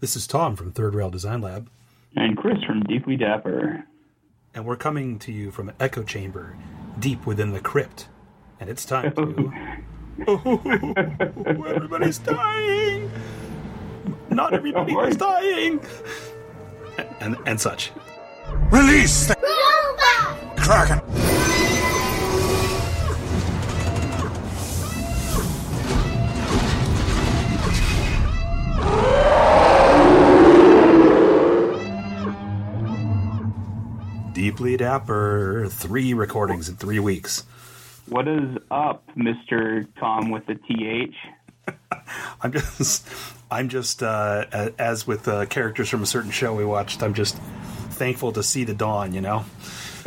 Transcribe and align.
This 0.00 0.14
is 0.14 0.28
Tom 0.28 0.54
from 0.54 0.70
Third 0.70 0.94
Rail 0.94 1.10
Design 1.10 1.40
Lab. 1.40 1.68
And 2.14 2.36
Chris 2.36 2.62
from 2.62 2.84
Deeply 2.84 3.16
Dapper. 3.16 3.84
And 4.54 4.64
we're 4.64 4.76
coming 4.76 5.18
to 5.18 5.32
you 5.32 5.50
from 5.50 5.70
an 5.70 5.74
echo 5.80 6.04
chamber 6.04 6.56
deep 7.00 7.26
within 7.26 7.50
the 7.50 7.58
crypt. 7.58 8.06
And 8.60 8.70
it's 8.70 8.84
time 8.84 9.12
to. 9.16 9.52
oh, 10.28 11.64
everybody's 11.66 12.18
dying! 12.18 13.10
Not 14.30 14.54
everybody 14.54 14.92
is 14.92 15.16
dying! 15.16 15.80
And, 17.20 17.36
and 17.46 17.60
such. 17.60 17.90
Release 18.70 19.26
the 19.26 19.36
Kraken! 20.56 21.27
Deeply 34.48 34.78
Dapper, 34.78 35.66
three 35.68 36.14
recordings 36.14 36.70
in 36.70 36.76
three 36.76 36.98
weeks. 36.98 37.44
What 38.08 38.26
is 38.26 38.56
up, 38.70 39.04
Mister 39.14 39.84
Tom 40.00 40.30
with 40.30 40.46
the 40.46 40.54
th? 40.54 41.14
I'm 42.40 42.52
just, 42.52 43.06
I'm 43.50 43.68
just, 43.68 44.02
uh, 44.02 44.70
as 44.78 45.06
with 45.06 45.28
uh, 45.28 45.44
characters 45.44 45.90
from 45.90 46.02
a 46.02 46.06
certain 46.06 46.30
show 46.30 46.54
we 46.54 46.64
watched. 46.64 47.02
I'm 47.02 47.12
just 47.12 47.36
thankful 47.90 48.32
to 48.32 48.42
see 48.42 48.64
the 48.64 48.72
dawn. 48.72 49.12
You 49.12 49.20
know. 49.20 49.44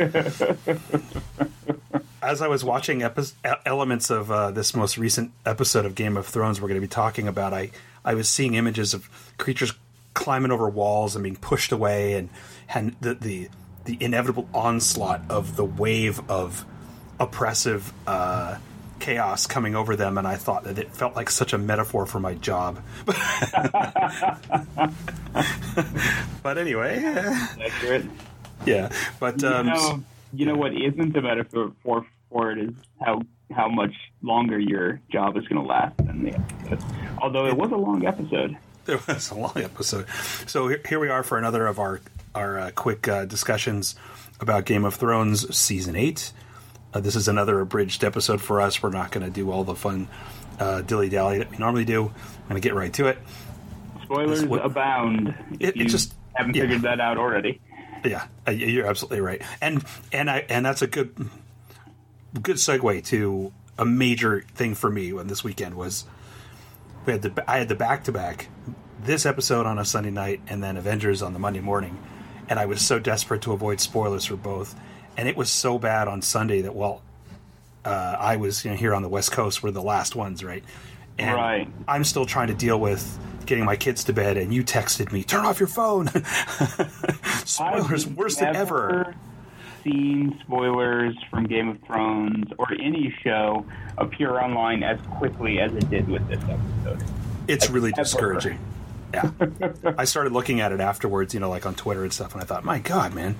as 2.20 2.42
I 2.42 2.48
was 2.48 2.64
watching 2.64 3.04
epi- 3.04 3.36
elements 3.64 4.10
of 4.10 4.32
uh, 4.32 4.50
this 4.50 4.74
most 4.74 4.98
recent 4.98 5.30
episode 5.46 5.86
of 5.86 5.94
Game 5.94 6.16
of 6.16 6.26
Thrones, 6.26 6.60
we're 6.60 6.66
going 6.66 6.80
to 6.80 6.84
be 6.84 6.90
talking 6.90 7.28
about. 7.28 7.54
I 7.54 7.70
I 8.04 8.14
was 8.14 8.28
seeing 8.28 8.54
images 8.54 8.92
of 8.92 9.08
creatures 9.38 9.72
climbing 10.14 10.50
over 10.50 10.68
walls 10.68 11.14
and 11.14 11.22
being 11.22 11.36
pushed 11.36 11.70
away, 11.70 12.14
and 12.14 12.28
and 12.74 12.96
the 13.00 13.14
the 13.14 13.48
the 13.84 13.96
inevitable 14.00 14.48
onslaught 14.54 15.22
of 15.28 15.56
the 15.56 15.64
wave 15.64 16.20
of 16.30 16.64
oppressive 17.18 17.92
uh, 18.06 18.58
chaos 19.02 19.46
coming 19.46 19.74
over 19.74 19.96
them, 19.96 20.16
and 20.16 20.26
I 20.26 20.36
thought 20.36 20.64
that 20.64 20.78
it 20.78 20.94
felt 20.94 21.16
like 21.16 21.28
such 21.30 21.52
a 21.52 21.58
metaphor 21.58 22.06
for 22.06 22.20
my 22.20 22.34
job. 22.34 22.80
but 26.42 26.56
anyway, 26.56 27.02
accurate. 27.60 28.06
Yeah, 28.64 28.90
but 29.18 29.42
um, 29.44 29.66
you, 29.66 29.72
know, 29.72 30.04
you 30.32 30.46
know 30.46 30.54
what 30.54 30.72
isn't 30.74 31.16
a 31.16 31.22
metaphor 31.22 31.72
for, 31.82 32.06
for 32.30 32.52
it 32.52 32.58
is 32.58 32.70
how 33.00 33.22
how 33.50 33.68
much 33.68 33.94
longer 34.22 34.58
your 34.58 35.00
job 35.10 35.36
is 35.36 35.46
going 35.48 35.60
to 35.60 35.68
last 35.68 35.96
than 35.98 36.24
the 36.24 36.34
episode. 36.34 36.82
Although 37.20 37.46
it 37.46 37.56
was 37.56 37.70
a 37.72 37.76
long 37.76 38.06
episode. 38.06 38.56
It 38.86 39.06
was 39.06 39.30
a 39.30 39.34
long 39.34 39.56
episode. 39.56 40.08
So 40.46 40.74
here 40.88 40.98
we 40.98 41.08
are 41.08 41.22
for 41.22 41.38
another 41.38 41.66
of 41.66 41.78
our 41.78 42.00
our 42.34 42.58
uh, 42.58 42.70
quick 42.74 43.08
uh, 43.08 43.24
discussions 43.24 43.94
about 44.40 44.64
Game 44.64 44.84
of 44.84 44.94
Thrones 44.94 45.54
season 45.56 45.96
eight. 45.96 46.32
Uh, 46.94 47.00
this 47.00 47.16
is 47.16 47.28
another 47.28 47.60
abridged 47.60 48.04
episode 48.04 48.40
for 48.40 48.60
us. 48.60 48.82
We're 48.82 48.90
not 48.90 49.10
going 49.10 49.24
to 49.24 49.30
do 49.32 49.50
all 49.50 49.64
the 49.64 49.74
fun 49.74 50.08
uh, 50.58 50.82
dilly 50.82 51.08
dally 51.08 51.38
that 51.38 51.50
we 51.50 51.56
normally 51.56 51.84
do. 51.84 52.04
I'm 52.04 52.48
going 52.48 52.60
to 52.60 52.68
get 52.68 52.74
right 52.74 52.92
to 52.94 53.06
it. 53.06 53.18
Spoilers 54.02 54.44
what, 54.44 54.64
abound. 54.64 55.34
It, 55.58 55.76
it, 55.76 55.88
just 55.88 56.14
haven't 56.34 56.54
yeah. 56.54 56.62
figured 56.62 56.82
that 56.82 57.00
out 57.00 57.18
already. 57.18 57.60
Yeah, 58.04 58.26
uh, 58.46 58.50
you're 58.50 58.86
absolutely 58.86 59.20
right, 59.20 59.40
and 59.60 59.84
and 60.12 60.28
I 60.28 60.44
and 60.48 60.66
that's 60.66 60.82
a 60.82 60.88
good 60.88 61.14
good 62.40 62.56
segue 62.56 63.04
to 63.06 63.52
a 63.78 63.84
major 63.84 64.42
thing 64.54 64.74
for 64.74 64.90
me 64.90 65.12
when 65.12 65.28
this 65.28 65.44
weekend 65.44 65.76
was 65.76 66.04
we 67.06 67.12
had 67.12 67.22
the 67.22 67.44
I 67.50 67.58
had 67.58 67.68
the 67.68 67.74
back 67.74 68.04
to 68.04 68.12
back 68.12 68.48
this 69.02 69.26
episode 69.26 69.66
on 69.66 69.78
a 69.78 69.84
Sunday 69.84 70.10
night 70.10 70.40
and 70.46 70.62
then 70.62 70.76
Avengers 70.76 71.22
on 71.22 71.32
the 71.32 71.38
Monday 71.38 71.60
morning 71.60 71.98
and 72.52 72.60
I 72.60 72.66
was 72.66 72.82
so 72.82 72.98
desperate 72.98 73.40
to 73.42 73.52
avoid 73.52 73.80
spoilers 73.80 74.26
for 74.26 74.36
both. 74.36 74.78
And 75.16 75.26
it 75.26 75.38
was 75.38 75.48
so 75.48 75.78
bad 75.78 76.06
on 76.06 76.20
Sunday 76.20 76.60
that 76.60 76.74
well, 76.74 77.00
uh, 77.82 78.16
I 78.18 78.36
was 78.36 78.62
you 78.62 78.70
know, 78.70 78.76
here 78.76 78.94
on 78.94 79.00
the 79.00 79.08
West 79.08 79.32
Coast. 79.32 79.62
We're 79.62 79.70
the 79.70 79.80
last 79.80 80.14
ones, 80.14 80.44
right? 80.44 80.62
And 81.16 81.34
right. 81.34 81.68
I'm 81.88 82.04
still 82.04 82.26
trying 82.26 82.48
to 82.48 82.54
deal 82.54 82.78
with 82.78 83.18
getting 83.46 83.64
my 83.64 83.76
kids 83.76 84.04
to 84.04 84.12
bed, 84.12 84.36
and 84.36 84.52
you 84.52 84.64
texted 84.64 85.12
me, 85.12 85.24
"Turn 85.24 85.46
off 85.46 85.60
your 85.60 85.66
phone." 85.66 86.08
spoilers 87.46 88.06
worse 88.06 88.36
than 88.36 88.54
ever. 88.54 89.14
Seen 89.82 90.38
spoilers 90.42 91.16
from 91.30 91.44
Game 91.44 91.70
of 91.70 91.80
Thrones 91.86 92.52
or 92.58 92.70
any 92.74 93.14
show 93.24 93.64
appear 93.96 94.38
online 94.38 94.82
as 94.82 95.00
quickly 95.16 95.58
as 95.58 95.72
it 95.72 95.88
did 95.88 96.06
with 96.06 96.28
this 96.28 96.42
episode. 96.42 97.02
It's 97.48 97.70
really 97.70 97.92
discouraging. 97.92 98.58
Yeah. 99.12 99.30
I 99.98 100.04
started 100.04 100.32
looking 100.32 100.60
at 100.60 100.72
it 100.72 100.80
afterwards, 100.80 101.34
you 101.34 101.40
know, 101.40 101.50
like 101.50 101.66
on 101.66 101.74
Twitter 101.74 102.02
and 102.02 102.12
stuff, 102.12 102.32
and 102.34 102.42
I 102.42 102.46
thought, 102.46 102.64
my 102.64 102.78
God, 102.78 103.14
man. 103.14 103.36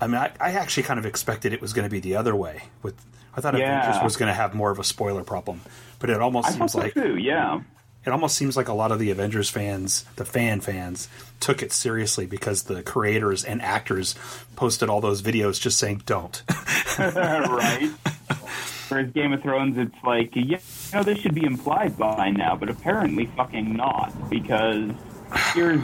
I 0.00 0.06
mean, 0.06 0.16
I, 0.16 0.32
I 0.40 0.52
actually 0.52 0.82
kind 0.82 0.98
of 0.98 1.06
expected 1.06 1.52
it 1.52 1.60
was 1.60 1.72
going 1.72 1.84
to 1.84 1.90
be 1.90 2.00
the 2.00 2.16
other 2.16 2.34
way. 2.34 2.64
With 2.82 2.94
I 3.36 3.40
thought 3.40 3.56
yeah. 3.56 3.80
Avengers 3.80 4.02
was 4.02 4.16
going 4.16 4.28
to 4.28 4.34
have 4.34 4.54
more 4.54 4.70
of 4.70 4.78
a 4.78 4.84
spoiler 4.84 5.24
problem, 5.24 5.60
but 5.98 6.10
it 6.10 6.20
almost 6.20 6.48
I 6.48 6.52
seems 6.52 6.72
so 6.72 6.78
like 6.78 6.94
too, 6.94 7.16
yeah. 7.16 7.60
It 8.06 8.10
almost 8.10 8.36
seems 8.36 8.54
like 8.54 8.68
a 8.68 8.74
lot 8.74 8.92
of 8.92 8.98
the 8.98 9.10
Avengers 9.10 9.48
fans, 9.48 10.04
the 10.16 10.26
fan 10.26 10.60
fans, 10.60 11.08
took 11.40 11.62
it 11.62 11.72
seriously 11.72 12.26
because 12.26 12.64
the 12.64 12.82
creators 12.82 13.44
and 13.44 13.62
actors 13.62 14.14
posted 14.56 14.90
all 14.90 15.00
those 15.00 15.22
videos 15.22 15.58
just 15.58 15.78
saying 15.78 16.02
"don't." 16.04 16.42
right. 16.98 17.90
Whereas 18.88 19.10
Game 19.12 19.32
of 19.32 19.42
Thrones, 19.42 19.76
it's 19.78 19.94
like, 20.04 20.30
yeah, 20.34 20.58
you 20.58 20.58
know, 20.92 21.02
this 21.02 21.18
should 21.18 21.34
be 21.34 21.44
implied 21.44 21.96
by 21.96 22.30
now, 22.30 22.56
but 22.56 22.68
apparently 22.68 23.26
fucking 23.36 23.74
not, 23.74 24.12
because 24.28 24.90
here's 25.54 25.80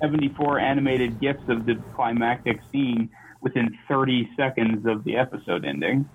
74 0.00 0.58
animated 0.58 1.20
gifs 1.20 1.48
of 1.48 1.66
the 1.66 1.76
climactic 1.94 2.60
scene 2.70 3.10
within 3.40 3.76
30 3.88 4.30
seconds 4.36 4.86
of 4.86 5.04
the 5.04 5.16
episode 5.16 5.64
ending. 5.64 6.08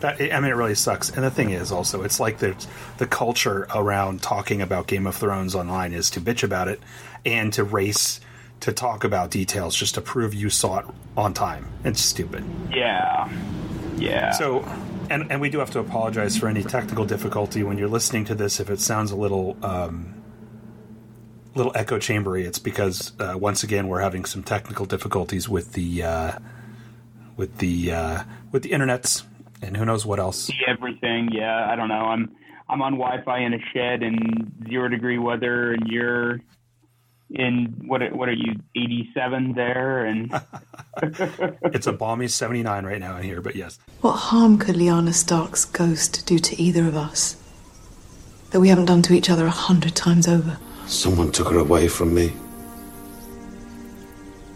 That, 0.00 0.20
I 0.20 0.40
mean, 0.40 0.50
it 0.50 0.56
really 0.56 0.74
sucks. 0.74 1.10
And 1.10 1.22
the 1.22 1.30
thing 1.30 1.50
is, 1.50 1.70
also, 1.70 2.02
it's 2.02 2.18
like 2.18 2.38
the 2.38 2.56
the 2.96 3.06
culture 3.06 3.66
around 3.74 4.22
talking 4.22 4.62
about 4.62 4.86
Game 4.86 5.06
of 5.06 5.14
Thrones 5.14 5.54
online 5.54 5.92
is 5.92 6.08
to 6.10 6.20
bitch 6.22 6.42
about 6.42 6.68
it 6.68 6.80
and 7.26 7.52
to 7.52 7.64
race 7.64 8.20
to 8.60 8.72
talk 8.72 9.04
about 9.04 9.30
details 9.30 9.74
just 9.74 9.94
to 9.94 10.00
prove 10.00 10.34
you 10.34 10.48
saw 10.48 10.78
it 10.78 10.86
on 11.18 11.34
time. 11.34 11.66
It's 11.84 12.00
stupid. 12.00 12.44
Yeah, 12.70 13.30
yeah. 13.96 14.30
So 14.32 14.64
and 15.10 15.30
and 15.30 15.40
we 15.40 15.50
do 15.50 15.58
have 15.58 15.70
to 15.72 15.80
apologize 15.80 16.36
for 16.36 16.48
any 16.48 16.62
technical 16.62 17.04
difficulty 17.04 17.62
when 17.62 17.76
you're 17.76 17.88
listening 17.88 18.24
to 18.26 18.34
this. 18.34 18.60
If 18.60 18.70
it 18.70 18.80
sounds 18.80 19.10
a 19.10 19.16
little 19.16 19.56
um, 19.62 20.14
little 21.54 21.72
echo 21.74 21.98
chambery, 21.98 22.44
it's 22.44 22.58
because 22.58 23.12
uh, 23.18 23.36
once 23.36 23.62
again 23.62 23.88
we're 23.88 24.00
having 24.00 24.24
some 24.24 24.42
technical 24.42 24.86
difficulties 24.86 25.48
with 25.48 25.72
the 25.72 26.02
uh, 26.04 26.38
with 27.36 27.58
the 27.58 27.92
uh, 27.92 28.22
with 28.52 28.62
the 28.62 28.70
internets, 28.70 29.24
and 29.60 29.76
who 29.76 29.84
knows 29.84 30.06
what 30.06 30.20
else. 30.20 30.50
Everything, 30.66 31.28
yeah. 31.32 31.68
I 31.70 31.76
don't 31.76 31.88
know. 31.88 32.06
I'm 32.06 32.30
I'm 32.68 32.80
on 32.80 32.92
Wi-Fi 32.92 33.40
in 33.40 33.54
a 33.54 33.60
shed 33.74 34.02
in 34.02 34.52
zero 34.68 34.88
degree 34.88 35.18
weather, 35.18 35.72
and 35.72 35.88
you're 35.88 36.40
in 37.30 37.66
what 37.86 38.12
what 38.12 38.28
are 38.28 38.34
you 38.34 38.54
87 38.74 39.52
there 39.52 40.04
and 40.04 40.32
it's 41.02 41.86
a 41.86 41.92
balmy 41.92 42.26
79 42.26 42.84
right 42.84 42.98
now 42.98 43.16
in 43.16 43.22
here 43.22 43.40
but 43.40 43.54
yes. 43.54 43.78
What 44.00 44.12
harm 44.12 44.58
could 44.58 44.76
Lyanna 44.76 45.14
Stark's 45.14 45.64
ghost 45.64 46.26
do 46.26 46.38
to 46.38 46.60
either 46.60 46.86
of 46.86 46.96
us 46.96 47.36
that 48.50 48.60
we 48.60 48.68
haven't 48.68 48.86
done 48.86 49.02
to 49.02 49.12
each 49.12 49.30
other 49.30 49.46
a 49.46 49.50
hundred 49.50 49.94
times 49.94 50.26
over? 50.26 50.58
Someone 50.86 51.30
took 51.30 51.50
her 51.50 51.58
away 51.58 51.86
from 51.86 52.14
me. 52.14 52.32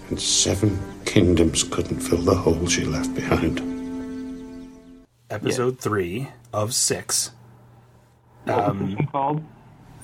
And 0.09 0.21
seven 0.21 0.79
kingdoms 1.05 1.63
couldn't 1.63 2.01
fill 2.01 2.19
the 2.19 2.35
hole 2.35 2.67
she 2.67 2.85
left 2.85 3.15
behind. 3.15 3.61
Episode 5.31 5.75
yeah. 5.75 5.81
three 5.81 6.29
of 6.53 6.75
six. 6.75 7.31
What 8.45 8.59
um, 8.59 8.97
was 8.97 9.07
called 9.11 9.45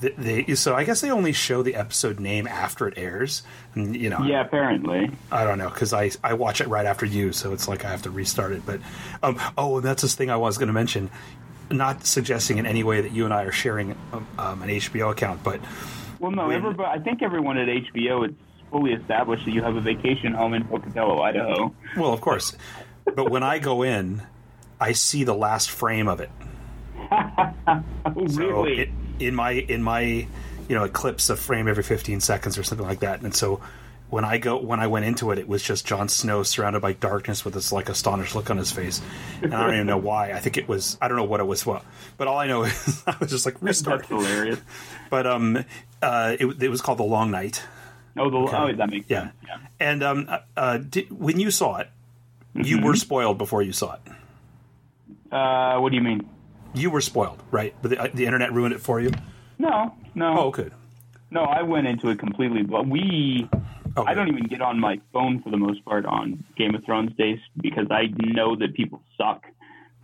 they, 0.01 0.55
so 0.55 0.75
I 0.75 0.83
guess 0.83 1.01
they 1.01 1.11
only 1.11 1.31
show 1.31 1.61
the 1.61 1.75
episode 1.75 2.19
name 2.19 2.47
after 2.47 2.87
it 2.87 2.95
airs, 2.97 3.43
and 3.75 3.95
you 3.95 4.09
know. 4.09 4.23
Yeah, 4.23 4.41
apparently. 4.41 5.11
I 5.31 5.43
don't 5.43 5.57
know 5.57 5.69
because 5.69 5.93
I 5.93 6.11
I 6.23 6.33
watch 6.33 6.59
it 6.59 6.67
right 6.67 6.85
after 6.85 7.05
you, 7.05 7.31
so 7.31 7.53
it's 7.53 7.67
like 7.67 7.85
I 7.85 7.91
have 7.91 8.01
to 8.03 8.11
restart 8.11 8.51
it. 8.51 8.65
But 8.65 8.79
um, 9.21 9.39
oh, 9.57 9.77
and 9.77 9.85
that's 9.85 10.01
this 10.01 10.15
thing 10.15 10.29
I 10.29 10.37
was 10.37 10.57
going 10.57 10.67
to 10.67 10.73
mention. 10.73 11.09
Not 11.69 12.05
suggesting 12.05 12.57
in 12.57 12.65
any 12.65 12.83
way 12.83 13.01
that 13.01 13.11
you 13.11 13.25
and 13.25 13.33
I 13.33 13.43
are 13.43 13.51
sharing 13.51 13.95
um, 14.11 14.27
um 14.37 14.61
an 14.63 14.69
HBO 14.69 15.11
account, 15.11 15.43
but 15.43 15.61
well, 16.19 16.31
no, 16.31 16.47
when, 16.47 16.57
everybody. 16.57 16.99
I 16.99 17.03
think 17.03 17.21
everyone 17.21 17.57
at 17.57 17.67
HBO 17.67 18.27
it's 18.27 18.35
fully 18.71 18.93
established 18.93 19.45
that 19.45 19.51
you 19.51 19.61
have 19.61 19.75
a 19.75 19.81
vacation 19.81 20.33
home 20.33 20.53
in 20.53 20.65
Pocatello, 20.65 21.21
Idaho. 21.21 21.73
Well, 21.95 22.11
of 22.11 22.21
course, 22.21 22.55
but 23.05 23.29
when 23.29 23.43
I 23.43 23.59
go 23.59 23.83
in, 23.83 24.23
I 24.79 24.93
see 24.93 25.23
the 25.23 25.35
last 25.35 25.69
frame 25.69 26.07
of 26.07 26.21
it. 26.21 26.31
oh, 27.11 28.27
so 28.27 28.39
really? 28.39 28.79
It, 28.79 28.89
in 29.21 29.35
my 29.35 29.51
in 29.51 29.81
my 29.83 30.01
you 30.01 30.27
know 30.75 30.83
eclipse 30.83 31.29
a 31.29 31.35
frame 31.35 31.67
every 31.67 31.83
15 31.83 32.19
seconds 32.21 32.57
or 32.57 32.63
something 32.63 32.85
like 32.87 32.99
that 33.01 33.21
and 33.21 33.35
so 33.35 33.61
when 34.09 34.25
i 34.25 34.37
go 34.37 34.57
when 34.57 34.79
i 34.79 34.87
went 34.87 35.05
into 35.05 35.31
it 35.31 35.39
it 35.39 35.47
was 35.47 35.61
just 35.63 35.85
Jon 35.85 36.09
Snow 36.09 36.43
surrounded 36.43 36.81
by 36.81 36.93
darkness 36.93 37.43
with 37.45 37.53
this 37.53 37.71
like 37.71 37.87
astonished 37.89 38.35
look 38.35 38.49
on 38.49 38.57
his 38.57 38.71
face 38.71 39.01
and 39.41 39.53
i 39.53 39.63
don't 39.65 39.73
even 39.75 39.87
know 39.87 39.97
why 39.97 40.31
i 40.33 40.39
think 40.39 40.57
it 40.57 40.67
was 40.67 40.97
i 41.01 41.07
don't 41.07 41.17
know 41.17 41.23
what 41.23 41.39
it 41.39 41.47
was 41.47 41.65
what 41.65 41.83
but 42.17 42.27
all 42.27 42.37
i 42.37 42.47
know 42.47 42.63
is 42.65 43.03
i 43.07 43.15
was 43.19 43.29
just 43.29 43.45
like 43.45 43.61
restart 43.61 43.99
That's 44.01 44.09
hilarious 44.09 44.59
but 45.09 45.25
um 45.27 45.63
uh 46.01 46.35
it, 46.39 46.45
it 46.63 46.69
was 46.69 46.81
called 46.81 46.99
the 46.99 47.03
long 47.03 47.31
night 47.31 47.63
Oh, 48.17 48.29
the 48.29 48.37
oh, 48.37 48.73
that 48.73 48.89
makes 48.89 49.09
Yeah. 49.09 49.21
sense. 49.21 49.33
Yeah. 49.47 49.57
And 49.79 50.03
um, 50.03 50.25
uh, 50.27 50.39
uh, 50.57 50.77
did, 50.79 51.09
when 51.17 51.39
you 51.39 51.49
saw 51.49 51.77
it, 51.77 51.89
you 52.53 52.75
Mm-hmm. 52.75 52.85
were 52.85 52.95
spoiled 52.97 53.37
before 53.37 53.61
you 53.61 53.71
saw 53.71 53.93
it. 53.95 55.33
Uh, 55.33 55.79
what 55.79 55.91
do 55.91 55.95
you 55.95 56.03
mean? 56.03 56.29
You 56.73 56.89
were 56.89 57.01
spoiled, 57.01 57.41
right? 57.51 57.73
But 57.81 57.89
the, 57.91 57.99
uh, 58.01 58.07
the 58.13 58.25
internet 58.25 58.53
ruined 58.53 58.73
it 58.73 58.79
for 58.81 58.99
you. 58.99 59.11
No, 59.59 59.93
no, 60.15 60.37
Oh, 60.39 60.51
good. 60.51 60.71
no. 61.29 61.41
I 61.43 61.61
went 61.63 61.87
into 61.87 62.09
it 62.09 62.19
completely, 62.19 62.63
but 62.63 62.87
we. 62.87 63.49
Oh, 63.97 64.05
I 64.05 64.13
don't 64.13 64.29
even 64.29 64.45
get 64.45 64.61
on 64.61 64.79
my 64.79 65.01
phone 65.11 65.41
for 65.41 65.49
the 65.49 65.57
most 65.57 65.83
part 65.83 66.05
on 66.05 66.43
Game 66.57 66.73
of 66.75 66.85
Thrones 66.85 67.11
days 67.17 67.39
because 67.61 67.87
I 67.91 68.03
know 68.19 68.55
that 68.55 68.73
people 68.73 69.01
suck. 69.17 69.45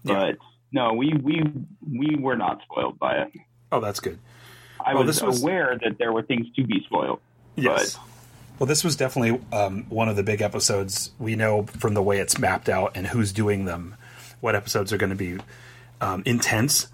Yeah. 0.03 0.13
But 0.13 0.37
no, 0.73 0.93
we 0.93 1.13
we 1.13 1.41
we 1.89 2.15
were 2.17 2.35
not 2.35 2.61
spoiled 2.63 2.99
by 2.99 3.13
it. 3.19 3.31
Oh, 3.71 3.79
that's 3.79 3.99
good. 4.01 4.19
I 4.85 4.93
Well, 4.93 5.05
was, 5.05 5.21
was- 5.23 5.41
aware 5.41 5.79
that 5.83 5.97
there 5.97 6.11
were 6.11 6.21
things 6.21 6.47
to 6.57 6.63
be 6.65 6.81
spoiled. 6.85 7.19
Yes. 7.55 7.97
Well, 8.59 8.67
this 8.67 8.83
was 8.83 8.95
definitely 8.95 9.39
um, 9.53 9.85
one 9.89 10.09
of 10.09 10.15
the 10.15 10.23
big 10.23 10.41
episodes. 10.41 11.11
We 11.19 11.35
know 11.35 11.63
from 11.63 11.93
the 11.93 12.01
way 12.01 12.19
it's 12.19 12.37
mapped 12.39 12.69
out 12.69 12.91
and 12.95 13.07
who's 13.07 13.31
doing 13.31 13.65
them, 13.65 13.95
what 14.41 14.55
episodes 14.55 14.91
are 14.91 14.97
going 14.97 15.11
to 15.11 15.15
be 15.15 15.37
um, 16.01 16.23
intense 16.25 16.87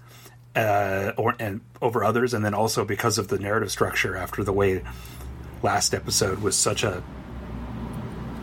uh, 0.56 1.12
or 1.16 1.34
and 1.38 1.60
over 1.82 2.04
others, 2.04 2.34
and 2.34 2.44
then 2.44 2.54
also 2.54 2.84
because 2.84 3.18
of 3.18 3.28
the 3.28 3.38
narrative 3.38 3.70
structure 3.70 4.16
after 4.16 4.44
the 4.44 4.52
way 4.52 4.82
last 5.62 5.94
episode 5.94 6.40
was 6.40 6.56
such 6.56 6.84
a 6.84 7.02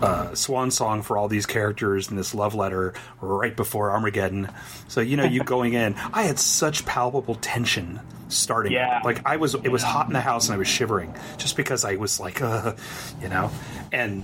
uh, 0.02 0.34
swan 0.34 0.72
song 0.72 1.02
for 1.04 1.18
all 1.18 1.28
these 1.28 1.46
characters 1.46 2.10
and 2.10 2.18
this 2.18 2.34
love 2.34 2.56
letter 2.56 2.94
right 3.22 3.56
before 3.56 3.92
Armageddon. 3.92 4.50
So 4.88 5.02
you 5.02 5.18
know, 5.18 5.24
you 5.24 5.44
going 5.46 5.74
in, 5.74 5.96
I 6.13 6.24
had 6.24 6.40
such 6.40 6.86
palpable 6.86 7.36
tension 7.36 8.00
starting. 8.28 8.72
Yeah. 8.72 9.02
Like 9.04 9.25
I 9.25 9.38
was, 9.38 9.54
it 9.56 9.69
was 9.69 9.84
hot 9.84 10.07
in 10.07 10.14
the 10.14 10.22
house 10.22 10.48
and 10.48 10.56
I 10.56 10.57
was 10.57 10.68
shivering 10.68 11.16
just 11.38 11.56
because 11.56 11.86
I 11.86 11.96
was 11.96 12.19
like, 12.19 12.42
uh, 12.42 12.74
you 13.22 13.30
know, 13.30 13.52
and 13.92 14.24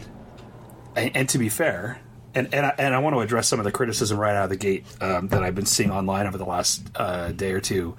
and, 0.95 1.15
and 1.15 1.29
to 1.29 1.37
be 1.37 1.49
fair. 1.49 1.99
And, 2.37 2.53
and, 2.53 2.67
I, 2.67 2.75
and 2.77 2.93
I 2.93 2.99
want 2.99 3.15
to 3.15 3.21
address 3.21 3.47
some 3.47 3.59
of 3.59 3.63
the 3.63 3.71
criticism 3.71 4.19
right 4.19 4.35
out 4.35 4.43
of 4.43 4.49
the 4.51 4.57
gate 4.57 4.85
um, 5.01 5.29
that 5.29 5.41
I've 5.41 5.55
been 5.55 5.65
seeing 5.65 5.89
online 5.89 6.27
over 6.27 6.37
the 6.37 6.45
last 6.45 6.87
uh, 6.95 7.31
day 7.31 7.51
or 7.51 7.59
two. 7.59 7.97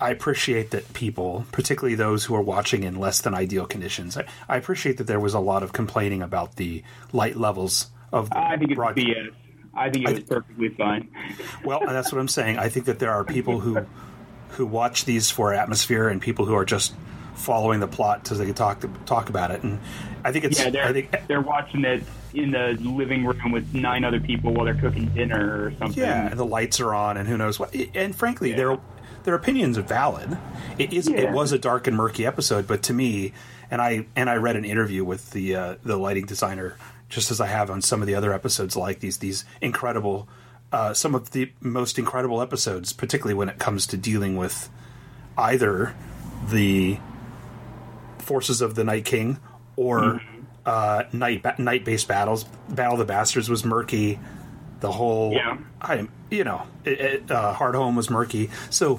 I 0.00 0.10
appreciate 0.10 0.72
that 0.72 0.92
people, 0.94 1.46
particularly 1.52 1.94
those 1.94 2.24
who 2.24 2.34
are 2.34 2.42
watching 2.42 2.82
in 2.82 2.98
less 2.98 3.20
than 3.20 3.34
ideal 3.34 3.64
conditions, 3.64 4.18
I, 4.18 4.24
I 4.48 4.56
appreciate 4.56 4.98
that 4.98 5.06
there 5.06 5.20
was 5.20 5.32
a 5.32 5.38
lot 5.38 5.62
of 5.62 5.72
complaining 5.72 6.22
about 6.22 6.56
the 6.56 6.82
light 7.12 7.36
levels 7.36 7.88
of 8.12 8.30
the 8.30 8.38
I 8.38 8.56
think 8.56 8.72
it's 8.72 8.76
broad- 8.76 8.96
BS. 8.96 9.30
I 9.74 9.90
think 9.90 10.08
it 10.08 10.14
was 10.14 10.24
perfectly 10.24 10.70
fine. 10.70 11.08
well, 11.64 11.80
that's 11.86 12.10
what 12.10 12.18
I'm 12.18 12.28
saying. 12.28 12.58
I 12.58 12.68
think 12.68 12.86
that 12.86 12.98
there 12.98 13.12
are 13.12 13.24
people 13.24 13.60
who 13.60 13.86
who 14.50 14.66
watch 14.66 15.04
these 15.04 15.30
for 15.30 15.52
atmosphere 15.52 16.08
and 16.08 16.20
people 16.20 16.46
who 16.46 16.54
are 16.54 16.64
just 16.64 16.94
following 17.34 17.80
the 17.80 17.86
plot 17.86 18.26
so 18.26 18.34
they 18.34 18.46
can 18.46 18.54
talk 18.54 18.84
talk 19.04 19.28
about 19.28 19.50
it. 19.50 19.62
And 19.62 19.78
I 20.24 20.32
think 20.32 20.46
it's 20.46 20.58
Yeah, 20.58 20.70
they're 20.70 20.86
I 20.86 20.92
think 20.92 21.14
they're 21.28 21.42
watching 21.42 21.84
it 21.84 22.02
in 22.36 22.50
the 22.52 22.76
living 22.80 23.24
room 23.24 23.50
with 23.50 23.74
nine 23.74 24.04
other 24.04 24.20
people 24.20 24.52
while 24.52 24.64
they're 24.66 24.74
cooking 24.74 25.06
dinner 25.14 25.64
or 25.64 25.72
something. 25.78 26.02
yeah, 26.02 26.28
and 26.30 26.38
the 26.38 26.44
lights 26.44 26.78
are 26.80 26.94
on 26.94 27.16
and 27.16 27.26
who 27.28 27.36
knows 27.36 27.58
what. 27.58 27.74
And 27.94 28.14
frankly, 28.14 28.52
their 28.52 28.78
their 29.24 29.34
opinions 29.34 29.76
are 29.78 29.82
valid. 29.82 30.36
It 30.78 30.92
is 30.92 31.08
Yeah. 31.08 31.16
it 31.22 31.32
was 31.32 31.50
a 31.52 31.58
dark 31.58 31.86
and 31.86 31.96
murky 31.96 32.24
episode, 32.26 32.66
but 32.68 32.82
to 32.84 32.92
me, 32.92 33.32
and 33.70 33.80
I 33.82 34.06
and 34.14 34.28
I 34.30 34.36
read 34.36 34.54
an 34.56 34.64
interview 34.64 35.02
with 35.04 35.30
the 35.32 35.56
uh, 35.56 35.74
the 35.82 35.96
lighting 35.96 36.26
designer 36.26 36.76
just 37.08 37.30
as 37.30 37.40
I 37.40 37.46
have 37.46 37.70
on 37.70 37.82
some 37.82 38.00
of 38.02 38.06
the 38.08 38.14
other 38.16 38.32
episodes 38.32 38.76
like 38.76 39.00
these 39.00 39.18
these 39.18 39.44
incredible 39.60 40.28
uh, 40.72 40.92
some 40.92 41.14
of 41.14 41.30
the 41.30 41.50
most 41.60 41.98
incredible 41.98 42.42
episodes, 42.42 42.92
particularly 42.92 43.34
when 43.34 43.48
it 43.48 43.58
comes 43.58 43.86
to 43.88 43.96
dealing 43.96 44.36
with 44.36 44.68
either 45.38 45.94
the 46.50 46.98
forces 48.18 48.60
of 48.60 48.74
the 48.74 48.84
Night 48.84 49.04
King 49.04 49.38
or 49.76 50.00
Mm-hmm. 50.00 50.32
Uh, 50.66 51.04
night 51.12 51.42
ba- 51.44 51.54
night 51.58 51.84
based 51.84 52.08
battles. 52.08 52.44
Battle 52.68 52.94
of 52.94 52.98
the 52.98 53.04
Bastards 53.04 53.48
was 53.48 53.64
murky. 53.64 54.18
The 54.80 54.90
whole, 54.92 55.32
Yeah. 55.32 55.56
I 55.80 56.06
you 56.30 56.42
know, 56.44 56.62
it, 56.84 57.00
it, 57.00 57.30
uh, 57.30 57.54
Hardhome 57.54 57.96
was 57.96 58.10
murky. 58.10 58.50
So 58.68 58.98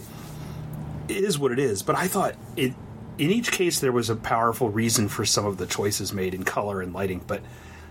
it 1.10 1.18
is 1.18 1.38
what 1.38 1.52
it 1.52 1.60
is. 1.60 1.84
But 1.84 1.96
I 1.98 2.08
thought 2.08 2.36
it. 2.56 2.74
In 3.18 3.31
each 3.31 3.52
case, 3.52 3.80
there 3.80 3.92
was 3.92 4.10
a 4.10 4.16
powerful 4.16 4.69
reason 4.69 5.08
for 5.10 5.25
some 5.25 5.46
of 5.46 5.58
the 5.58 5.66
choices 5.66 6.14
made 6.14 6.34
in 6.34 6.44
color 6.44 6.81
and 6.81 6.94
lighting, 6.94 7.22
but 7.28 7.42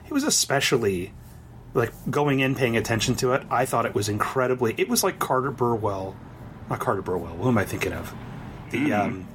it 0.06 0.12
was 0.12 0.22
especially 0.24 1.12
like 1.74 1.92
going 2.10 2.40
in, 2.40 2.54
paying 2.54 2.76
attention 2.76 3.14
to 3.16 3.32
it. 3.34 3.42
I 3.50 3.66
thought 3.66 3.84
it 3.86 3.94
was 3.94 4.08
incredibly. 4.08 4.74
It 4.78 4.88
was 4.88 5.02
like 5.04 5.18
Carter 5.18 5.50
Burwell, 5.50 6.16
not 6.70 6.78
Carter 6.78 7.02
Burwell. 7.02 7.34
Who 7.36 7.48
am 7.48 7.58
I 7.58 7.64
thinking 7.64 7.92
of? 7.92 8.14
The 8.70 8.92
um, 8.92 9.28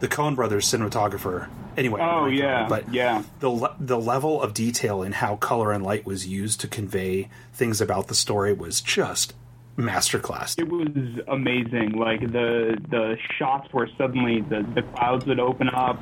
the 0.00 0.08
Coen 0.08 0.34
Brothers 0.34 0.66
cinematographer. 0.66 1.48
Anyway. 1.76 2.00
Oh, 2.02 2.26
yeah, 2.26 2.66
but 2.68 2.92
yeah. 2.92 3.22
the 3.40 3.48
le- 3.50 3.76
the 3.80 3.98
level 3.98 4.40
of 4.42 4.54
detail 4.54 5.02
in 5.02 5.12
how 5.12 5.36
color 5.36 5.72
and 5.72 5.82
light 5.84 6.06
was 6.06 6.26
used 6.26 6.60
to 6.60 6.68
convey 6.68 7.28
things 7.52 7.80
about 7.80 8.08
the 8.08 8.14
story 8.14 8.52
was 8.52 8.80
just 8.80 9.34
masterclass. 9.76 10.58
It 10.58 10.68
was 10.68 11.20
amazing. 11.28 11.92
Like 11.92 12.20
the 12.20 12.78
the 12.88 13.16
shots 13.38 13.68
where 13.72 13.88
suddenly 13.98 14.40
the, 14.40 14.62
the 14.74 14.82
clouds 14.82 15.26
would 15.26 15.40
open 15.40 15.68
up. 15.68 16.00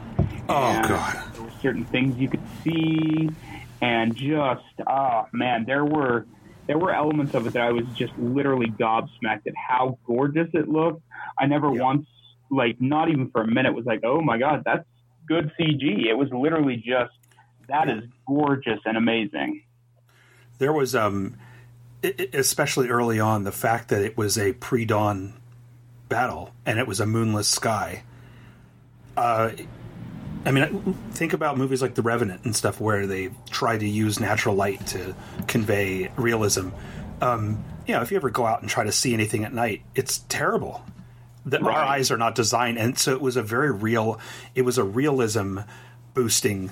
Oh, 0.48 0.82
God. 0.86 1.22
There 1.34 1.42
were 1.42 1.50
certain 1.62 1.84
things 1.86 2.18
you 2.18 2.28
could 2.28 2.42
see, 2.62 3.30
and 3.80 4.14
just 4.14 4.64
oh 4.86 5.26
man, 5.32 5.64
there 5.66 5.84
were 5.84 6.26
there 6.66 6.78
were 6.78 6.92
elements 6.94 7.34
of 7.34 7.46
it 7.46 7.54
that 7.54 7.62
I 7.62 7.72
was 7.72 7.84
just 7.96 8.12
literally 8.18 8.68
gobsmacked 8.68 9.46
at 9.46 9.54
how 9.56 9.98
gorgeous 10.06 10.48
it 10.54 10.68
looked. 10.68 11.02
I 11.38 11.46
never 11.46 11.74
Yeah. 11.74 11.82
once, 11.82 12.06
like, 12.50 12.80
not 12.80 13.08
even 13.08 13.30
for 13.30 13.42
a 13.42 13.46
minute, 13.48 13.74
was 13.74 13.84
like, 13.84 14.00
oh 14.04 14.20
my 14.20 14.38
god, 14.38 14.62
that's 14.64 14.84
good 15.32 15.52
CG. 15.58 16.06
It 16.06 16.14
was 16.14 16.28
literally 16.30 16.76
just 16.76 17.12
that 17.68 17.88
is 17.88 18.04
gorgeous 18.26 18.80
and 18.84 18.96
amazing. 18.96 19.62
there 20.58 20.72
was 20.72 20.94
um 20.94 21.36
especially 22.32 22.88
early 22.88 23.20
on 23.20 23.44
the 23.44 23.52
fact 23.52 23.88
that 23.88 24.02
it 24.02 24.16
was 24.16 24.36
a 24.36 24.52
pre-dawn 24.54 25.32
battle 26.08 26.50
and 26.66 26.78
it 26.78 26.86
was 26.86 26.98
a 27.00 27.06
moonless 27.06 27.48
sky 27.48 28.02
uh 29.16 29.50
i 30.44 30.50
mean 30.50 30.94
think 31.12 31.32
about 31.32 31.56
movies 31.56 31.80
like 31.80 31.94
the 31.94 32.02
revenant 32.02 32.44
and 32.44 32.54
stuff 32.56 32.80
where 32.80 33.06
they 33.06 33.30
try 33.50 33.78
to 33.78 33.88
use 33.88 34.18
natural 34.18 34.54
light 34.54 34.84
to 34.86 35.14
convey 35.46 36.10
realism 36.16 36.68
um 37.20 37.62
you 37.86 37.94
know 37.94 38.02
if 38.02 38.10
you 38.10 38.16
ever 38.16 38.30
go 38.30 38.44
out 38.44 38.60
and 38.60 38.68
try 38.68 38.82
to 38.84 38.92
see 38.92 39.14
anything 39.14 39.44
at 39.44 39.52
night 39.54 39.82
it's 39.94 40.18
terrible 40.28 40.84
the, 41.44 41.60
our 41.60 41.70
eyes 41.72 42.10
are 42.10 42.16
not 42.18 42.34
designed. 42.34 42.78
And 42.78 42.98
so 42.98 43.12
it 43.12 43.20
was 43.20 43.36
a 43.36 43.42
very 43.42 43.70
real 43.72 44.18
it 44.54 44.62
was 44.62 44.78
a 44.78 44.84
realism 44.84 45.60
boosting 46.14 46.70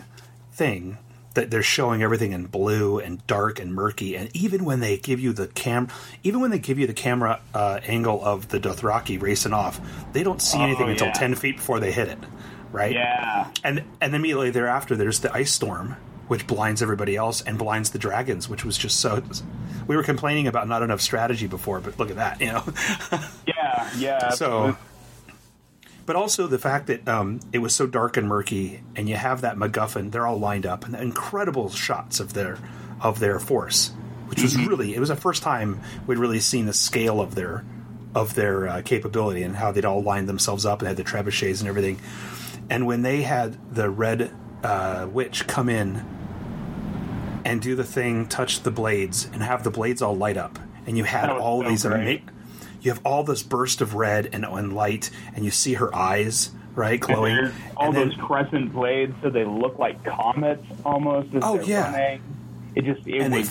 thing 0.52 0.98
that 1.34 1.48
they're 1.50 1.62
showing 1.62 2.02
everything 2.02 2.32
in 2.32 2.46
blue 2.46 2.98
and 2.98 3.24
dark 3.28 3.60
and 3.60 3.72
murky. 3.72 4.16
And 4.16 4.34
even 4.36 4.64
when 4.64 4.80
they 4.80 4.96
give 4.96 5.20
you 5.20 5.32
the 5.32 5.46
cam 5.46 5.88
even 6.24 6.40
when 6.40 6.50
they 6.50 6.58
give 6.58 6.78
you 6.78 6.86
the 6.86 6.92
camera 6.92 7.40
uh, 7.54 7.80
angle 7.86 8.22
of 8.24 8.48
the 8.48 8.58
Dothraki 8.60 9.20
racing 9.20 9.52
off 9.52 9.80
they 10.12 10.22
don't 10.22 10.42
see 10.42 10.58
Oh, 10.58 10.62
anything 10.64 10.88
until 10.90 11.10
10 11.12 11.34
feet 11.36 11.56
before 11.56 11.78
they 11.80 11.92
hit 11.92 12.08
it 12.08 12.18
right? 12.72 12.92
Yeah. 12.92 13.50
and 13.64 13.84
and 14.00 14.14
immediately 14.14 14.50
thereafter 14.50 14.96
there's 14.96 15.20
the 15.20 15.32
ice 15.32 15.52
storm 15.52 15.96
which 16.28 16.46
blinds 16.46 16.80
everybody 16.82 17.16
else 17.16 17.42
and 17.42 17.58
blinds 17.58 17.90
the 17.90 17.98
dragons 17.98 18.48
which 18.48 18.64
was 18.64 18.76
just 18.78 19.00
so 19.00 19.22
we 19.88 19.96
were 19.96 20.02
complaining 20.04 20.46
about 20.46 20.68
not 20.68 20.82
enough 20.82 21.00
strategy 21.00 21.46
before 21.48 21.80
but 21.80 21.98
look 21.98 22.10
at 22.10 22.16
that 22.16 22.40
you 22.40 22.46
know? 22.46 22.62
Yeah, 23.46 23.59
yeah. 23.96 24.30
so 24.30 24.76
but 26.06 26.16
also 26.16 26.46
the 26.48 26.58
fact 26.58 26.88
that 26.88 27.06
um, 27.06 27.38
it 27.52 27.58
was 27.58 27.74
so 27.74 27.86
dark 27.86 28.16
and 28.16 28.26
murky 28.26 28.82
and 28.96 29.08
you 29.08 29.16
have 29.16 29.42
that 29.42 29.56
macguffin 29.56 30.10
they're 30.10 30.26
all 30.26 30.38
lined 30.38 30.66
up 30.66 30.84
and 30.84 30.94
the 30.94 31.00
incredible 31.00 31.70
shots 31.70 32.20
of 32.20 32.32
their 32.32 32.58
of 33.00 33.20
their 33.20 33.38
force 33.38 33.92
which 34.26 34.42
was 34.42 34.56
really 34.56 34.94
it 34.94 35.00
was 35.00 35.08
the 35.08 35.16
first 35.16 35.42
time 35.42 35.80
we'd 36.06 36.18
really 36.18 36.40
seen 36.40 36.66
the 36.66 36.72
scale 36.72 37.20
of 37.20 37.34
their 37.34 37.64
of 38.14 38.34
their 38.34 38.66
uh, 38.66 38.82
capability 38.82 39.42
and 39.42 39.54
how 39.54 39.70
they'd 39.70 39.84
all 39.84 40.02
lined 40.02 40.28
themselves 40.28 40.66
up 40.66 40.80
and 40.80 40.88
had 40.88 40.96
the 40.96 41.04
trebuchets 41.04 41.60
and 41.60 41.68
everything 41.68 42.00
and 42.68 42.86
when 42.86 43.02
they 43.02 43.22
had 43.22 43.56
the 43.74 43.88
red 43.88 44.32
uh, 44.62 45.06
witch 45.10 45.46
come 45.46 45.68
in 45.68 46.04
and 47.44 47.62
do 47.62 47.74
the 47.74 47.84
thing 47.84 48.26
touch 48.26 48.62
the 48.62 48.70
blades 48.70 49.28
and 49.32 49.42
have 49.42 49.62
the 49.64 49.70
blades 49.70 50.02
all 50.02 50.16
light 50.16 50.36
up 50.36 50.58
and 50.86 50.96
you 50.98 51.04
had 51.04 51.30
all 51.30 51.62
so 51.62 51.68
these 51.68 51.84
great. 51.84 52.22
ama- 52.22 52.32
you 52.80 52.90
have 52.90 53.00
all 53.04 53.22
this 53.24 53.42
burst 53.42 53.80
of 53.80 53.94
red 53.94 54.28
and, 54.32 54.44
and 54.44 54.72
light 54.74 55.10
and 55.34 55.44
you 55.44 55.50
see 55.50 55.74
her 55.74 55.94
eyes 55.94 56.50
right 56.74 56.92
And 56.92 57.00
glowing 57.02 57.34
there's 57.36 57.52
all 57.76 57.86
and 57.88 57.96
then- 57.96 58.08
those 58.08 58.16
crescent 58.18 58.72
blades, 58.72 59.14
so 59.22 59.30
they 59.30 59.44
look 59.44 59.78
like 59.78 60.02
comets 60.04 60.64
almost. 60.84 61.34
As 61.34 61.42
Oh, 61.44 61.60
yeah. 61.60 61.90
running. 61.92 62.22
It 62.74 62.84
just 62.84 63.06
it 63.06 63.20
And 63.20 63.32
they 63.34 63.40
was 63.40 63.50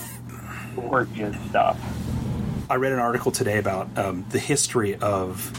gorgeous 0.75 1.35
stuff. 1.49 1.77
I 2.69 2.75
read 2.75 2.91
an 2.93 2.99
article 2.99 3.31
today 3.31 3.57
about 3.57 3.97
um, 3.97 4.25
the 4.29 4.39
history 4.39 4.95
of 4.95 5.51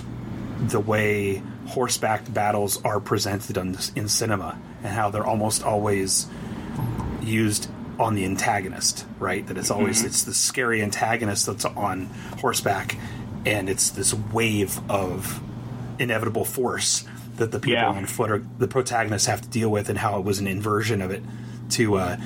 the 0.68 0.80
way 0.80 1.42
horseback 1.66 2.32
battles 2.32 2.82
are 2.84 3.00
presented 3.00 3.58
on, 3.58 3.76
in 3.96 4.08
cinema 4.08 4.58
and 4.82 4.92
how 4.92 5.10
they're 5.10 5.26
almost 5.26 5.62
always 5.62 6.26
used 7.20 7.68
on 7.98 8.14
the 8.14 8.24
antagonist, 8.24 9.04
right? 9.18 9.46
That 9.46 9.58
it's 9.58 9.70
always 9.70 10.02
it's 10.04 10.22
the 10.24 10.32
scary 10.32 10.82
antagonist 10.82 11.46
that's 11.46 11.64
on 11.66 12.06
horseback, 12.40 12.96
and 13.46 13.68
it's 13.68 13.90
this 13.90 14.12
wave 14.14 14.78
of 14.90 15.40
inevitable 15.98 16.44
force 16.44 17.04
that 17.36 17.52
the 17.52 17.58
people 17.58 17.74
Yeah. 17.80 17.88
on 17.88 18.06
foot 18.06 18.30
are 18.30 18.42
the 18.58 18.68
protagonists 18.68 19.26
have 19.26 19.40
to 19.42 19.48
deal 19.48 19.70
with, 19.70 19.88
and 19.88 19.98
how 19.98 20.18
it 20.18 20.24
was 20.24 20.38
an 20.38 20.46
inversion 20.46 21.00
of 21.02 21.10
it 21.10 21.22
to 21.70 21.96
uh, 21.96 22.16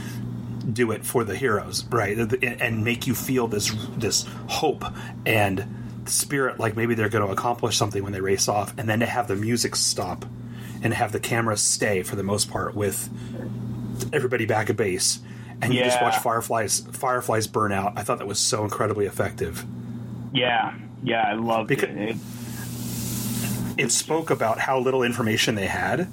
do 0.72 0.90
it 0.92 1.04
for 1.04 1.24
the 1.24 1.36
heroes, 1.36 1.84
right? 1.90 2.16
And 2.42 2.84
make 2.84 3.06
you 3.06 3.14
feel 3.14 3.46
this 3.48 3.74
this 3.96 4.26
hope 4.48 4.84
and 5.26 5.64
spirit, 6.06 6.58
like 6.58 6.76
maybe 6.76 6.94
they're 6.94 7.08
going 7.08 7.24
to 7.26 7.32
accomplish 7.32 7.76
something 7.76 8.02
when 8.02 8.12
they 8.12 8.20
race 8.20 8.48
off, 8.48 8.74
and 8.78 8.88
then 8.88 9.00
to 9.00 9.06
have 9.06 9.28
the 9.28 9.36
music 9.36 9.76
stop 9.76 10.24
and 10.82 10.92
have 10.92 11.12
the 11.12 11.20
camera 11.20 11.56
stay 11.56 12.02
for 12.02 12.16
the 12.16 12.22
most 12.22 12.50
part 12.50 12.74
with 12.74 13.08
everybody 14.12 14.46
back 14.46 14.68
at 14.70 14.76
base, 14.76 15.20
and 15.62 15.72
you 15.72 15.82
just 15.84 16.00
watch 16.02 16.16
fireflies 16.18 16.80
fireflies 16.92 17.46
burn 17.46 17.72
out. 17.72 17.92
I 17.96 18.02
thought 18.02 18.18
that 18.18 18.26
was 18.26 18.38
so 18.38 18.64
incredibly 18.64 19.06
effective. 19.06 19.64
Yeah, 20.32 20.74
yeah, 21.04 21.22
I 21.28 21.34
loved 21.34 21.68
Because- 21.68 21.90
it. 21.90 22.16
it. 23.78 23.90
Spoke 23.92 24.30
about 24.30 24.58
how 24.58 24.78
little 24.78 25.02
information 25.02 25.54
they 25.54 25.66
had, 25.66 26.08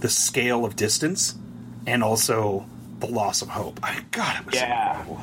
the 0.00 0.08
scale 0.08 0.64
of 0.64 0.76
distance, 0.76 1.34
and 1.86 2.02
also 2.04 2.66
the 3.00 3.06
loss 3.06 3.42
of 3.42 3.48
hope. 3.48 3.80
I, 3.82 4.00
God, 4.10 4.40
it 4.40 4.46
was 4.46 4.54
so 4.58 4.60
Yeah. 4.64 4.90
incredible. 4.90 5.20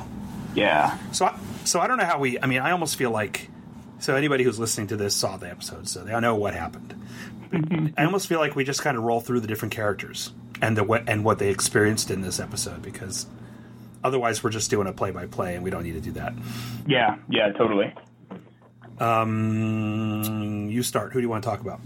Yeah, 0.54 0.98
So, 1.12 1.26
I, 1.26 1.34
so 1.64 1.80
I 1.80 1.86
don't 1.88 1.98
know 1.98 2.04
how 2.04 2.18
we. 2.20 2.38
I 2.40 2.46
mean, 2.46 2.60
I 2.60 2.70
almost 2.70 2.96
feel 2.96 3.10
like. 3.10 3.50
So 3.98 4.14
anybody 4.16 4.44
who's 4.44 4.58
listening 4.58 4.88
to 4.88 4.96
this 4.96 5.14
saw 5.16 5.36
the 5.36 5.48
episode, 5.50 5.88
so 5.88 6.04
they 6.04 6.18
know 6.20 6.34
what 6.36 6.54
happened. 6.54 6.94
I 7.96 8.04
almost 8.04 8.26
feel 8.28 8.38
like 8.38 8.54
we 8.54 8.62
just 8.64 8.82
kind 8.82 8.96
of 8.98 9.02
roll 9.04 9.20
through 9.20 9.40
the 9.40 9.46
different 9.46 9.72
characters 9.74 10.32
and 10.62 10.76
the 10.76 10.84
what 10.84 11.08
and 11.08 11.24
what 11.24 11.38
they 11.38 11.48
experienced 11.50 12.10
in 12.10 12.20
this 12.20 12.38
episode 12.38 12.82
because 12.82 13.26
otherwise 14.04 14.44
we're 14.44 14.50
just 14.50 14.70
doing 14.70 14.86
a 14.86 14.92
play 14.92 15.10
by 15.10 15.26
play 15.26 15.54
and 15.54 15.64
we 15.64 15.70
don't 15.70 15.82
need 15.84 15.94
to 15.94 16.00
do 16.00 16.12
that. 16.12 16.34
yeah, 16.86 17.16
yeah, 17.28 17.50
totally. 17.52 17.92
Um, 18.98 20.68
you 20.70 20.82
start. 20.82 21.12
Who 21.12 21.18
do 21.20 21.22
you 21.22 21.28
want 21.28 21.42
to 21.44 21.50
talk 21.50 21.60
about? 21.60 21.80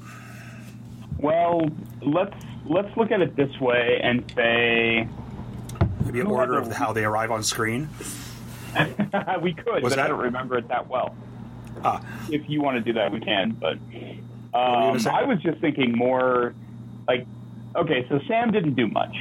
Well, 1.19 1.63
let's 2.03 2.35
let's 2.67 2.95
look 2.97 3.11
at 3.11 3.21
it 3.21 3.35
this 3.37 3.59
way 3.61 4.01
and 4.03 4.25
say 4.37 5.09
Maybe 6.05 6.21
an 6.21 6.27
order 6.27 6.59
of 6.59 6.73
how 6.73 6.93
they 6.93 7.05
arrive 7.05 7.31
on 7.31 7.43
screen. 7.43 7.89
we 9.43 9.55
could, 9.55 9.83
Was 9.83 9.95
but 9.95 9.99
I 9.99 10.09
don't 10.09 10.21
remember 10.21 10.59
it 10.59 10.69
that 10.69 10.89
well. 10.89 11.15
Ah, 11.85 12.03
If 12.31 12.49
you 12.49 12.61
want 12.63 12.77
to 12.77 12.81
do 12.83 12.93
that, 12.95 13.13
we 13.13 13.21
can. 13.21 13.51
But 13.53 13.75
um. 14.59 14.99
I 15.07 15.25
was 15.25 15.41
just 15.43 15.61
thinking 15.61 15.97
more 15.97 16.55
like, 17.07 17.27
okay, 17.77 18.07
so 18.09 18.21
Sam 18.29 18.53
didn't 18.53 18.75
do 18.75 18.87
much, 18.87 19.17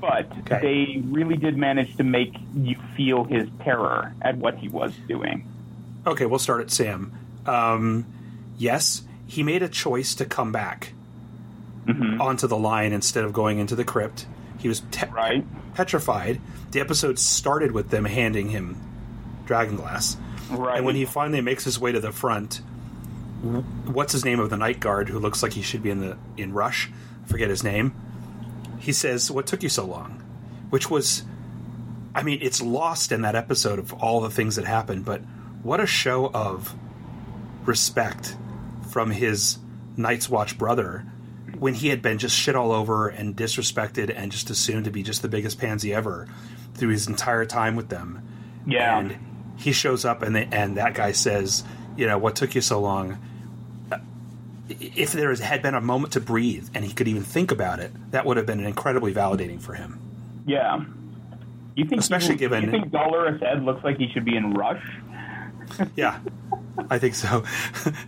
but 0.00 0.26
Okay. 0.40 0.60
they 0.60 1.00
really 1.06 1.36
did 1.36 1.56
manage 1.56 1.96
to 1.96 2.04
make 2.04 2.34
you 2.54 2.76
feel 2.96 3.24
his 3.24 3.48
terror 3.64 4.12
at 4.22 4.36
what 4.36 4.56
he 4.58 4.68
was 4.68 4.92
doing. 5.08 5.46
Okay, 6.06 6.26
we'll 6.26 6.38
start 6.38 6.60
at 6.62 6.70
Sam. 6.70 7.12
Um, 7.46 8.06
yes, 8.58 9.02
he 9.26 9.42
made 9.42 9.62
a 9.62 9.68
choice 9.68 10.14
to 10.16 10.24
come 10.24 10.52
back 10.52 10.92
onto 12.20 12.46
the 12.46 12.56
line 12.56 12.92
instead 12.92 13.24
of 13.24 13.32
going 13.32 13.58
into 13.58 13.74
the 13.74 13.84
crypt. 13.84 14.26
He 14.58 14.68
was 14.68 14.80
te- 14.92 15.06
Right. 15.06 15.44
petrified. 15.74 16.40
The 16.70 16.80
episode 16.80 17.18
started 17.18 17.72
with 17.72 17.90
them 17.90 18.04
handing 18.04 18.50
him 18.50 18.76
Dragonglass. 19.46 20.16
Right. 20.50 20.76
And 20.76 20.86
when 20.86 20.94
he 20.94 21.04
finally 21.04 21.40
makes 21.40 21.64
his 21.64 21.80
way 21.80 21.90
to 21.90 21.98
the 21.98 22.12
front, 22.12 22.60
what's 23.86 24.12
his 24.12 24.24
name 24.24 24.38
of 24.38 24.50
the 24.50 24.56
night 24.56 24.78
guard 24.78 25.08
who 25.08 25.18
looks 25.18 25.42
like 25.42 25.54
he 25.54 25.62
should 25.62 25.82
be 25.82 25.90
in 25.90 26.00
the 26.00 26.16
in 26.36 26.52
Rush? 26.52 26.88
I 27.24 27.28
forget 27.28 27.50
his 27.50 27.64
name. 27.64 27.92
He 28.78 28.92
says, 28.92 29.30
"What 29.30 29.46
took 29.48 29.62
you 29.64 29.68
so 29.68 29.84
long?" 29.84 30.22
Which 30.70 30.88
was, 30.90 31.24
I 32.14 32.22
mean, 32.22 32.38
it's 32.42 32.62
lost 32.62 33.10
in 33.10 33.22
that 33.22 33.34
episode 33.34 33.78
of 33.80 33.92
all 33.94 34.20
the 34.20 34.30
things 34.30 34.54
that 34.56 34.64
happened. 34.66 35.04
But 35.04 35.22
what 35.62 35.80
a 35.80 35.86
show 35.86 36.30
of 36.32 36.74
respect 37.64 38.36
from 38.90 39.10
his 39.10 39.58
Night's 39.96 40.28
Watch 40.28 40.58
brother 40.58 41.04
when 41.58 41.74
he 41.74 41.88
had 41.88 42.02
been 42.02 42.18
just 42.18 42.36
shit 42.36 42.56
all 42.56 42.72
over 42.72 43.08
and 43.08 43.36
disrespected 43.36 44.12
and 44.14 44.32
just 44.32 44.50
assumed 44.50 44.84
to 44.86 44.90
be 44.90 45.02
just 45.02 45.22
the 45.22 45.28
biggest 45.28 45.58
pansy 45.58 45.94
ever 45.94 46.26
through 46.74 46.88
his 46.88 47.06
entire 47.06 47.44
time 47.44 47.76
with 47.76 47.88
them. 47.88 48.26
Yeah. 48.66 48.98
And 48.98 49.16
he 49.56 49.72
shows 49.72 50.04
up 50.04 50.22
and 50.22 50.34
they, 50.34 50.48
and 50.50 50.76
that 50.76 50.94
guy 50.94 51.12
says, 51.12 51.62
you 51.96 52.06
know, 52.06 52.18
what 52.18 52.34
took 52.36 52.54
you 52.54 52.60
so 52.60 52.80
long? 52.80 53.18
If 54.68 55.12
there 55.12 55.34
had 55.34 55.62
been 55.62 55.74
a 55.74 55.80
moment 55.80 56.14
to 56.14 56.20
breathe 56.20 56.68
and 56.74 56.84
he 56.84 56.92
could 56.92 57.06
even 57.08 57.22
think 57.22 57.50
about 57.50 57.78
it, 57.78 57.92
that 58.10 58.24
would 58.24 58.36
have 58.38 58.46
been 58.46 58.64
incredibly 58.64 59.12
validating 59.12 59.60
for 59.60 59.74
him. 59.74 60.00
yeah. 60.46 60.84
You 61.74 61.86
think 61.86 62.02
Especially 62.02 62.32
you, 62.34 62.38
given- 62.38 62.64
you 62.64 62.70
think 62.70 62.90
Dolorous 62.90 63.40
Edd 63.42 63.62
looks 63.62 63.82
like 63.82 63.96
he 63.96 64.10
should 64.12 64.26
be 64.26 64.36
in 64.36 64.52
Rush? 64.52 64.82
Yeah, 65.94 66.18
I 66.90 66.98
think 66.98 67.14
so. 67.14 67.44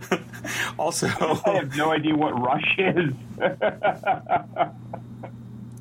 also, 0.79 1.07
I 1.07 1.55
have 1.55 1.75
no 1.75 1.91
idea 1.91 2.15
what 2.15 2.39
Rush 2.39 2.75
is. 2.77 3.13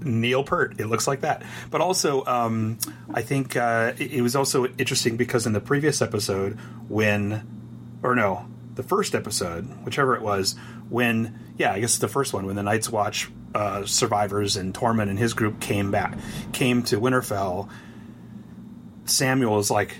Neil 0.05 0.45
Peart. 0.45 0.79
It 0.79 0.87
looks 0.87 1.07
like 1.07 1.23
that. 1.23 1.43
But 1.71 1.81
also, 1.81 2.25
um, 2.27 2.79
I 3.13 3.23
think 3.23 3.57
uh, 3.57 3.93
it, 3.99 4.13
it 4.15 4.23
was 4.23 4.37
also 4.37 4.67
interesting 4.67 5.17
because 5.17 5.47
in 5.47 5.53
the 5.53 5.61
previous 5.61 6.03
episode, 6.03 6.59
when, 6.89 7.47
or 8.03 8.15
no, 8.15 8.47
the 8.75 8.83
first 8.83 9.15
episode, 9.15 9.65
whichever 9.85 10.15
it 10.15 10.23
was, 10.23 10.57
when, 10.89 11.39
yeah, 11.57 11.73
I 11.73 11.81
guess 11.81 11.99
the 11.99 12.09
first 12.09 12.33
one, 12.33 12.47
when 12.47 12.57
the 12.57 12.63
Night's 12.63 12.91
Watch 12.91 13.31
uh, 13.55 13.87
survivors 13.87 14.57
and 14.57 14.75
Tormund 14.75 15.09
and 15.09 15.19
his 15.19 15.33
group 15.33 15.61
came 15.61 15.91
back, 15.91 16.17
came 16.53 16.83
to 16.85 17.01
Winterfell, 17.01 17.69
Samwell 19.07 19.59
is 19.61 19.71
like, 19.71 19.97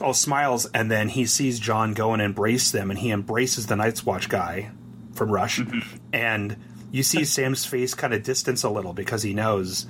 all 0.00 0.14
smiles, 0.14 0.66
and 0.66 0.90
then 0.90 1.08
he 1.08 1.26
sees 1.26 1.58
Jon 1.58 1.94
go 1.94 2.12
and 2.12 2.20
embrace 2.22 2.70
them, 2.70 2.90
and 2.90 2.98
he 2.98 3.10
embraces 3.10 3.66
the 3.66 3.76
Night's 3.76 4.04
Watch 4.04 4.28
guy 4.28 4.70
from 5.14 5.30
Rush, 5.30 5.60
mm-hmm. 5.60 5.96
and 6.12 6.56
you 6.92 7.02
see 7.02 7.24
Sam's 7.26 7.64
face 7.64 7.94
kind 7.94 8.12
of 8.14 8.22
distance 8.22 8.62
a 8.62 8.70
little 8.70 8.92
because 8.92 9.22
he 9.22 9.32
knows, 9.34 9.86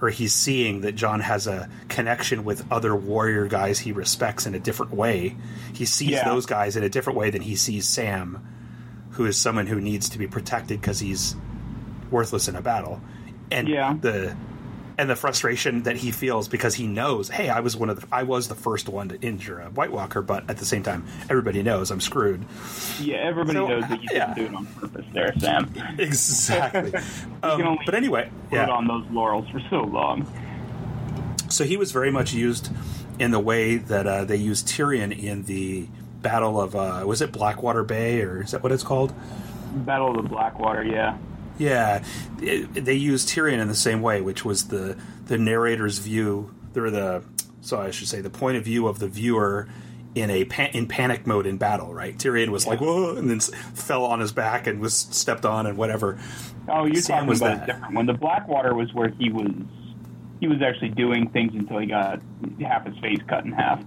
or 0.00 0.10
he's 0.10 0.32
seeing 0.32 0.82
that 0.82 0.92
Jon 0.94 1.20
has 1.20 1.46
a 1.46 1.68
connection 1.88 2.44
with 2.44 2.70
other 2.70 2.94
warrior 2.94 3.46
guys 3.46 3.78
he 3.80 3.92
respects 3.92 4.46
in 4.46 4.54
a 4.54 4.60
different 4.60 4.92
way. 4.92 5.36
He 5.72 5.84
sees 5.84 6.10
Yeah. 6.10 6.28
those 6.28 6.46
guys 6.46 6.76
in 6.76 6.84
a 6.84 6.88
different 6.88 7.18
way 7.18 7.30
than 7.30 7.42
he 7.42 7.56
sees 7.56 7.86
Sam, 7.88 8.38
who 9.12 9.24
is 9.26 9.36
someone 9.36 9.66
who 9.66 9.80
needs 9.80 10.08
to 10.10 10.18
be 10.18 10.26
protected 10.26 10.80
because 10.80 11.00
he's 11.00 11.34
worthless 12.10 12.48
in 12.48 12.54
a 12.56 12.62
battle, 12.62 13.00
and 13.50 13.68
Yeah. 13.68 13.96
the 14.00 14.36
and 14.98 15.08
the 15.08 15.14
frustration 15.16 15.84
that 15.84 15.96
he 15.96 16.10
feels 16.10 16.48
because 16.48 16.74
he 16.74 16.86
knows, 16.88 17.28
hey, 17.28 17.48
I 17.48 17.60
was 17.60 17.76
one 17.76 17.88
of 17.88 18.00
the, 18.00 18.08
I 18.10 18.24
was 18.24 18.48
the 18.48 18.56
first 18.56 18.88
one 18.88 19.08
to 19.10 19.20
injure 19.20 19.60
a 19.60 19.70
White 19.70 19.92
Walker, 19.92 20.20
but 20.20 20.50
at 20.50 20.56
the 20.58 20.64
same 20.64 20.82
time, 20.82 21.06
everybody 21.30 21.62
knows 21.62 21.92
I'm 21.92 22.00
screwed. 22.00 22.44
yeah, 23.00 23.18
everybody 23.18 23.56
So, 23.56 23.68
knows 23.68 23.88
that 23.88 24.02
you 24.02 24.08
yeah. 24.12 24.34
didn't 24.34 24.50
do 24.50 24.52
it 24.52 24.56
on 24.56 24.66
purpose 24.66 25.06
there, 25.14 25.32
Sam. 25.38 25.72
Exactly. 25.98 26.92
um, 27.42 27.78
but 27.86 27.94
anyway, 27.94 28.28
yeah. 28.50 28.68
on 28.68 28.88
those 28.88 29.06
laurels 29.10 29.48
for 29.50 29.60
so 29.70 29.82
long. 29.82 30.26
So 31.48 31.64
he 31.64 31.76
was 31.76 31.92
very 31.92 32.10
much 32.10 32.32
used 32.34 32.70
in 33.18 33.30
the 33.30 33.40
way 33.40 33.76
that 33.76 34.06
uh, 34.06 34.24
they 34.24 34.36
used 34.36 34.66
Tyrion 34.68 35.16
in 35.16 35.44
the 35.44 35.86
Battle 36.22 36.60
of 36.60 36.74
uh, 36.74 37.04
was 37.06 37.22
it 37.22 37.30
Blackwater 37.30 37.84
Bay 37.84 38.20
or 38.22 38.42
is 38.42 38.50
that 38.50 38.62
what 38.62 38.72
it's 38.72 38.82
called? 38.82 39.14
Battle 39.74 40.10
of 40.10 40.22
the 40.24 40.28
Blackwater, 40.28 40.82
yeah. 40.82 41.16
Yeah, 41.58 42.04
it, 42.40 42.72
they 42.72 42.94
used 42.94 43.28
Tyrion 43.28 43.58
in 43.58 43.68
the 43.68 43.74
same 43.74 44.00
way, 44.00 44.20
which 44.20 44.44
was 44.44 44.68
the 44.68 44.96
the 45.26 45.38
narrator's 45.38 45.98
view, 45.98 46.54
or 46.76 46.90
the 46.90 47.22
so 47.60 47.80
I 47.80 47.90
should 47.90 48.08
say 48.08 48.20
the 48.20 48.30
point 48.30 48.56
of 48.56 48.64
view 48.64 48.86
of 48.86 48.98
the 49.00 49.08
viewer 49.08 49.68
in 50.14 50.30
a 50.30 50.44
pan, 50.46 50.70
in 50.72 50.86
panic 50.86 51.26
mode 51.26 51.46
in 51.46 51.56
battle. 51.58 51.92
Right, 51.92 52.16
Tyrion 52.16 52.48
was 52.50 52.66
like 52.66 52.80
whoa, 52.80 53.16
and 53.16 53.28
then 53.28 53.38
s- 53.38 53.50
fell 53.74 54.04
on 54.04 54.20
his 54.20 54.32
back 54.32 54.66
and 54.66 54.80
was 54.80 54.94
stepped 54.94 55.44
on 55.44 55.66
and 55.66 55.76
whatever. 55.76 56.18
Oh, 56.68 56.84
you're 56.86 56.96
Sam 57.02 57.16
talking 57.16 57.28
was 57.28 57.40
about 57.40 57.58
that. 57.58 57.68
a 57.68 57.72
different 57.72 57.94
one. 57.94 58.06
The 58.06 58.12
Blackwater 58.14 58.74
was 58.74 58.92
where 58.94 59.08
he 59.08 59.30
was 59.30 59.50
he 60.40 60.46
was 60.46 60.62
actually 60.62 60.90
doing 60.90 61.28
things 61.30 61.52
until 61.54 61.78
he 61.78 61.86
got 61.86 62.20
half 62.60 62.86
his 62.86 62.96
face 62.98 63.18
cut 63.28 63.44
in 63.44 63.52
half. 63.52 63.82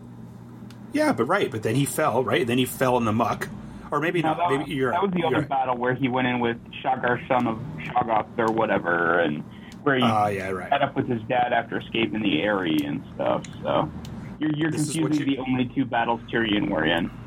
Yeah, 0.94 1.14
but 1.14 1.24
right, 1.26 1.50
but 1.50 1.64
then 1.64 1.76
he 1.76 1.86
fell. 1.86 2.24
Right, 2.24 2.46
then 2.46 2.58
he 2.58 2.66
fell 2.66 2.98
in 2.98 3.06
the 3.06 3.14
muck, 3.14 3.48
or 3.92 4.00
maybe 4.00 4.22
No, 4.22 4.30
not. 4.34 4.38
that, 4.50 4.60
maybe 4.60 4.74
you're 4.74 4.92
that 4.92 5.02
was 5.04 5.12
the 5.12 5.24
other 5.26 5.42
battle 5.42 5.78
where 5.78 5.94
he 5.94 6.08
went 6.08 6.28
in 6.28 6.40
with 6.40 6.58
Shagar, 6.84 7.26
son 7.28 7.48
of 7.48 7.58
Shaggoth 7.78 8.28
or 8.38 8.52
whatever, 8.54 9.20
and 9.20 9.44
where 9.84 9.98
he 9.98 10.04
Ah, 10.04 10.28
yeah, 10.28 10.50
right. 10.50 10.70
met 10.70 10.82
up 10.82 10.96
with 10.96 11.08
his 11.08 11.22
dad 11.24 11.54
after 11.54 11.80
escaping 11.80 12.22
the 12.22 12.42
Eyrie 12.42 12.78
and 12.86 13.04
stuff. 13.16 13.44
So 13.62 13.92
you're, 14.40 14.52
you're 14.56 14.72
This 14.72 14.92
confusing 14.92 15.28
you- 15.28 15.36
the 15.36 15.42
only 15.42 15.66
two 15.76 15.86
battles 15.86 16.22
Tyrion 16.32 16.70
were 16.70 16.86
in. 16.86 17.12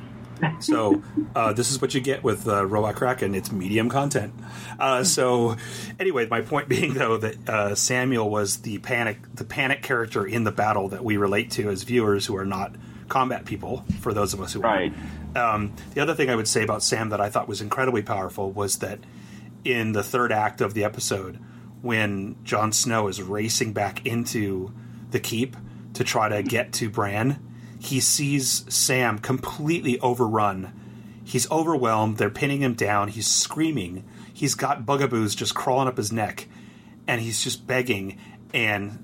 So 0.58 1.00
uh, 1.36 1.52
this 1.52 1.70
is 1.70 1.80
what 1.80 1.94
you 1.94 2.00
get 2.00 2.24
with 2.24 2.48
uh, 2.48 2.66
Robot 2.66 2.96
Kraken. 2.96 3.34
It's 3.36 3.52
medium 3.52 3.88
content. 3.88 4.34
Uh, 4.80 5.04
so 5.04 5.56
anyway, 6.00 6.26
my 6.26 6.40
point 6.40 6.68
being 6.68 6.94
though 6.94 7.16
that 7.18 7.36
uh, 7.48 7.68
Samwell 7.70 8.28
was 8.28 8.58
the 8.58 8.78
panic, 8.78 9.18
the 9.32 9.44
panic 9.44 9.82
character 9.82 10.26
in 10.26 10.42
the 10.44 10.50
battle 10.50 10.88
that 10.88 11.04
we 11.04 11.16
relate 11.18 11.52
to 11.52 11.70
as 11.70 11.84
viewers 11.84 12.26
who 12.26 12.36
are 12.36 12.44
not 12.44 12.74
combat 13.08 13.44
people. 13.44 13.84
For 14.00 14.12
those 14.12 14.34
of 14.34 14.40
us 14.40 14.52
who 14.52 14.60
Right. 14.60 14.90
are. 14.92 14.94
Um, 15.36 15.72
the 15.94 16.00
other 16.00 16.14
thing 16.14 16.30
I 16.30 16.36
would 16.36 16.48
say 16.48 16.62
about 16.62 16.82
Sam 16.82 17.08
that 17.10 17.20
I 17.20 17.28
thought 17.28 17.48
was 17.48 17.60
incredibly 17.60 18.02
powerful 18.02 18.52
was 18.52 18.78
that 18.78 19.00
in 19.64 19.92
the 19.92 20.02
third 20.02 20.30
act 20.32 20.60
of 20.60 20.74
the 20.74 20.84
episode, 20.84 21.38
when 21.82 22.36
Jon 22.44 22.72
Snow 22.72 23.08
is 23.08 23.20
racing 23.22 23.72
back 23.72 24.06
into 24.06 24.72
the 25.10 25.20
keep 25.20 25.56
to 25.94 26.04
try 26.04 26.28
to 26.28 26.42
get 26.42 26.72
to 26.74 26.88
Bran, 26.90 27.40
he 27.78 28.00
sees 28.00 28.64
Sam 28.68 29.18
completely 29.18 29.98
overrun. 30.00 30.72
He's 31.24 31.50
overwhelmed. 31.50 32.16
They're 32.18 32.30
pinning 32.30 32.60
him 32.62 32.74
down. 32.74 33.08
He's 33.08 33.26
screaming. 33.26 34.04
he's 34.32 34.54
got 34.56 34.84
bugaboos 34.84 35.34
just 35.34 35.54
crawling 35.54 35.86
up 35.88 35.96
his 35.96 36.10
neck, 36.12 36.48
and 37.06 37.20
he's 37.20 37.42
just 37.44 37.66
begging, 37.66 38.18
and 38.52 38.98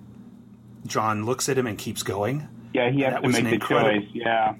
Jon 0.86 1.24
looks 1.24 1.48
at 1.48 1.56
him 1.56 1.66
and 1.68 1.78
keeps 1.78 2.02
going. 2.02 2.48
Yeah, 2.74 2.90
he 2.90 3.02
has 3.02 3.14
to 3.22 3.28
make 3.28 3.44
the 3.44 3.54
incredible- 3.54 4.00
choice. 4.00 4.08
Yeah. 4.12 4.54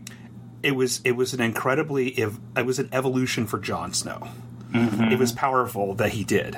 It 0.63 0.73
was 0.77 1.01
it 1.05 1.13
was 1.13 1.33
an 1.35 1.41
incredibly 1.41 2.09
it 2.09 2.67
was 2.67 2.79
an 2.79 2.89
evolution 2.93 3.47
for 3.47 3.59
Jon 3.59 3.93
Snow. 3.95 4.29
Mm-hmm. 4.73 5.05
It 5.05 5.19
was 5.19 5.33
powerful 5.33 5.95
that 5.95 6.11
he 6.11 6.23
did, 6.25 6.57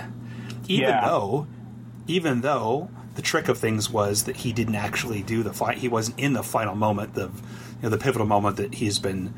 even 0.69 0.89
Yeah. 0.89 1.07
though, 1.07 1.47
even 2.07 2.41
though 2.41 2.91
the 3.15 3.23
trick 3.23 3.49
of 3.49 3.59
things 3.59 3.89
was 3.91 4.25
that 4.25 4.37
he 4.37 4.53
didn't 4.53 4.75
actually 4.75 5.23
do 5.23 5.43
the 5.43 5.53
fight. 5.53 5.79
He 5.79 5.89
wasn't 5.89 6.19
in 6.19 6.33
the 6.33 6.43
final 6.43 6.75
moment, 6.75 7.15
the 7.15 7.27
you 7.27 7.31
know 7.85 7.89
the 7.91 7.99
pivotal 7.99 8.27
moment 8.27 8.57
that 8.57 8.75
he's 8.75 8.99
been 8.99 9.33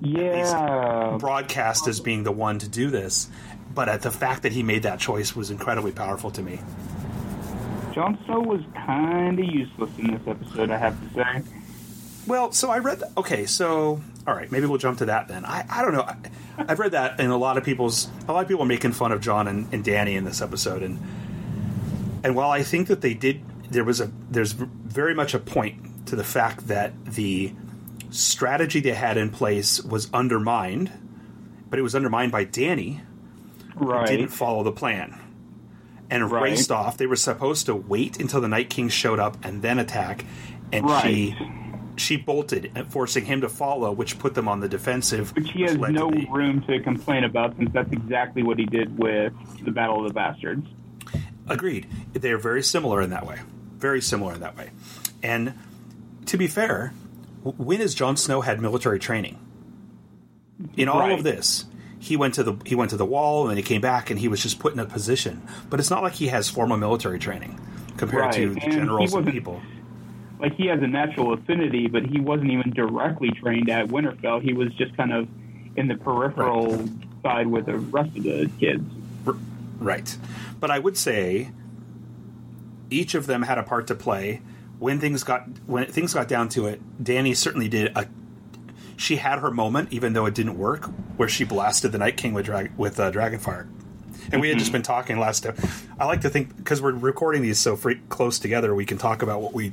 Yeah. 0.00 1.16
broadcast 1.18 1.86
as 1.88 2.00
being 2.00 2.24
the 2.24 2.32
one 2.32 2.58
to 2.58 2.68
do 2.68 2.90
this. 2.90 3.28
But 3.74 3.88
at 3.88 4.02
the 4.02 4.10
fact 4.10 4.42
that 4.42 4.52
he 4.52 4.62
made 4.62 4.82
that 4.84 5.00
choice 5.00 5.34
was 5.34 5.50
incredibly 5.50 5.92
powerful 5.92 6.30
to 6.32 6.42
me. 6.42 6.60
Jon 7.92 8.18
Snow 8.24 8.40
was 8.40 8.60
kind 8.74 9.38
of 9.38 9.44
useless 9.44 9.90
in 9.98 10.12
this 10.14 10.20
episode, 10.26 10.70
I 10.70 10.78
have 10.78 10.96
to 11.00 11.14
say. 11.14 11.42
Well, 12.26 12.52
so 12.52 12.70
I 12.70 12.78
read. 12.78 13.02
Okay, 13.16 13.46
so 13.46 14.00
all 14.26 14.34
right, 14.34 14.50
maybe 14.50 14.66
we'll 14.66 14.78
jump 14.78 14.98
to 14.98 15.06
that 15.06 15.28
then. 15.28 15.44
I, 15.44 15.64
I 15.68 15.82
don't 15.82 15.92
know. 15.92 16.02
I, 16.02 16.16
I've 16.58 16.78
read 16.78 16.92
that, 16.92 17.20
and 17.20 17.30
a 17.30 17.36
lot 17.36 17.58
of 17.58 17.64
people's 17.64 18.08
a 18.28 18.32
lot 18.32 18.42
of 18.42 18.48
people 18.48 18.62
are 18.62 18.66
making 18.68 18.92
fun 18.92 19.12
of 19.12 19.20
Jon 19.20 19.46
and, 19.48 19.72
and 19.72 19.84
Dany 19.84 20.16
in 20.16 20.24
this 20.24 20.40
episode, 20.40 20.82
and 20.82 20.98
and 22.24 22.34
while 22.34 22.50
I 22.50 22.62
think 22.62 22.88
that 22.88 23.00
they 23.02 23.14
did, 23.14 23.42
there 23.70 23.84
was 23.84 24.00
a 24.00 24.10
there's 24.30 24.52
very 24.52 25.14
much 25.14 25.34
a 25.34 25.38
point 25.38 26.06
to 26.06 26.16
the 26.16 26.24
fact 26.24 26.68
that 26.68 26.92
the 27.04 27.52
strategy 28.10 28.80
they 28.80 28.92
had 28.94 29.16
in 29.16 29.28
place 29.30 29.82
was 29.82 30.08
undermined, 30.14 30.90
but 31.68 31.78
it 31.78 31.82
was 31.82 31.94
undermined 31.94 32.30
by 32.32 32.44
Dany, 32.44 33.00
Right. 33.74 34.06
didn't 34.06 34.28
follow 34.28 34.62
the 34.62 34.72
plan 34.72 35.18
and 36.10 36.30
Right. 36.30 36.44
raced 36.44 36.70
off. 36.70 36.96
They 36.96 37.06
were 37.06 37.16
supposed 37.16 37.66
to 37.66 37.74
wait 37.74 38.20
until 38.20 38.40
the 38.40 38.48
Night 38.48 38.70
King 38.70 38.88
showed 38.88 39.18
up 39.18 39.36
and 39.44 39.62
then 39.62 39.78
attack, 39.78 40.24
and 40.72 40.84
Right. 40.86 41.02
she 41.02 41.36
bolted, 42.24 42.70
uh, 42.76 42.84
forcing 42.84 43.24
him 43.24 43.40
to 43.40 43.48
follow, 43.48 43.92
which 43.92 44.18
put 44.18 44.34
them 44.34 44.48
on 44.48 44.60
the 44.60 44.68
defensive. 44.68 45.34
Which 45.36 45.50
he 45.52 45.62
has 45.62 45.72
to 45.76 45.92
no 45.92 46.10
the- 46.10 46.26
room 46.30 46.62
to 46.68 46.80
complain 46.80 47.24
about 47.24 47.56
since 47.56 47.70
that's 47.72 47.92
exactly 47.92 48.42
what 48.42 48.58
he 48.58 48.66
did 48.66 48.98
with 48.98 49.32
the 49.64 49.70
Battle 49.70 50.00
of 50.00 50.08
the 50.08 50.14
Bastards. 50.14 50.66
Agreed. 51.48 51.86
They're 52.12 52.38
very 52.38 52.62
similar 52.62 53.00
in 53.02 53.10
that 53.10 53.26
way. 53.26 53.38
Very 53.78 54.00
similar 54.00 54.34
in 54.34 54.40
that 54.40 54.56
way. 54.56 54.70
And 55.22 55.54
to 56.26 56.36
be 56.38 56.46
fair, 56.46 56.92
when 57.42 57.80
has 57.80 57.94
Jon 57.94 58.16
Snow 58.16 58.40
had 58.40 58.60
military 58.60 58.98
training? 58.98 59.38
In 60.76 60.88
all 60.88 61.00
Right. 61.00 61.12
of 61.12 61.22
this, 61.24 61.66
he 61.98 62.16
went 62.16 62.34
to 62.34 62.42
the 62.42 62.54
he 62.64 62.74
went 62.74 62.90
to 62.90 62.96
the 62.96 63.04
wall 63.04 63.42
and 63.42 63.50
then 63.50 63.56
he 63.56 63.62
came 63.62 63.80
back 63.80 64.08
and 64.10 64.18
he 64.20 64.28
was 64.28 64.42
just 64.42 64.58
put 64.58 64.72
in 64.72 64.78
a 64.78 64.84
position. 64.86 65.42
But 65.68 65.80
it's 65.80 65.90
not 65.90 66.02
like 66.02 66.14
he 66.14 66.28
has 66.28 66.48
formal 66.48 66.76
military 66.76 67.18
training 67.18 67.58
compared 67.96 68.32
to 68.32 68.48
Right. 68.48 68.54
the 68.54 68.62
And 68.64 68.72
generals 68.72 69.12
and 69.14 69.26
people. 69.30 69.60
Like 70.44 70.56
he 70.56 70.66
has 70.66 70.82
a 70.82 70.86
natural 70.86 71.32
affinity, 71.32 71.86
but 71.86 72.04
he 72.04 72.20
wasn't 72.20 72.50
even 72.50 72.70
directly 72.72 73.30
trained 73.30 73.70
at 73.70 73.86
Winterfell. 73.86 74.42
He 74.42 74.52
was 74.52 74.70
just 74.74 74.94
kind 74.94 75.10
of 75.10 75.26
in 75.74 75.88
the 75.88 75.94
peripheral 75.94 76.86
side 77.22 77.46
with 77.46 77.64
the 77.64 77.78
rest 77.78 78.14
of 78.14 78.24
the 78.24 78.50
kids. 78.60 78.84
Right. 79.78 80.18
But 80.60 80.70
I 80.70 80.80
would 80.80 80.98
say 80.98 81.50
each 82.90 83.14
of 83.14 83.24
them 83.26 83.40
had 83.40 83.56
a 83.56 83.62
part 83.62 83.86
to 83.86 83.94
play. 83.94 84.42
When 84.78 85.00
things 85.00 85.24
got 85.24 85.48
when 85.64 85.86
things 85.86 86.12
got 86.12 86.28
down 86.28 86.50
to 86.50 86.66
it, 86.66 87.02
Dany 87.02 87.34
certainly 87.34 87.70
did 87.70 87.96
a. 87.96 88.06
She 88.98 89.16
had 89.16 89.38
her 89.38 89.50
moment, 89.50 89.94
even 89.94 90.12
though 90.12 90.26
it 90.26 90.34
didn't 90.34 90.58
work, 90.58 90.90
where 91.16 91.26
she 91.26 91.44
blasted 91.44 91.90
the 91.90 91.98
Night 91.98 92.18
King 92.18 92.34
with 92.34 92.44
drag, 92.44 92.76
with 92.76 93.00
uh, 93.00 93.10
Dragonfire. 93.10 93.66
And 94.30 94.42
we 94.42 94.50
had 94.50 94.58
just 94.58 94.72
been 94.72 94.82
talking 94.82 95.18
last 95.18 95.42
time. 95.42 95.56
I 95.98 96.04
like 96.04 96.20
to 96.20 96.28
think 96.28 96.54
because 96.54 96.82
we're 96.82 96.92
recording 96.92 97.40
these 97.40 97.58
so 97.58 97.76
free, 97.76 98.00
close 98.10 98.38
together, 98.38 98.74
we 98.74 98.84
can 98.84 98.98
talk 98.98 99.22
about 99.22 99.40
what 99.40 99.54
we 99.54 99.72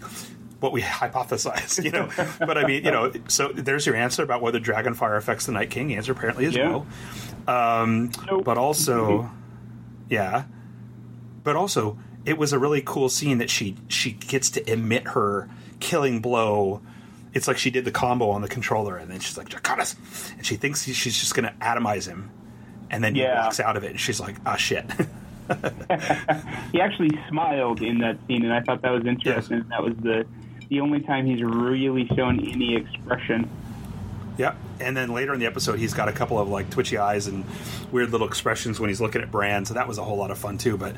what 0.62 0.72
we 0.72 0.82
hypothesize, 0.82 1.84
you 1.84 1.92
know. 1.92 2.08
but 2.40 2.58
I 2.58 2.66
mean, 2.66 2.86
you 2.86 2.92
know, 2.92 3.12
so 3.28 3.50
there's 3.54 3.86
your 3.86 3.96
answer 3.96 4.24
about 4.24 4.42
whether 4.42 4.60
Dragonfire 4.60 5.18
affects 5.18 5.46
the 5.48 5.52
Night 5.52 5.70
King. 5.70 5.90
The 5.90 5.96
answer 5.98 6.14
apparently 6.14 6.46
is 6.46 6.56
Yeah. 6.56 6.70
no. 6.70 7.54
Um, 7.54 8.12
but 8.46 8.58
also, 8.58 9.30
yeah, 10.10 10.46
but 11.44 11.56
also 11.58 11.98
it 12.24 12.38
was 12.38 12.54
a 12.54 12.60
really 12.60 12.82
cool 12.86 13.10
scene 13.10 13.40
that 13.40 13.50
she 13.50 13.76
she 13.90 14.12
gets 14.12 14.52
to 14.52 14.72
emit 14.72 15.08
her 15.10 15.50
killing 15.80 16.22
blow. 16.22 16.82
It's 17.34 17.48
like 17.48 17.58
she 17.58 17.72
did 17.72 17.84
the 17.86 17.92
combo 17.92 18.30
on 18.30 18.42
the 18.42 18.48
controller, 18.48 18.98
and 18.98 19.10
then 19.10 19.20
she's 19.20 19.38
like 19.38 19.50
Dracarys, 19.50 19.96
and 20.38 20.46
she 20.46 20.56
thinks 20.58 20.84
she's 20.84 21.18
just 21.20 21.34
going 21.34 21.46
to 21.46 21.54
atomize 21.60 22.06
him, 22.08 22.30
and 22.92 23.04
then 23.04 23.16
he 23.16 23.24
walks 23.24 23.60
out 23.60 23.76
of 23.78 23.84
it, 23.84 23.92
and 23.92 24.00
she's 24.00 24.20
like, 24.20 24.36
"Ah, 24.46 24.56
shit." 24.58 24.86
He 26.72 26.80
actually 26.80 27.10
smiled 27.30 27.82
in 27.82 28.00
that 28.00 28.18
scene, 28.28 28.44
and 28.46 28.54
I 28.54 28.62
thought 28.62 28.82
that 28.84 28.92
was 28.92 29.06
interesting. 29.06 29.66
That 29.70 29.84
was 29.84 29.94
the 29.98 30.26
the 30.72 30.80
only 30.80 31.02
time 31.02 31.26
he's 31.26 31.44
really 31.44 32.08
shown 32.16 32.40
any 32.40 32.78
expression. 32.78 33.48
Yeah, 34.38 34.56
and 34.80 34.96
then 34.96 35.10
later 35.10 35.34
in 35.34 35.42
the 35.42 35.46
episode, 35.46 35.78
he's 35.78 35.94
got 35.94 36.08
a 36.08 36.14
couple 36.14 36.40
of 36.40 36.48
like 36.48 36.70
twitchy 36.70 36.98
eyes 36.98 37.28
and 37.28 37.44
weird 37.92 38.12
little 38.12 38.26
expressions 38.26 38.80
when 38.80 38.90
he's 38.90 39.02
looking 39.02 39.22
at 39.22 39.30
Bran. 39.30 39.66
So 39.66 39.74
that 39.74 39.86
was 39.86 39.98
a 39.98 40.04
whole 40.04 40.16
lot 40.16 40.32
of 40.32 40.38
fun 40.38 40.58
too. 40.58 40.78
But 40.78 40.96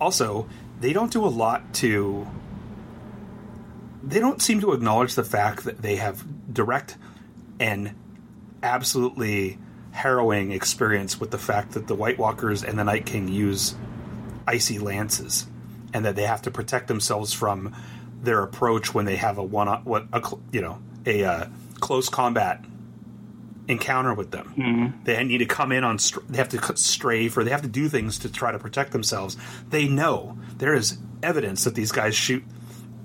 also, 0.00 0.46
they 0.80 0.92
don't 0.92 1.12
do 1.12 1.24
a 1.24 1.28
lot 1.28 1.74
to. 1.74 2.28
They 4.04 4.20
don't 4.20 4.40
seem 4.40 4.60
to 4.60 4.72
acknowledge 4.72 5.16
the 5.16 5.24
fact 5.24 5.64
that 5.64 5.82
they 5.82 5.96
have 5.96 6.24
direct 6.54 6.96
and 7.58 7.96
absolutely 8.62 9.58
harrowing 9.90 10.52
experience 10.52 11.18
with 11.18 11.32
the 11.32 11.38
fact 11.38 11.72
that 11.72 11.88
the 11.88 11.94
White 11.96 12.18
Walkers 12.18 12.62
and 12.62 12.78
the 12.78 12.84
Night 12.84 13.04
King 13.04 13.26
use 13.26 13.74
icy 14.46 14.78
lances, 14.78 15.48
and 15.92 16.04
that 16.04 16.14
they 16.14 16.22
have 16.22 16.42
to 16.42 16.52
protect 16.52 16.86
themselves 16.86 17.32
from 17.32 17.74
their 18.22 18.42
approach 18.42 18.94
when 18.94 19.04
they 19.04 19.16
have 19.16 19.38
a 19.38 19.42
one 19.42 19.68
what 19.84 20.06
a 20.12 20.22
you 20.52 20.60
know 20.60 20.78
a 21.04 21.24
uh, 21.24 21.46
close 21.80 22.08
combat 22.08 22.64
encounter 23.68 24.14
with 24.14 24.30
them. 24.30 24.52
They 25.04 25.22
need 25.24 25.38
to 25.38 25.46
come 25.46 25.72
in 25.72 25.84
on 25.84 25.98
they 26.28 26.38
have 26.38 26.48
to 26.50 26.76
strafe 26.76 27.36
or 27.36 27.44
they 27.44 27.50
have 27.50 27.62
to 27.62 27.68
do 27.68 27.88
things 27.88 28.18
to 28.20 28.30
try 28.30 28.52
to 28.52 28.58
protect 28.58 28.92
themselves. 28.92 29.36
They 29.68 29.88
know 29.88 30.38
there 30.56 30.74
is 30.74 30.98
evidence 31.22 31.64
that 31.64 31.74
these 31.74 31.92
guys 31.92 32.14
shoot 32.14 32.44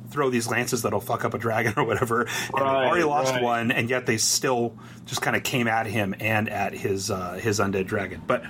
throw 0.10 0.30
these 0.30 0.48
lances 0.48 0.84
that'll 0.84 1.02
fuck 1.02 1.26
up 1.26 1.34
a 1.34 1.38
dragon 1.38 1.74
or 1.78 1.84
whatever. 1.84 2.22
And 2.22 2.30
they've 2.56 2.62
already 2.62 3.04
lost 3.04 3.34
right. 3.34 3.44
one, 3.44 3.72
and 3.72 3.90
yet 3.90 4.06
they 4.06 4.18
still 4.18 4.76
just 5.06 5.22
kind 5.22 5.36
of 5.36 5.44
came 5.44 5.68
at 5.68 5.86
him 5.86 6.16
and 6.20 6.50
at 6.50 6.74
his 6.74 7.12
uh, 7.12 7.34
his 7.34 7.60
undead 7.60 7.88
dragon. 7.88 8.22
But 8.26 8.44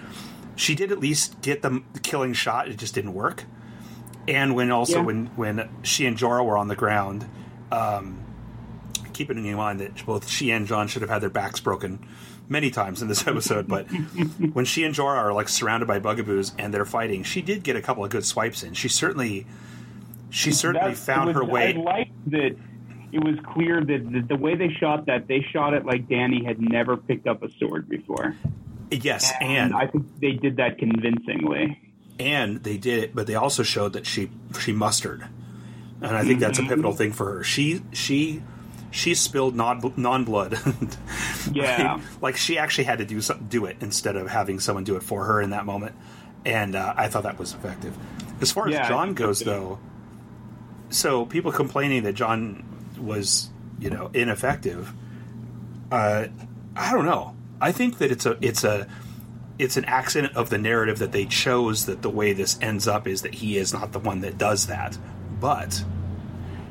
she 0.56 0.76
did 0.76 0.92
at 0.92 1.00
least 1.00 1.42
get 1.42 1.62
the 1.62 1.84
killing 2.04 2.34
shot. 2.34 2.68
It 2.68 2.78
just 2.78 2.96
didn't 2.96 3.14
work. 3.14 3.46
And 4.28 4.56
when 4.56 4.72
also 4.72 5.00
Yeah. 5.00 5.06
when 5.06 5.26
when 5.36 5.70
she 5.84 6.06
and 6.06 6.18
Jorah 6.18 6.46
were 6.46 6.58
on 6.58 6.68
the 6.68 6.76
ground, 6.76 7.26
um, 7.72 8.20
keeping 9.13 9.44
in 9.46 9.56
mind 9.56 9.80
that 9.80 10.06
both 10.06 10.28
she 10.30 10.52
and 10.52 10.68
Jon 10.68 10.88
should 10.88 11.02
have 11.02 11.10
had 11.10 11.22
their 11.22 11.30
backs 11.30 11.60
broken 11.60 12.00
many 12.50 12.70
times 12.70 13.02
in 13.02 13.08
this 13.08 13.26
episode, 13.28 13.68
but 13.68 13.88
when 14.54 14.66
she 14.66 14.84
and 14.84 14.94
Jorah 14.96 15.18
are 15.18 15.34
like 15.34 15.50
surrounded 15.50 15.86
by 15.88 16.00
bugaboos 16.00 16.54
and 16.58 16.74
they're 16.74 16.86
fighting, 16.86 17.24
she 17.24 17.42
did 17.42 17.63
get 17.63 17.76
a 17.76 17.82
couple 17.82 18.04
of 18.06 18.12
good 18.12 18.26
swipes 18.26 18.63
in. 18.63 18.74
She 18.74 18.88
certainly, 18.90 19.46
she 20.30 20.52
certainly 20.52 20.92
That- 20.94 20.98
found 20.98 21.30
it 21.30 21.34
her 21.36 21.44
way. 21.44 21.74
I 21.76 21.80
liked 21.80 22.32
that 22.32 22.56
it 23.12 23.24
was 23.24 23.36
clear 23.54 23.84
that 23.84 24.12
the, 24.12 24.22
the 24.22 24.36
way 24.36 24.56
they 24.56 24.70
shot 24.70 25.06
that, 25.08 25.28
they 25.28 25.42
shot 25.54 25.74
it 25.74 25.86
like 25.86 26.08
Dany 26.10 26.46
had 26.46 26.60
never 26.62 26.98
picked 26.98 27.26
up 27.28 27.42
a 27.44 27.50
sword 27.60 27.88
before. 27.90 28.36
yes, 28.92 29.32
and 29.42 29.74
I 29.74 29.88
think 29.88 30.06
they 30.20 30.34
did 30.34 30.58
that 30.58 30.78
convincingly. 30.78 31.80
And 32.20 32.64
they 32.64 32.78
did 32.78 33.04
it, 33.04 33.16
but 33.16 33.28
they 33.28 33.36
also 33.36 33.64
showed 33.64 33.94
that 33.94 34.06
she 34.08 34.30
she 34.60 34.74
mustered, 34.74 35.28
and 36.02 36.16
I 36.18 36.24
think 36.24 36.40
that's 36.40 36.58
a 36.58 36.64
pivotal 36.64 36.94
thing 36.94 37.12
for 37.12 37.36
her. 37.36 37.44
She 37.44 37.82
she 37.94 38.42
she 38.90 39.14
spilled 39.14 39.56
non 39.56 39.94
non 39.98 40.24
blood. 40.24 40.58
Yeah. 41.54 42.02
like 42.22 42.36
she 42.36 42.58
actually 42.58 42.84
had 42.86 42.98
to 42.98 43.06
do 43.06 43.22
do 43.48 43.66
it 43.66 43.78
instead 43.82 44.16
of 44.18 44.28
having 44.28 44.60
someone 44.60 44.84
do 44.84 44.96
it 44.98 45.04
for 45.04 45.26
her 45.26 45.42
in 45.42 45.52
that 45.52 45.66
moment, 45.66 45.96
and 46.44 46.76
uh, 46.76 46.94
I 46.98 47.08
thought 47.08 47.24
that 47.24 47.38
was 47.40 47.54
effective. 47.54 47.96
As 48.42 48.52
far 48.52 48.68
as 48.68 48.74
Yeah, 48.74 48.86
I 48.86 48.90
Jon 48.90 49.14
goes, 49.14 49.40
though, 49.40 49.80
so 50.90 51.26
people 51.26 51.52
complaining 51.52 52.04
that 52.04 52.14
Jon 52.14 52.64
was 53.00 53.50
you 53.80 53.90
know 53.90 54.10
ineffective. 54.14 54.92
Uh, 55.92 56.28
I 56.76 56.92
don't 56.94 57.06
know. 57.06 57.36
I 57.62 57.72
think 57.72 58.00
that 58.00 58.12
it's 58.12 58.26
a 58.26 58.38
it's 58.42 58.64
a 58.64 58.88
it's 59.60 59.78
an 59.78 59.86
accident 59.86 60.36
of 60.36 60.50
the 60.50 60.58
narrative 60.58 61.00
that 61.00 61.12
they 61.12 61.26
chose 61.26 61.86
that 61.86 62.02
the 62.02 62.10
way 62.10 62.34
this 62.34 62.58
ends 62.62 62.88
up 62.88 63.08
is 63.08 63.22
that 63.24 63.36
he 63.36 63.58
is 63.58 63.74
not 63.74 63.91
the 63.91 64.00
one 64.00 64.22
that 64.22 64.38
does 64.38 64.67
that. 64.67 64.98
But 65.39 65.84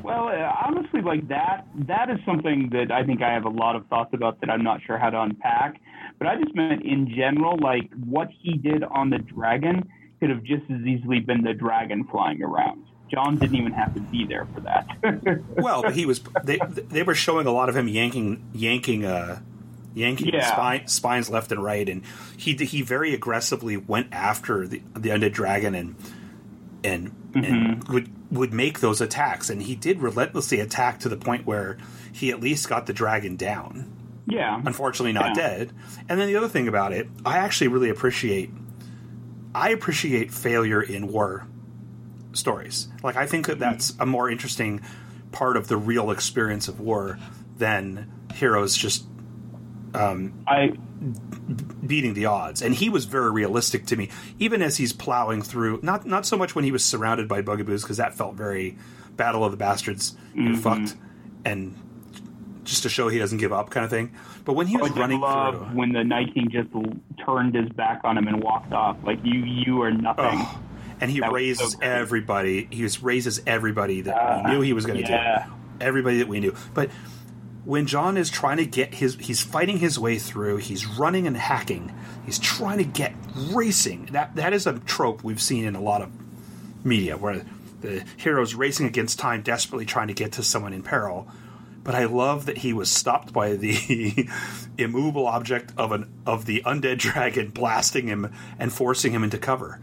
Well, 0.03 0.29
uh, 0.29 0.51
honestly, 0.65 1.01
like 1.01 1.27
that, 1.27 1.65
that 1.87 2.09
is 2.09 2.17
something 2.25 2.69
that 2.71 2.91
I 2.91 3.03
think 3.03 3.21
I 3.21 3.33
have 3.33 3.45
a 3.45 3.49
lot 3.49 3.75
of 3.75 3.87
thoughts 3.87 4.13
about 4.13 4.39
that 4.41 4.49
I'm 4.49 4.63
not 4.63 4.81
sure 4.85 4.97
how 4.97 5.09
to 5.09 5.21
unpack. 5.21 5.81
But 6.17 6.27
I 6.27 6.41
just 6.41 6.55
meant 6.55 6.83
in 6.83 7.13
general, 7.15 7.57
like 7.59 7.91
what 7.93 8.29
he 8.41 8.57
did 8.57 8.83
on 8.83 9.09
the 9.09 9.19
dragon 9.19 9.87
could 10.19 10.29
have 10.29 10.43
just 10.43 10.63
as 10.69 10.81
easily 10.81 11.19
been 11.19 11.43
the 11.43 11.53
dragon 11.53 12.05
flying 12.05 12.41
around. 12.41 12.83
Jon 13.09 13.37
didn't 13.37 13.55
even 13.55 13.71
have 13.71 13.93
to 13.93 14.01
be 14.01 14.25
there 14.25 14.47
for 14.53 14.61
that. 14.61 15.41
well, 15.55 15.89
he 15.91 16.05
was 16.05 16.21
they 16.43 16.59
they 16.89 17.03
were 17.03 17.15
showing 17.15 17.47
a 17.47 17.51
lot 17.51 17.69
of 17.69 17.77
him 17.77 17.87
yanking 17.87 18.49
yanking 18.53 19.05
uh 19.05 19.39
yanking 19.97 20.33
Yeah. 20.33 20.45
spine, 20.51 20.87
spines 20.87 21.29
left 21.29 21.51
and 21.51 21.63
right, 21.63 21.87
and 21.89 22.03
he 22.37 22.53
he 22.53 22.81
very 22.81 23.13
aggressively 23.13 23.77
went 23.77 24.07
after 24.11 24.67
the 24.67 24.81
the 24.95 25.09
undead 25.09 25.33
dragon 25.33 25.75
and 25.75 25.95
and 26.83 27.11
Mm-hmm. 27.33 27.43
and 27.43 27.83
would 27.89 28.09
would 28.31 28.53
make 28.53 28.79
those 28.79 28.99
attacks, 29.01 29.49
and 29.49 29.61
he 29.61 29.75
did 29.75 30.01
relentlessly 30.01 30.59
attack 30.59 30.99
to 31.01 31.09
the 31.09 31.17
point 31.17 31.45
where 31.45 31.77
he 32.11 32.31
at 32.31 32.39
least 32.39 32.67
got 32.69 32.85
the 32.85 32.93
dragon 32.93 33.35
down. 33.35 33.91
Yeah. 34.25 34.59
Unfortunately, 34.65 35.13
not 35.13 35.35
Yeah. 35.35 35.47
dead. 35.47 35.71
And 36.09 36.19
then 36.19 36.27
the 36.27 36.35
other 36.35 36.47
thing 36.49 36.67
about 36.67 36.93
it, 36.93 37.07
I 37.25 37.37
actually 37.37 37.67
really 37.67 37.89
appreciate. 37.89 38.51
I 39.53 39.69
appreciate 39.69 40.31
failure 40.33 40.81
in 40.81 41.07
war 41.07 41.45
stories. 42.33 42.87
Like 43.03 43.15
I 43.17 43.25
think 43.25 43.47
that 43.47 43.59
that's 43.59 43.93
a 43.99 44.05
more 44.05 44.29
interesting 44.29 44.81
part 45.31 45.57
of 45.57 45.67
the 45.67 45.77
real 45.77 46.11
experience 46.11 46.67
of 46.67 46.79
war 46.79 47.17
than 47.57 48.09
heroes 48.33 48.75
just 48.75 49.05
I 49.95 50.73
beating 51.85 52.13
the 52.13 52.25
odds. 52.25 52.61
And 52.61 52.73
he 52.75 52.89
was 52.89 53.05
very 53.05 53.31
realistic 53.31 53.85
to 53.87 53.95
me, 53.95 54.09
even 54.39 54.61
as 54.61 54.77
he's 54.77 54.93
plowing 54.93 55.41
through. 55.41 55.79
Not 55.81 56.05
not 56.05 56.25
so 56.25 56.37
much 56.37 56.55
when 56.55 56.63
he 56.65 56.71
was 56.71 56.83
surrounded 56.83 57.27
by 57.27 57.41
bugaboos, 57.41 57.83
because 57.83 57.97
that 57.97 58.13
felt 58.15 58.35
very 58.35 58.77
Battle 59.15 59.43
of 59.43 59.51
the 59.51 59.57
Bastards, 59.57 60.15
you're 60.35 60.53
Mm-hmm. 60.53 60.61
fucked, 60.61 60.95
and 61.45 61.75
just 62.63 62.83
to 62.83 62.89
show 62.89 63.07
he 63.07 63.17
doesn't 63.17 63.37
give 63.37 63.53
up, 63.53 63.69
kind 63.69 63.83
of 63.83 63.89
thing. 63.89 64.13
But 64.45 64.53
when 64.53 64.67
he 64.67 64.77
was 64.77 64.91
did 64.91 64.99
running 64.99 65.19
through, 65.19 65.59
when 65.75 65.93
the 65.93 66.03
Night 66.03 66.33
King 66.33 66.49
just 66.51 66.69
turned 67.25 67.55
his 67.55 67.69
back 67.69 68.01
on 68.03 68.17
him 68.17 68.27
and 68.27 68.43
walked 68.43 68.73
off. 68.73 68.97
Like 69.03 69.19
you, 69.23 69.39
you 69.43 69.81
are 69.81 69.91
nothing. 69.91 70.25
oh, 70.25 70.59
and 70.99 71.09
he 71.11 71.19
That 71.21 71.31
raises 71.31 71.73
so 71.73 71.79
everybody. 71.81 72.67
He 72.71 72.83
was 72.83 73.01
raises 73.01 73.41
everybody 73.47 74.01
that 74.01 74.15
Ah, 74.15 74.41
we 74.45 74.51
knew 74.51 74.61
he 74.61 74.73
was 74.73 74.85
going 74.85 75.03
to 75.03 75.09
yeah. 75.09 75.45
do. 75.47 75.53
Everybody 75.85 76.17
that 76.19 76.27
we 76.27 76.39
knew, 76.39 76.55
but. 76.73 76.89
When 77.67 77.85
Jon 77.85 78.15
is 78.15 78.29
trying 78.29 78.57
to 78.57 78.65
get 78.65 78.93
his, 78.93 79.15
he's 79.15 79.41
fighting 79.41 79.79
his 79.79 79.99
way 79.99 80.19
through. 80.19 80.55
He's 80.55 80.85
running 80.85 81.27
and 81.27 81.35
hacking. 81.35 81.93
He's 82.25 82.39
trying 82.39 82.77
to 82.77 82.85
get 82.85 83.13
racing. 83.51 84.05
That 84.13 84.37
that 84.37 84.53
is 84.53 84.65
a 84.65 84.79
trope 84.79 85.21
we've 85.21 85.41
seen 85.41 85.65
in 85.65 85.75
a 85.75 85.81
lot 85.81 86.01
of 86.01 86.09
media 86.85 87.17
where 87.17 87.45
the 87.81 88.05
hero's 88.15 88.55
racing 88.55 88.85
against 88.85 89.19
time, 89.19 89.41
desperately 89.41 89.85
trying 89.85 90.07
to 90.07 90.13
get 90.13 90.31
to 90.31 90.43
someone 90.43 90.71
in 90.71 90.81
peril. 90.81 91.27
But 91.83 91.93
I 91.93 92.05
love 92.05 92.45
that 92.45 92.59
he 92.59 92.71
was 92.71 92.89
stopped 92.89 93.33
by 93.33 93.57
the 93.57 94.29
immovable 94.77 95.27
object 95.27 95.73
of 95.75 95.91
an 95.91 96.09
of 96.25 96.45
the 96.45 96.61
undead 96.65 96.99
dragon 96.99 97.49
blasting 97.49 98.07
him 98.07 98.33
and 98.57 98.71
forcing 98.71 99.11
him 99.11 99.25
into 99.25 99.37
cover. 99.37 99.81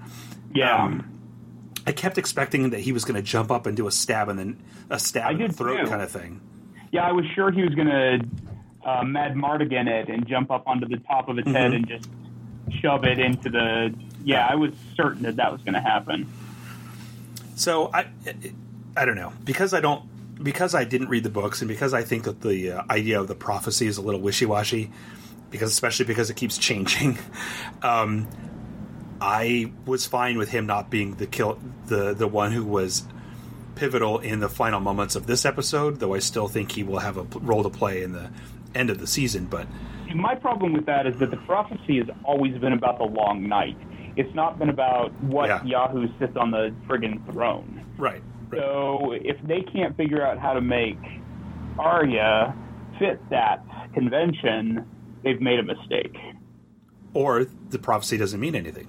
Yeah. 0.55 0.85
Um, 0.85 1.11
I 1.87 1.93
kept 1.93 2.17
expecting 2.17 2.71
that 2.71 2.81
he 2.81 2.93
was 2.93 3.05
going 3.05 3.17
to 3.17 3.23
jump 3.23 3.51
up 3.51 3.67
and 3.67 3.77
do 3.77 3.87
a 3.87 3.93
stab 3.93 4.31
and 4.31 4.39
then 4.39 4.63
a 4.89 4.99
stab 4.99 5.27
I 5.27 5.31
in 5.33 5.49
the 5.49 5.53
throat 5.53 5.81
too. 5.85 5.87
kind 5.87 6.01
of 6.01 6.11
thing. 6.11 6.41
Yeah, 6.95 7.09
I 7.09 7.11
was 7.11 7.25
sure 7.35 7.51
he 7.51 7.63
was 7.63 7.75
going 7.75 7.89
to 7.89 8.21
uh, 8.89 9.03
Madmartigan 9.03 9.89
it 9.89 10.09
and 10.09 10.25
jump 10.29 10.53
up 10.53 10.69
onto 10.69 10.87
the 10.87 10.99
top 10.99 11.29
of 11.29 11.39
its 11.39 11.49
head 11.49 11.73
Mm-hmm. 11.73 11.75
and 11.75 11.89
just 11.89 12.09
shove 12.81 13.05
it 13.05 13.19
into 13.19 13.51
the. 13.51 13.93
Yeah, 14.25 14.47
I 14.49 14.55
was 14.55 14.71
certain 14.95 15.23
that 15.25 15.35
that 15.37 15.51
was 15.51 15.61
going 15.63 15.75
to 15.75 15.81
happen. 15.81 16.33
So 17.57 17.91
I, 17.93 18.07
I 18.97 19.05
don't 19.05 19.17
know 19.17 19.33
because 19.45 19.75
I 19.75 19.81
don't 19.81 20.05
because 20.43 20.73
I 20.73 20.85
didn't 20.85 21.09
read 21.09 21.25
the 21.25 21.31
books 21.31 21.63
and 21.63 21.69
because 21.69 21.93
I 21.95 22.05
think 22.05 22.25
that 22.25 22.43
the 22.43 22.71
uh, 22.71 22.83
idea 22.89 23.21
of 23.21 23.27
the 23.27 23.35
prophecy 23.35 23.89
is 23.89 23.99
a 23.99 24.03
little 24.03 24.21
wishy 24.21 24.47
washy, 24.47 24.93
because 25.51 25.73
especially 25.73 26.05
because 26.07 26.31
it 26.31 26.37
keeps 26.37 26.57
changing. 26.59 27.19
Um, 27.83 28.29
I 29.21 29.73
was 29.85 30.07
fine 30.07 30.39
with 30.39 30.49
him 30.49 30.67
not 30.67 30.91
being 30.91 31.17
the 31.17 31.27
kill 31.27 31.59
the 31.87 32.15
the 32.15 32.29
one 32.29 32.53
who 32.53 32.65
was 32.65 33.03
pivotal 33.75 34.19
in 34.19 34.41
the 34.41 34.49
final 34.49 34.81
moments 34.81 35.17
of 35.17 35.27
this 35.27 35.45
episode, 35.45 36.01
though 36.01 36.15
I 36.15 36.19
still 36.21 36.49
think 36.49 36.73
he 36.73 36.83
will 36.83 36.99
have 37.01 37.17
a 37.17 37.23
role 37.39 37.63
to 37.63 37.71
play 37.71 38.03
in 38.03 38.13
the 38.13 38.31
end 38.75 38.91
of 38.91 38.99
the 38.99 39.07
season. 39.07 39.47
But 39.47 39.67
My 40.15 40.35
problem 40.35 40.73
with 40.75 40.87
that 40.87 41.07
is 41.07 41.17
that 41.19 41.31
the 41.31 41.37
prophecy 41.39 41.99
has 41.99 42.07
always 42.25 42.57
been 42.59 42.73
about 42.73 42.99
the 42.99 43.05
long 43.05 43.49
night. 43.49 43.77
It's 44.17 44.33
not 44.35 44.59
been 44.59 44.69
about 44.69 45.13
what 45.25 45.49
Yeah. 45.49 45.65
Yahoo 45.65 46.07
sits 46.21 46.37
on 46.37 46.51
the 46.53 46.73
friggin' 46.87 47.25
throne. 47.33 47.81
right, 47.99 48.23
right. 48.51 48.61
So 48.63 49.13
if 49.13 49.37
they 49.47 49.63
can't 49.63 49.97
figure 49.97 50.25
out 50.25 50.39
how 50.39 50.53
to 50.53 50.61
make 50.61 50.99
Arya 51.79 52.55
fit 52.99 53.19
that 53.31 53.65
convention, 53.93 54.85
they've 55.25 55.41
made 55.41 55.59
a 55.59 55.63
mistake. 55.65 56.17
or 57.13 57.45
the 57.71 57.79
prophecy 57.79 58.17
doesn't 58.17 58.41
mean 58.41 58.55
anything. 58.57 58.89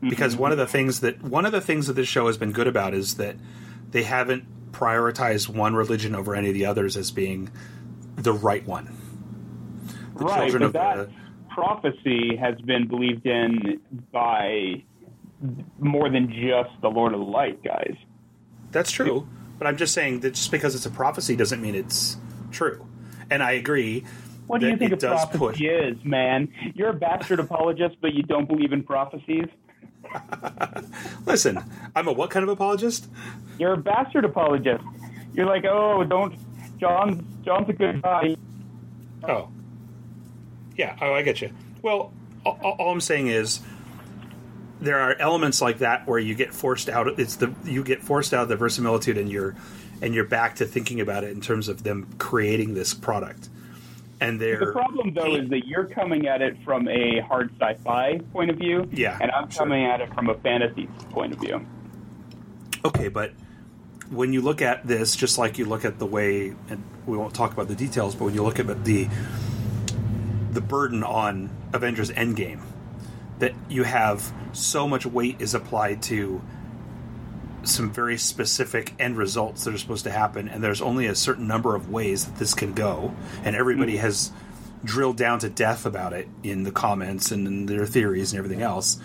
Because 0.00 0.32
mm-hmm. 0.32 0.42
one 0.42 0.52
of 0.52 0.58
the 0.58 0.66
things 0.66 1.00
that 1.00 1.22
one 1.22 1.44
of 1.44 1.52
the 1.52 1.60
things 1.60 1.86
that 1.86 1.92
this 1.92 2.08
show 2.08 2.26
has 2.26 2.38
been 2.38 2.52
good 2.52 2.66
about 2.66 2.94
is 2.94 3.16
that 3.16 3.36
they 3.90 4.02
haven't 4.02 4.72
prioritized 4.72 5.48
one 5.48 5.74
religion 5.74 6.14
over 6.14 6.34
any 6.34 6.48
of 6.48 6.54
the 6.54 6.66
others 6.66 6.96
as 6.96 7.10
being 7.10 7.50
the 8.16 8.32
right 8.32 8.66
one. 8.66 8.96
The 10.16 10.24
right, 10.24 10.50
children 10.50 10.62
but 10.62 10.66
of 10.66 10.72
that 10.72 11.08
the 11.08 11.54
prophecy 11.54 12.36
has 12.36 12.58
been 12.60 12.88
believed 12.88 13.26
in 13.26 13.80
by 14.12 14.82
more 15.78 16.10
than 16.10 16.28
just 16.28 16.80
the 16.82 16.88
Lord 16.88 17.12
of 17.12 17.20
the 17.20 17.26
Light 17.26 17.62
guys. 17.62 17.94
That's 18.70 18.90
true, 18.90 19.26
but 19.58 19.66
I'm 19.66 19.76
just 19.76 19.94
saying 19.94 20.20
that 20.20 20.34
just 20.34 20.50
because 20.50 20.74
it's 20.74 20.86
a 20.86 20.90
prophecy 20.90 21.36
doesn't 21.36 21.60
mean 21.60 21.74
it's 21.74 22.16
true. 22.50 22.86
And 23.30 23.42
I 23.42 23.52
agree. 23.52 24.04
What 24.46 24.60
do 24.60 24.68
you 24.68 24.76
think 24.76 24.92
a 24.92 24.96
does 24.96 25.24
prophecy 25.24 25.38
push. 25.38 25.60
is, 25.60 25.96
man? 26.04 26.52
You're 26.74 26.90
a 26.90 26.94
bastard 26.94 27.38
apologist, 27.38 27.96
but 28.00 28.12
you 28.14 28.24
don't 28.24 28.46
believe 28.46 28.72
in 28.72 28.82
prophecies. 28.82 29.46
Listen, 31.26 31.62
I'm 31.94 32.08
a 32.08 32.12
what 32.12 32.30
kind 32.30 32.42
of 32.42 32.48
apologist? 32.48 33.08
You're 33.58 33.74
a 33.74 33.76
bastard 33.76 34.24
apologist. 34.24 34.84
You're 35.34 35.46
like, 35.46 35.64
oh, 35.64 36.04
don't. 36.04 36.34
Jon, 36.78 37.26
Jon's 37.44 37.68
a 37.68 37.72
good 37.72 38.02
guy. 38.02 38.36
Oh, 39.22 39.48
yeah. 40.76 40.96
Oh, 41.00 41.12
I 41.12 41.22
get 41.22 41.42
you. 41.42 41.50
Well, 41.82 42.12
all, 42.44 42.58
all 42.62 42.90
I'm 42.92 43.00
saying 43.00 43.26
is 43.26 43.60
there 44.80 44.98
are 44.98 45.14
elements 45.18 45.60
like 45.60 45.78
that 45.78 46.06
where 46.06 46.18
you 46.18 46.34
get 46.34 46.54
forced 46.54 46.88
out. 46.88 47.18
It's 47.18 47.36
the 47.36 47.52
you 47.64 47.84
get 47.84 48.02
forced 48.02 48.32
out 48.32 48.44
of 48.44 48.48
the 48.48 48.56
verisimilitude, 48.56 49.18
and 49.18 49.30
you're 49.30 49.54
and 50.00 50.14
you're 50.14 50.24
back 50.24 50.56
to 50.56 50.64
thinking 50.64 51.00
about 51.00 51.24
it 51.24 51.30
in 51.30 51.40
terms 51.40 51.68
of 51.68 51.82
them 51.82 52.08
creating 52.18 52.74
this 52.74 52.94
product. 52.94 53.48
And 54.20 54.38
they're 54.40 54.58
The 54.58 54.72
problem, 54.72 55.14
though, 55.14 55.34
is 55.34 55.48
that 55.48 55.66
you're 55.66 55.86
coming 55.86 56.26
at 56.26 56.42
it 56.42 56.56
from 56.62 56.86
a 56.88 57.20
hard 57.20 57.50
sci-fi 57.58 58.18
point 58.32 58.50
of 58.50 58.56
view, 58.58 58.88
Yeah, 58.92 59.16
and 59.20 59.30
I'm 59.30 59.48
sure. 59.50 59.60
coming 59.60 59.84
at 59.86 60.00
it 60.00 60.12
from 60.14 60.28
a 60.28 60.34
fantasy 60.34 60.86
point 61.10 61.32
of 61.32 61.40
view. 61.40 61.66
Okay, 62.84 63.08
but 63.08 63.32
when 64.10 64.32
you 64.32 64.42
look 64.42 64.60
at 64.60 64.86
this, 64.86 65.16
just 65.16 65.38
like 65.38 65.58
you 65.58 65.64
look 65.64 65.84
at 65.84 65.98
the 65.98 66.06
way, 66.06 66.54
and 66.68 66.82
we 67.06 67.16
won't 67.16 67.34
talk 67.34 67.52
about 67.52 67.68
the 67.68 67.74
details, 67.74 68.14
but 68.14 68.26
when 68.26 68.34
you 68.34 68.42
look 68.42 68.58
at 68.58 68.84
the 68.84 69.08
the 70.52 70.60
burden 70.60 71.04
on 71.04 71.48
Avengers 71.72 72.10
Endgame, 72.10 72.60
that 73.38 73.54
you 73.68 73.84
have 73.84 74.32
so 74.52 74.88
much 74.88 75.06
weight 75.06 75.40
is 75.40 75.54
applied 75.54 76.02
to 76.02 76.42
some 77.64 77.90
very 77.92 78.16
specific 78.18 78.94
end 78.98 79.16
results 79.16 79.64
that 79.64 79.74
are 79.74 79.78
supposed 79.78 80.04
to 80.04 80.10
happen, 80.10 80.48
and 80.48 80.62
there's 80.62 80.80
only 80.80 81.06
a 81.06 81.14
certain 81.14 81.46
number 81.46 81.74
of 81.74 81.90
ways 81.90 82.26
that 82.26 82.36
this 82.36 82.54
can 82.54 82.72
go, 82.72 83.14
and 83.44 83.54
everybody 83.56 83.94
mm. 83.94 84.00
has 84.00 84.32
drilled 84.84 85.16
down 85.16 85.38
to 85.40 85.50
death 85.50 85.84
about 85.84 86.12
it 86.12 86.26
in 86.42 86.62
the 86.62 86.72
comments 86.72 87.30
and 87.30 87.46
in 87.46 87.66
their 87.66 87.86
theories 87.86 88.32
and 88.32 88.38
everything 88.38 88.62
else. 88.62 88.98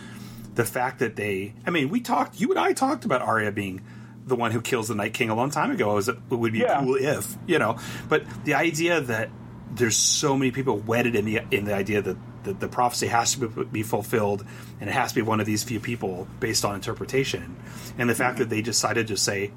The 0.55 0.65
fact 0.65 0.99
that 0.99 1.17
they, 1.17 1.53
I 1.67 1.69
mean, 1.69 1.89
we 1.89 1.99
talked, 1.99 2.39
you 2.39 2.49
and 2.49 2.59
I 2.59 2.71
talked 2.71 3.03
about 3.03 3.21
Arya 3.21 3.51
being 3.51 3.83
the 4.25 4.35
one 4.35 4.51
who 4.51 4.61
kills 4.61 4.87
the 4.87 4.95
Night 4.95 5.13
King 5.13 5.29
a 5.29 5.35
long 5.35 5.49
time 5.51 5.71
ago. 5.71 5.91
It, 5.91 5.95
was, 5.95 6.07
it 6.09 6.17
would 6.29 6.53
be 6.53 6.59
Yeah. 6.59 6.79
cool 6.79 6.95
if, 6.95 7.35
you 7.45 7.59
know, 7.59 7.77
but 8.07 8.23
the 8.45 8.53
idea 8.53 9.01
that 9.01 9.29
there's 9.71 9.97
so 9.97 10.37
many 10.37 10.51
people 10.51 10.77
wedded 10.77 11.15
in 11.15 11.25
the 11.25 11.41
in 11.51 11.65
the 11.65 11.73
idea 11.73 12.01
that 12.01 12.17
the, 12.45 12.53
the 12.53 12.67
prophecy 12.67 13.08
has 13.08 13.36
to 13.36 13.47
be, 13.47 13.63
be 13.65 13.84
fulfilled 13.84 14.45
and 14.79 14.89
it 14.89 14.93
has 14.93 15.10
to 15.10 15.15
be 15.15 15.21
one 15.21 15.39
of 15.39 15.45
these 15.45 15.63
few 15.63 15.79
people 15.79 16.27
based 16.39 16.63
on 16.63 16.75
interpretation, 16.75 17.55
and 17.97 18.10
the 18.10 18.15
fact 18.15 18.38
that 18.38 18.49
they 18.49 18.62
decided 18.62 19.08
to 19.08 19.17
say 19.17 19.51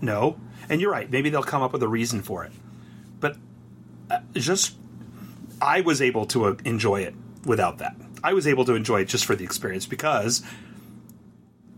no, 0.00 0.38
and 0.68 0.80
you're 0.80 0.90
right, 0.90 1.10
maybe 1.10 1.30
they'll 1.30 1.42
come 1.42 1.62
up 1.62 1.72
with 1.72 1.82
a 1.82 1.88
reason 1.88 2.22
for 2.22 2.44
it, 2.44 2.52
but 3.20 3.36
uh, 4.10 4.18
just 4.34 4.76
I 5.60 5.80
was 5.80 6.02
able 6.02 6.26
to 6.26 6.46
uh, 6.46 6.56
enjoy 6.64 7.02
it 7.02 7.14
without 7.44 7.78
that. 7.78 7.94
I 8.24 8.32
was 8.32 8.46
able 8.46 8.64
to 8.64 8.74
enjoy 8.74 9.02
it 9.02 9.04
just 9.06 9.24
for 9.24 9.36
the 9.36 9.44
experience 9.44 9.86
because, 9.86 10.42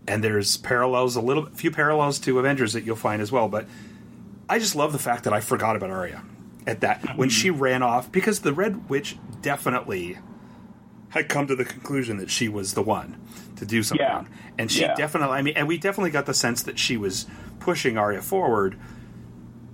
and 0.07 0.23
there's 0.23 0.57
parallels, 0.57 1.15
a 1.15 1.21
little 1.21 1.45
few 1.47 1.71
parallels 1.71 2.19
to 2.19 2.39
Avengers 2.39 2.73
that 2.73 2.83
you'll 2.83 2.95
find 2.95 3.21
as 3.21 3.31
well. 3.31 3.47
But 3.47 3.67
I 4.49 4.59
just 4.59 4.75
love 4.75 4.91
the 4.91 4.99
fact 4.99 5.23
that 5.23 5.33
I 5.33 5.39
forgot 5.39 5.75
about 5.75 5.89
Arya 5.89 6.23
at 6.67 6.81
that 6.81 7.15
when 7.15 7.29
she 7.29 7.49
ran 7.49 7.83
off 7.83 8.11
because 8.11 8.41
the 8.41 8.53
Red 8.53 8.89
Witch 8.89 9.17
definitely 9.41 10.17
had 11.15 11.29
come 11.29 11.47
to 11.47 11.55
the 11.55 11.65
conclusion 11.65 12.17
that 12.17 12.29
she 12.29 12.47
was 12.47 12.73
the 12.75 12.81
one 12.83 13.19
to 13.55 13.65
do 13.65 13.81
something, 13.83 14.05
Yeah. 14.05 14.23
and 14.57 14.71
she 14.71 14.81
Yeah. 14.81 14.93
definitely. 14.95 15.35
I 15.37 15.41
mean, 15.41 15.55
and 15.57 15.67
we 15.67 15.77
definitely 15.77 16.11
got 16.11 16.25
the 16.27 16.33
sense 16.33 16.61
that 16.63 16.77
she 16.77 16.97
was 16.97 17.25
pushing 17.59 17.97
Arya 17.97 18.21
forward. 18.21 18.77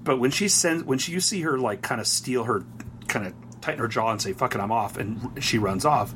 But 0.03 0.19
when 0.19 0.31
she 0.31 0.47
sends, 0.47 0.83
when 0.83 0.97
she, 0.99 1.11
you 1.11 1.19
see 1.19 1.41
her 1.41 1.57
like 1.57 1.81
kind 1.81 1.99
of 1.99 2.07
steal 2.07 2.45
her, 2.45 2.63
kind 3.07 3.27
of 3.27 3.33
tighten 3.61 3.79
her 3.81 3.87
jaw 3.87 4.11
and 4.11 4.21
say 4.21 4.33
"fuck 4.33 4.55
it, 4.55 4.61
I'm 4.61 4.71
off," 4.71 4.97
and 4.97 5.31
she 5.43 5.57
runs 5.57 5.83
off. 5.85 6.13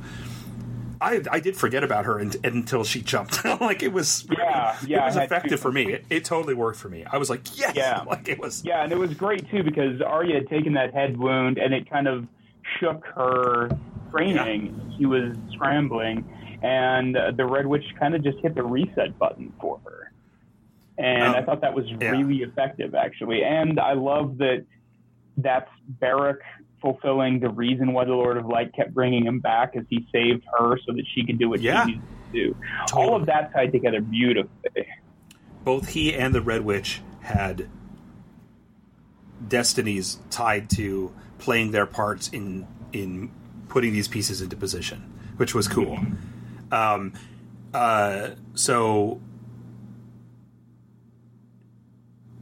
I, 0.98 1.20
I 1.30 1.40
did 1.40 1.56
forget 1.58 1.84
about 1.84 2.06
her 2.06 2.18
and, 2.18 2.34
until 2.42 2.82
she 2.82 3.02
jumped. 3.02 3.44
like 3.60 3.82
it 3.82 3.92
was, 3.92 4.26
Yeah, 4.30 4.76
yeah, 4.86 5.02
it 5.02 5.04
was 5.06 5.16
effective 5.16 5.60
for 5.60 5.70
me. 5.70 5.92
It, 5.92 6.04
it 6.08 6.24
totally 6.24 6.54
worked 6.54 6.78
for 6.78 6.88
me. 6.88 7.04
I 7.04 7.18
was 7.18 7.28
like, 7.28 7.58
yes, 7.58 7.74
Yeah. 7.76 8.00
like 8.06 8.28
it 8.30 8.38
was. 8.38 8.64
Yeah, 8.64 8.82
and 8.82 8.90
it 8.92 8.98
was 8.98 9.12
great 9.12 9.48
too 9.50 9.62
because 9.62 10.00
Arya 10.00 10.36
had 10.36 10.48
taken 10.48 10.72
that 10.72 10.94
head 10.94 11.18
wound 11.18 11.58
and 11.58 11.74
it 11.74 11.90
kind 11.90 12.08
of 12.08 12.26
shook 12.80 13.04
her 13.14 13.68
training. 14.16 14.94
She 14.98 15.06
was 15.06 15.36
scrambling, 15.52 16.24
and 16.62 17.16
uh, 17.16 17.30
the 17.32 17.44
Red 17.46 17.66
Witch 17.66 17.84
kind 17.98 18.14
of 18.14 18.22
just 18.22 18.38
hit 18.38 18.54
the 18.54 18.62
reset 18.62 19.18
button 19.18 19.52
for 19.60 19.78
her. 19.84 20.12
And 20.98 21.22
I 21.22 21.38
Um, 21.40 21.44
thought 21.44 21.60
that 21.60 21.74
was 21.74 21.84
yeah. 22.00 22.10
really 22.10 22.38
effective, 22.42 22.94
actually. 22.94 23.44
And 23.44 23.78
I 23.78 23.92
love 23.92 24.38
that 24.38 24.64
that's 25.36 25.70
Beric 26.00 26.40
fulfilling 26.80 27.40
the 27.40 27.48
reason 27.50 27.92
why 27.92 28.04
the 28.04 28.12
Lord 28.14 28.36
of 28.38 28.46
Light 28.46 28.72
kept 28.74 28.94
bringing 28.94 29.26
him 29.26 29.40
back, 29.40 29.76
is 29.76 29.84
he 29.90 30.06
saved 30.12 30.44
her 30.58 30.78
so 30.86 30.92
that 30.94 31.04
she 31.14 31.24
could 31.26 31.38
do 31.38 31.48
what 31.50 31.60
Yeah. 31.60 31.84
she 31.84 31.92
needed 31.92 32.02
to 32.02 32.32
do. 32.32 32.56
Totally. 32.86 33.08
All 33.08 33.16
of 33.16 33.26
that 33.26 33.52
tied 33.52 33.72
together 33.72 34.00
beautifully. 34.00 34.86
both 35.64 35.88
he 35.88 36.14
and 36.14 36.32
the 36.34 36.40
Red 36.40 36.62
Witch 36.62 37.02
had 37.22 37.68
destinies 39.48 40.18
tied 40.30 40.70
to 40.70 41.12
playing 41.38 41.72
their 41.72 41.86
parts 41.86 42.28
in 42.28 42.66
in 42.92 43.30
putting 43.68 43.92
these 43.92 44.08
pieces 44.08 44.40
into 44.40 44.56
position, 44.56 45.02
which 45.36 45.54
was 45.54 45.68
cool. 45.68 45.98
Um, 46.72 47.12
uh, 47.74 48.30
so 48.54 49.20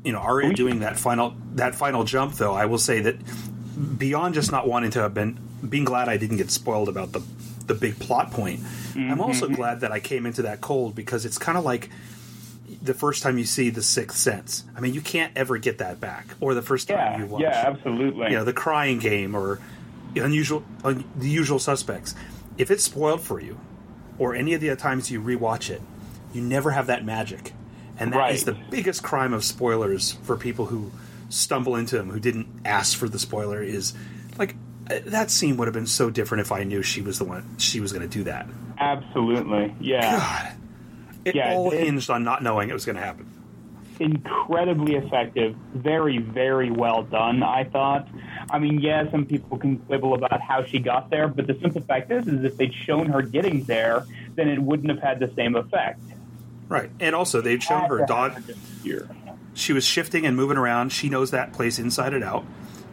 you 0.05 0.13
know, 0.13 0.19
Arya 0.19 0.53
doing 0.53 0.81
that 0.81 0.99
final 0.99 1.35
that 1.55 1.75
final 1.75 2.05
jump, 2.05 2.35
though, 2.35 2.53
I 2.55 2.67
will 2.67 2.79
say 2.79 3.01
that 3.01 3.17
beyond 3.99 4.35
just 4.35 4.53
not 4.53 4.69
wanting 4.69 4.91
to 4.93 5.01
have 5.01 5.15
been 5.15 5.39
being 5.69 5.85
glad 5.85 6.09
I 6.09 6.17
didn't 6.19 6.37
get 6.37 6.51
spoiled 6.51 6.89
about 6.89 7.13
the 7.13 7.21
the 7.67 7.75
big 7.75 7.99
plot 7.99 8.31
point, 8.31 8.61
I'm 8.95 9.23
also 9.23 9.49
glad 9.49 9.81
that 9.81 9.91
I 9.91 9.99
came 9.99 10.27
into 10.27 10.43
that 10.43 10.61
cold 10.61 10.95
because 10.95 11.25
it's 11.25 11.39
kind 11.39 11.57
of 11.57 11.65
like 11.65 11.89
the 12.83 12.93
first 12.93 13.23
time 13.23 13.39
you 13.39 13.45
see 13.47 13.71
the 13.71 13.83
Sixth 13.83 14.19
Sense. 14.19 14.65
I 14.77 14.81
mean, 14.81 14.93
you 14.93 15.01
can't 15.01 15.33
ever 15.35 15.57
get 15.57 15.79
that 15.79 15.99
back, 15.99 16.27
or 16.41 16.53
the 16.53 16.61
first 16.61 16.89
time 16.89 16.99
Yeah, 16.99 17.19
you 17.19 17.27
watch, 17.27 17.43
yeah, 17.43 17.65
absolutely. 17.67 18.27
you 18.27 18.37
know, 18.37 18.45
the 18.45 18.53
Crying 18.53 18.99
Game 18.99 19.35
or 19.35 19.61
unusual, 20.21 20.63
un, 20.85 21.05
the 21.17 21.29
Usual 21.29 21.59
Suspects. 21.59 22.15
If 22.59 22.71
it's 22.71 22.85
spoiled 22.85 23.21
for 23.21 23.41
you, 23.41 23.59
or 24.19 24.35
any 24.35 24.55
of 24.55 24.61
the 24.61 24.71
other 24.71 24.81
times 24.81 25.11
you 25.11 25.21
rewatch 25.21 25.71
it, 25.71 25.83
you 26.33 26.41
never 26.41 26.71
have 26.71 26.87
that 26.87 27.05
magic, 27.05 27.53
and 27.99 28.13
that 28.13 28.33
is 28.33 28.47
Right. 28.47 28.57
the 28.57 28.63
biggest 28.71 29.03
crime 29.03 29.33
of 29.33 29.43
spoilers 29.45 30.13
for 30.23 30.37
people 30.37 30.67
who 30.67 30.91
stumble 31.31 31.75
into 31.77 31.97
them 31.97 32.11
who 32.11 32.21
didn't 32.21 32.47
ask 32.65 32.97
for 32.97 33.09
the 33.09 33.19
spoiler. 33.19 33.63
Is 33.63 33.93
like 34.39 34.55
uh, 34.91 34.99
that 35.07 35.31
scene 35.31 35.57
would 35.57 35.67
have 35.67 35.75
been 35.75 35.87
so 35.87 36.11
different 36.11 36.43
if 36.43 36.53
I 36.53 36.63
knew 36.65 36.83
she 36.83 37.03
was 37.03 37.19
the 37.19 37.25
one 37.25 37.57
she 37.59 37.81
was 37.81 37.93
going 37.93 38.09
to 38.09 38.19
do 38.19 38.25
that. 38.25 38.47
Absolutely. 38.79 39.75
Yeah. 39.81 40.19
God, 40.19 40.53
it 41.25 41.35
Yeah, 41.35 41.55
all 41.55 41.71
it- 41.73 41.85
hinged 41.85 42.11
on 42.11 42.23
not 42.23 42.43
knowing 42.43 42.69
it 42.69 42.73
was 42.73 42.85
going 42.85 42.97
to 42.97 43.03
happen. 43.03 43.27
incredibly 44.01 44.97
effective, 44.97 45.55
very, 45.75 46.19
very 46.19 46.71
well 46.71 47.03
done, 47.05 47.43
I 47.43 47.65
thought. 47.65 48.09
I 48.51 48.59
mean, 48.59 48.81
yeah, 48.81 49.11
some 49.11 49.25
people 49.27 49.59
can 49.59 49.79
quibble 49.79 50.15
about 50.15 50.41
how 50.41 50.65
she 50.65 50.79
got 50.79 51.11
there, 51.11 51.29
but 51.29 51.47
the 51.47 51.55
simple 51.61 51.81
fact 51.81 52.11
is, 52.11 52.27
is 52.27 52.45
if 52.45 52.57
they'd 52.57 52.75
shown 52.75 53.07
her 53.07 53.23
getting 53.23 53.65
there, 53.65 54.07
then 54.35 54.49
it 54.49 54.61
wouldn't 54.61 54.91
have 54.91 55.01
had 55.01 55.19
the 55.21 55.33
same 55.35 55.57
effect. 55.57 56.01
Right, 56.69 56.91
and 57.01 57.15
also 57.15 57.41
they'd 57.41 57.63
shown 57.63 57.89
her 57.89 58.05
dog. 58.07 58.33
have 58.33 58.45
her 58.47 58.53
disappear. 58.53 59.09
she 59.55 59.73
was 59.73 59.85
shifting 59.85 60.25
and 60.27 60.37
moving 60.37 60.57
around. 60.57 60.91
She 60.93 61.09
knows 61.09 61.31
that 61.33 61.53
place 61.53 61.79
inside 61.79 62.15
and 62.15 62.25
out. 62.25 62.45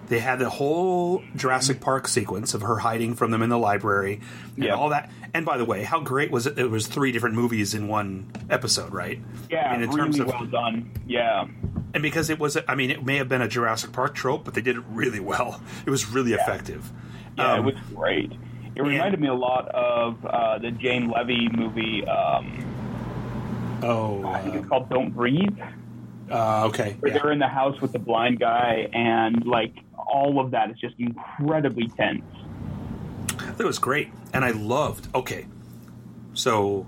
They 0.10 0.20
had 0.20 0.40
the 0.40 0.50
whole 0.50 1.24
Jurassic 1.38 1.80
Park 1.80 2.08
sequence 2.08 2.54
of 2.54 2.62
her 2.64 2.80
hiding 2.80 3.16
from 3.16 3.32
them 3.32 3.42
in 3.42 3.50
the 3.50 3.58
library 3.58 4.20
and 4.58 4.66
Yeah. 4.66 4.74
all 4.76 4.90
that. 4.90 5.10
And 5.34 5.46
by 5.46 5.58
the 5.58 5.66
way, 5.66 5.84
how 5.84 6.00
great 6.02 6.30
was 6.32 6.46
it? 6.46 6.58
It 6.60 6.70
was 6.70 6.88
three 6.88 7.12
different 7.12 7.36
movies 7.36 7.74
in 7.74 7.88
one 7.88 8.30
episode, 8.50 8.92
right? 8.94 9.20
Yeah, 9.50 9.70
I 9.70 9.74
mean, 9.74 9.84
in 9.84 9.90
really 9.90 10.02
terms 10.02 10.20
of, 10.20 10.28
well 10.28 10.46
done. 10.46 10.92
Yeah. 11.08 11.48
and 11.94 12.04
because 12.04 12.30
it 12.30 12.38
was, 12.38 12.58
I 12.68 12.76
mean, 12.76 12.92
it 12.92 13.06
may 13.06 13.16
have 13.18 13.30
been 13.30 13.42
a 13.42 13.48
Jurassic 13.48 13.92
Park 13.94 14.14
trope, 14.14 14.44
but 14.44 14.54
they 14.56 14.62
did 14.62 14.76
it 14.76 14.84
really 14.90 15.20
well. 15.22 15.62
It 15.86 15.90
was 15.90 16.06
really 16.08 16.34
effective. 16.34 16.92
Yeah, 17.38 17.54
Um, 17.54 17.60
it 17.60 17.74
was 17.74 17.84
great. 17.96 18.32
It 18.76 18.82
reminded 18.82 19.20
me 19.22 19.28
a 19.28 19.34
lot 19.34 19.68
of 19.70 20.26
uh, 20.26 20.58
the 20.60 20.72
Jane 20.72 21.10
Levy 21.10 21.48
movie. 21.50 22.06
Um, 22.06 23.80
oh, 23.84 24.26
I 24.26 24.42
think 24.42 24.56
it's 24.56 24.66
uh, 24.66 24.70
called 24.70 24.90
Don't 24.90 25.12
Breathe. 25.12 25.60
uh, 26.30 26.66
okay. 26.68 26.96
Where 27.00 27.12
yeah. 27.12 27.20
they're 27.20 27.32
in 27.32 27.40
the 27.40 27.48
house 27.48 27.80
with 27.82 27.92
the 27.94 28.00
blind 28.00 28.40
guy, 28.40 28.90
and 28.94 29.46
like 29.46 29.74
all 29.98 30.40
of 30.40 30.52
that 30.52 30.72
is 30.72 30.78
just 30.78 30.96
incredibly 31.00 31.88
tense. 31.90 32.24
It 33.62 33.66
was 33.66 33.78
great, 33.78 34.10
and 34.34 34.44
I 34.44 34.50
loved. 34.52 35.08
Okay, 35.14 35.46
so, 36.34 36.88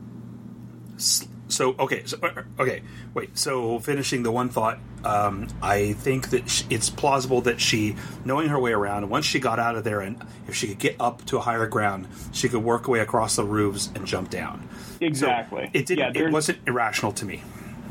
so 1.47 1.75
okay, 1.77 2.01
so 2.05 2.17
uh, 2.23 2.41
okay, 2.59 2.81
wait. 3.13 3.37
So 3.37 3.77
finishing 3.77 4.23
the 4.23 4.31
one 4.31 4.49
thought, 4.49 4.79
um, 5.05 5.47
I 5.61 5.93
think 5.93 6.31
that 6.31 6.49
sh- 6.49 6.63
it's 6.71 6.89
plausible 6.89 7.41
that 7.41 7.61
she, 7.61 7.95
knowing 8.25 8.49
her 8.49 8.59
way 8.59 8.71
around, 8.71 9.07
once 9.11 9.25
she 9.27 9.39
got 9.39 9.59
out 9.59 9.75
of 9.75 9.83
there, 9.83 10.01
and 10.01 10.19
if 10.47 10.55
she 10.55 10.67
could 10.67 10.79
get 10.79 10.95
up 10.99 11.23
to 11.25 11.37
a 11.37 11.41
higher 11.41 11.67
ground, 11.67 12.07
she 12.31 12.49
could 12.49 12.63
work 12.63 12.87
her 12.87 12.91
way 12.93 13.01
across 13.01 13.35
the 13.35 13.43
roofs 13.43 13.91
and 13.93 14.07
jump 14.07 14.31
down. 14.31 14.67
So 14.99 15.05
Exactly. 15.05 15.69
it 15.73 15.85
didn't. 15.85 16.15
Yeah, 16.15 16.23
it 16.23 16.31
wasn't 16.31 16.57
irrational 16.67 17.11
to 17.11 17.25
me. 17.25 17.43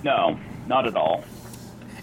No, 0.03 0.41
not 0.67 0.89
at 0.89 0.97
all. 0.97 1.23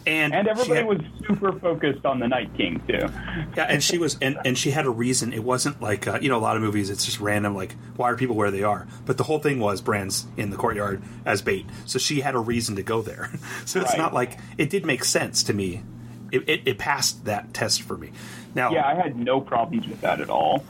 And 0.07 0.33
And 0.33 0.47
everybody 0.47 0.75
had- 0.75 0.85
was 0.87 0.99
super 1.27 1.51
focused 1.59 2.05
on 2.05 2.19
the 2.19 2.27
Night 2.27 2.49
King 2.57 2.81
too. 2.87 3.07
Yeah, 3.55 3.65
and 3.69 3.83
she 3.83 3.97
was, 3.97 4.17
and, 4.21 4.37
and 4.45 4.57
she 4.57 4.71
had 4.71 4.85
a 4.85 4.89
reason. 4.89 5.33
It 5.33 5.43
wasn't 5.43 5.81
like 5.81 6.07
uh, 6.07 6.19
you 6.21 6.29
know 6.29 6.37
a 6.37 6.41
lot 6.41 6.55
of 6.55 6.61
movies. 6.61 6.89
It's 6.89 7.05
just 7.05 7.19
random. 7.19 7.53
Like 7.55 7.75
why 7.95 8.09
are 8.09 8.15
people 8.15 8.35
where 8.35 8.49
they 8.51 8.63
are? 8.63 8.87
But 9.05 9.17
the 9.17 9.23
whole 9.23 9.39
thing 9.39 9.59
was 9.59 9.81
Bran's 9.81 10.25
in 10.37 10.49
the 10.49 10.57
courtyard 10.57 11.01
as 11.25 11.41
bait, 11.41 11.65
so 11.85 11.99
she 11.99 12.21
had 12.21 12.33
a 12.35 12.39
reason 12.39 12.75
to 12.77 12.83
go 12.83 13.01
there. 13.01 13.29
so 13.65 13.79
it's 13.81 13.89
Right. 13.91 13.97
not 13.97 14.13
like 14.13 14.37
it 14.57 14.69
did 14.69 14.85
make 14.85 15.03
sense 15.03 15.43
to 15.43 15.53
me. 15.53 15.83
It, 16.31 16.47
it, 16.47 16.61
it 16.65 16.77
passed 16.77 17.25
that 17.25 17.53
test 17.53 17.81
for 17.81 17.97
me. 17.97 18.11
Now, 18.55 18.71
Yeah, 18.71 18.85
I 18.87 18.93
had 18.95 19.17
no 19.17 19.41
problems 19.41 19.87
with 19.87 20.01
that 20.01 20.21
at 20.21 20.29
all. 20.29 20.63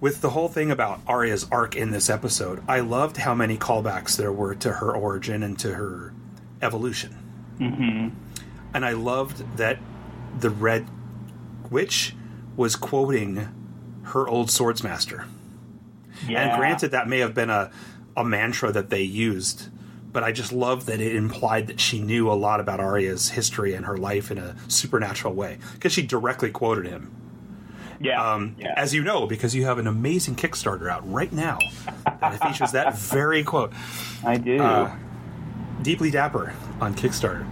with 0.00 0.20
the 0.22 0.30
whole 0.30 0.48
thing 0.48 0.70
about 0.70 1.00
Arya's 1.06 1.46
arc 1.52 1.76
in 1.76 1.90
this 1.90 2.08
episode, 2.08 2.62
I 2.66 2.80
loved 2.80 3.18
how 3.18 3.34
many 3.34 3.56
callbacks 3.58 4.16
there 4.16 4.32
were 4.32 4.54
to 4.56 4.72
her 4.72 4.90
origin 4.96 5.42
and 5.42 5.58
to 5.60 5.74
her 5.74 6.14
evolution. 6.62 7.14
Mm-hmm. 7.60 8.08
And 8.74 8.84
I 8.84 8.92
loved 8.92 9.56
that 9.56 9.78
the 10.38 10.50
Red 10.50 10.86
Witch 11.70 12.14
was 12.56 12.76
quoting 12.76 13.48
her 14.02 14.28
old 14.28 14.48
swordsmaster. 14.48 15.26
Yeah. 16.28 16.42
And 16.48 16.58
granted, 16.58 16.90
that 16.92 17.08
may 17.08 17.18
have 17.20 17.34
been 17.34 17.50
a, 17.50 17.70
a 18.16 18.24
mantra 18.24 18.72
that 18.72 18.90
they 18.90 19.02
used, 19.02 19.68
but 20.12 20.24
I 20.24 20.32
just 20.32 20.52
love 20.52 20.86
that 20.86 21.00
it 21.00 21.14
implied 21.14 21.66
that 21.68 21.78
she 21.80 22.00
knew 22.00 22.30
a 22.30 22.34
lot 22.34 22.60
about 22.60 22.80
Arya's 22.80 23.30
history 23.30 23.74
and 23.74 23.86
her 23.86 23.96
life 23.96 24.30
in 24.30 24.38
a 24.38 24.56
supernatural 24.68 25.34
way 25.34 25.58
because 25.74 25.92
she 25.92 26.02
directly 26.02 26.50
quoted 26.50 26.86
him. 26.86 27.14
yeah, 28.00 28.32
Um, 28.34 28.56
yeah. 28.58 28.74
As 28.76 28.92
you 28.94 29.02
know, 29.04 29.26
because 29.26 29.54
you 29.54 29.64
have 29.66 29.78
an 29.78 29.86
amazing 29.86 30.34
Kickstarter 30.36 30.90
out 30.90 31.08
right 31.10 31.32
now 31.32 31.58
that 32.04 32.42
features 32.42 32.72
that 32.72 32.96
very 32.98 33.44
quote. 33.44 33.72
I 34.24 34.36
do. 34.36 34.58
uh, 34.60 34.94
Deeply 35.82 36.10
Dapper 36.10 36.52
on 36.80 36.94
Kickstarter. 36.94 37.46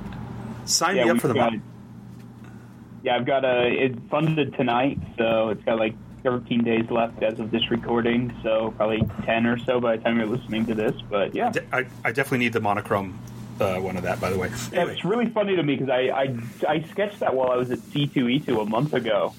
Sign 0.66 0.96
yeah, 0.96 1.04
me 1.04 1.10
up 1.10 1.20
for 1.20 1.28
the 1.28 1.34
got- 1.34 1.52
Yeah, 3.02 3.16
I've 3.16 3.26
got 3.26 3.44
a. 3.44 3.66
It's 3.66 3.98
funded 4.10 4.54
tonight, 4.54 4.98
so 5.16 5.50
it's 5.50 5.62
got 5.64 5.78
like 5.78 5.94
13 6.22 6.64
days 6.64 6.90
left 6.90 7.22
as 7.22 7.38
of 7.38 7.50
this 7.50 7.70
recording. 7.70 8.36
So 8.42 8.74
probably 8.76 9.02
10 9.24 9.46
or 9.46 9.58
so 9.58 9.80
by 9.80 9.96
the 9.96 10.02
time 10.02 10.18
you're 10.18 10.26
listening 10.26 10.66
to 10.66 10.74
this. 10.74 10.94
But 11.08 11.34
yeah, 11.34 11.52
I, 11.72 11.86
I 12.04 12.12
definitely 12.12 12.38
need 12.38 12.52
the 12.52 12.60
monochrome 12.60 13.18
uh, 13.60 13.78
one 13.78 13.96
of 13.96 14.02
that, 14.02 14.20
by 14.20 14.30
the 14.30 14.38
way. 14.38 14.48
Yeah, 14.48 14.80
Anyway, 14.80 14.94
it's 14.94 15.04
really 15.04 15.26
funny 15.26 15.56
to 15.56 15.62
me 15.62 15.76
because 15.76 15.90
I, 15.90 16.10
I 16.10 16.36
I 16.68 16.82
sketched 16.90 17.20
that 17.20 17.34
while 17.34 17.50
I 17.50 17.56
was 17.56 17.70
at 17.70 17.78
C2E2 17.78 18.60
a 18.60 18.64
month 18.64 18.92
ago, 18.92 19.34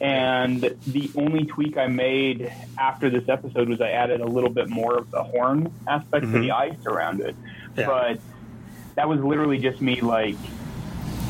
and 0.00 0.60
the 0.86 1.10
only 1.16 1.44
tweak 1.46 1.76
I 1.76 1.86
made 1.86 2.52
after 2.78 3.08
this 3.08 3.28
episode 3.28 3.68
was 3.68 3.80
I 3.80 3.90
added 3.90 4.20
a 4.20 4.26
little 4.26 4.50
bit 4.50 4.68
more 4.68 4.96
of 4.98 5.10
the 5.10 5.22
horn 5.22 5.72
aspect 5.86 6.26
to 6.26 6.40
the 6.40 6.50
ice 6.50 6.84
around 6.86 7.20
it. 7.20 7.36
Yeah. 7.76 7.86
But 7.86 8.20
that 8.96 9.08
was 9.08 9.20
literally 9.20 9.58
just 9.58 9.80
me 9.80 10.00
like 10.00 10.36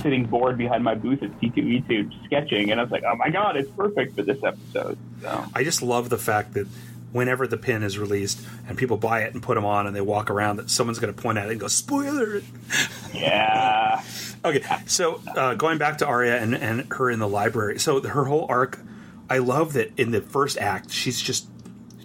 sitting 0.02 0.26
bored 0.26 0.58
behind 0.58 0.84
my 0.84 0.94
booth 0.94 1.22
at 1.22 1.30
C2E2 1.40 2.24
sketching, 2.26 2.70
and 2.70 2.80
I 2.80 2.82
was 2.82 2.92
like, 2.92 3.04
oh 3.04 3.16
my 3.16 3.30
god, 3.30 3.56
it's 3.56 3.70
perfect 3.70 4.16
for 4.16 4.22
this 4.22 4.42
episode. 4.42 4.98
So 5.20 5.44
I 5.54 5.64
just 5.64 5.82
love 5.82 6.08
the 6.08 6.18
fact 6.18 6.54
that 6.54 6.66
whenever 7.12 7.46
the 7.46 7.58
pin 7.58 7.82
is 7.82 7.98
released 7.98 8.40
and 8.66 8.78
people 8.78 8.96
buy 8.96 9.20
it 9.20 9.34
and 9.34 9.42
put 9.42 9.54
them 9.54 9.64
on 9.64 9.86
and 9.86 9.94
they 9.94 10.00
walk 10.00 10.30
around, 10.30 10.56
that 10.56 10.70
someone's 10.70 10.98
going 10.98 11.14
to 11.14 11.22
point 11.22 11.38
at 11.38 11.46
it 11.46 11.52
and 11.52 11.60
go, 11.60 11.68
spoiler! 11.68 12.42
yeah, 13.12 14.02
Okay, 14.44 14.62
so 14.86 15.20
uh, 15.36 15.54
going 15.54 15.78
back 15.78 15.98
to 15.98 16.06
Arya 16.06 16.36
and, 16.36 16.54
and 16.54 16.92
her 16.92 17.08
in 17.08 17.20
the 17.20 17.28
library. 17.28 17.78
So 17.78 18.02
her 18.02 18.24
whole 18.24 18.46
arc, 18.48 18.80
I 19.30 19.38
love 19.38 19.74
that 19.74 19.92
in 19.96 20.10
the 20.10 20.20
first 20.20 20.58
act, 20.58 20.90
she's 20.90 21.22
just 21.22 21.48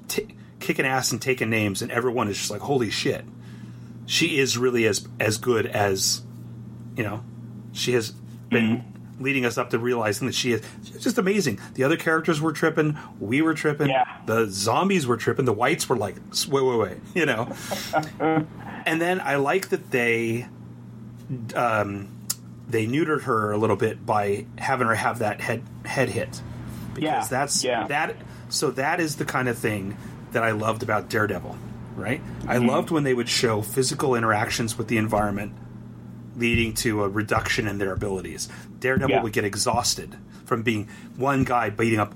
t- 0.07 0.36
kicking 0.60 0.86
ass 0.86 1.12
and 1.12 1.19
taking 1.19 1.49
names, 1.49 1.81
and 1.81 1.91
everyone 1.91 2.27
is 2.27 2.38
just 2.38 2.51
like, 2.51 2.62
holy 2.62 2.91
shit. 2.91 3.25
She 4.05 4.38
is 4.38 4.57
really 4.57 4.86
as 4.86 5.07
as 5.19 5.38
good 5.38 5.65
as, 5.65 6.21
you 6.95 7.03
know, 7.03 7.23
she 7.78 7.94
has 7.94 8.12
been 8.50 8.84
leading 9.20 9.46
us 9.46 9.58
up 9.58 9.72
to 9.72 9.80
realizing 9.80 10.28
that 10.28 10.36
she 10.36 10.52
is 10.54 10.62
just 11.00 11.18
amazing. 11.18 11.60
The 11.74 11.84
other 11.84 11.98
characters 11.98 12.40
were 12.40 12.52
tripping, 12.54 12.98
we 13.20 13.42
were 13.42 13.54
tripping, 13.56 13.90
Yeah. 13.90 14.04
the 14.26 14.46
zombies 14.48 15.08
were 15.08 15.18
tripping, 15.18 15.46
the 15.46 15.54
whites 15.54 15.90
were 15.90 15.96
like, 15.98 16.16
wait, 16.50 16.62
wait, 16.63 16.78
wait, 16.80 16.98
you 17.16 17.26
know. 17.26 17.52
and 18.86 19.02
then 19.02 19.20
I 19.22 19.36
like 19.38 19.70
that 19.70 19.90
they 19.92 20.48
um, 21.56 22.10
they 22.70 22.86
neutered 22.86 23.22
her 23.24 23.52
a 23.52 23.58
little 23.58 23.76
bit 23.76 24.06
by 24.06 24.46
having 24.58 24.88
her 24.88 24.96
have 24.96 25.20
that 25.20 25.42
head 25.42 25.63
head 25.86 26.10
hit 26.10 26.42
because 26.94 27.04
Yeah, 27.04 27.28
that's 27.30 27.63
yeah. 27.63 27.88
that 27.88 28.16
So 28.50 28.72
that 28.72 29.00
is 29.00 29.16
the 29.18 29.26
kind 29.26 29.50
of 29.50 29.58
thing 29.58 29.98
that 30.32 30.44
I 30.44 30.52
loved 30.52 30.84
about 30.84 31.10
Daredevil, 31.10 31.58
right? 31.96 32.22
I 32.48 32.58
Mm-hmm. 32.58 32.68
loved 32.68 32.92
when 32.92 33.04
they 33.04 33.13
would 33.13 33.30
show 33.30 33.62
physical 33.62 34.16
interactions 34.16 34.78
with 34.78 34.88
the 34.88 34.98
environment 34.98 35.54
leading 36.38 36.73
to 36.76 37.04
a 37.04 37.10
reduction 37.10 37.67
in 37.67 37.78
their 37.80 37.91
abilities. 37.93 38.47
Daredevil 38.80 39.10
Yeah. 39.15 39.23
would 39.23 39.34
get 39.34 39.43
exhausted 39.43 40.15
from 40.45 40.62
being 40.63 40.88
one 41.17 41.43
guy 41.43 41.69
beating 41.69 42.00
up 42.00 42.13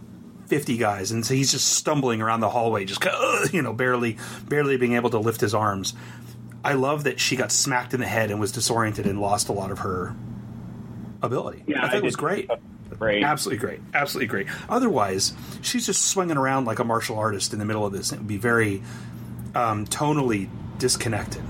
50 0.48 0.78
guys 0.78 1.12
and 1.12 1.26
so 1.26 1.34
he's 1.34 1.50
just 1.52 1.68
stumbling 1.74 2.22
around 2.22 2.42
the 2.42 2.50
hallway 2.50 2.84
just 2.84 3.06
uh, 3.06 3.46
you 3.54 3.62
know 3.62 3.72
barely 3.74 4.18
barely 4.50 4.76
being 4.78 4.94
able 4.94 5.10
to 5.10 5.20
lift 5.20 5.40
his 5.42 5.54
arms. 5.54 5.94
I 6.64 6.74
love 6.74 7.06
that 7.06 7.20
she 7.20 7.36
got 7.36 7.52
smacked 7.52 7.94
in 7.94 8.00
the 8.02 8.06
head 8.06 8.30
and 8.32 8.40
was 8.40 8.52
disoriented 8.52 9.08
and 9.08 9.20
lost 9.20 9.50
a 9.50 9.54
lot 9.54 9.72
of 9.72 9.80
her 9.80 10.16
ability. 11.22 11.64
Yeah, 11.68 11.80
I 11.80 11.88
thought 11.88 11.96
I 11.96 11.98
it 12.00 12.04
was 12.04 12.16
great. 12.16 12.50
Great. 13.00 13.24
Absolutely 13.24 13.58
great. 13.60 13.80
Absolutely 13.94 14.28
great. 14.28 14.48
Otherwise, 14.70 15.34
she's 15.62 15.86
just 15.86 16.06
swinging 16.10 16.38
around 16.38 16.66
like 16.66 16.78
a 16.80 16.84
martial 16.84 17.18
artist 17.18 17.54
in 17.54 17.58
the 17.60 17.66
middle 17.66 17.86
of 17.86 17.94
this. 17.94 18.12
It 18.12 18.18
would 18.20 18.28
be 18.28 18.38
very 18.38 18.84
um, 19.56 19.86
tonally 19.88 20.50
disconnected, 20.78 21.42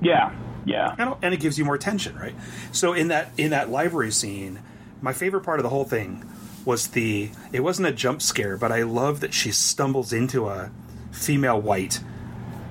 Yeah. 0.00 0.32
Yeah. 0.68 0.94
and, 0.98 1.14
and 1.22 1.34
it 1.34 1.40
gives 1.40 1.58
you 1.58 1.64
more 1.64 1.78
tension, 1.78 2.16
right? 2.16 2.34
So 2.72 2.92
in 2.92 3.08
that 3.08 3.30
in 3.36 3.50
that 3.50 3.70
library 3.70 4.10
scene, 4.12 4.60
my 5.00 5.12
favorite 5.12 5.42
part 5.42 5.58
of 5.58 5.62
the 5.64 5.70
whole 5.70 5.84
thing 5.84 6.24
was 6.64 6.88
the. 6.88 7.30
It 7.52 7.60
wasn't 7.60 7.88
a 7.88 7.92
jump 7.92 8.20
scare, 8.22 8.56
but 8.56 8.70
I 8.72 8.82
love 8.82 9.20
that 9.20 9.32
she 9.32 9.52
stumbles 9.52 10.12
into 10.12 10.48
a 10.48 10.70
female 11.12 11.60
white 11.60 12.00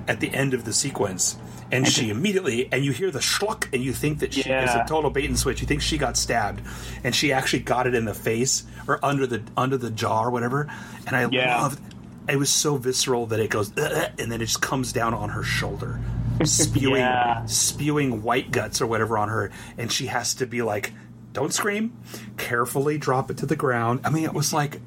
at 0.06 0.20
the 0.20 0.32
end 0.32 0.54
of 0.54 0.64
the 0.64 0.72
sequence. 0.72 1.36
And 1.70 1.86
she 1.86 2.08
immediately, 2.08 2.66
and 2.72 2.82
you 2.82 2.92
hear 2.92 3.10
the 3.10 3.18
schluck, 3.18 3.70
and 3.74 3.82
you 3.84 3.92
think 3.92 4.20
that 4.20 4.32
she 4.32 4.40
is 4.40 4.74
a 4.74 4.86
total 4.88 5.10
bait 5.10 5.26
and 5.26 5.38
switch. 5.38 5.60
You 5.60 5.66
think 5.66 5.82
she 5.82 5.98
got 5.98 6.16
stabbed, 6.16 6.62
and 7.04 7.14
she 7.14 7.30
actually 7.30 7.58
got 7.58 7.86
it 7.86 7.94
in 7.94 8.06
the 8.06 8.14
face 8.14 8.64
or 8.86 8.98
under 9.04 9.26
the 9.26 9.42
under 9.54 9.76
the 9.76 9.90
jaw 9.90 10.22
or 10.24 10.30
whatever. 10.30 10.66
And 11.06 11.14
I 11.14 11.28
Yeah. 11.30 11.60
loved. 11.60 11.78
It 12.26 12.36
was 12.38 12.48
so 12.48 12.76
visceral 12.76 13.26
that 13.26 13.40
it 13.40 13.50
goes, 13.50 13.70
and 13.76 14.32
then 14.32 14.40
it 14.40 14.46
just 14.46 14.62
comes 14.62 14.92
down 14.94 15.12
on 15.12 15.28
her 15.30 15.42
shoulder, 15.42 16.00
spewing 16.44 16.96
Yeah. 17.00 17.44
spewing 17.46 18.22
white 18.22 18.50
guts 18.50 18.80
or 18.80 18.86
whatever 18.86 19.18
on 19.18 19.28
her, 19.28 19.50
and 19.76 19.90
she 19.90 20.06
has 20.06 20.34
to 20.34 20.46
be 20.46 20.62
like, 20.62 20.92
"Don't 21.32 21.52
scream, 21.52 21.92
carefully 22.36 22.98
drop 22.98 23.30
it 23.30 23.36
to 23.38 23.46
the 23.46 23.56
ground." 23.56 24.00
I 24.04 24.10
mean, 24.10 24.24
it 24.24 24.34
was 24.34 24.52
like, 24.52 24.80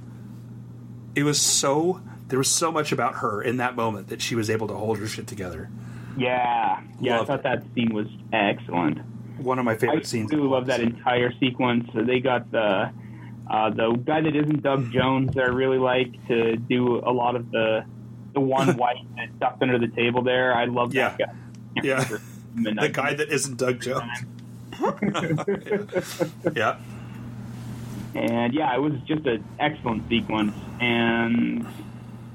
it 1.15 1.23
was 1.23 1.39
so. 1.39 2.01
There 2.27 2.37
was 2.39 2.47
so 2.49 2.71
much 2.71 2.93
about 2.93 3.15
her 3.15 3.41
in 3.41 3.57
that 3.57 3.75
moment 3.75 4.07
that 4.07 4.21
she 4.21 4.35
was 4.35 4.49
able 4.49 4.67
to 4.69 4.73
hold 4.73 4.99
her 4.99 5.07
shit 5.07 5.27
together. 5.27 5.69
Yeah. 6.17 6.79
Yeah. 7.01 7.17
Loved 7.17 7.29
I 7.29 7.33
thought 7.33 7.43
that 7.43 7.63
scene 7.75 7.93
was 7.93 8.07
excellent. 8.31 8.99
One 9.37 9.59
of 9.59 9.65
my 9.65 9.73
I 9.73 9.77
favorite 9.77 10.05
scenes. 10.07 10.31
really 10.31 10.47
love 10.47 10.67
that 10.67 10.79
entire 10.79 11.33
sequence. 11.39 11.89
So 11.93 12.03
They 12.03 12.21
got 12.21 12.49
the 12.51 12.89
uh, 13.49 13.69
the 13.71 13.91
guy 14.05 14.21
that 14.21 14.33
isn't 14.33 14.63
Doug 14.63 14.91
Jones 14.93 15.33
that 15.35 15.43
I 15.43 15.47
really 15.47 15.77
like 15.77 16.25
to 16.29 16.55
do 16.55 16.99
a 16.99 17.11
lot 17.11 17.35
of 17.35 17.51
the 17.51 17.83
the 18.33 18.39
one 18.39 18.77
white 18.77 19.05
that's 19.15 19.31
tucked 19.39 19.61
under 19.61 19.77
the 19.79 19.87
table 19.89 20.21
there. 20.23 20.53
I 20.55 20.65
love 20.65 20.91
that 20.93 21.17
Yeah. 21.19 21.25
guy. 21.27 21.33
Yeah. 21.83 22.03
the 22.55 22.61
Midnight. 22.61 22.93
guy 22.93 23.13
that 23.13 23.29
isn't 23.29 23.57
Doug 23.57 23.79
Jones. 23.81 24.09
yeah, 26.55 26.77
and 28.15 28.53
yeah, 28.53 28.73
it 28.75 28.79
was 28.81 28.93
just 29.05 29.25
an 29.25 29.43
excellent 29.59 30.07
sequence. 30.09 30.53
And 30.79 31.65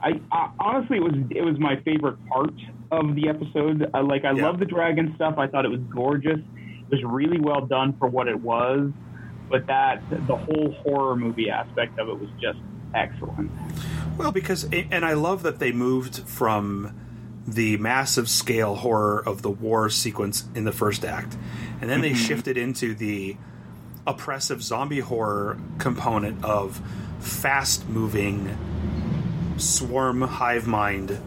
I, 0.02 0.20
I 0.32 0.50
honestly, 0.58 0.98
it 0.98 1.02
was 1.02 1.14
it 1.30 1.42
was 1.42 1.58
my 1.58 1.76
favorite 1.80 2.16
part 2.28 2.52
of 2.92 3.14
the 3.14 3.28
episode. 3.28 3.90
I, 3.94 4.00
like 4.00 4.24
I 4.24 4.32
Yeah. 4.32 4.44
love 4.46 4.58
the 4.58 4.64
dragon 4.64 5.12
stuff. 5.16 5.38
I 5.38 5.46
thought 5.48 5.64
it 5.64 5.70
was 5.70 5.80
gorgeous. 5.90 6.38
It 6.38 6.90
was 6.90 7.02
really 7.04 7.40
well 7.40 7.66
done 7.66 7.94
for 7.98 8.06
what 8.08 8.28
it 8.28 8.40
was. 8.40 8.90
But 9.50 9.66
that 9.66 10.02
the 10.10 10.36
whole 10.36 10.72
horror 10.82 11.16
movie 11.16 11.50
aspect 11.50 11.98
of 11.98 12.08
it 12.08 12.18
was 12.18 12.28
just 12.40 12.58
excellent. 12.94 13.50
Well, 14.16 14.32
because 14.32 14.64
and 14.72 15.04
I 15.04 15.12
love 15.14 15.42
that 15.42 15.58
they 15.58 15.72
moved 15.72 16.20
from 16.28 16.94
the 17.46 17.76
massive 17.76 18.28
scale 18.28 18.74
horror 18.74 19.22
of 19.24 19.42
the 19.42 19.50
war 19.50 19.88
sequence 19.90 20.44
in 20.54 20.64
the 20.64 20.72
first 20.72 21.04
act, 21.04 21.36
and 21.80 21.88
then 21.90 22.00
they 22.00 22.14
shifted 22.14 22.56
into 22.56 22.94
the 22.94 23.36
oppressive 24.06 24.62
zombie 24.62 25.00
horror 25.00 25.58
component 25.78 26.44
of 26.44 26.80
fast 27.20 27.88
moving 27.88 28.56
swarm 29.56 30.22
hive 30.22 30.66
mind 30.66 31.18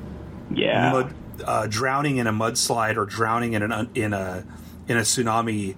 Yeah. 0.51 0.91
mud, 0.91 1.13
uh, 1.45 1.67
drowning 1.67 2.17
in 2.17 2.27
a 2.27 2.31
mudslide 2.33 2.95
or 2.97 3.05
drowning 3.05 3.53
in 3.53 3.61
an 3.63 3.89
in 3.95 4.13
a 4.13 4.43
in 4.87 4.97
a 4.97 5.01
tsunami 5.01 5.75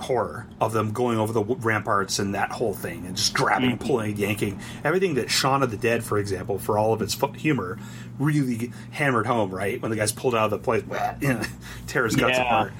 horror 0.00 0.46
of 0.60 0.72
them 0.72 0.92
going 0.92 1.18
over 1.18 1.32
the 1.32 1.40
w- 1.42 1.60
ramparts 1.60 2.18
and 2.18 2.34
that 2.34 2.50
whole 2.52 2.74
thing 2.74 3.06
and 3.06 3.16
just 3.16 3.34
grabbing, 3.34 3.78
pulling, 3.78 4.16
yanking 4.16 4.60
everything 4.84 5.14
that 5.14 5.30
Shaun 5.30 5.62
of 5.62 5.70
the 5.70 5.76
Dead, 5.76 6.02
for 6.04 6.18
example, 6.18 6.58
for 6.58 6.78
all 6.78 6.92
of 6.92 7.02
its 7.02 7.16
humor, 7.36 7.78
really 8.18 8.72
hammered 8.90 9.26
home. 9.26 9.50
Right 9.50 9.80
when 9.80 9.90
the 9.90 9.96
guy's 9.96 10.12
pulled 10.12 10.34
out 10.34 10.44
of 10.46 10.50
the 10.50 10.58
place, 10.58 10.84
you 11.20 11.28
know, 11.34 11.42
tear 11.86 12.04
his 12.04 12.16
guts 12.16 12.38
Yeah. 12.38 12.44
apart. 12.44 12.72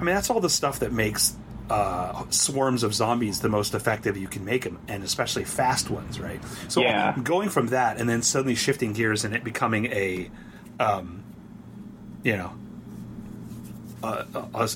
I 0.00 0.04
mean, 0.04 0.14
that's 0.14 0.28
all 0.30 0.40
the 0.40 0.50
stuff 0.50 0.80
that 0.80 0.92
makes 0.92 1.34
uh, 1.70 2.24
swarms 2.30 2.82
of 2.84 2.94
zombies 2.94 3.40
the 3.40 3.48
most 3.48 3.74
effective 3.74 4.16
you 4.16 4.28
can 4.28 4.44
make 4.44 4.62
them, 4.64 4.78
and 4.88 5.02
especially 5.02 5.42
fast 5.44 5.90
ones, 5.90 6.20
right? 6.20 6.40
So 6.68 6.80
Yeah. 6.82 7.16
going 7.22 7.48
from 7.48 7.68
that 7.68 7.98
and 7.98 8.08
then 8.08 8.22
suddenly 8.22 8.54
shifting 8.54 8.92
gears 8.92 9.24
and 9.24 9.34
it 9.34 9.42
becoming 9.42 9.86
a, 9.86 10.30
um, 10.78 11.24
you 12.22 12.36
know, 12.36 12.52
a, 14.02 14.26
a, 14.54 14.68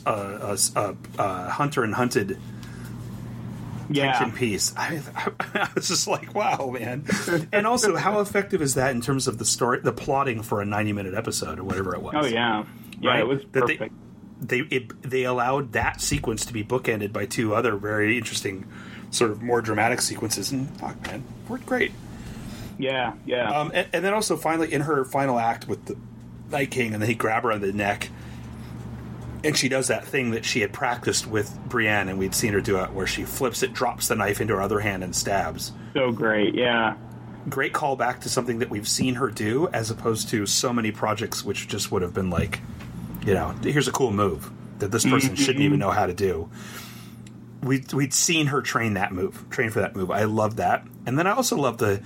a, 0.77 0.97
a, 1.19 1.51
hunter 1.51 1.85
and 1.85 1.95
hunted 1.95 2.39
yeah. 3.91 4.13
tension 4.19 4.37
piece. 4.37 4.75
I, 4.77 5.01
I 5.55 5.69
was 5.75 5.89
just 5.89 6.07
like, 6.07 6.35
wow, 6.35 6.75
man. 6.79 7.05
and 7.53 7.67
also, 7.67 7.97
how 7.97 8.21
effective 8.21 8.63
is 8.63 8.75
that 8.75 8.93
in 8.93 9.01
terms 9.01 9.27
of 9.29 9.39
the 9.39 9.45
story, 9.45 9.81
the 9.83 9.93
plotting 9.93 10.43
for 10.43 10.61
a 10.61 10.65
ninety-minute 10.65 11.15
episode 11.15 11.59
or 11.59 11.65
whatever 11.65 11.95
it 11.95 12.03
was? 12.03 12.15
Oh 12.17 12.27
yeah. 12.27 12.65
Yeah, 13.01 13.11
Right? 13.11 13.21
it 13.21 13.27
was 13.27 13.43
That 13.53 13.67
they- 13.67 13.77
perfect. 13.77 13.95
they 14.41 14.59
it, 14.61 15.03
they 15.03 15.25
allowed 15.25 15.73
that 15.73 16.01
sequence 16.01 16.45
to 16.47 16.53
be 16.53 16.63
bookended 16.63 17.13
by 17.13 17.27
two 17.27 17.55
other 17.55 17.77
very 17.77 18.17
interesting, 18.19 18.67
sort 19.11 19.31
of 19.31 19.43
more 19.43 19.61
dramatic 19.63 20.01
sequences, 20.03 20.53
and 20.53 20.69
fuck, 20.79 21.01
man, 21.07 21.25
worked 21.49 21.67
great. 21.67 21.93
yeah, 22.79 23.15
yeah. 23.27 23.51
Um, 23.51 23.71
and, 23.75 23.89
and 23.93 24.05
then 24.05 24.13
also 24.15 24.37
finally 24.37 24.73
in 24.73 24.83
her 24.83 25.05
final 25.05 25.39
act 25.39 25.67
with 25.67 25.85
the 25.87 25.97
Night 26.51 26.71
King, 26.71 26.93
and 26.93 27.03
then 27.03 27.09
he 27.09 27.15
grab 27.15 27.43
her 27.45 27.53
on 27.53 27.61
the 27.61 27.73
neck, 27.73 28.11
and 29.45 29.57
she 29.57 29.69
does 29.69 29.89
that 29.89 30.05
thing 30.05 30.33
that 30.33 30.45
she 30.45 30.61
had 30.61 30.73
practiced 30.73 31.27
with 31.27 31.59
Brienne, 31.67 32.09
and 32.09 32.19
we'd 32.19 32.35
seen 32.35 32.53
her 32.53 32.61
do 32.61 32.79
it, 32.79 32.93
where 32.93 33.07
she 33.07 33.25
flips 33.25 33.63
it, 33.63 33.73
drops 33.73 34.09
the 34.09 34.17
knife 34.17 34.41
into 34.41 34.55
her 34.55 34.63
other 34.63 34.81
hand, 34.81 35.03
and 35.03 35.15
stabs. 35.15 35.73
so 35.95 36.13
great. 36.13 36.55
Yeah. 36.55 36.97
Great 37.49 37.73
callback 37.73 38.21
to 38.21 38.29
something 38.29 38.59
that 38.59 38.69
we've 38.69 38.89
seen 38.89 39.15
her 39.15 39.31
do, 39.31 39.69
as 39.69 39.91
opposed 39.91 40.29
to 40.29 40.47
so 40.47 40.73
many 40.73 40.93
projects 40.93 41.43
which 41.43 41.69
just 41.69 41.91
would 41.91 42.03
have 42.03 42.13
been 42.13 42.29
like, 42.29 42.61
you 43.25 43.35
know, 43.35 43.55
here's 43.63 43.89
a 43.89 43.93
cool 43.93 44.11
move 44.11 44.51
that 44.79 44.91
this 44.91 45.05
person 45.05 45.31
mm-hmm. 45.31 45.43
shouldn't 45.43 45.65
even 45.65 45.79
know 45.79 45.91
how 45.91 46.07
to 46.07 46.15
do. 46.15 46.51
We 47.63 47.85
we'd 47.93 48.15
seen 48.15 48.47
her 48.47 48.63
train 48.63 48.95
that 48.95 49.13
move, 49.13 49.49
train 49.51 49.71
for 49.71 49.81
that 49.81 49.95
move. 49.95 50.11
I 50.11 50.25
love 50.25 50.57
that, 50.57 50.87
and 51.07 51.19
then 51.19 51.27
I 51.27 51.33
also 51.33 51.57
love 51.57 51.79
the 51.79 52.03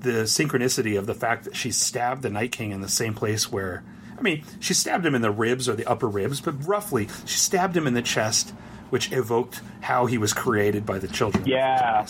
the 0.00 0.24
synchronicity 0.24 0.98
of 0.98 1.06
the 1.06 1.14
fact 1.14 1.44
that 1.44 1.56
she 1.56 1.72
stabbed 1.72 2.22
the 2.22 2.30
Night 2.30 2.52
King 2.52 2.70
in 2.70 2.80
the 2.80 2.88
same 2.88 3.14
place 3.14 3.50
where, 3.50 3.82
I 4.18 4.22
mean, 4.22 4.44
she 4.60 4.74
stabbed 4.74 5.06
him 5.06 5.14
in 5.14 5.22
the 5.22 5.30
ribs 5.30 5.68
or 5.68 5.74
the 5.74 5.86
upper 5.86 6.08
ribs, 6.08 6.40
but 6.40 6.66
roughly 6.66 7.08
she 7.24 7.38
stabbed 7.38 7.76
him 7.76 7.86
in 7.86 7.94
the 7.94 8.02
chest, 8.02 8.50
which 8.90 9.12
evoked 9.12 9.60
how 9.80 10.06
he 10.06 10.18
was 10.18 10.32
created 10.32 10.84
by 10.84 10.98
the 10.98 11.08
children. 11.08 11.46
Yeah. 11.46 12.06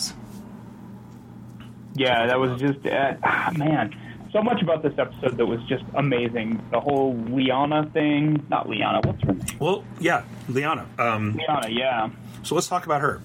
Yeah, 1.95 2.27
that 2.27 2.39
was 2.39 2.59
just 2.59 2.85
uh, 2.85 3.15
ah, 3.23 3.51
man. 3.55 3.95
So 4.31 4.41
much 4.43 4.61
about 4.61 4.83
this 4.83 4.93
episode 4.97 5.37
that 5.37 5.45
was 5.45 5.59
just 5.63 5.83
amazing. 5.95 6.61
The 6.71 6.79
whole 6.79 7.15
Lyanna 7.15 7.91
thing, 7.91 8.45
not 8.49 8.67
Lyanna. 8.67 9.03
What's 9.05 9.21
her 9.23 9.33
name? 9.33 9.57
Well, 9.59 9.83
yeah, 9.99 10.23
Lyanna. 10.47 10.85
Um, 10.99 11.33
Lyanna. 11.33 11.75
Yeah. 11.75 12.09
So 12.43 12.55
let's 12.55 12.67
talk 12.67 12.85
about 12.85 13.01
her. 13.01 13.21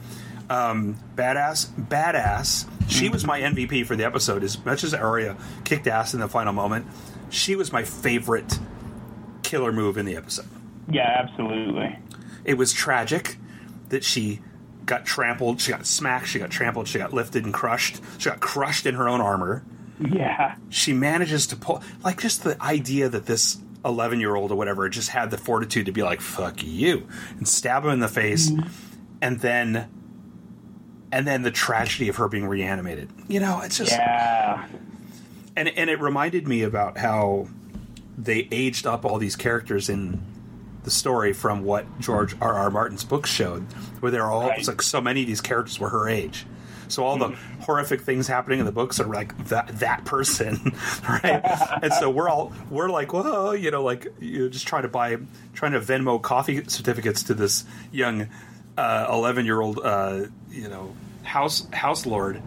Um, 0.48 0.98
badass, 1.14 1.68
badass. 1.88 2.68
She 2.90 3.08
was 3.08 3.24
my 3.24 3.40
MVP 3.40 3.86
for 3.86 3.96
the 3.96 4.04
episode. 4.04 4.42
As 4.44 4.62
much 4.64 4.84
as 4.84 4.92
Arya 4.94 5.36
kicked 5.64 5.86
ass 5.86 6.14
in 6.14 6.20
the 6.20 6.28
final 6.28 6.52
moment, 6.52 6.86
she 7.30 7.54
was 7.54 7.72
my 7.72 7.82
favorite 7.82 8.58
killer 9.44 9.72
move 9.72 9.96
in 9.96 10.06
the 10.06 10.16
episode. 10.16 10.48
Yeah, 10.90 11.26
absolutely. 11.28 11.98
It 12.44 12.54
was 12.54 12.72
tragic 12.72 13.36
that 13.90 14.02
she 14.04 14.40
got 14.84 15.06
trampled, 15.06 15.60
she 15.60 15.70
got 15.72 15.86
smacked, 15.86 16.26
she 16.28 16.38
got 16.38 16.50
trampled, 16.50 16.88
she 16.88 16.98
got 16.98 17.12
lifted 17.12 17.44
and 17.44 17.54
crushed. 17.54 18.00
She 18.18 18.28
got 18.28 18.40
crushed 18.40 18.86
in 18.86 18.94
her 18.96 19.08
own 19.08 19.20
armor. 19.20 19.64
Yeah. 19.98 20.56
She 20.68 20.92
manages 20.92 21.46
to 21.48 21.56
pull, 21.56 21.82
like, 22.02 22.20
just 22.20 22.44
the 22.44 22.60
idea 22.62 23.08
that 23.08 23.26
this 23.26 23.58
11 23.84 24.20
year 24.20 24.34
old 24.34 24.50
or 24.50 24.56
whatever 24.56 24.88
just 24.88 25.10
had 25.10 25.30
the 25.30 25.38
fortitude 25.38 25.86
to 25.86 25.92
be 25.92 26.02
like, 26.02 26.20
fuck 26.20 26.62
you, 26.62 27.06
and 27.38 27.46
stab 27.46 27.84
him 27.84 27.90
in 27.90 28.00
the 28.00 28.08
face, 28.08 28.50
mm-hmm. 28.50 28.68
and 29.22 29.40
then. 29.40 29.88
And 31.12 31.28
then 31.28 31.42
the 31.42 31.52
tragedy 31.52 32.08
of 32.08 32.16
her 32.16 32.26
being 32.26 32.48
reanimated. 32.48 33.08
You 33.28 33.38
know, 33.38 33.60
it's 33.60 33.78
just 33.78 33.92
Yeah. 33.92 34.66
and 35.54 35.68
and 35.68 35.88
it 35.88 36.00
reminded 36.00 36.48
me 36.48 36.62
about 36.62 36.98
how 36.98 37.46
they 38.16 38.48
aged 38.50 38.86
up 38.86 39.04
all 39.04 39.18
these 39.18 39.36
characters 39.36 39.88
in 39.88 40.22
the 40.84 40.90
story 40.90 41.32
from 41.32 41.64
what 41.64 41.86
George 42.00 42.36
R. 42.40 42.52
R. 42.54 42.70
Martin's 42.70 43.04
books 43.04 43.30
showed, 43.30 43.62
where 44.00 44.12
they're 44.12 44.30
all 44.30 44.48
Right. 44.48 44.58
it's 44.58 44.68
like 44.68 44.82
so 44.82 45.00
many 45.00 45.22
of 45.22 45.26
these 45.26 45.40
characters 45.40 45.78
were 45.80 45.88
her 45.88 46.08
age. 46.08 46.46
So 46.88 47.02
all 47.02 47.16
the 47.16 47.30
horrific 47.60 48.02
things 48.02 48.28
happening 48.28 48.58
in 48.60 48.66
the 48.66 48.72
books 48.72 49.00
are 49.00 49.06
like 49.06 49.46
that 49.48 49.78
that 49.80 50.04
person, 50.04 50.76
right? 51.08 51.40
and 51.82 51.92
so 51.94 52.10
we're 52.10 52.28
all 52.28 52.52
we're 52.70 52.90
like, 52.90 53.14
whoa, 53.14 53.52
you 53.52 53.70
know, 53.70 53.82
like 53.82 54.06
you're 54.20 54.50
just 54.50 54.66
trying 54.68 54.82
to 54.82 54.88
buy, 54.88 55.16
trying 55.54 55.72
to 55.72 55.80
Venmo 55.80 56.20
coffee 56.20 56.62
certificates 56.68 57.22
to 57.24 57.34
this 57.34 57.64
young 57.90 58.28
eleven 58.76 59.46
year 59.46 59.60
old, 59.60 59.80
uh, 59.82 60.26
you 60.50 60.68
know, 60.68 60.94
house 61.22 61.66
house 61.72 62.04
lord. 62.06 62.42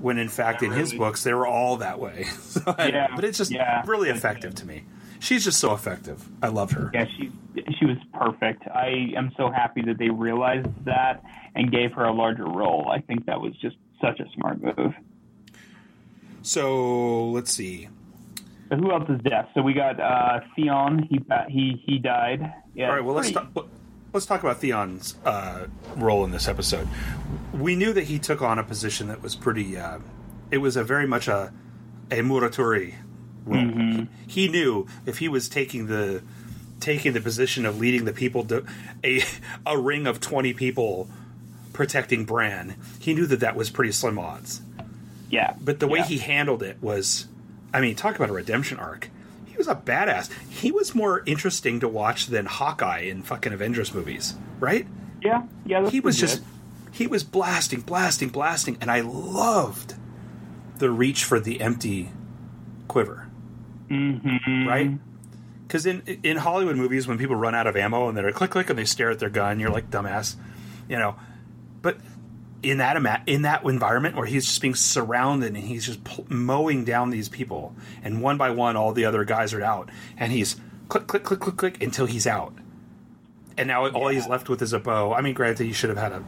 When 0.00 0.16
in 0.16 0.28
fact, 0.30 0.62
in 0.62 0.70
his 0.70 0.94
books, 0.94 1.24
they 1.24 1.34
were 1.34 1.46
all 1.46 1.78
that 1.78 1.98
way. 1.98 2.24
So 2.24 2.62
Yeah, 2.78 3.08
but 3.14 3.24
it's 3.24 3.36
just 3.36 3.50
yeah. 3.50 3.82
really 3.86 4.08
effective 4.08 4.54
to 4.56 4.66
me. 4.66 4.84
She's 5.20 5.44
just 5.44 5.60
so 5.60 5.74
effective. 5.74 6.26
I 6.42 6.48
love 6.48 6.72
her. 6.72 6.90
Yeah, 6.92 7.04
she 7.16 7.30
she 7.78 7.84
was 7.84 7.98
perfect. 8.12 8.66
I 8.66 9.12
am 9.16 9.32
so 9.36 9.50
happy 9.50 9.82
that 9.82 9.98
they 9.98 10.08
realized 10.08 10.68
that 10.86 11.22
and 11.54 11.70
gave 11.70 11.92
her 11.92 12.04
a 12.04 12.12
larger 12.12 12.46
role. 12.46 12.88
I 12.90 13.00
think 13.00 13.26
that 13.26 13.40
was 13.40 13.54
just 13.56 13.76
such 14.00 14.18
a 14.18 14.24
smart 14.34 14.62
move. 14.62 14.94
So 16.42 17.26
let's 17.30 17.52
see. 17.52 17.88
So 18.70 18.76
who 18.76 18.90
else 18.92 19.08
is 19.10 19.20
deaf? 19.20 19.48
So 19.54 19.60
we 19.60 19.74
got 19.74 20.00
uh, 20.00 20.40
Theon. 20.56 21.02
He 21.02 21.20
he 21.48 21.82
he 21.84 21.98
died. 21.98 22.52
Yeah. 22.74 22.88
All 22.88 22.94
right. 22.94 23.04
Well, 23.04 23.14
let's 23.14 23.30
talk, 23.30 23.68
let's 24.14 24.24
talk 24.24 24.40
about 24.42 24.58
Theon's 24.58 25.16
uh, 25.24 25.66
role 25.96 26.24
in 26.24 26.30
this 26.30 26.48
episode. 26.48 26.88
We 27.52 27.76
knew 27.76 27.92
that 27.92 28.04
he 28.04 28.18
took 28.18 28.40
on 28.40 28.58
a 28.58 28.64
position 28.64 29.08
that 29.08 29.22
was 29.22 29.36
pretty. 29.36 29.76
Uh, 29.76 29.98
it 30.50 30.58
was 30.58 30.76
a 30.76 30.84
very 30.84 31.06
much 31.06 31.28
a 31.28 31.52
a 32.10 32.20
morituri 32.20 32.94
role. 33.44 33.62
Mm-hmm. 33.62 34.04
He 34.26 34.48
knew 34.48 34.86
if 35.06 35.18
he 35.18 35.28
was 35.28 35.48
taking 35.48 35.86
the 35.86 36.22
taking 36.80 37.12
the 37.12 37.20
position 37.20 37.66
of 37.66 37.78
leading 37.78 38.04
the 38.04 38.12
people 38.12 38.44
to 38.46 38.64
a 39.04 39.22
a 39.66 39.78
ring 39.78 40.06
of 40.06 40.20
twenty 40.20 40.52
people 40.52 41.08
protecting 41.72 42.24
Bran, 42.24 42.76
he 42.98 43.14
knew 43.14 43.26
that 43.26 43.40
that 43.40 43.56
was 43.56 43.70
pretty 43.70 43.92
slim 43.92 44.18
odds. 44.18 44.60
Yeah. 45.30 45.54
But 45.60 45.80
the 45.80 45.86
way 45.86 46.00
yeah. 46.00 46.06
he 46.06 46.18
handled 46.18 46.62
it 46.62 46.76
was, 46.82 47.28
I 47.72 47.80
mean, 47.80 47.94
talk 47.94 48.16
about 48.16 48.30
a 48.30 48.32
redemption 48.32 48.78
arc. 48.78 49.08
He 49.46 49.56
was 49.56 49.68
a 49.68 49.74
badass. 49.76 50.30
He 50.50 50.72
was 50.72 50.94
more 50.94 51.22
interesting 51.26 51.80
to 51.80 51.88
watch 51.88 52.26
than 52.26 52.46
Hawkeye 52.46 53.00
in 53.02 53.22
fucking 53.22 53.52
Avengers 53.52 53.94
movies, 53.94 54.34
right? 54.58 54.86
yeah 55.22 55.42
yeah 55.66 55.88
He 55.88 56.00
was 56.00 56.16
just, 56.18 56.38
good. 56.38 56.46
he 56.92 57.06
was 57.06 57.24
blasting, 57.24 57.82
blasting, 57.82 58.30
blasting, 58.30 58.78
and 58.80 58.90
I 58.90 59.00
loved 59.00 59.94
the 60.78 60.90
reach 60.90 61.24
for 61.24 61.38
the 61.38 61.60
empty 61.60 62.10
quiver, 62.88 63.28
mm-hmm. 63.90 64.68
right? 64.68 64.92
Because 65.66 65.86
in 65.86 66.02
in 66.22 66.36
Hollywood 66.36 66.76
movies, 66.76 67.06
when 67.06 67.18
people 67.18 67.36
run 67.36 67.54
out 67.54 67.66
of 67.66 67.76
ammo 67.76 68.08
and 68.08 68.16
they're 68.16 68.32
click 68.32 68.50
click 68.50 68.70
and 68.70 68.78
they 68.78 68.84
stare 68.84 69.10
at 69.10 69.18
their 69.18 69.30
gun, 69.30 69.60
you're 69.60 69.70
like 69.70 69.90
dumbass, 69.90 70.36
you 70.88 70.98
know. 70.98 71.16
But 71.82 71.98
in 72.62 72.78
that 72.78 72.96
ima- 72.96 73.22
in 73.26 73.42
that 73.42 73.64
environment 73.64 74.16
where 74.16 74.26
he's 74.26 74.44
just 74.46 74.60
being 74.60 74.74
surrounded 74.74 75.54
and 75.54 75.64
he's 75.64 75.86
just 75.86 76.02
pl- 76.04 76.26
mowing 76.28 76.84
down 76.84 77.10
these 77.10 77.28
people, 77.28 77.74
and 78.02 78.20
one 78.20 78.36
by 78.36 78.50
one, 78.50 78.76
all 78.76 78.92
the 78.92 79.04
other 79.04 79.24
guys 79.24 79.54
are 79.54 79.62
out, 79.62 79.90
and 80.16 80.32
he's 80.32 80.56
click 80.88 81.06
click 81.06 81.22
click 81.22 81.40
click 81.40 81.56
click 81.56 81.82
until 81.82 82.06
he's 82.06 82.26
out, 82.26 82.52
and 83.56 83.68
now 83.68 83.88
all 83.90 84.08
he's 84.08 84.26
left 84.26 84.48
with 84.48 84.60
is 84.62 84.72
a 84.72 84.80
bow. 84.80 85.12
I 85.12 85.20
mean, 85.20 85.34
granted, 85.34 85.64
he 85.64 85.72
should 85.72 85.90
have 85.90 85.98
had 85.98 86.12
a, 86.12 86.24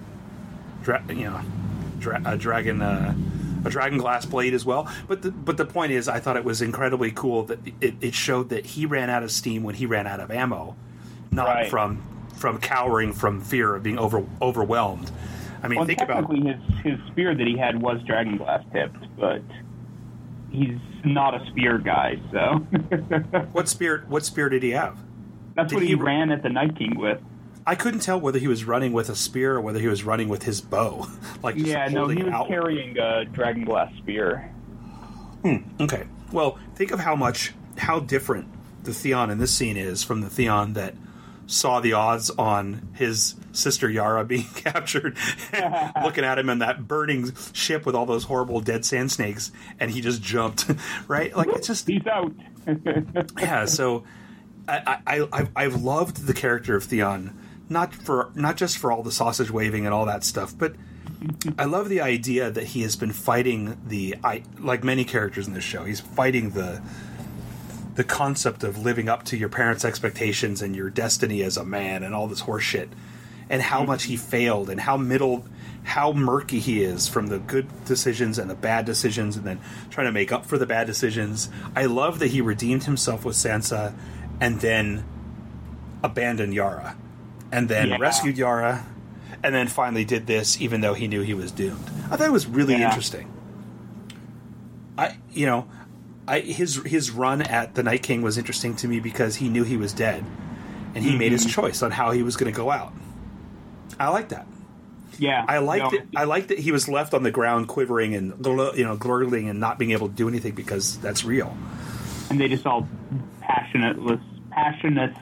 dra- 0.82 1.04
you 1.08 1.24
know, 1.24 1.40
dra- 1.98 2.22
a 2.24 2.36
dragon. 2.36 2.80
Uh, 2.80 3.14
a 3.64 3.70
dragon 3.70 3.98
glass 3.98 4.24
blade 4.26 4.54
as 4.54 4.64
well, 4.64 4.90
but 5.08 5.22
the, 5.22 5.30
but 5.30 5.56
the 5.56 5.64
point 5.64 5.92
is, 5.92 6.08
I 6.08 6.18
thought 6.20 6.36
it 6.36 6.44
was 6.44 6.60
incredibly 6.62 7.10
cool 7.12 7.44
that 7.44 7.58
it, 7.80 7.94
it 8.00 8.14
showed 8.14 8.48
that 8.50 8.66
he 8.66 8.86
ran 8.86 9.08
out 9.10 9.22
of 9.22 9.30
steam 9.30 9.62
when 9.62 9.74
he 9.76 9.86
ran 9.86 10.06
out 10.06 10.20
of 10.20 10.30
ammo, 10.30 10.76
not 11.30 11.46
Right. 11.46 11.70
from 11.70 12.02
from 12.34 12.58
cowering 12.58 13.12
from 13.12 13.40
fear 13.40 13.74
of 13.76 13.82
being 13.82 13.98
over 13.98 14.24
overwhelmed. 14.40 15.10
I 15.62 15.68
mean, 15.68 15.78
Well, 15.78 15.86
think 15.86 16.00
about 16.00 16.28
his 16.34 16.56
his 16.82 16.98
spear 17.08 17.34
that 17.34 17.46
he 17.46 17.56
had 17.56 17.80
was 17.80 18.02
dragon 18.02 18.36
glass 18.36 18.64
tipped, 18.72 18.96
but 19.16 19.42
he's 20.50 20.76
not 21.04 21.40
a 21.40 21.46
spear 21.46 21.78
guy, 21.78 22.18
so 22.32 22.38
what 23.52 23.68
spear. 23.68 24.04
What 24.08 24.24
spear 24.24 24.48
did 24.48 24.62
he 24.62 24.70
have? 24.70 24.98
that's 25.54 25.68
Did 25.68 25.76
what 25.76 25.82
he, 25.82 25.90
he- 25.90 25.94
ran 25.94 26.30
at 26.32 26.42
the 26.42 26.48
Night 26.48 26.76
King 26.76 26.98
with. 26.98 27.20
I 27.66 27.74
couldn't 27.74 28.00
tell 28.00 28.20
whether 28.20 28.38
he 28.38 28.48
was 28.48 28.64
running 28.64 28.92
with 28.92 29.08
a 29.08 29.14
spear 29.14 29.54
or 29.54 29.60
whether 29.60 29.78
he 29.78 29.86
was 29.88 30.02
running 30.04 30.28
with 30.28 30.42
his 30.42 30.60
bow. 30.60 31.06
like 31.42 31.56
Yeah, 31.56 31.86
no, 31.88 32.08
he 32.08 32.22
was 32.22 32.32
out. 32.32 32.48
carrying 32.48 32.98
a 32.98 33.24
dragon 33.24 33.64
glass 33.64 33.92
spear. 33.98 34.50
Hmm, 35.42 35.56
okay. 35.80 36.04
Well, 36.32 36.58
think 36.74 36.90
of 36.92 37.00
how 37.00 37.14
much 37.16 37.52
how 37.78 38.00
different 38.00 38.48
the 38.84 38.92
Theon 38.92 39.30
in 39.30 39.38
this 39.38 39.52
scene 39.54 39.76
is 39.76 40.02
from 40.02 40.20
the 40.20 40.28
Theon 40.30 40.72
that 40.74 40.94
saw 41.46 41.80
the 41.80 41.92
odds 41.92 42.30
on 42.30 42.88
his 42.94 43.34
sister 43.52 43.88
Yara 43.90 44.24
being 44.26 44.44
captured, 44.54 45.16
looking 46.02 46.24
at 46.24 46.38
him 46.38 46.48
in 46.48 46.58
that 46.60 46.86
burning 46.88 47.32
ship 47.52 47.84
with 47.86 47.94
all 47.94 48.06
those 48.06 48.24
horrible 48.24 48.60
dead 48.60 48.84
sand 48.84 49.10
snakes, 49.12 49.52
and 49.78 49.90
he 49.90 50.00
just 50.00 50.22
jumped. 50.22 50.66
right? 51.08 51.34
Like 51.36 51.48
it's 51.48 51.66
just 51.66 51.86
He's 51.86 52.06
out. 52.06 52.32
yeah. 53.38 53.64
So 53.66 54.04
I, 54.68 54.98
I, 55.06 55.28
I've, 55.32 55.50
I've 55.56 55.82
loved 55.82 56.26
the 56.26 56.34
character 56.34 56.76
of 56.76 56.84
Theon, 56.84 57.36
not 57.68 57.94
for 57.94 58.30
not 58.34 58.56
just 58.56 58.78
for 58.78 58.92
all 58.92 59.02
the 59.02 59.12
sausage 59.12 59.50
waving 59.50 59.86
and 59.86 59.94
all 59.94 60.06
that 60.06 60.24
stuff, 60.24 60.56
but 60.56 60.74
I 61.58 61.64
love 61.64 61.88
the 61.88 62.00
idea 62.00 62.50
that 62.50 62.64
he 62.64 62.82
has 62.82 62.96
been 62.96 63.12
fighting 63.12 63.78
the 63.86 64.16
I 64.24 64.42
like 64.58 64.84
many 64.84 65.04
characters 65.04 65.46
in 65.46 65.54
this 65.54 65.64
show. 65.64 65.84
He's 65.84 66.00
fighting 66.00 66.50
the 66.50 66.82
the 67.94 68.04
concept 68.04 68.64
of 68.64 68.78
living 68.78 69.08
up 69.08 69.22
to 69.24 69.36
your 69.36 69.48
parents' 69.48 69.84
expectations 69.84 70.62
and 70.62 70.74
your 70.74 70.88
destiny 70.88 71.42
as 71.42 71.56
a 71.56 71.64
man 71.64 72.02
and 72.02 72.14
all 72.14 72.26
this 72.26 72.40
horse 72.40 72.64
shit, 72.64 72.88
and 73.50 73.62
how 73.62 73.80
mm-hmm. 73.80 73.88
much 73.88 74.04
he 74.04 74.16
failed 74.16 74.70
and 74.70 74.80
how 74.80 74.96
middle 74.96 75.44
how 75.84 76.12
murky 76.12 76.60
he 76.60 76.82
is 76.82 77.08
from 77.08 77.26
the 77.26 77.38
good 77.40 77.66
decisions 77.84 78.38
and 78.38 78.48
the 78.48 78.54
bad 78.54 78.84
decisions 78.84 79.36
and 79.36 79.44
then 79.44 79.60
trying 79.90 80.06
to 80.06 80.12
make 80.12 80.30
up 80.30 80.46
for 80.46 80.56
the 80.56 80.66
bad 80.66 80.86
decisions. 80.86 81.50
I 81.74 81.86
love 81.86 82.20
that 82.20 82.28
he 82.28 82.40
redeemed 82.40 82.84
himself 82.84 83.24
with 83.24 83.34
Sansa 83.34 83.92
and 84.40 84.60
then 84.60 85.04
abandoned 86.04 86.54
Yara 86.54 86.96
and 87.52 87.68
then 87.68 87.90
Yeah. 87.90 87.98
rescued 88.00 88.36
Yara 88.38 88.84
and 89.44 89.54
then 89.54 89.68
finally 89.68 90.04
did 90.04 90.26
this 90.26 90.60
even 90.60 90.80
though 90.80 90.94
he 90.94 91.06
knew 91.06 91.20
he 91.22 91.34
was 91.34 91.52
doomed. 91.52 91.84
I 92.10 92.16
thought 92.16 92.26
it 92.26 92.32
was 92.32 92.46
really 92.46 92.74
Yeah. 92.74 92.88
interesting. 92.88 93.28
I 94.98 95.16
you 95.32 95.46
know, 95.46 95.66
I 96.28 96.40
his 96.40 96.76
his 96.84 97.10
run 97.10 97.42
at 97.42 97.74
the 97.74 97.82
Night 97.82 98.02
King 98.02 98.22
was 98.22 98.38
interesting 98.38 98.74
to 98.76 98.88
me 98.88 99.00
because 99.00 99.36
he 99.36 99.48
knew 99.48 99.64
he 99.64 99.76
was 99.76 99.92
dead 99.92 100.24
and 100.94 101.04
he 101.04 101.16
made 101.16 101.32
his 101.32 101.42
Mm-hmm. 101.46 101.60
choice 101.62 101.82
on 101.82 101.90
how 101.90 102.10
he 102.10 102.22
was 102.22 102.36
going 102.36 102.52
to 102.52 102.56
go 102.56 102.70
out. 102.70 102.92
I 103.98 104.08
like 104.08 104.28
that. 104.30 104.46
Yeah, 105.18 105.44
I 105.46 105.58
liked 105.58 105.92
no, 105.92 105.98
it. 105.98 106.08
I 106.16 106.24
liked 106.24 106.48
that 106.48 106.58
he 106.58 106.72
was 106.72 106.88
left 106.88 107.12
on 107.14 107.22
the 107.22 107.30
ground 107.30 107.68
quivering 107.68 108.14
and 108.14 108.32
you 108.76 108.84
know 108.84 108.96
gurgling 108.96 109.48
and 109.48 109.60
not 109.60 109.78
being 109.78 109.90
able 109.92 110.08
to 110.08 110.14
do 110.14 110.26
anything 110.28 110.54
because 110.54 110.98
that's 110.98 111.24
real. 111.24 111.54
and 112.30 112.40
they 112.40 112.48
just 112.48 112.66
all 112.66 112.88
passionateless, 113.42 114.20
passionate. 114.50 115.12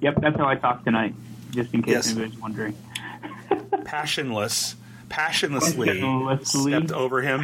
Yep, 0.00 0.16
that's 0.20 0.36
how 0.36 0.46
I 0.46 0.56
talk 0.56 0.84
tonight. 0.84 1.14
Just 1.50 1.72
in 1.74 1.82
case 1.82 1.92
Yes. 1.94 2.10
anybody's 2.12 2.38
wondering. 2.38 2.74
Passionless, 3.84 4.76
passionlessly 5.08 5.86
Passionlessly. 6.00 6.68
stepped 6.76 6.92
over 6.92 7.20
him. 7.22 7.42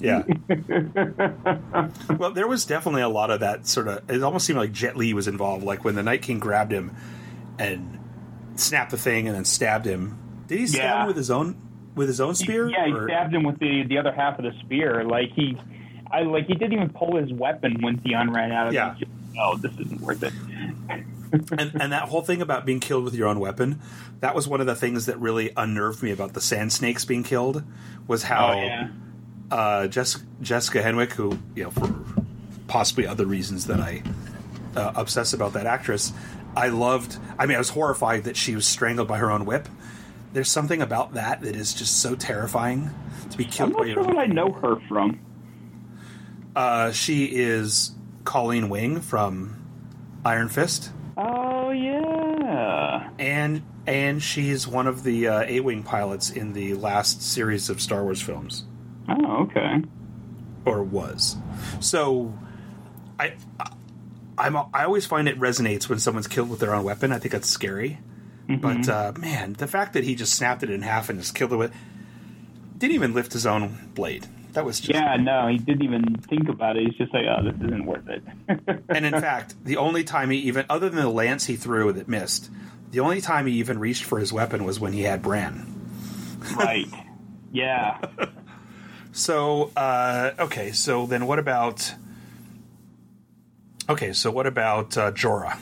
Yeah. 0.00 0.22
well, 2.18 2.30
there 2.30 2.46
was 2.46 2.64
definitely 2.66 3.02
a 3.02 3.08
lot 3.08 3.30
of 3.30 3.40
that 3.40 3.66
sort 3.66 3.88
of. 3.88 4.08
It 4.10 4.22
almost 4.22 4.46
seemed 4.46 4.58
like 4.58 4.72
Jet 4.72 4.96
Li 4.96 5.12
was 5.14 5.26
involved. 5.26 5.64
Like 5.64 5.84
when 5.84 5.94
the 5.96 6.02
Night 6.04 6.22
King 6.22 6.38
grabbed 6.38 6.70
him 6.72 6.94
and 7.58 7.98
snapped 8.54 8.92
the 8.92 8.96
thing 8.98 9.26
and 9.26 9.34
then 9.36 9.44
stabbed 9.44 9.86
him. 9.86 10.16
Did 10.46 10.60
he 10.60 10.66
stab 10.68 10.80
Yeah. 10.82 11.00
him 11.02 11.06
with 11.08 11.16
his 11.16 11.30
own 11.30 11.56
with 11.96 12.06
his 12.08 12.20
own 12.20 12.34
spear? 12.36 12.68
Yeah, 12.70 12.86
he 12.86 12.92
or- 12.92 13.08
stabbed 13.08 13.34
him 13.34 13.42
with 13.42 13.58
the 13.58 13.82
the 13.88 13.98
other 13.98 14.12
half 14.12 14.38
of 14.38 14.44
the 14.44 14.52
spear. 14.60 15.02
Like 15.04 15.32
he, 15.32 15.56
I 16.12 16.22
like 16.22 16.46
he 16.46 16.54
didn't 16.54 16.74
even 16.74 16.90
pull 16.90 17.16
his 17.16 17.32
weapon 17.32 17.78
when 17.80 17.98
Theon 17.98 18.30
ran 18.32 18.52
out. 18.52 18.68
of 18.68 18.74
Yeah. 18.74 18.94
it. 19.00 19.08
Oh, 19.40 19.56
this 19.56 19.72
isn't 19.78 20.00
worth 20.00 20.22
it. 20.22 20.32
and, 21.32 21.80
and 21.80 21.92
that 21.92 22.08
whole 22.08 22.22
thing 22.22 22.42
about 22.42 22.64
being 22.66 22.80
killed 22.80 23.04
with 23.04 23.14
your 23.14 23.28
own 23.28 23.40
weapon, 23.40 23.80
that 24.20 24.34
was 24.34 24.48
one 24.48 24.60
of 24.60 24.66
the 24.66 24.74
things 24.74 25.06
that 25.06 25.18
really 25.18 25.52
unnerved 25.56 26.02
me 26.02 26.10
about 26.10 26.34
the 26.34 26.40
sand 26.40 26.72
snakes 26.72 27.04
being 27.04 27.22
killed. 27.22 27.62
Was 28.06 28.22
how 28.22 28.52
oh 28.52 28.62
yeah. 28.62 28.88
uh, 29.50 29.86
Jessica, 29.88 30.24
Jessica 30.40 30.82
Henwick, 30.82 31.12
who 31.12 31.38
you 31.54 31.64
know 31.64 31.70
for 31.70 31.94
possibly 32.66 33.06
other 33.06 33.26
reasons 33.26 33.66
that 33.66 33.80
I 33.80 34.02
uh, 34.76 34.92
obsess 34.96 35.32
about 35.32 35.52
that 35.54 35.66
actress, 35.66 36.12
I 36.56 36.68
loved. 36.68 37.18
I 37.38 37.46
mean, 37.46 37.56
I 37.56 37.58
was 37.58 37.70
horrified 37.70 38.24
that 38.24 38.36
she 38.36 38.54
was 38.54 38.66
strangled 38.66 39.08
by 39.08 39.18
her 39.18 39.30
own 39.30 39.44
whip. 39.44 39.68
There's 40.32 40.50
something 40.50 40.82
about 40.82 41.14
that 41.14 41.40
that 41.40 41.56
is 41.56 41.72
just 41.74 42.00
so 42.00 42.14
terrifying 42.14 42.90
to 43.30 43.38
be 43.38 43.44
I'm 43.44 43.50
killed 43.50 43.72
by 43.72 43.78
not 43.78 43.86
your 43.86 43.94
sure 43.94 44.08
own. 44.08 44.14
what 44.14 44.18
I 44.18 44.26
know 44.26 44.52
her 44.52 44.76
from. 44.88 45.20
Uh, 46.54 46.92
she 46.92 47.26
is 47.26 47.92
Colleen 48.24 48.68
Wing 48.68 49.00
from 49.00 49.56
Iron 50.24 50.48
Fist. 50.48 50.90
Oh 51.20 51.70
yeah. 51.70 53.10
and 53.18 53.62
and 53.86 54.22
she's 54.22 54.68
one 54.68 54.86
of 54.86 55.02
the 55.02 55.26
uh, 55.28 55.40
A-wing 55.48 55.82
pilots 55.82 56.30
in 56.30 56.52
the 56.52 56.74
last 56.74 57.22
series 57.22 57.68
of 57.70 57.80
Star 57.80 58.04
Wars 58.04 58.22
films, 58.22 58.64
Oh 59.08 59.42
okay. 59.44 59.82
or 60.64 60.82
was. 60.84 61.36
So, 61.80 62.38
I, 63.18 63.34
I 63.58 63.72
I'm 64.36 64.56
I 64.56 64.84
always 64.84 65.06
find 65.06 65.26
it 65.28 65.38
resonates 65.40 65.88
when 65.88 65.98
someone's 65.98 66.28
killed 66.28 66.50
with 66.50 66.60
their 66.60 66.74
own 66.74 66.84
weapon. 66.84 67.10
I 67.10 67.18
think 67.18 67.32
that's 67.32 67.48
scary. 67.48 67.98
But 68.50 68.88
uh, 68.88 69.12
man, 69.18 69.52
the 69.54 69.66
fact 69.66 69.92
that 69.92 70.04
he 70.04 70.14
just 70.14 70.34
snapped 70.34 70.62
it 70.62 70.70
in 70.70 70.80
half 70.80 71.10
and 71.10 71.18
just 71.18 71.34
killed 71.34 71.52
it 71.52 71.56
with 71.56 71.74
didn't 72.78 72.94
even 72.94 73.12
lift 73.12 73.32
his 73.34 73.44
own 73.44 73.90
blade. 73.94 74.26
That 74.52 74.64
was 74.64 74.80
just 74.80 74.94
Yeah, 74.94 75.16
no, 75.16 75.46
he 75.48 75.58
didn't 75.58 75.82
even 75.82 76.16
think 76.16 76.48
about 76.48 76.76
it. 76.76 76.86
He's 76.86 76.96
just 76.96 77.12
like, 77.12 77.24
oh, 77.26 77.44
this 77.44 77.54
isn't 77.56 77.84
worth 77.86 78.08
it. 78.08 78.22
and 78.88 79.04
in 79.04 79.12
fact, 79.12 79.54
the 79.64 79.76
only 79.76 80.04
time 80.04 80.30
he 80.30 80.38
even, 80.38 80.64
other 80.68 80.88
than 80.88 81.00
the 81.00 81.08
lance 81.08 81.46
he 81.46 81.56
threw 81.56 81.92
that 81.92 82.08
missed, 82.08 82.50
the 82.90 83.00
only 83.00 83.20
time 83.20 83.46
he 83.46 83.54
even 83.54 83.78
reached 83.78 84.04
for 84.04 84.18
his 84.18 84.32
weapon 84.32 84.64
was 84.64 84.80
when 84.80 84.92
he 84.92 85.02
had 85.02 85.22
Bran. 85.22 85.66
right. 86.56 86.86
Yeah. 87.52 87.98
So, 89.18 89.72
uh, 89.74 90.30
okay, 90.38 90.70
so 90.70 91.06
then 91.06 91.26
what 91.26 91.40
about. 91.40 91.94
Okay, 93.88 94.12
so 94.12 94.30
what 94.30 94.46
about 94.46 94.96
uh, 94.96 95.10
Jorah? 95.10 95.58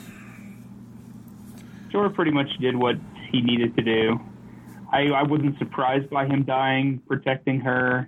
Jorah 1.91 2.13
pretty 2.13 2.29
much 2.29 2.49
did 2.59 2.75
what 2.75 2.97
he 3.31 3.41
needed 3.41 3.75
to 3.77 3.81
do. 3.81 4.19
I, 4.91 5.07
I 5.07 5.23
wasn't 5.23 5.57
surprised 5.57 6.09
by 6.09 6.27
him 6.27 6.43
dying, 6.43 7.01
protecting 7.07 7.61
her, 7.61 8.07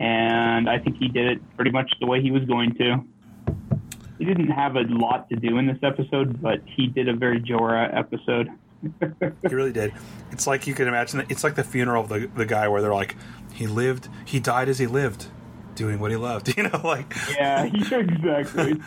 and 0.00 0.68
I 0.68 0.78
think 0.78 0.96
he 0.98 1.08
did 1.08 1.26
it 1.26 1.56
pretty 1.56 1.70
much 1.70 1.92
the 2.00 2.06
way 2.06 2.20
he 2.20 2.30
was 2.30 2.44
going 2.44 2.74
to. 2.76 3.04
He 4.18 4.24
didn't 4.24 4.50
have 4.50 4.76
a 4.76 4.82
lot 4.82 5.28
to 5.30 5.36
do 5.36 5.58
in 5.58 5.66
this 5.66 5.78
episode, 5.82 6.42
but 6.42 6.60
he 6.66 6.88
did 6.88 7.08
a 7.08 7.14
very 7.14 7.40
Jorah 7.40 7.96
episode. 7.96 8.48
He 9.42 9.54
really 9.54 9.72
did. 9.72 9.92
It's 10.30 10.46
like 10.46 10.68
you 10.68 10.74
can 10.74 10.86
imagine. 10.86 11.26
It's 11.28 11.42
like 11.42 11.56
the 11.56 11.64
funeral 11.64 12.04
of 12.04 12.08
the, 12.08 12.30
the 12.36 12.46
guy 12.46 12.68
where 12.68 12.80
they're 12.80 12.94
like, 12.94 13.16
he 13.52 13.66
lived, 13.66 14.08
he 14.24 14.38
died 14.38 14.68
as 14.68 14.78
he 14.78 14.86
lived, 14.86 15.26
doing 15.74 15.98
what 15.98 16.12
he 16.12 16.16
loved. 16.16 16.48
You 16.56 16.64
know, 16.64 16.80
like. 16.84 17.12
Yeah, 17.36 17.64
exactly. 17.64 18.80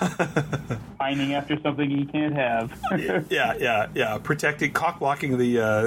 Pining 0.98 1.34
after 1.34 1.58
something 1.62 1.90
he 1.90 2.06
can't 2.06 2.34
have. 2.34 2.80
yeah, 3.28 3.54
yeah, 3.58 3.86
yeah. 3.94 4.18
Protecting, 4.18 4.72
cock 4.72 5.00
blocking 5.00 5.36
the 5.36 5.60
uh, 5.60 5.82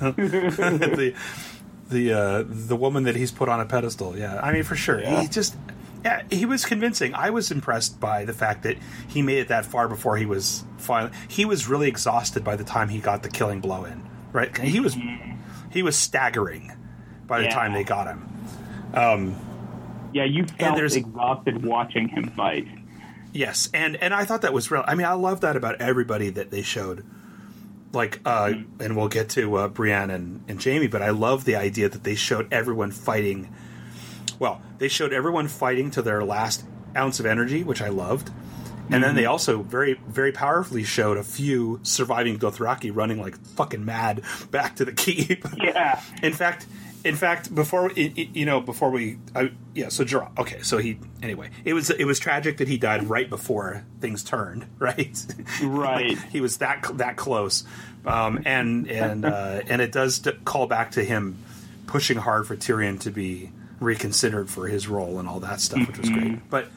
the 0.00 1.14
the 1.92 2.12
uh, 2.12 2.44
the 2.48 2.74
woman 2.76 3.04
that 3.04 3.14
he's 3.16 3.30
put 3.30 3.48
on 3.48 3.60
a 3.60 3.66
pedestal. 3.66 4.16
Yeah, 4.18 4.40
I 4.42 4.52
mean 4.52 4.64
for 4.64 4.74
sure. 4.76 5.00
Yeah. 5.00 5.20
He 5.20 5.28
just 5.28 5.56
yeah, 6.04 6.22
he 6.30 6.46
was 6.46 6.64
convincing. 6.64 7.14
I 7.14 7.30
was 7.30 7.50
impressed 7.52 8.00
by 8.00 8.24
the 8.24 8.32
fact 8.32 8.64
that 8.64 8.76
he 9.06 9.22
made 9.22 9.38
it 9.38 9.48
that 9.48 9.64
far 9.64 9.88
before 9.88 10.16
he 10.16 10.26
was 10.26 10.64
finally. 10.78 11.12
He 11.28 11.44
was 11.44 11.68
really 11.68 11.86
exhausted 11.88 12.42
by 12.42 12.56
the 12.56 12.64
time 12.64 12.88
he 12.88 12.98
got 12.98 13.22
the 13.22 13.28
killing 13.28 13.60
blow 13.60 13.84
in. 13.84 14.02
Right, 14.32 14.56
he 14.58 14.80
was 14.80 14.96
he 15.70 15.82
was 15.82 15.94
staggering 15.96 16.72
by 17.26 17.38
the 17.38 17.44
Yeah. 17.44 17.54
time 17.54 17.72
they 17.74 17.84
got 17.84 18.06
him. 18.08 18.28
Um, 18.94 19.36
Yeah, 20.12 20.24
you 20.24 20.44
felt 20.46 20.76
there's- 20.76 20.96
exhausted 20.96 21.64
watching 21.64 22.08
him 22.08 22.28
fight. 22.36 22.66
Yes, 23.32 23.70
and 23.72 23.96
and 23.96 24.12
I 24.12 24.24
thought 24.24 24.42
that 24.42 24.52
was 24.52 24.70
real. 24.70 24.84
I 24.86 24.94
mean, 24.94 25.06
I 25.06 25.12
love 25.14 25.40
that 25.40 25.56
about 25.56 25.80
everybody 25.80 26.28
that 26.30 26.50
they 26.50 26.62
showed. 26.62 27.04
Like, 27.92 28.20
uh, 28.24 28.54
and 28.80 28.96
we'll 28.96 29.08
get 29.08 29.28
to 29.30 29.56
uh, 29.56 29.68
Brienne 29.68 30.10
and, 30.10 30.42
and 30.48 30.62
Jaime, 30.62 30.86
but 30.86 31.02
I 31.02 31.10
love 31.10 31.44
the 31.44 31.56
idea 31.56 31.88
that 31.88 32.04
they 32.04 32.14
showed 32.14 32.52
everyone 32.52 32.90
fighting. 32.90 33.52
Well, 34.38 34.62
they 34.78 34.88
showed 34.88 35.12
everyone 35.12 35.48
fighting 35.48 35.90
to 35.92 36.02
their 36.02 36.24
last 36.24 36.64
ounce 36.96 37.20
of 37.20 37.26
energy, 37.26 37.62
which 37.64 37.82
I 37.82 37.88
loved, 37.88 38.30
and 38.90 39.02
then 39.02 39.14
they 39.14 39.24
also 39.26 39.62
very 39.62 39.94
very 40.08 40.32
powerfully 40.32 40.84
showed 40.84 41.16
a 41.16 41.22
few 41.22 41.80
surviving 41.82 42.38
Dothraki 42.38 42.90
running 42.94 43.20
like 43.20 43.36
fucking 43.38 43.84
mad 43.84 44.22
back 44.50 44.76
to 44.76 44.84
the 44.84 44.92
keep. 44.92 45.44
Yeah. 45.56 46.00
In 46.22 46.32
fact, 46.32 46.66
in 47.04 47.16
fact, 47.16 47.54
before 47.54 47.92
you 47.92 48.46
know, 48.46 48.60
before 48.60 48.90
we, 48.90 49.18
I, 49.34 49.52
yeah. 49.74 49.88
So 49.88 50.04
Jorah. 50.04 50.36
Okay, 50.38 50.62
so 50.62 50.78
he 50.78 50.98
anyway. 51.22 51.50
It 51.64 51.74
was 51.74 51.90
it 51.90 52.04
was 52.04 52.18
tragic 52.18 52.58
that 52.58 52.68
he 52.68 52.78
died 52.78 53.04
right 53.04 53.28
before 53.28 53.84
things 54.00 54.22
turned. 54.22 54.66
Right. 54.78 55.16
Right. 55.62 56.18
he 56.30 56.40
was 56.40 56.58
that 56.58 56.84
that 56.94 57.16
close, 57.16 57.64
um, 58.04 58.42
and 58.44 58.88
and 58.90 59.24
uh, 59.24 59.60
and 59.68 59.80
it 59.80 59.92
does 59.92 60.26
call 60.44 60.66
back 60.66 60.92
to 60.92 61.04
him 61.04 61.38
pushing 61.86 62.18
hard 62.18 62.46
for 62.46 62.56
Tyrion 62.56 62.98
to 63.00 63.10
be 63.10 63.52
reconsidered 63.78 64.50
for 64.50 64.66
his 64.66 64.88
role 64.88 65.18
and 65.18 65.28
all 65.28 65.40
that 65.40 65.60
stuff, 65.60 65.86
which 65.86 65.98
was 65.98 66.10
great. 66.10 66.50
But 66.50 66.68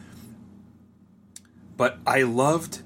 but 1.78 1.98
I 2.06 2.24
loved 2.24 2.82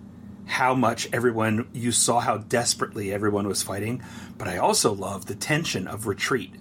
how 0.45 0.73
much 0.73 1.07
everyone 1.13 1.67
you 1.73 1.91
saw 1.91 2.19
how 2.19 2.37
desperately 2.37 3.13
everyone 3.13 3.47
was 3.47 3.61
fighting, 3.61 4.03
but 4.37 4.47
I 4.47 4.57
also 4.57 4.93
loved 4.93 5.27
the 5.27 5.35
tension 5.35 5.87
of 5.87 6.07
retreat. 6.07 6.53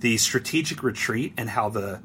The 0.00 0.16
strategic 0.18 0.82
retreat 0.82 1.32
and 1.36 1.48
how 1.50 1.68
the 1.68 2.00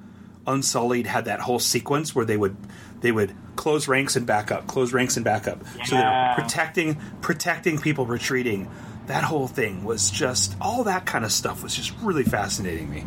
Unsullied 0.47 1.07
had 1.07 1.25
that 1.25 1.39
whole 1.39 1.57
sequence 1.59 2.13
where 2.13 2.23
they 2.25 2.37
would 2.37 2.55
they 3.01 3.11
would 3.11 3.33
close 3.55 3.87
ranks 3.87 4.15
and 4.15 4.27
back 4.27 4.51
up, 4.51 4.67
close 4.67 4.93
ranks 4.93 5.15
and 5.15 5.23
back 5.25 5.47
up. 5.47 5.63
So 5.85 5.95
they're 5.95 6.33
protecting 6.35 6.97
protecting 7.21 7.79
people 7.79 8.05
retreating. 8.05 8.69
That 9.07 9.23
whole 9.23 9.47
thing 9.47 9.83
was 9.83 10.09
just 10.11 10.55
all 10.61 10.83
that 10.83 11.05
kind 11.05 11.25
of 11.25 11.31
stuff 11.31 11.63
was 11.63 11.75
just 11.75 11.93
really 12.01 12.23
fascinating 12.23 12.89
me. 12.91 13.05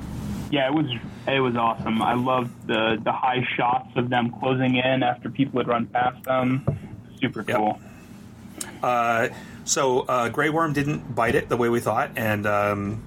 Yeah, 0.50 0.66
it 0.68 0.74
was 0.74 0.86
it 1.28 1.40
was 1.40 1.54
awesome. 1.54 2.02
I 2.02 2.14
loved 2.14 2.66
the 2.66 2.98
the 3.02 3.12
high 3.12 3.46
shots 3.56 3.90
of 3.96 4.08
them 4.10 4.32
closing 4.40 4.74
in 4.76 5.02
after 5.04 5.28
people 5.30 5.60
had 5.60 5.68
run 5.68 5.86
past 5.86 6.24
them. 6.24 6.64
Super 7.20 7.44
Yep. 7.46 7.56
cool. 7.56 7.80
Uh, 8.82 9.28
so 9.64 10.00
uh, 10.00 10.28
Grey 10.28 10.50
Worm 10.50 10.72
didn't 10.72 11.14
bite 11.14 11.34
it 11.34 11.48
the 11.48 11.56
way 11.56 11.68
we 11.68 11.80
thought, 11.80 12.10
and 12.16 12.46
um, 12.46 13.02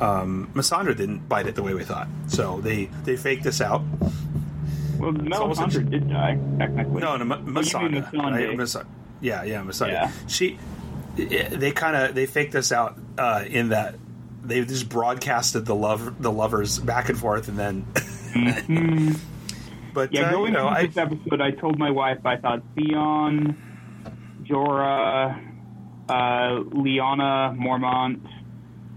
um, 0.00 0.50
Missandra 0.54 0.96
didn't 0.96 1.28
bite 1.28 1.46
it 1.46 1.54
the 1.54 1.62
way 1.62 1.74
we 1.74 1.84
thought. 1.84 2.08
So 2.28 2.60
they 2.60 2.86
they 3.04 3.16
faked 3.16 3.44
this 3.44 3.60
out. 3.60 3.82
Well, 4.98 5.08
almost 5.34 5.60
Melisandre 5.60 5.86
a- 5.86 5.90
did 5.90 6.08
die 6.08 6.38
technically. 6.58 7.00
No, 7.02 7.16
no, 7.16 7.22
M- 7.22 7.32
Oh, 7.32 7.36
you 7.38 7.44
mean 7.44 7.54
Missandra. 8.02 8.10
Missandre. 8.12 8.48
right? 8.48 8.56
Miss- 8.56 8.76
yeah, 9.20 9.42
yeah, 9.44 9.62
Missandra. 9.62 9.92
Yeah. 9.92 10.10
She, 10.26 10.58
they 11.16 11.72
kind 11.72 11.96
of 11.96 12.14
they 12.14 12.26
faked 12.26 12.52
this 12.52 12.72
out 12.72 12.98
uh, 13.18 13.44
in 13.46 13.70
that 13.70 13.94
they 14.44 14.64
just 14.64 14.88
broadcasted 14.88 15.64
the 15.66 15.74
love 15.74 16.22
the 16.22 16.30
lovers 16.32 16.78
back 16.78 17.08
and 17.08 17.18
forth, 17.18 17.48
and 17.48 17.58
then. 17.58 17.86
but 19.94 20.12
Yeah, 20.12 20.22
uh, 20.28 20.30
going 20.32 20.52
you 20.52 20.58
know, 20.58 20.68
into 20.68 20.78
I, 20.80 20.86
this 20.86 20.96
episode, 20.96 21.40
I 21.40 21.50
told 21.52 21.78
my 21.78 21.90
wife 21.90 22.24
I 22.24 22.36
thought 22.36 22.62
Theon, 22.74 23.56
Jorah, 24.44 25.38
uh, 26.08 26.12
Lyanna, 26.12 27.56
Mormont, 27.58 28.20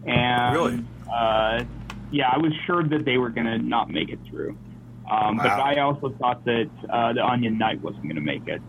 and 0.05 0.53
Really? 0.55 0.83
uh, 1.11 1.63
yeah, 2.11 2.29
I 2.33 2.37
was 2.37 2.53
sure 2.65 2.83
that 2.83 3.05
they 3.05 3.17
were 3.17 3.29
going 3.29 3.47
to 3.47 3.57
not 3.59 3.89
make 3.89 4.09
it 4.09 4.19
through. 4.29 4.57
Um, 5.09 5.37
But 5.37 5.47
I 5.47 5.79
also 5.79 6.09
thought 6.19 6.43
that 6.45 6.69
uh, 6.89 7.13
the 7.13 7.25
Onion 7.25 7.57
Knight 7.57 7.81
wasn't 7.81 8.03
going 8.03 8.15
to 8.15 8.21
make 8.21 8.47
it. 8.47 8.61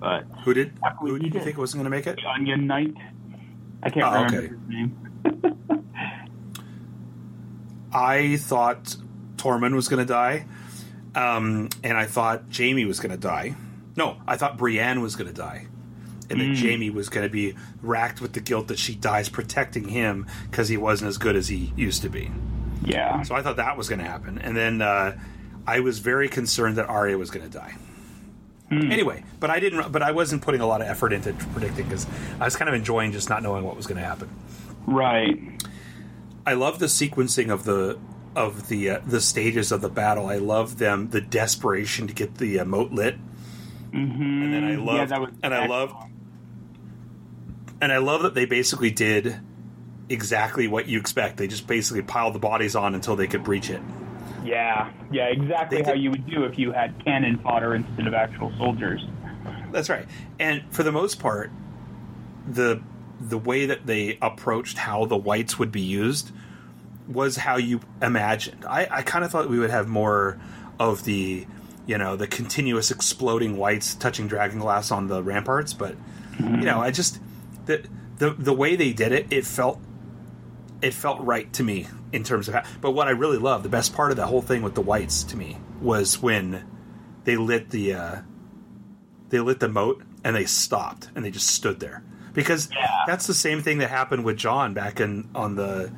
But 0.00 0.24
who 0.44 0.54
did 0.54 0.72
who 1.00 1.18
did 1.18 1.34
you 1.34 1.40
think 1.40 1.58
wasn't 1.58 1.82
going 1.82 1.90
to 1.92 1.96
make 1.96 2.06
it? 2.06 2.16
the 2.22 2.28
Onion 2.28 2.66
Knight, 2.66 2.94
I 3.82 3.90
can't 3.90 4.06
Oh, 4.06 4.12
remember 4.24 4.38
okay. 4.38 4.48
his 4.48 4.58
name. 4.68 4.96
I 7.92 8.36
thought 8.38 8.96
Tormund 9.36 9.74
was 9.74 9.88
going 9.88 10.04
to 10.04 10.10
die, 10.10 10.46
um, 11.14 11.68
and 11.84 11.96
I 11.96 12.06
thought 12.06 12.44
Jaime 12.56 12.84
was 12.84 13.00
going 13.00 13.12
to 13.12 13.18
die. 13.20 13.54
No, 13.96 14.16
I 14.26 14.36
thought 14.36 14.56
Brienne 14.56 15.02
was 15.02 15.16
going 15.16 15.28
to 15.28 15.34
die, 15.34 15.66
and 16.32 16.40
that 16.40 16.58
Jaime 16.58 16.90
was 16.90 17.08
going 17.08 17.24
to 17.26 17.30
be 17.32 17.54
racked 17.82 18.20
with 18.20 18.32
the 18.32 18.40
guilt 18.40 18.68
that 18.68 18.78
she 18.78 18.94
dies 18.94 19.28
protecting 19.28 19.88
him 19.88 20.26
because 20.50 20.68
he 20.68 20.76
wasn't 20.76 21.08
as 21.08 21.18
good 21.18 21.36
as 21.36 21.48
he 21.48 21.72
used 21.76 22.02
to 22.02 22.08
be. 22.08 22.30
Yeah. 22.84 23.22
So 23.22 23.34
I 23.36 23.42
thought 23.42 23.56
that 23.56 23.76
was 23.76 23.88
going 23.88 24.00
to 24.00 24.04
happen, 24.04 24.38
and 24.38 24.56
then 24.56 24.82
uh, 24.82 25.16
I 25.66 25.80
was 25.80 26.00
very 26.00 26.28
concerned 26.28 26.76
that 26.78 26.88
Arya 26.88 27.16
was 27.16 27.30
going 27.30 27.48
to 27.48 27.58
die. 27.58 27.74
Hmm. 28.68 28.90
Anyway, 28.90 29.22
but 29.38 29.50
I 29.50 29.60
didn't. 29.60 29.92
But 29.92 30.02
I 30.02 30.10
wasn't 30.12 30.42
putting 30.42 30.60
a 30.60 30.66
lot 30.66 30.80
of 30.80 30.88
effort 30.88 31.12
into 31.12 31.32
predicting 31.52 31.84
because 31.84 32.06
I 32.40 32.44
was 32.44 32.56
kind 32.56 32.68
of 32.68 32.74
enjoying 32.74 33.12
just 33.12 33.28
not 33.28 33.42
knowing 33.42 33.64
what 33.64 33.76
was 33.76 33.86
going 33.86 34.00
to 34.00 34.04
happen. 34.06 34.30
Right. 34.86 35.38
I 36.46 36.54
love 36.54 36.78
the 36.80 36.86
sequencing 36.86 37.50
of 37.52 37.64
the 37.64 37.98
of 38.34 38.68
the 38.68 38.90
uh, 38.90 39.00
the 39.06 39.20
stages 39.20 39.70
of 39.70 39.80
the 39.82 39.90
battle. 39.90 40.26
I 40.26 40.36
love 40.38 40.78
them 40.78 41.10
the 41.10 41.20
desperation 41.20 42.06
to 42.08 42.14
get 42.14 42.36
the 42.38 42.60
uh, 42.60 42.64
moat 42.64 42.90
lit, 42.92 43.16
Mm-hmm. 43.92 44.42
and 44.42 44.54
then 44.54 44.64
I 44.64 44.76
love 44.76 45.10
yeah, 45.10 45.26
and 45.42 45.54
I 45.54 45.66
love. 45.66 45.94
And 47.82 47.92
I 47.92 47.98
love 47.98 48.22
that 48.22 48.34
they 48.34 48.46
basically 48.46 48.92
did 48.92 49.38
exactly 50.08 50.68
what 50.68 50.86
you 50.86 50.98
expect. 50.98 51.36
They 51.36 51.48
just 51.48 51.66
basically 51.66 52.02
piled 52.02 52.32
the 52.34 52.38
bodies 52.38 52.76
on 52.76 52.94
until 52.94 53.16
they 53.16 53.26
could 53.26 53.42
breach 53.42 53.68
it. 53.70 53.82
Yeah, 54.44 54.90
yeah, 55.10 55.26
exactly 55.26 55.78
They 55.78 55.84
how 55.84 55.92
did- 55.92 56.02
you 56.02 56.10
would 56.10 56.26
do 56.26 56.44
if 56.44 56.58
you 56.58 56.72
had 56.72 57.04
cannon 57.04 57.38
fodder 57.38 57.74
instead 57.74 58.06
of 58.06 58.14
actual 58.14 58.52
soldiers. 58.56 59.04
That's 59.72 59.90
right. 59.90 60.06
And 60.38 60.62
for 60.70 60.84
the 60.84 60.92
most 60.92 61.18
part, 61.18 61.50
the 62.46 62.80
the 63.20 63.38
way 63.38 63.66
that 63.66 63.86
they 63.86 64.18
approached 64.20 64.78
how 64.78 65.04
the 65.04 65.16
whites 65.16 65.58
would 65.58 65.70
be 65.70 65.80
used 65.80 66.32
was 67.08 67.36
how 67.36 67.56
you 67.56 67.80
imagined. 68.00 68.64
I, 68.64 68.88
I 68.90 69.02
kind 69.02 69.24
of 69.24 69.30
thought 69.30 69.48
we 69.48 69.58
would 69.60 69.70
have 69.70 69.88
more 69.88 70.40
of 70.78 71.04
the 71.04 71.46
you 71.86 71.98
know 71.98 72.16
the 72.16 72.26
continuous 72.26 72.90
exploding 72.90 73.56
whites 73.56 73.94
touching 73.94 74.28
dragon 74.28 74.58
glass 74.58 74.90
on 74.90 75.08
the 75.08 75.22
ramparts, 75.22 75.72
but 75.72 75.96
you 76.38 76.44
mm-hmm. 76.44 76.60
know 76.60 76.80
I 76.80 76.90
just 76.90 77.18
the 77.66 77.84
the 78.18 78.30
the 78.30 78.52
way 78.52 78.76
they 78.76 78.92
did 78.92 79.12
it, 79.12 79.26
it 79.32 79.46
felt 79.46 79.80
it 80.80 80.94
felt 80.94 81.20
right 81.20 81.52
to 81.54 81.62
me 81.62 81.86
in 82.12 82.24
terms 82.24 82.48
of 82.48 82.54
how. 82.54 82.62
But 82.80 82.92
what 82.92 83.06
I 83.08 83.12
really 83.12 83.38
loved, 83.38 83.64
the 83.64 83.68
best 83.68 83.94
part 83.94 84.10
of 84.10 84.16
the 84.16 84.26
whole 84.26 84.42
thing 84.42 84.62
with 84.62 84.74
the 84.74 84.80
whites 84.82 85.22
to 85.24 85.36
me 85.36 85.58
was 85.80 86.20
when 86.20 86.64
they 87.24 87.36
lit 87.36 87.70
the 87.70 87.94
uh, 87.94 88.16
they 89.28 89.40
lit 89.40 89.60
the 89.60 89.68
moat 89.68 90.02
and 90.24 90.34
they 90.36 90.44
stopped 90.44 91.08
and 91.14 91.24
they 91.24 91.30
just 91.30 91.46
stood 91.48 91.80
there 91.80 92.02
because 92.32 92.68
Yeah. 92.72 92.86
that's 93.06 93.26
the 93.26 93.34
same 93.34 93.62
thing 93.62 93.78
that 93.78 93.90
happened 93.90 94.24
with 94.24 94.36
Jon 94.36 94.74
back 94.74 95.00
in 95.00 95.28
on 95.34 95.54
the 95.56 95.92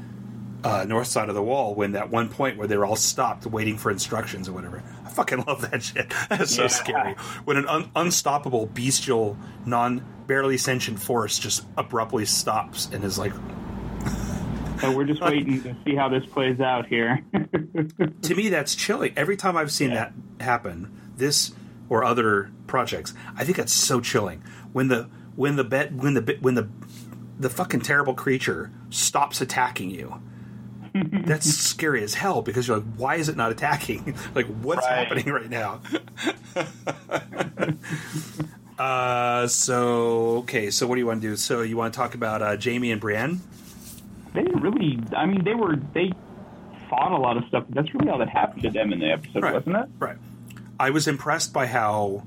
uh, 0.63 0.85
north 0.89 1.09
side 1.09 1.29
of 1.29 1.35
the 1.35 1.43
wall 1.43 1.75
when 1.75 1.93
that 1.93 2.11
one 2.11 2.29
point 2.29 2.57
where 2.57 2.67
they 2.67 2.77
were 2.77 2.87
all 2.87 2.97
stopped 2.97 3.45
waiting 3.47 3.77
for 3.77 3.91
instructions 3.91 4.49
or 4.49 4.53
whatever. 4.53 4.83
I 5.15 5.17
fucking 5.17 5.45
love 5.47 5.71
that 5.71 5.81
shit. 5.83 6.13
That's 6.29 6.55
so 6.55 6.63
Yeah. 6.63 6.69
scary. 6.69 7.15
When 7.45 7.57
an 7.57 7.69
un- 7.69 7.89
unstoppable, 7.95 8.67
bestial, 8.67 9.37
non 9.65 10.05
barely 10.27 10.57
sentient 10.59 10.99
force 10.99 11.39
just 11.39 11.65
abruptly 11.77 12.25
stops 12.25 12.89
and 12.93 13.05
is 13.05 13.17
like, 13.19 13.33
So 14.81 14.91
we're 14.95 15.05
just 15.05 15.21
waiting 15.23 15.63
to 15.63 15.77
see 15.85 15.95
how 15.95 16.09
this 16.09 16.27
plays 16.27 16.59
out 16.61 16.87
here. 16.87 17.21
to 18.23 18.35
me 18.35 18.49
that's 18.49 18.75
chilling 18.75 19.13
every 19.17 19.37
time 19.37 19.57
i've 19.57 19.71
seen 19.71 19.91
Yeah. 19.91 20.11
that 20.39 20.45
happen 20.45 20.91
this 21.17 21.53
or 21.89 22.03
other 22.05 22.51
projects 22.67 23.15
i 23.37 23.45
think 23.45 23.57
that's 23.57 23.73
so 23.73 24.01
chilling 24.01 24.43
when 24.73 24.89
the 24.89 25.09
when 25.37 25.57
the 25.57 25.65
bet 25.65 25.93
when 25.93 26.15
the 26.15 26.37
when 26.41 26.55
the 26.55 26.69
the 27.39 27.49
fucking 27.51 27.81
terrible 27.81 28.15
creature 28.15 28.71
stops 28.91 29.41
attacking 29.41 29.91
you 29.91 30.21
that's 30.95 31.51
scary 31.53 32.03
as 32.05 32.15
hell 32.15 32.41
because 32.41 32.69
you're 32.69 32.77
like 32.79 32.87
why 32.97 33.17
is 33.17 33.29
it 33.29 33.37
not 33.37 33.51
attacking 33.51 34.15
like 34.35 34.47
what's 34.63 34.85
Right. 34.87 35.07
happening 35.09 35.27
right 35.33 35.51
now 35.51 35.81
uh 38.79 39.47
so 39.47 40.39
okay 40.39 40.71
so 40.71 40.87
what 40.87 40.97
do 40.97 41.01
you 41.01 41.07
want 41.07 41.23
to 41.23 41.29
do 41.29 41.37
so 41.37 41.63
you 41.63 41.77
want 41.77 41.95
to 41.95 41.99
talk 41.99 42.15
about 42.15 42.43
uh 42.43 42.57
jaime 42.63 42.91
and 42.93 43.01
brienne 43.01 43.41
they 44.35 44.43
didn't 44.43 44.63
really. 44.63 44.99
I 45.17 45.27
mean, 45.27 45.45
they 45.45 45.55
were 45.55 45.77
they 45.93 46.11
fought 46.91 47.13
a 47.13 47.17
lot 47.17 47.37
of 47.37 47.45
stuff. 47.47 47.67
But 47.69 47.77
that's 47.77 47.95
really 47.95 48.09
all 48.11 48.19
that 48.19 48.29
happened 48.29 48.63
to 48.63 48.71
them 48.71 48.93
in 48.93 48.99
the 48.99 49.13
episode, 49.13 49.45
Right. 49.45 49.55
wasn't 49.55 49.77
it? 49.77 49.89
Right. 50.01 50.17
I 50.81 50.91
was 50.91 51.07
impressed 51.07 51.53
by 51.53 51.67
how 51.69 52.25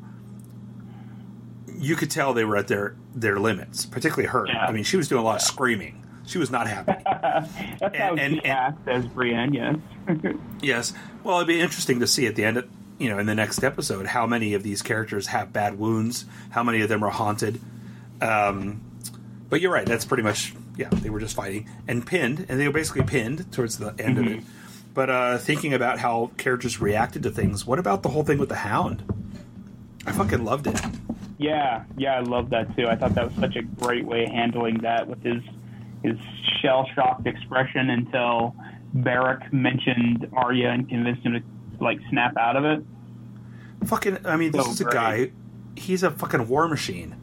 you 1.78 1.98
could 1.98 2.10
tell 2.10 2.34
they 2.34 2.46
were 2.46 2.56
at 2.56 2.70
their 2.70 2.96
their 3.14 3.38
limits, 3.38 3.86
particularly 3.86 4.30
her. 4.30 4.48
Yeah. 4.48 4.68
I 4.68 4.72
mean, 4.72 4.86
she 4.86 4.96
was 4.96 5.10
doing 5.10 5.20
a 5.22 5.26
lot 5.26 5.36
of 5.36 5.42
screaming. 5.42 6.02
She 6.28 6.38
was 6.38 6.52
not 6.52 6.68
happy. 6.68 6.94
That's 7.06 7.98
how 7.98 8.14
And- 8.16 8.20
she 8.36 8.40
and- 8.40 8.46
acts 8.46 8.88
as 8.88 9.08
Brienne. 9.08 9.54
Yes. 9.54 9.76
yes. 10.62 10.94
Well, 11.24 11.38
it'd 11.38 11.48
be 11.48 11.60
interesting 11.60 12.00
to 12.02 12.08
see 12.08 12.28
at 12.28 12.36
the 12.36 12.44
end 12.46 12.58
of 12.58 12.70
you 13.00 13.10
know 13.10 13.18
in 13.20 13.26
the 13.26 13.36
next 13.36 13.64
episode 13.64 14.06
how 14.08 14.28
many 14.28 14.54
of 14.54 14.64
these 14.64 14.82
characters 14.82 15.28
have 15.28 15.52
bad 15.54 15.80
wounds, 15.80 16.26
how 16.52 16.64
many 16.64 16.82
of 16.82 16.90
them 16.90 17.04
are 17.04 17.10
haunted. 17.10 17.60
Um, 18.22 18.82
but 19.50 19.62
you're 19.62 19.72
right. 19.72 19.86
That's 19.86 20.06
pretty 20.06 20.24
much 20.24 20.54
yeah. 20.78 20.90
They 20.92 21.10
were 21.10 21.20
just 21.20 21.36
fighting 21.36 21.70
and 21.88 22.06
pinned, 22.06 22.46
and 22.50 22.60
they 22.60 22.68
were 22.68 22.74
basically 22.74 23.04
pinned 23.04 23.52
towards 23.52 23.78
the 23.78 23.94
end 24.00 24.18
of 24.18 24.28
it. 24.28 24.44
But 24.94 25.10
uh, 25.10 25.38
thinking 25.38 25.74
about 25.74 26.00
how 26.00 26.32
characters 26.38 26.82
reacted 26.82 27.24
to 27.24 27.30
things, 27.30 27.66
what 27.68 27.78
about 27.80 28.02
the 28.04 28.10
whole 28.10 28.24
thing 28.24 28.40
with 28.40 28.50
the 28.50 28.56
Hound? 28.56 29.04
I 30.08 30.12
fucking 30.12 30.44
loved 30.44 30.66
it. 30.68 30.82
Yeah, 31.38 31.84
yeah, 31.98 32.16
I 32.16 32.22
love 32.22 32.50
that 32.50 32.76
too. 32.76 32.88
I 32.88 32.96
thought 32.96 33.14
that 33.14 33.26
was 33.28 33.36
such 33.36 33.56
a 33.58 33.62
great 33.62 34.06
way 34.06 34.24
of 34.24 34.32
handling 34.32 34.80
that 34.80 35.08
with 35.08 35.22
his 35.22 35.44
his 36.04 36.18
shell 36.62 36.88
shocked 36.96 37.26
expression 37.28 37.90
until 37.90 38.56
Beric 38.94 39.52
mentioned 39.52 40.28
Arya 40.34 40.70
and 40.72 40.88
convinced 40.88 41.24
him 41.24 41.34
to 41.34 41.42
like 41.84 42.00
snap 42.10 42.36
out 42.38 42.56
of 42.56 42.66
it. 42.66 42.84
Fucking, 43.86 44.20
I 44.26 44.36
mean, 44.38 44.52
this 44.52 44.66
So 44.66 44.72
is 44.72 44.82
a 44.82 44.84
great. 44.86 44.94
guy. 44.94 45.32
He's 45.76 46.04
a 46.04 46.10
fucking 46.12 46.48
war 46.48 46.68
machine, 46.68 47.16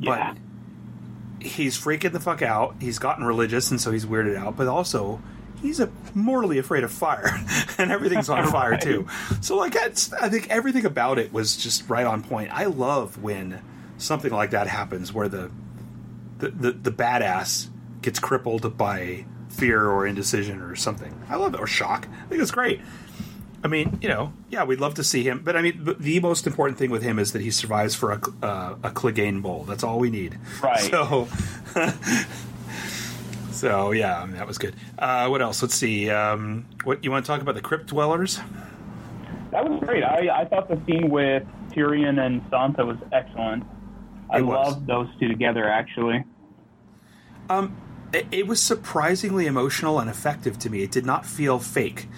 Yeah. 0.00 0.34
but 0.34 1.46
he's 1.46 1.78
freaking 1.78 2.12
the 2.12 2.20
fuck 2.20 2.42
out. 2.42 2.76
He's 2.80 2.98
gotten 2.98 3.24
religious, 3.24 3.70
and 3.70 3.80
so 3.80 3.90
he's 3.90 4.04
weirded 4.04 4.36
out. 4.36 4.56
But 4.56 4.66
also, 4.68 5.22
he's 5.62 5.80
a 5.80 5.88
mortally 6.14 6.58
afraid 6.58 6.84
of 6.84 6.92
fire, 6.92 7.30
and 7.78 7.90
everything's 7.90 8.28
on 8.28 8.46
fire 8.52 8.72
Right. 8.72 8.80
too. 8.80 9.06
So, 9.40 9.56
like, 9.56 9.74
it's, 9.74 10.12
I 10.12 10.28
think 10.28 10.50
everything 10.50 10.84
about 10.84 11.18
it 11.18 11.32
was 11.32 11.56
just 11.56 11.88
right 11.88 12.06
on 12.06 12.22
point. 12.22 12.50
I 12.52 12.66
love 12.66 13.22
when 13.22 13.62
something 13.96 14.30
like 14.32 14.50
that 14.50 14.66
happens, 14.66 15.12
where 15.14 15.28
the 15.28 15.50
the 16.38 16.50
the, 16.50 16.72
the 16.72 16.92
badass 16.92 17.68
gets 18.02 18.18
crippled 18.18 18.76
by 18.76 19.24
fear 19.48 19.88
or 19.88 20.06
indecision 20.06 20.60
or 20.60 20.76
something. 20.76 21.22
I 21.28 21.36
love 21.36 21.54
it, 21.54 21.60
or 21.60 21.66
shock. 21.66 22.06
I 22.24 22.28
think 22.28 22.40
it's 22.42 22.50
great. 22.50 22.80
I 23.62 23.66
mean, 23.66 23.98
you 24.00 24.08
know, 24.08 24.32
yeah, 24.50 24.64
we'd 24.64 24.78
love 24.78 24.94
to 24.94 25.04
see 25.04 25.24
him, 25.24 25.42
but 25.44 25.56
I 25.56 25.62
mean, 25.62 25.82
the- 25.98 26.20
most 26.20 26.46
important 26.46 26.78
thing 26.78 26.90
with 26.90 27.02
him 27.02 27.18
is 27.18 27.32
that 27.32 27.42
he 27.42 27.50
survives 27.50 27.94
for 27.94 28.12
a 28.12 28.20
uh, 28.44 28.76
a 28.84 28.90
Clegane 28.90 29.42
bowl. 29.42 29.64
That's 29.64 29.82
all 29.82 29.98
we 29.98 30.10
need. 30.10 30.38
Right. 30.62 30.78
So, 30.78 31.28
so 33.50 33.90
yeah, 33.90 34.20
I 34.20 34.26
mean, 34.26 34.36
that 34.36 34.46
was 34.46 34.58
good. 34.58 34.76
Uh, 34.98 35.28
what 35.28 35.42
else? 35.42 35.60
Let's 35.60 35.74
see. 35.74 36.08
Um, 36.08 36.66
what 36.84 37.02
you 37.02 37.10
want 37.10 37.24
to 37.24 37.30
talk 37.30 37.40
about 37.40 37.56
the 37.56 37.60
crypt 37.60 37.86
dwellers? 37.88 38.38
That 39.50 39.68
was 39.68 39.80
great. 39.80 40.04
I, 40.04 40.42
I 40.42 40.44
thought 40.44 40.68
the 40.68 40.80
scene 40.86 41.10
with 41.10 41.42
Tyrion 41.70 42.24
and 42.24 42.42
Sansa 42.50 42.86
was 42.86 42.98
excellent. 43.12 43.64
I 44.30 44.42
was. 44.42 44.74
loved 44.74 44.86
those 44.86 45.08
two 45.18 45.28
together 45.28 45.68
actually. 45.68 46.24
It, 48.12 48.26
it 48.30 48.46
was 48.46 48.60
surprisingly 48.62 49.46
emotional 49.46 49.98
and 49.98 50.08
effective 50.08 50.58
to 50.60 50.70
me. 50.70 50.82
It 50.82 50.90
did 50.90 51.04
not 51.04 51.26
feel 51.26 51.58
fake. 51.58 52.08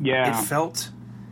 Yeah. 0.00 0.38
It 0.40 0.44
felt 0.44 0.90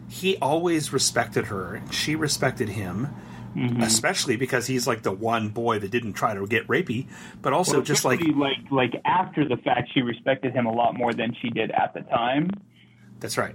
he 0.09 0.37
always 0.39 0.93
respected 0.93 1.47
her, 1.47 1.83
she 1.91 2.15
respected 2.17 2.71
him. 2.71 3.09
Mm-hmm. 3.57 3.81
Especially 3.81 4.37
because 4.37 4.67
he's 4.67 4.87
like 4.87 5.03
the 5.03 5.11
one 5.11 5.49
boy 5.49 5.79
that 5.79 5.91
didn't 5.91 6.13
try 6.13 6.35
to 6.35 6.47
get 6.47 6.67
rapey, 6.69 7.07
but 7.41 7.55
also 7.55 7.77
Well, 7.79 7.83
just 7.83 8.05
like 8.05 8.21
like 8.37 8.59
like 8.71 9.01
after 9.07 9.49
the 9.49 9.57
fact 9.57 9.93
she 9.95 10.03
respected 10.03 10.53
him 10.53 10.67
a 10.67 10.73
lot 10.73 10.95
more 10.95 11.15
than 11.15 11.35
she 11.41 11.49
did 11.49 11.71
at 11.71 11.95
the 11.95 12.03
time. 12.03 12.51
That's 13.19 13.39
right. 13.39 13.55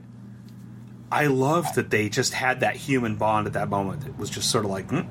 I 1.12 1.28
love 1.28 1.76
that 1.76 1.92
they 1.92 2.10
just 2.10 2.34
had 2.34 2.62
that 2.62 2.76
human 2.78 3.16
bond 3.16 3.46
at 3.46 3.54
that 3.54 3.70
moment. 3.70 4.08
It 4.08 4.18
was 4.18 4.32
just 4.32 4.50
sort 4.50 4.66
of 4.66 4.72
like, 4.72 4.88
mm, 4.88 5.08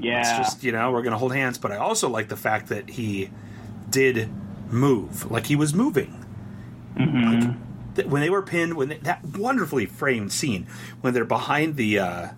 Yeah. 0.00 0.18
it's 0.18 0.30
just 0.30 0.64
you 0.64 0.72
know, 0.72 0.90
we're 0.90 1.02
going 1.02 1.12
to 1.12 1.18
hold 1.18 1.32
hands. 1.32 1.56
But 1.56 1.70
I 1.70 1.76
also 1.76 2.08
like 2.08 2.26
the 2.28 2.36
fact 2.36 2.70
that 2.70 2.90
he 2.90 3.30
did 3.88 4.28
move, 4.70 5.30
like 5.30 5.46
he 5.46 5.56
was 5.56 5.74
moving. 5.74 6.24
Like, 6.98 7.94
th- 7.94 8.08
when 8.08 8.22
they 8.22 8.30
were 8.30 8.42
pinned, 8.42 8.74
when 8.74 8.88
they, 8.88 8.96
that 8.98 9.22
wonderfully 9.24 9.84
framed 9.86 10.32
scene 10.32 10.66
when 11.02 11.12
they're 11.12 11.24
behind 11.26 11.76
the 11.76 11.98
uh, 11.98 12.28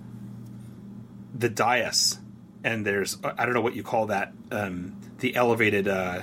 the 1.32 1.48
dais, 1.48 2.18
and 2.64 2.84
there's 2.84 3.18
I 3.22 3.44
don't 3.44 3.54
know 3.54 3.60
what 3.60 3.76
you 3.76 3.82
call 3.84 4.06
that, 4.06 4.32
um, 4.50 4.96
the 5.18 5.36
elevated 5.36 5.86
uh, 5.86 6.22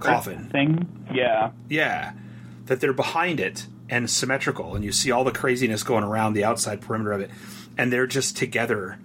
coffin. 0.00 0.48
thing. 0.50 1.06
Yeah. 1.12 1.52
Yeah, 1.68 2.12
that 2.66 2.80
they're 2.80 2.92
behind 2.92 3.40
it 3.40 3.66
and 3.88 4.10
symmetrical, 4.10 4.74
and 4.74 4.84
you 4.84 4.92
see 4.92 5.10
all 5.10 5.24
the 5.24 5.32
craziness 5.32 5.82
going 5.82 6.04
around 6.04 6.34
the 6.34 6.44
outside 6.44 6.82
perimeter 6.82 7.12
of 7.12 7.22
it, 7.22 7.30
and 7.78 7.90
they're 7.90 8.06
just 8.06 8.36
together, 8.36 8.98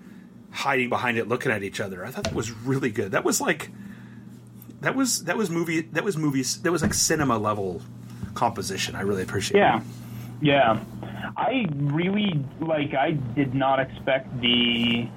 hiding 0.51 0.89
behind 0.89 1.17
it, 1.17 1.29
looking 1.29 1.51
at 1.51 1.63
each 1.63 1.79
other. 1.79 2.05
I 2.05 2.11
thought 2.11 2.25
that 2.25 2.33
was 2.33 2.51
really 2.51 2.91
good. 2.91 3.13
That 3.13 3.23
was 3.23 3.39
like, 3.39 3.71
that 4.84 4.95
was 4.95 5.23
that 5.25 5.36
was 5.38 5.49
movie 5.49 5.81
that 5.81 6.03
was 6.03 6.15
movies 6.17 6.61
that 6.61 6.71
was 6.71 6.81
like 6.81 6.93
cinema 6.93 7.38
level 7.38 7.81
composition. 8.36 8.95
I 8.95 9.01
really 9.01 9.23
appreciate. 9.23 9.57
Yeah. 9.59 9.81
Yeah. 10.41 10.79
I 11.36 11.65
really 11.71 12.43
like 12.59 12.93
I 12.93 13.11
did 13.11 13.53
not 13.55 13.79
expect 13.79 14.39
the 14.41 15.07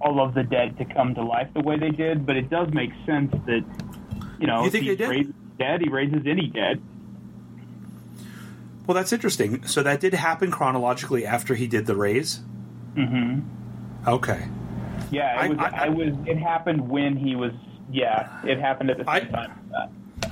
all 0.00 0.20
of 0.20 0.34
the 0.34 0.42
dead 0.42 0.76
to 0.78 0.84
come 0.84 1.14
to 1.14 1.22
life 1.22 1.48
the 1.54 1.60
way 1.60 1.78
they 1.78 1.90
did, 1.90 2.26
but 2.26 2.36
it 2.36 2.50
does 2.50 2.68
make 2.74 2.90
sense 3.06 3.30
that 3.46 3.64
you 4.40 4.46
know 4.46 4.60
You 4.60 4.66
if 4.66 4.72
think 4.72 4.84
he 4.84 4.94
they 4.96 5.06
raises 5.06 5.32
dead, 5.58 5.80
he 5.80 5.88
raises 5.88 6.22
any 6.26 6.48
dead. 6.48 6.82
Well, 8.86 8.96
that's 8.96 9.12
interesting. 9.12 9.64
So 9.66 9.82
that 9.84 10.00
did 10.00 10.12
happen 10.14 10.50
chronologically 10.50 11.24
after 11.24 11.54
he 11.54 11.66
did 11.68 11.86
the 11.86 11.94
raise. 11.94 12.40
Mm-hmm. 12.96 14.08
Okay. 14.08 14.48
Yeah, 15.12 15.36
I- 15.38 15.44
it 15.46 15.48
was 15.50 15.58
I- 15.58 15.84
I, 15.84 15.88
was 15.88 16.14
it 16.26 16.36
happened 16.38 16.88
when 16.88 17.16
he 17.16 17.36
was 17.36 17.52
yeah, 17.92 18.40
it 18.44 18.58
happened 18.58 18.90
at 18.90 18.98
the 18.98 19.08
I- 19.10 19.20
same 19.20 19.28
time. 19.30 19.52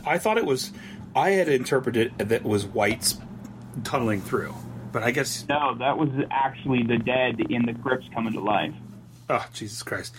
I 0.06 0.18
thought 0.18 0.38
it 0.38 0.46
was. 0.46 0.72
I 1.14 1.30
had 1.30 1.48
interpreted 1.48 2.12
that 2.18 2.32
it 2.32 2.44
was 2.44 2.64
whites 2.66 3.18
tunneling 3.84 4.20
through, 4.20 4.54
but 4.92 5.02
I 5.02 5.11
guess 5.11 5.44
No, 5.48 5.74
that 5.78 5.98
was 5.98 6.08
actually 6.30 6.82
the 6.84 6.98
dead 6.98 7.40
in 7.50 7.66
the 7.66 7.74
crypts 7.74 8.06
coming 8.14 8.32
to 8.34 8.40
life. 8.40 8.72
Oh, 9.28 9.44
Jesus 9.52 9.82
Christ. 9.82 10.14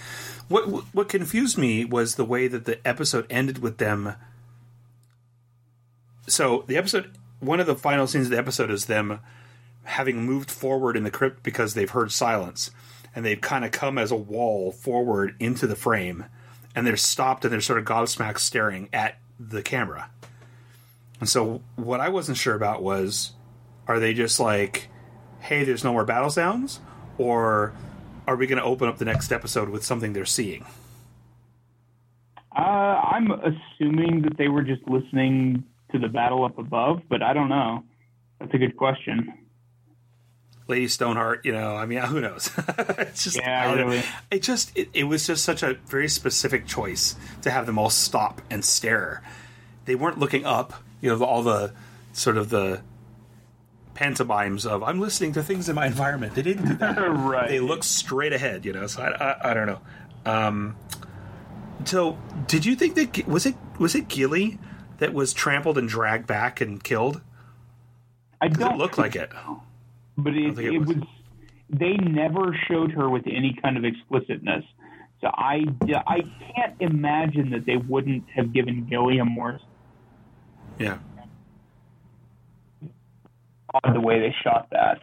What 0.49 0.67
what 0.93 1.09
confused 1.09 1.57
me 1.57 1.83
was 1.85 2.15
the 2.15 2.25
way 2.25 2.47
that 2.47 2.65
the 2.65 2.85
episode 2.87 3.25
ended 3.29 3.59
with 3.59 3.77
them. 3.77 4.15
So, 6.27 6.63
the 6.67 6.77
episode 6.77 7.11
one 7.39 7.59
of 7.59 7.67
the 7.67 7.75
final 7.75 8.05
scenes 8.07 8.27
of 8.27 8.31
the 8.31 8.37
episode 8.37 8.69
is 8.69 8.85
them 8.85 9.19
having 9.83 10.23
moved 10.25 10.51
forward 10.51 10.95
in 10.95 11.03
the 11.03 11.11
crypt 11.11 11.41
because 11.43 11.73
they've 11.73 11.89
heard 11.89 12.11
silence 12.11 12.69
and 13.15 13.25
they've 13.25 13.41
kind 13.41 13.65
of 13.65 13.71
come 13.71 13.97
as 13.97 14.11
a 14.11 14.15
wall 14.15 14.71
forward 14.71 15.35
into 15.39 15.65
the 15.65 15.75
frame 15.75 16.25
and 16.76 16.86
they're 16.86 16.97
stopped 16.97 17.45
and 17.45 17.51
they're 17.51 17.61
sort 17.61 17.80
of 17.80 17.86
gobsmacked 17.86 18.39
staring 18.39 18.89
at 18.93 19.17
the 19.39 19.61
camera. 19.61 20.09
And 21.19 21.30
so 21.30 21.61
what 21.76 21.99
I 21.99 22.09
wasn't 22.09 22.38
sure 22.38 22.55
about 22.55 22.82
was 22.82 23.32
are 23.88 23.99
they 23.99 24.13
just 24.13 24.39
like 24.39 24.89
hey, 25.41 25.63
there's 25.63 25.84
no 25.84 25.91
more 25.91 26.05
battle 26.05 26.30
sounds 26.30 26.80
or 27.17 27.74
are 28.28 28.36
we 28.36 28.47
going 28.47 28.59
to 28.59 28.63
open 28.63 28.88
up 28.88 28.97
the 28.97 29.05
next 29.05 29.32
episode 29.32 29.69
with 29.69 29.84
something 29.84 30.13
they're 30.13 30.26
seeing? 30.26 30.65
Uh, 32.55 32.61
I'm 32.61 33.32
assuming 33.32 34.22
that 34.24 34.38
they 34.38 34.47
were 34.47 34.61
just 34.61 34.88
listening 34.88 35.63
to 35.91 35.99
the 35.99 36.07
battle 36.07 36.45
up 36.45 36.57
above, 36.57 37.01
but 37.09 37.24
I 37.24 37.34
don't 37.34 37.49
know. 37.49 37.84
That's 38.39 38.53
a 38.53 38.57
good 38.57 38.78
question. 38.78 39.34
Lady 40.72 40.88
Stoneheart, 40.88 41.45
you 41.45 41.51
know, 41.51 41.76
I 41.76 41.86
mean, 41.86 41.99
who 41.99 42.22
knows? 42.22 42.49
it's 42.78 43.26
just, 43.26 43.36
Yeah, 43.36 43.74
really. 43.74 44.03
It 44.32 44.41
just, 44.41 44.76
it, 44.76 44.89
it 44.93 45.03
was 45.03 45.28
just 45.28 45.43
such 45.43 45.61
a 45.63 45.74
very 45.86 46.07
specific 46.07 46.65
choice 46.65 47.15
to 47.41 47.51
have 47.51 47.65
them 47.65 47.78
all 47.78 47.89
stop 47.89 48.41
and 48.49 48.63
stare. 48.63 49.22
They 49.86 49.95
weren't 49.95 50.17
looking 50.17 50.45
up; 50.45 50.74
you 51.01 51.09
know 51.09 51.24
all 51.26 51.43
the 51.43 51.74
sort 52.13 52.38
of 52.38 52.49
the 52.49 52.82
pantomimes 53.93 54.65
of 54.65 54.84
I'm 54.84 54.99
listening 54.99 55.34
to 55.34 55.43
things 55.43 55.67
in 55.67 55.76
my 55.76 55.88
environment. 55.88 56.36
They 56.36 56.41
didn't 56.41 56.67
do 56.67 56.74
that. 56.76 56.97
Right. 57.11 57.49
They 57.49 57.59
look 57.59 57.84
straight 57.84 58.32
ahead. 58.32 58.63
You 58.63 58.74
know. 58.74 58.88
So 58.88 59.01
I 59.01 59.09
I, 59.09 59.51
I 59.51 59.53
don't 59.53 59.67
know. 59.67 59.82
Um, 60.26 60.78
so 61.84 62.17
did 62.47 62.65
you 62.65 62.76
think 62.76 62.95
that 62.95 63.28
was 63.28 63.45
it 63.45 63.55
was 63.78 63.95
it 63.95 64.07
Gilly 64.07 64.59
that 64.99 65.13
was 65.13 65.34
trampled 65.34 65.78
and 65.78 65.89
dragged 65.89 66.28
back 66.28 66.61
and 66.61 66.82
killed? 66.82 67.22
I 68.39 68.47
don't 68.47 68.76
it 68.76 68.78
looked 68.78 68.97
like 68.97 69.15
it. 69.15 69.32
But 70.18 70.34
it, 70.34 70.57
it 70.59 70.74
it 70.74 70.80
was. 70.80 70.88
was. 70.95 71.03
They 71.70 71.93
never 71.93 72.53
showed 72.68 72.91
her 72.91 73.09
with 73.09 73.24
any 73.28 73.57
kind 73.62 73.78
of 73.78 73.86
explicitness, 73.86 74.66
so 75.22 75.28
I 75.28 75.66
I 76.05 76.22
can't 76.53 76.76
imagine 76.82 77.51
that 77.51 77.66
they 77.66 77.78
wouldn't 77.78 78.30
have 78.36 78.51
given 78.51 78.86
Gilliam 78.89 79.30
more 79.30 79.59
Yeah. 80.78 80.97
odd 83.74 83.93
the 83.95 84.01
way 84.01 84.20
they 84.20 84.36
shot 84.43 84.68
that. 84.72 84.99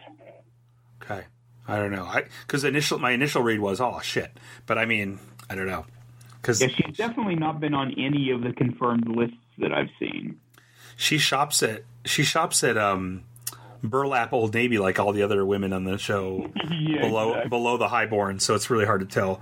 Okay. 1.01 1.23
I 1.67 1.77
don't 1.77 1.91
know. 1.91 2.03
I 2.03 2.25
because 2.45 2.63
initial 2.63 2.99
my 2.99 3.11
initial 3.11 3.41
read 3.41 3.59
was 3.59 3.79
oh 3.81 3.99
shit, 4.01 4.37
but 4.65 4.77
I 4.77 4.85
mean 4.85 5.19
I 5.49 5.55
don't 5.55 5.67
know 5.67 5.85
because 6.41 6.61
Yeah, 6.61 6.67
she's 6.67 6.97
definitely 6.97 7.35
not 7.35 7.59
been 7.59 7.73
on 7.73 7.93
any 7.97 8.31
of 8.31 8.41
the 8.41 8.53
confirmed 8.53 9.07
lists 9.07 9.37
that 9.57 9.71
I've 9.73 9.89
seen. 9.99 10.39
she 10.95 11.17
shops 11.17 11.63
at 11.63 11.83
she 12.05 12.23
shops 12.23 12.63
at 12.63 12.77
um 12.77 13.23
burlap 13.83 14.33
old 14.33 14.53
navy 14.53 14.77
like 14.77 14.99
all 14.99 15.11
the 15.13 15.23
other 15.23 15.45
women 15.45 15.73
on 15.73 15.83
the 15.83 15.97
show 15.97 16.49
Yeah, 16.69 17.01
below 17.01 17.29
exactly. 17.29 17.49
below 17.49 17.77
the 17.77 17.87
highborn 17.87 18.39
so 18.39 18.55
it's 18.55 18.69
really 18.69 18.85
hard 18.85 19.01
to 19.01 19.05
tell 19.05 19.41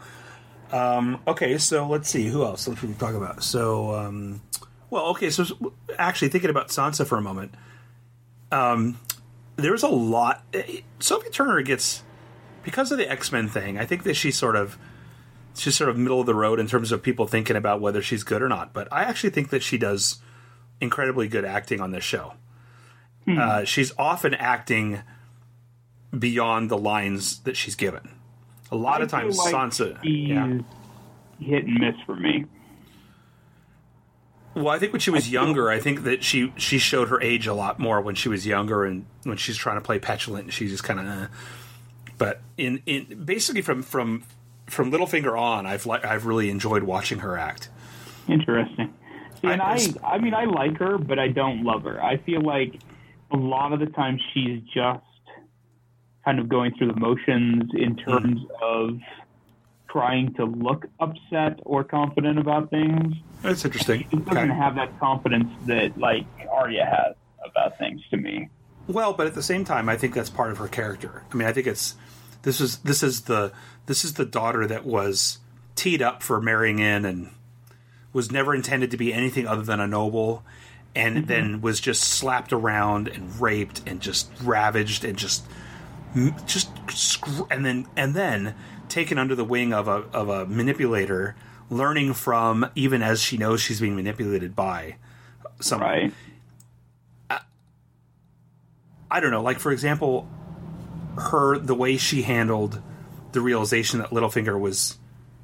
um 0.71 1.19
okay 1.27 1.57
so 1.57 1.87
let's 1.87 2.09
see 2.09 2.27
who 2.27 2.43
else 2.43 2.65
should 2.65 2.81
we 2.83 2.93
talk 2.95 3.15
about 3.15 3.43
so 3.43 3.93
um 3.95 4.41
well 4.89 5.05
okay 5.07 5.29
so 5.29 5.45
actually 5.97 6.29
thinking 6.29 6.49
about 6.49 6.67
sansa 6.69 7.05
for 7.05 7.17
a 7.17 7.21
moment 7.21 7.53
um 8.51 8.99
there's 9.55 9.83
a 9.83 9.87
lot 9.87 10.43
eh, 10.53 10.81
sophie 10.99 11.29
turner 11.29 11.61
gets 11.61 12.03
because 12.63 12.91
of 12.91 12.97
the 12.97 13.09
x-men 13.09 13.47
thing 13.47 13.77
i 13.77 13.85
think 13.85 14.03
that 14.03 14.13
she 14.13 14.29
sort 14.29 14.55
of 14.55 14.77
she's 15.55 15.75
sort 15.75 15.89
of 15.89 15.97
middle 15.97 16.19
of 16.19 16.25
the 16.25 16.35
road 16.35 16.59
in 16.59 16.67
terms 16.67 16.91
of 16.91 17.01
people 17.01 17.25
thinking 17.25 17.55
about 17.55 17.81
whether 17.81 18.01
she's 18.01 18.23
good 18.23 18.41
or 18.41 18.49
not 18.49 18.73
but 18.73 18.87
i 18.91 19.03
actually 19.03 19.29
think 19.29 19.49
that 19.49 19.63
she 19.63 19.77
does 19.77 20.19
incredibly 20.79 21.27
good 21.27 21.43
acting 21.43 21.81
on 21.81 21.89
this 21.89 22.03
show. 22.03 22.33
Uh, 23.27 23.63
she's 23.65 23.91
often 23.97 24.33
acting 24.33 25.01
beyond 26.17 26.69
the 26.71 26.77
lines 26.77 27.39
that 27.39 27.57
she's 27.57 27.75
given. 27.75 28.09
A 28.71 28.75
lot 28.75 29.01
of 29.01 29.13
I 29.13 29.21
feel 29.23 29.31
times, 29.33 29.37
like 29.37 29.53
Sansa. 29.53 29.97
Yeah. 30.03 30.59
hit 31.45 31.65
and 31.65 31.79
miss 31.79 31.95
for 32.05 32.15
me. 32.15 32.45
Well, 34.55 34.69
I 34.69 34.79
think 34.79 34.91
when 34.91 34.99
she 34.99 35.11
was 35.11 35.29
younger, 35.29 35.69
I 35.69 35.79
think 35.79 36.03
that 36.03 36.23
she 36.23 36.51
she 36.57 36.79
showed 36.79 37.09
her 37.09 37.21
age 37.21 37.45
a 37.47 37.53
lot 37.53 37.79
more 37.79 38.01
when 38.01 38.15
she 38.15 38.27
was 38.29 38.45
younger 38.47 38.85
and 38.85 39.05
when 39.23 39.37
she's 39.37 39.55
trying 39.57 39.77
to 39.77 39.81
play 39.81 39.99
petulant 39.99 40.45
and 40.45 40.53
she's 40.53 40.71
just 40.71 40.83
kind 40.83 40.99
of. 40.99 41.05
Uh, 41.05 41.27
but 42.17 42.41
in 42.57 42.81
in 42.87 43.23
basically 43.23 43.61
from 43.61 43.83
from 43.83 44.23
from 44.65 44.91
Littlefinger 44.91 45.39
on, 45.39 45.65
I've 45.67 45.85
li- 45.85 45.99
I've 46.03 46.25
really 46.25 46.49
enjoyed 46.49 46.83
watching 46.83 47.19
her 47.19 47.37
act. 47.37 47.69
Interesting. 48.27 48.93
See, 49.41 49.47
and 49.47 49.61
I- 49.61 49.75
I, 50.03 50.15
I 50.15 50.17
mean, 50.17 50.33
I 50.33 50.45
like 50.45 50.77
her, 50.79 50.97
but 50.97 51.19
I 51.19 51.27
don't 51.27 51.63
love 51.63 51.83
her. 51.83 52.03
I 52.03 52.17
feel 52.17 52.41
like 52.41 52.79
a 53.31 53.37
lot 53.37 53.73
of 53.73 53.79
the 53.79 53.87
time 53.87 54.19
she's 54.33 54.61
just 54.73 55.03
kind 56.23 56.39
of 56.39 56.49
going 56.49 56.73
through 56.77 56.87
the 56.87 56.99
motions 56.99 57.71
in 57.73 57.93
hmm. 57.93 58.09
terms 58.09 58.41
of 58.61 58.99
trying 59.89 60.33
to 60.35 60.45
look 60.45 60.85
upset 60.99 61.59
or 61.63 61.83
confident 61.83 62.37
about 62.37 62.69
things. 62.69 63.15
That's 63.41 63.63
interesting. 63.63 64.05
She 64.09 64.17
doesn't 64.17 64.37
Okay. 64.37 64.53
have 64.53 64.75
that 64.75 64.99
confidence 64.99 65.49
that 65.65 65.97
like 65.97 66.25
Arya 66.51 66.85
has 66.85 67.15
about 67.49 67.77
things 67.77 68.01
to 68.11 68.17
me. 68.17 68.49
Well, 68.87 69.13
but 69.13 69.27
at 69.27 69.35
the 69.35 69.43
same 69.43 69.65
time, 69.65 69.89
I 69.89 69.97
think 69.97 70.13
that's 70.13 70.29
part 70.29 70.51
of 70.51 70.57
her 70.57 70.67
character. 70.67 71.23
I 71.31 71.35
mean, 71.35 71.47
I 71.47 71.53
think 71.53 71.67
it's 71.67 71.95
this 72.43 72.61
is 72.61 72.77
this 72.79 73.03
is 73.03 73.21
the 73.21 73.51
this 73.85 74.05
is 74.05 74.13
the 74.13 74.25
daughter 74.25 74.67
that 74.67 74.85
was 74.85 75.39
teed 75.75 76.01
up 76.01 76.23
for 76.23 76.41
marrying 76.41 76.79
in 76.79 77.05
and 77.05 77.31
was 78.13 78.31
never 78.31 78.55
intended 78.55 78.91
to 78.91 78.97
be 78.97 79.13
anything 79.13 79.45
other 79.45 79.61
than 79.61 79.79
a 79.79 79.87
noble, 79.87 80.43
and 80.97 81.17
mm-hmm. 81.17 81.25
then 81.27 81.61
was 81.61 81.79
just 81.79 82.01
slapped 82.01 82.51
around 82.51 83.07
and 83.07 83.39
raped 83.39 83.81
and 83.85 84.01
just 84.01 84.29
ravaged 84.41 85.05
and 85.05 85.15
just 85.15 85.45
just 86.47 86.69
and 87.51 87.63
then 87.63 87.85
and 87.95 88.15
then 88.15 88.55
taken 88.89 89.19
under 89.19 89.35
the 89.35 89.45
wing 89.45 89.73
of 89.73 89.87
a 89.87 90.03
of 90.11 90.27
a 90.27 90.47
manipulator, 90.47 91.35
learning 91.69 92.13
from 92.13 92.69
even 92.73 93.03
as 93.03 93.21
she 93.21 93.37
knows 93.37 93.61
she's 93.61 93.79
being 93.79 93.95
manipulated 93.95 94.55
by 94.55 94.95
someone. 95.59 95.89
Right. 95.89 96.13
I 99.09 99.19
don't 99.21 99.31
know, 99.31 99.43
like 99.43 99.59
for 99.59 99.71
example, 99.71 100.27
her 101.17 101.59
the 101.59 101.75
way 101.75 101.95
she 101.95 102.23
handled 102.23 102.81
the 103.33 103.39
realization 103.39 103.99
that 103.99 104.09
Littlefinger 104.09 104.59
was 104.59 104.97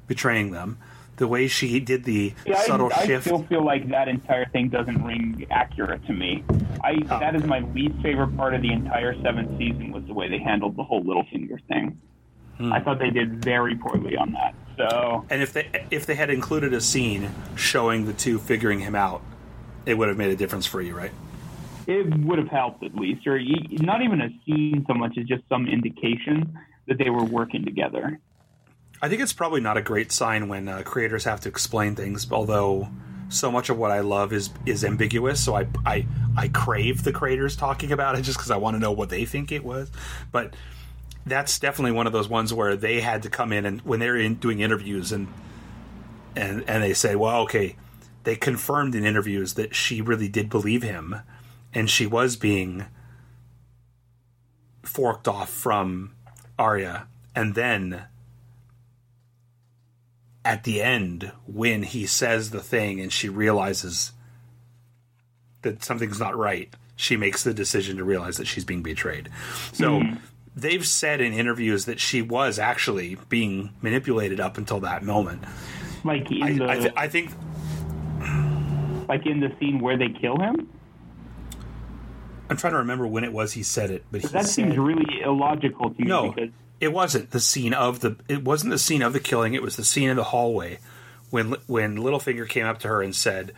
betraying 0.06 0.50
them, 0.50 0.78
the 1.16 1.28
way 1.28 1.46
she 1.46 1.80
did 1.80 2.04
the 2.04 2.34
Yeah, 2.46 2.60
subtle 2.62 2.90
I, 2.94 3.02
I 3.02 3.20
still 3.20 3.44
feel 3.44 3.64
like 3.64 3.88
that 3.90 4.08
entire 4.08 4.46
thing 4.46 4.68
doesn't 4.68 5.04
ring 5.04 5.46
accurate 5.50 6.04
to 6.06 6.12
me. 6.12 6.44
I 6.82 6.96
Oh, 7.10 7.20
that 7.20 7.34
is 7.34 7.44
my 7.44 7.60
least 7.60 8.00
favorite 8.02 8.36
part 8.36 8.54
of 8.54 8.62
the 8.62 8.72
entire 8.72 9.14
seventh 9.22 9.56
season 9.58 9.92
was 9.92 10.04
the 10.04 10.14
way 10.14 10.28
they 10.28 10.38
handled 10.38 10.76
the 10.76 10.84
whole 10.84 11.02
Littlefinger 11.02 11.58
thing. 11.68 12.00
Hmm. 12.58 12.72
I 12.72 12.80
thought 12.80 12.98
they 12.98 13.10
did 13.10 13.44
very 13.44 13.76
poorly 13.76 14.16
on 14.16 14.32
that. 14.32 14.54
So 14.76 15.24
and 15.30 15.42
if 15.42 15.52
they 15.52 15.68
if 15.90 16.06
they 16.06 16.14
had 16.14 16.30
included 16.30 16.72
a 16.72 16.80
scene 16.80 17.30
showing 17.56 18.06
the 18.06 18.12
two 18.12 18.38
figuring 18.38 18.80
him 18.80 18.94
out, 18.94 19.22
it 19.86 19.94
would 19.94 20.08
have 20.08 20.16
made 20.16 20.30
a 20.30 20.36
difference 20.36 20.66
for 20.66 20.80
you, 20.80 20.96
right? 20.96 21.12
it 21.86 22.18
would 22.20 22.38
have 22.38 22.48
helped 22.48 22.82
at 22.82 22.94
least, 22.94 23.26
or 23.26 23.38
not 23.82 24.02
even 24.02 24.20
a 24.20 24.30
scene 24.46 24.84
so 24.88 24.94
much 24.94 25.18
as 25.18 25.26
just 25.26 25.42
some 25.48 25.66
indication 25.68 26.58
that 26.86 26.98
they 26.98 27.10
were 27.10 27.24
working 27.24 27.64
together. 27.64 28.18
I 29.04 29.08
think 29.10 29.20
it's 29.20 29.34
probably 29.34 29.60
not 29.60 29.76
a 29.76 29.82
great 29.82 30.10
sign 30.12 30.48
when 30.48 30.66
uh, 30.66 30.80
creators 30.82 31.24
have 31.24 31.42
to 31.42 31.50
explain 31.50 31.94
things, 31.94 32.32
although 32.32 32.88
so 33.28 33.52
much 33.52 33.68
of 33.68 33.76
what 33.76 33.90
I 33.90 34.00
love 34.00 34.32
is 34.32 34.48
is 34.64 34.82
ambiguous. 34.82 35.44
So 35.44 35.54
I 35.54 35.66
I, 35.84 36.06
I 36.34 36.48
crave 36.48 37.04
the 37.04 37.12
creators 37.12 37.54
talking 37.54 37.92
about 37.92 38.18
it 38.18 38.22
just 38.22 38.38
because 38.38 38.50
I 38.50 38.56
want 38.56 38.76
to 38.76 38.78
know 38.78 38.92
what 38.92 39.10
they 39.10 39.26
think 39.26 39.52
it 39.52 39.62
was. 39.62 39.92
But 40.32 40.54
that's 41.26 41.58
definitely 41.58 41.92
one 41.92 42.06
of 42.06 42.14
those 42.14 42.30
ones 42.30 42.54
where 42.54 42.76
they 42.76 43.02
had 43.02 43.24
to 43.24 43.28
come 43.28 43.52
in 43.52 43.66
and 43.66 43.82
when 43.82 44.00
they're 44.00 44.16
in 44.16 44.36
doing 44.36 44.60
interviews 44.60 45.12
and 45.12 45.28
and 46.34 46.64
and 46.66 46.82
they 46.82 46.94
say, 46.94 47.14
well, 47.14 47.42
okay, 47.42 47.76
they 48.22 48.36
confirmed 48.36 48.94
in 48.94 49.04
interviews 49.04 49.52
that 49.52 49.74
she 49.74 50.00
really 50.00 50.30
did 50.30 50.48
believe 50.48 50.82
him, 50.82 51.16
and 51.74 51.90
she 51.90 52.06
was 52.06 52.36
being 52.36 52.86
forked 54.82 55.28
off 55.28 55.50
from 55.50 56.14
Arya, 56.58 57.06
and 57.34 57.54
then 57.54 58.06
at 60.44 60.64
the 60.64 60.82
end 60.82 61.32
when 61.46 61.82
he 61.82 62.06
says 62.06 62.50
the 62.50 62.60
thing 62.60 63.00
and 63.00 63.12
she 63.12 63.28
realizes 63.28 64.12
that 65.62 65.82
something's 65.82 66.20
not 66.20 66.36
right 66.36 66.74
she 66.96 67.16
makes 67.16 67.42
the 67.42 67.54
decision 67.54 67.96
to 67.96 68.04
realize 68.04 68.36
that 68.36 68.46
she's 68.46 68.64
being 68.64 68.82
betrayed. 68.82 69.28
So 69.72 70.00
hmm. 70.00 70.14
they've 70.54 70.86
said 70.86 71.20
in 71.20 71.32
interviews 71.32 71.86
that 71.86 72.00
she 72.00 72.22
was 72.22 72.58
actually 72.58 73.16
being 73.28 73.70
manipulated 73.82 74.40
up 74.40 74.58
until 74.58 74.80
that 74.80 75.02
moment. 75.02 75.42
Like 76.04 76.30
in 76.30 76.42
i, 76.42 76.52
the 76.52 76.70
I, 76.70 76.78
th- 76.78 76.92
I 76.96 77.08
think 77.08 77.30
like 79.08 79.26
in 79.26 79.40
the 79.40 79.52
scene 79.58 79.80
where 79.80 79.96
they 79.96 80.08
kill 80.08 80.36
him. 80.38 80.68
i'm 82.50 82.56
trying 82.56 82.72
to 82.74 82.78
remember 82.78 83.06
when 83.06 83.24
it 83.24 83.32
was 83.32 83.52
he 83.52 83.62
said 83.62 83.90
it 83.90 84.04
but 84.10 84.20
he 84.20 84.26
That 84.28 84.44
said, 84.44 84.52
seems 84.52 84.76
really 84.76 85.22
illogical 85.22 85.90
to 85.90 86.00
me 86.00 86.06
no. 86.06 86.30
because 86.32 86.50
it 86.84 86.92
wasn't 86.92 87.30
the 87.30 87.40
scene 87.40 87.72
of 87.72 88.00
the 88.00 88.14
it 88.28 88.44
wasn't 88.44 88.70
the 88.70 88.78
scene 88.78 89.00
of 89.00 89.14
the 89.14 89.20
killing 89.20 89.54
it 89.54 89.62
was 89.62 89.76
the 89.76 89.84
scene 89.84 90.10
in 90.10 90.16
the 90.16 90.24
hallway 90.24 90.78
when 91.30 91.56
when 91.66 91.96
Littlefinger 91.96 92.46
came 92.46 92.66
up 92.66 92.78
to 92.80 92.88
her 92.88 93.02
and 93.02 93.16
said 93.16 93.52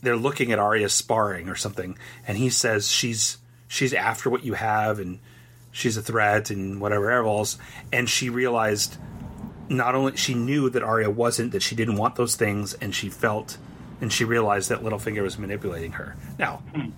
they're 0.00 0.16
looking 0.16 0.52
at 0.52 0.60
Arya 0.60 0.88
sparring 0.88 1.48
or 1.48 1.56
something 1.56 1.98
and 2.26 2.38
he 2.38 2.48
says 2.48 2.88
she's 2.88 3.38
she's 3.66 3.92
after 3.92 4.30
what 4.30 4.44
you 4.44 4.54
have 4.54 5.00
and 5.00 5.18
she's 5.72 5.96
a 5.96 6.02
threat 6.02 6.50
and 6.50 6.80
whatever 6.80 7.10
else 7.10 7.58
and 7.92 8.08
she 8.08 8.30
realized 8.30 8.96
not 9.68 9.96
only 9.96 10.16
she 10.16 10.34
knew 10.34 10.70
that 10.70 10.84
Arya 10.84 11.10
wasn't 11.10 11.50
that 11.50 11.62
she 11.62 11.74
didn't 11.74 11.96
want 11.96 12.14
those 12.14 12.36
things 12.36 12.74
and 12.74 12.94
she 12.94 13.08
felt 13.08 13.58
and 14.00 14.12
she 14.12 14.24
realized 14.24 14.68
that 14.68 14.84
Littlefinger 14.84 15.22
was 15.22 15.36
manipulating 15.36 15.92
her. 15.92 16.14
Now 16.38 16.62
hmm. 16.72 16.90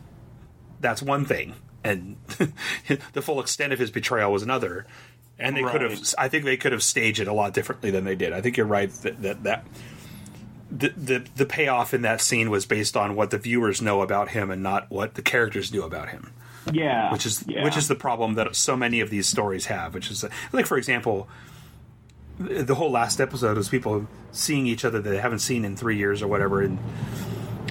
that's 0.78 1.01
one 1.03 1.24
thing 1.24 1.55
and 1.82 2.16
the 3.14 3.22
full 3.22 3.40
extent 3.40 3.72
of 3.72 3.78
his 3.78 3.90
betrayal 3.90 4.30
was 4.30 4.42
another 4.42 4.86
and 5.39 5.57
they 5.57 5.62
could 5.62 5.80
have 5.80 6.14
i 6.18 6.28
think 6.28 6.45
they 6.45 6.57
could 6.57 6.72
have 6.72 6.82
staged 6.82 7.20
it 7.20 7.28
a 7.28 7.32
lot 7.32 7.55
differently 7.55 7.91
than 7.91 8.05
they 8.05 8.16
did. 8.16 8.32
I 8.32 8.41
think 8.41 8.57
you're 8.57 8.66
right 8.66 8.91
that 8.91 9.22
that, 9.22 9.43
that 9.45 9.66
the, 10.70 10.89
the 10.91 11.26
the 11.36 11.47
payoff 11.47 11.95
in 11.95 12.03
that 12.03 12.20
scene 12.20 12.51
was 12.51 12.66
based 12.66 12.97
on 12.97 13.14
what 13.14 13.30
the 13.30 13.39
viewers 13.39 13.80
know 13.80 14.03
about 14.03 14.30
him 14.30 14.51
and 14.51 14.62
not 14.62 14.91
what 14.91 15.14
the 15.14 15.22
characters 15.22 15.72
knew 15.72 15.82
about 15.82 16.11
him. 16.11 16.32
Yeah, 16.72 17.11
which 17.12 17.24
is 17.24 17.45
yeah. 17.49 17.64
which 17.64 17.76
is 17.76 17.89
the 17.89 17.95
problem 17.95 18.34
that 18.34 18.55
so 18.55 18.76
many 18.76 19.01
of 19.01 19.11
these 19.11 19.26
stories 19.26 19.66
have 19.66 19.95
which 19.95 20.11
is 20.11 20.24
like 20.53 20.66
for 20.66 20.76
example 20.76 21.28
the 22.39 22.62
the 22.62 22.74
whole 22.74 22.91
last 22.91 23.20
episode 23.20 23.57
was 23.57 23.68
people 23.68 24.07
seeing 24.32 24.66
each 24.66 24.84
other 24.84 25.01
that 25.01 25.09
they 25.09 25.18
haven't 25.18 25.39
seen 25.39 25.64
in 25.64 25.76
three 25.76 25.97
years 25.97 26.22
or 26.22 26.28
whatever 26.28 26.61
and 26.61 26.78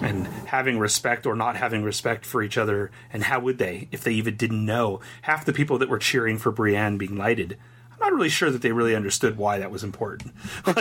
and 0.02 0.28
having 0.48 0.80
respect 0.80 1.26
or 1.26 1.36
not 1.36 1.56
having 1.56 1.84
respect 1.84 2.26
for 2.26 2.44
each 2.44 2.58
other, 2.58 2.92
and 3.12 3.24
how 3.24 3.40
would 3.40 3.58
they 3.58 3.88
if 3.92 4.04
they 4.04 4.14
even 4.14 4.36
didn't 4.36 4.66
know? 4.66 5.00
Half 5.24 5.46
the 5.46 5.54
people 5.54 5.78
that 5.80 5.90
were 5.90 6.00
cheering 6.00 6.38
for 6.38 6.52
Brienne 6.52 6.98
being 6.98 7.16
knighted, 7.16 7.58
I'm 7.94 8.00
not 8.00 8.14
really 8.14 8.30
sure 8.30 8.52
that 8.52 8.62
they 8.62 8.72
really 8.72 8.96
understood 8.96 9.38
why 9.38 9.60
that 9.60 9.72
was 9.72 9.84
important. 9.84 10.34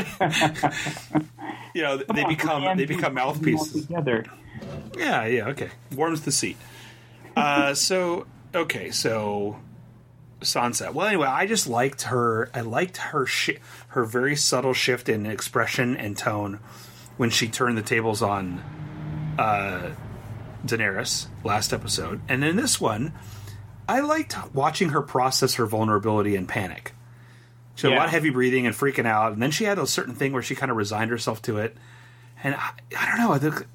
you 1.75 1.83
know, 1.83 1.97
they 1.97 2.25
become 2.25 2.63
Brienne 2.63 2.77
they 2.77 2.85
become 2.85 3.15
mouthpieces. 3.15 3.87
Together. 3.87 4.25
Yeah, 4.97 5.27
yeah, 5.27 5.49
okay. 5.49 5.71
Warms 5.95 6.23
the 6.23 6.33
seat. 6.33 6.57
Uh, 7.35 7.75
so 7.75 8.27
okay, 8.55 8.91
so 8.91 9.59
Sansa. 10.41 10.93
Well, 10.93 11.07
anyway, 11.07 11.29
I 11.29 11.47
just 11.47 11.67
liked 11.67 12.03
her. 12.03 12.51
I 12.55 12.61
liked 12.61 12.99
her 12.99 13.27
shi 13.27 13.59
her 13.89 14.05
very 14.05 14.37
subtle 14.37 14.75
shift 14.75 15.09
in 15.09 15.27
expression 15.27 15.97
and 15.97 16.17
tone 16.17 16.61
when 17.17 17.31
she 17.31 17.49
turned 17.49 17.79
the 17.79 17.83
tables 17.83 18.21
on 18.23 18.63
uh, 19.39 19.91
Daenerys 20.65 21.27
last 21.45 21.73
episode, 21.73 22.21
and 22.29 22.45
in 22.45 22.57
this 22.57 22.81
one, 22.81 23.13
I 23.89 24.01
liked 24.01 24.37
watching 24.55 24.91
her 24.91 25.03
process 25.03 25.55
her 25.55 25.67
vulnerability 25.67 26.35
and 26.37 26.49
panic. 26.49 26.93
She 27.77 27.87
had 27.87 27.95
a 27.95 27.97
lot 27.99 28.07
of 28.07 28.11
heavy 28.13 28.31
breathing 28.31 28.67
and 28.67 28.75
freaking 28.75 29.07
out, 29.07 29.33
and 29.33 29.43
then 29.43 29.51
she 29.51 29.65
had 29.65 29.79
a 29.79 29.87
certain 29.87 30.15
thing 30.15 30.33
where 30.33 30.43
she 30.43 30.55
kind 30.55 30.71
of 30.71 30.77
resigned 30.79 31.11
herself 31.11 31.43
to 31.43 31.59
it. 31.59 31.77
And 32.43 32.55
I, 32.55 32.71
I 32.99 33.07
don't 33.07 33.19
know. 33.19 33.33
I 33.33 33.39
think 33.39 33.67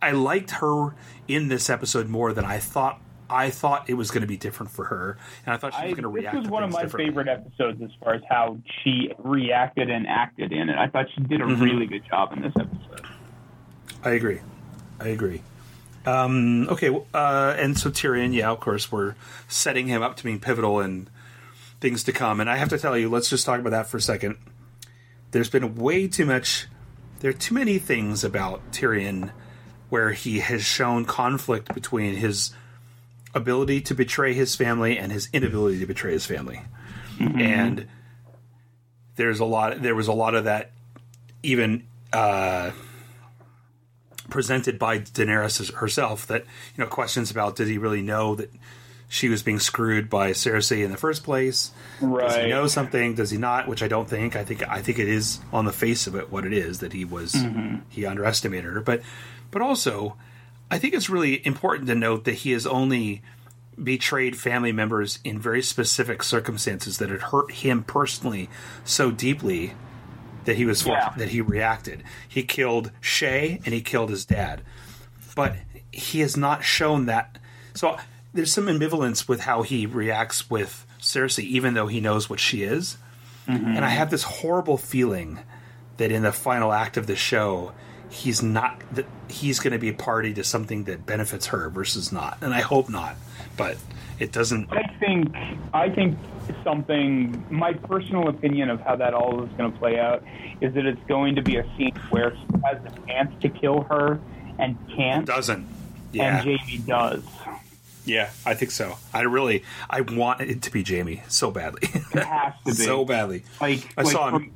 I 0.00 0.12
liked 0.12 0.52
her 0.52 0.94
in 1.26 1.48
this 1.48 1.68
episode 1.68 2.08
more 2.08 2.32
than 2.32 2.44
I 2.44 2.58
thought. 2.58 3.00
I 3.30 3.50
thought 3.50 3.90
it 3.90 3.94
was 3.94 4.10
going 4.10 4.22
to 4.22 4.26
be 4.26 4.38
different 4.38 4.72
for 4.72 4.86
her, 4.86 5.18
and 5.44 5.52
I 5.54 5.58
thought 5.58 5.74
she 5.74 5.80
I, 5.80 5.86
was 5.86 5.94
going 6.00 6.04
to 6.04 6.08
this 6.08 6.22
react. 6.22 6.36
was 6.36 6.46
to 6.46 6.50
one 6.52 6.62
of 6.64 6.70
my 6.72 6.86
favorite 6.86 7.28
episodes 7.28 7.82
as 7.82 7.90
far 8.02 8.14
as 8.14 8.22
how 8.30 8.56
she 8.82 9.10
reacted 9.18 9.90
and 9.90 10.06
acted 10.06 10.50
in 10.52 10.70
it. 10.70 10.78
I 10.78 10.86
thought 10.86 11.06
she 11.14 11.20
did 11.22 11.40
a 11.42 11.44
Mm-hmm. 11.44 11.62
really 11.62 11.86
good 11.86 12.06
job 12.08 12.32
in 12.32 12.40
this 12.42 12.54
episode. 12.58 13.06
I 14.02 14.10
agree. 14.10 14.40
I 15.00 15.08
agree. 15.08 15.42
Um, 16.06 16.68
okay, 16.70 16.88
uh, 17.12 17.54
and 17.58 17.78
so 17.78 17.90
Tyrion, 17.90 18.32
yeah, 18.32 18.50
of 18.50 18.60
course, 18.60 18.90
we're 18.90 19.14
setting 19.48 19.88
him 19.88 20.02
up 20.02 20.16
to 20.16 20.24
be 20.24 20.38
pivotal 20.38 20.80
in 20.80 21.08
things 21.80 22.04
to 22.04 22.12
come. 22.12 22.40
And 22.40 22.48
I 22.48 22.56
have 22.56 22.70
to 22.70 22.78
tell 22.78 22.96
you, 22.96 23.08
let's 23.08 23.28
just 23.28 23.44
talk 23.44 23.60
about 23.60 23.70
that 23.70 23.88
for 23.88 23.98
a 23.98 24.00
second. 24.00 24.36
There's 25.32 25.50
been 25.50 25.74
way 25.74 26.08
too 26.08 26.24
much. 26.24 26.66
There 27.20 27.30
are 27.30 27.34
too 27.34 27.54
many 27.54 27.78
things 27.78 28.24
about 28.24 28.72
Tyrion 28.72 29.32
where 29.90 30.12
he 30.12 30.38
has 30.38 30.64
shown 30.64 31.04
conflict 31.04 31.74
between 31.74 32.14
his 32.14 32.52
ability 33.34 33.80
to 33.82 33.94
betray 33.94 34.32
his 34.32 34.56
family 34.56 34.98
and 34.98 35.12
his 35.12 35.28
inability 35.32 35.80
to 35.80 35.86
betray 35.86 36.12
his 36.12 36.24
family. 36.24 36.62
And 37.38 37.86
there's 39.16 39.40
a 39.40 39.44
lot. 39.44 39.82
There 39.82 39.94
was 39.94 40.08
a 40.08 40.12
lot 40.12 40.34
of 40.34 40.44
that, 40.44 40.70
even. 41.42 41.84
Uh, 42.12 42.70
presented 44.30 44.78
by 44.78 44.98
Daenerys 44.98 45.72
herself 45.74 46.26
that 46.26 46.42
you 46.76 46.84
know 46.84 46.86
questions 46.86 47.30
about 47.30 47.56
did 47.56 47.68
he 47.68 47.78
really 47.78 48.02
know 48.02 48.34
that 48.34 48.52
she 49.08 49.28
was 49.28 49.42
being 49.42 49.58
screwed 49.58 50.10
by 50.10 50.32
Cersei 50.32 50.84
in 50.84 50.90
the 50.90 50.96
first 50.98 51.24
place? 51.24 51.72
Does 52.00 52.00
he 52.00 52.06
Right. 52.06 52.48
know 52.50 52.66
something? 52.66 53.14
Does 53.14 53.30
he 53.30 53.38
not? 53.38 53.66
Which 53.66 53.82
I 53.82 53.88
don't 53.88 54.08
think. 54.08 54.36
I 54.36 54.44
think 54.44 54.68
I 54.68 54.82
think 54.82 54.98
it 54.98 55.08
is 55.08 55.40
on 55.52 55.64
the 55.64 55.72
face 55.72 56.06
of 56.06 56.14
it 56.14 56.30
what 56.30 56.44
it 56.44 56.52
is 56.52 56.80
that 56.80 56.92
he 56.92 57.04
was 57.04 57.32
mm-hmm. 57.32 57.76
he 57.88 58.04
underestimated 58.04 58.72
her. 58.72 58.80
But 58.80 59.02
but 59.50 59.62
also 59.62 60.16
I 60.70 60.78
think 60.78 60.94
it's 60.94 61.08
really 61.08 61.44
important 61.46 61.88
to 61.88 61.94
note 61.94 62.24
that 62.24 62.34
he 62.34 62.52
has 62.52 62.66
only 62.66 63.22
betrayed 63.82 64.36
family 64.36 64.72
members 64.72 65.20
in 65.24 65.38
very 65.38 65.62
specific 65.62 66.22
circumstances 66.22 66.98
that 66.98 67.10
had 67.10 67.22
hurt 67.22 67.52
him 67.52 67.84
personally 67.84 68.50
so 68.84 69.10
deeply 69.10 69.72
that 70.48 70.56
he 70.56 70.64
was 70.64 70.84
Yeah. 70.86 71.12
that 71.18 71.28
he 71.28 71.42
reacted. 71.42 72.02
He 72.26 72.42
killed 72.42 72.90
Shay 73.02 73.60
and 73.66 73.74
he 73.74 73.82
killed 73.82 74.08
his 74.08 74.24
dad, 74.24 74.62
but 75.36 75.56
he 75.92 76.20
has 76.20 76.38
not 76.38 76.64
shown 76.64 77.04
that. 77.04 77.36
So 77.74 77.98
there's 78.32 78.50
some 78.50 78.64
ambivalence 78.66 79.28
with 79.28 79.40
how 79.40 79.60
he 79.60 79.84
reacts 79.84 80.48
with 80.48 80.86
Cersei, 81.00 81.44
even 81.44 81.74
though 81.74 81.86
he 81.86 82.00
knows 82.00 82.30
what 82.30 82.40
she 82.40 82.62
is. 82.62 82.96
Mm-hmm. 83.46 83.76
And 83.76 83.84
I 83.84 83.90
have 83.90 84.10
this 84.10 84.22
horrible 84.22 84.78
feeling 84.78 85.40
that 85.98 86.10
in 86.10 86.22
the 86.22 86.32
final 86.32 86.72
act 86.72 86.96
of 86.96 87.06
the 87.06 87.14
show, 87.16 87.72
he's 88.08 88.42
not 88.42 88.80
that 88.92 89.04
he's 89.28 89.60
going 89.60 89.74
to 89.74 89.78
be 89.78 89.90
a 89.90 89.94
party 89.94 90.32
to 90.32 90.44
something 90.44 90.84
that 90.84 91.04
benefits 91.04 91.48
her 91.48 91.68
versus 91.68 92.10
not. 92.10 92.38
And 92.40 92.54
I 92.54 92.60
hope 92.62 92.88
not, 92.88 93.16
but 93.58 93.76
it 94.18 94.32
doesn't. 94.32 94.72
I 94.72 94.84
think 94.98 95.34
I 95.74 95.90
think 95.90 96.16
something. 96.64 97.44
My 97.50 97.74
personal 97.74 98.28
opinion 98.28 98.70
of 98.70 98.80
how 98.80 98.96
that 98.96 99.12
all 99.12 99.44
is 99.44 99.50
going 99.58 99.70
to 99.72 99.78
play 99.78 99.98
out 99.98 100.22
is 100.62 100.72
that 100.74 100.86
it's 100.86 101.02
going 101.06 101.34
to 101.34 101.42
be 101.42 101.56
a 101.56 101.64
scene 101.76 101.94
where 102.08 102.30
he 102.30 102.46
has 102.64 102.78
a 102.86 103.06
chance 103.06 103.34
to 103.42 103.50
kill 103.50 103.82
her 103.82 104.18
and 104.58 104.76
can't, 104.96 105.26
Doesn't. 105.26 105.66
Yeah. 106.12 106.38
and 106.38 106.44
Jaime 106.60 106.78
does. 106.78 107.22
Yeah, 108.04 108.30
I 108.46 108.54
think 108.54 108.70
so. 108.70 108.96
I 109.12 109.20
really, 109.22 109.62
I 109.90 110.00
want 110.00 110.40
it 110.40 110.62
to 110.62 110.72
be 110.72 110.82
Jaime 110.82 111.22
so 111.28 111.50
badly, 111.50 111.82
It 111.82 112.24
has 112.24 112.54
to 112.54 112.64
be 112.64 112.72
so 112.72 113.04
badly. 113.04 113.44
Like, 113.60 113.86
I 113.98 114.02
like 114.02 114.12
saw 114.12 114.30
him. 114.30 114.52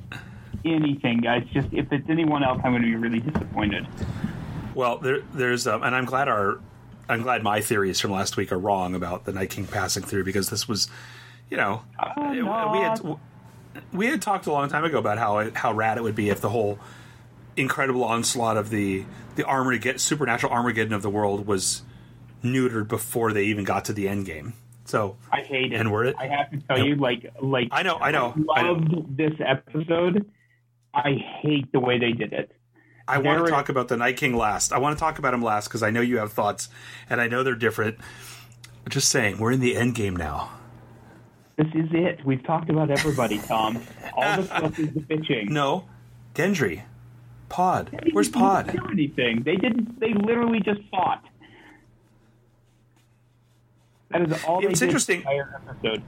anything, 0.65 1.19
guys. 1.19 1.45
Just 1.53 1.67
if 1.71 1.91
it's 1.93 2.09
anyone 2.09 2.43
else, 2.43 2.59
I'm 2.63 2.71
going 2.71 2.81
to 2.81 2.87
be 2.87 2.95
really 2.95 3.19
disappointed. 3.19 3.85
Well, 4.73 4.97
there, 4.97 5.21
there's, 5.33 5.67
um, 5.67 5.83
and 5.83 5.95
I'm 5.95 6.05
glad 6.05 6.27
our, 6.27 6.59
I'm 7.09 7.21
glad 7.21 7.43
my 7.43 7.61
theories 7.61 7.99
from 7.99 8.11
last 8.11 8.37
week 8.37 8.51
are 8.51 8.57
wrong 8.59 8.95
about 8.95 9.25
the 9.25 9.33
Night 9.33 9.49
King 9.49 9.67
passing 9.67 10.03
through 10.03 10.23
because 10.23 10.49
this 10.49 10.67
was, 10.67 10.87
you 11.49 11.57
know, 11.57 11.83
I'm 11.99 12.47
oh, 12.47 12.71
we 12.71 12.79
had 12.79 13.19
we 13.91 14.05
had 14.07 14.21
talked 14.21 14.45
a 14.47 14.51
long 14.51 14.69
time 14.69 14.83
ago 14.85 14.97
about 14.99 15.17
how 15.17 15.51
how 15.51 15.73
rad 15.73 15.97
it 15.97 16.03
would 16.03 16.15
be 16.15 16.29
if 16.29 16.41
the 16.41 16.49
whole 16.49 16.79
incredible 17.57 18.03
onslaught 18.03 18.57
of 18.57 18.69
the 18.69 19.05
the 19.35 19.43
Armageddon, 19.45 19.99
supernatural 19.99 20.53
Armageddon 20.53 20.93
of 20.93 21.01
the 21.01 21.09
world 21.09 21.45
was 21.47 21.81
neutered 22.43 22.87
before 22.87 23.33
they 23.33 23.45
even 23.45 23.63
got 23.63 23.85
to 23.85 23.93
the 23.93 24.07
end 24.07 24.25
game. 24.25 24.53
So 24.85 25.17
I 25.31 25.41
hate 25.41 25.71
it. 25.73 25.79
And 25.79 25.91
we're 25.91 26.05
it- 26.05 26.15
I 26.19 26.27
have 26.27 26.51
to 26.51 26.57
tell 26.57 26.85
you, 26.85 26.95
like, 26.95 27.25
like 27.41 27.69
I 27.71 27.83
know, 27.83 27.97
I 27.97 28.11
know, 28.11 28.33
I 28.53 28.63
know. 28.63 28.73
loved 28.73 29.17
this 29.17 29.33
episode. 29.39 30.29
I 30.93 31.13
hate 31.41 31.71
the 31.71 31.79
way 31.79 31.97
they 31.99 32.11
did 32.11 32.33
it. 32.33 32.51
I 33.07 33.17
want 33.17 33.45
to 33.45 33.51
talk 33.51 33.69
about 33.69 33.89
the 33.89 33.97
Night 33.97 34.17
King 34.17 34.35
last. 34.35 34.71
I 34.71 34.77
want 34.77 34.97
to 34.97 34.99
talk 34.99 35.19
about 35.19 35.33
him 35.33 35.41
last 35.41 35.67
because 35.67 35.83
I 35.83 35.89
know 35.89 36.01
you 36.01 36.17
have 36.19 36.31
thoughts, 36.31 36.69
and 37.09 37.19
I 37.19 37.27
know 37.27 37.43
they're 37.43 37.55
different. 37.55 37.97
Just 38.89 39.09
saying, 39.09 39.37
we're 39.37 39.51
in 39.51 39.59
the 39.59 39.75
end 39.75 39.95
game 39.95 40.15
now. 40.15 40.51
This 41.57 41.67
is 41.67 41.89
it. 41.91 42.25
We've 42.25 42.43
talked 42.43 42.69
about 42.69 42.89
everybody, 42.89 43.39
Tom. 43.39 43.81
All 44.15 44.37
the 44.41 44.43
stuff 44.45 44.79
is 44.79 44.93
the 44.93 45.01
bitching. 45.01 45.49
No, 45.49 45.85
Gendry, 46.33 46.83
Pod. 47.49 47.89
They 47.91 48.11
Where's 48.11 48.27
didn't 48.27 48.41
Pod? 48.41 48.71
Do 48.71 48.87
anything? 48.91 49.43
They 49.43 49.55
didn't. 49.55 49.99
They 49.99 50.13
literally 50.13 50.61
just 50.61 50.81
fought. 50.89 51.23
That 54.09 54.29
is 54.29 54.43
all. 54.45 54.65
It's 54.65 54.81
interesting. 54.81 55.21
The 55.23 55.31
entire 55.31 55.61
episode. 55.69 56.03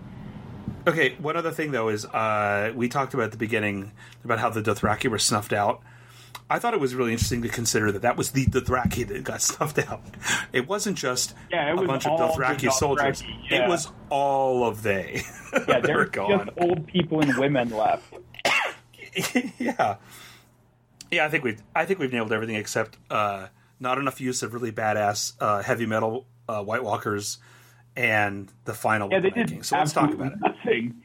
Okay, 0.87 1.15
one 1.15 1.35
other 1.35 1.51
thing 1.51 1.71
though 1.71 1.89
is 1.89 2.05
uh, 2.05 2.71
we 2.75 2.87
talked 2.87 3.13
about 3.13 3.23
at 3.25 3.31
the 3.31 3.37
beginning 3.37 3.91
about 4.23 4.39
how 4.39 4.49
the 4.49 4.61
Dothraki 4.61 5.09
were 5.09 5.19
snuffed 5.19 5.53
out. 5.53 5.81
I 6.49 6.59
thought 6.59 6.73
it 6.75 6.79
was 6.79 6.93
really 6.93 7.11
interesting 7.11 7.41
to 7.41 7.49
consider 7.49 7.91
that 7.91 8.03
that 8.03 8.17
was 8.17 8.31
the 8.31 8.45
Dothraki 8.45 9.07
that 9.07 9.23
got 9.23 9.41
snuffed 9.41 9.79
out. 9.79 10.01
It 10.53 10.67
wasn't 10.67 10.97
just 10.97 11.33
Yeah, 11.51 11.71
it 11.73 11.79
a 11.83 11.87
bunch 11.87 12.05
of 12.05 12.19
Dothraki, 12.19 12.67
Dothraki, 12.67 12.71
soldiers. 12.71 13.23
yeah. 13.49 13.65
It 13.65 13.69
was 13.69 13.91
all 14.09 14.63
of 14.65 14.83
they. 14.83 15.23
Yeah, 15.69 15.79
they 15.79 15.93
were 15.93 15.99
there's 16.03 16.09
gone. 16.09 16.45
just 16.47 16.57
old 16.59 16.85
people 16.85 17.21
and 17.21 17.37
women 17.37 17.69
left. 17.69 18.13
yeah, 19.57 19.95
yeah. 21.09 21.25
I 21.25 21.29
think 21.29 21.45
we've 21.45 21.61
I 21.73 21.85
think 21.85 21.99
we've 21.99 22.11
nailed 22.11 22.33
everything 22.33 22.55
except 22.57 22.97
uh, 23.09 23.47
not 23.79 23.97
enough 23.97 24.19
use 24.19 24.43
of 24.43 24.53
really 24.53 24.73
badass 24.73 25.31
uh, 25.39 25.61
heavy 25.61 25.85
metal 25.85 26.25
uh, 26.49 26.61
White 26.61 26.83
Walkers 26.83 27.37
and 27.95 28.51
the 28.65 28.73
final 28.73 29.09
Yeah, 29.09 29.21
they 29.21 29.29
did. 29.29 29.65
So 29.65 29.77
let's 29.77 29.93
talk 29.93 30.11
about 30.13 30.33
it. 30.33 30.39
Nothing. 30.41 31.01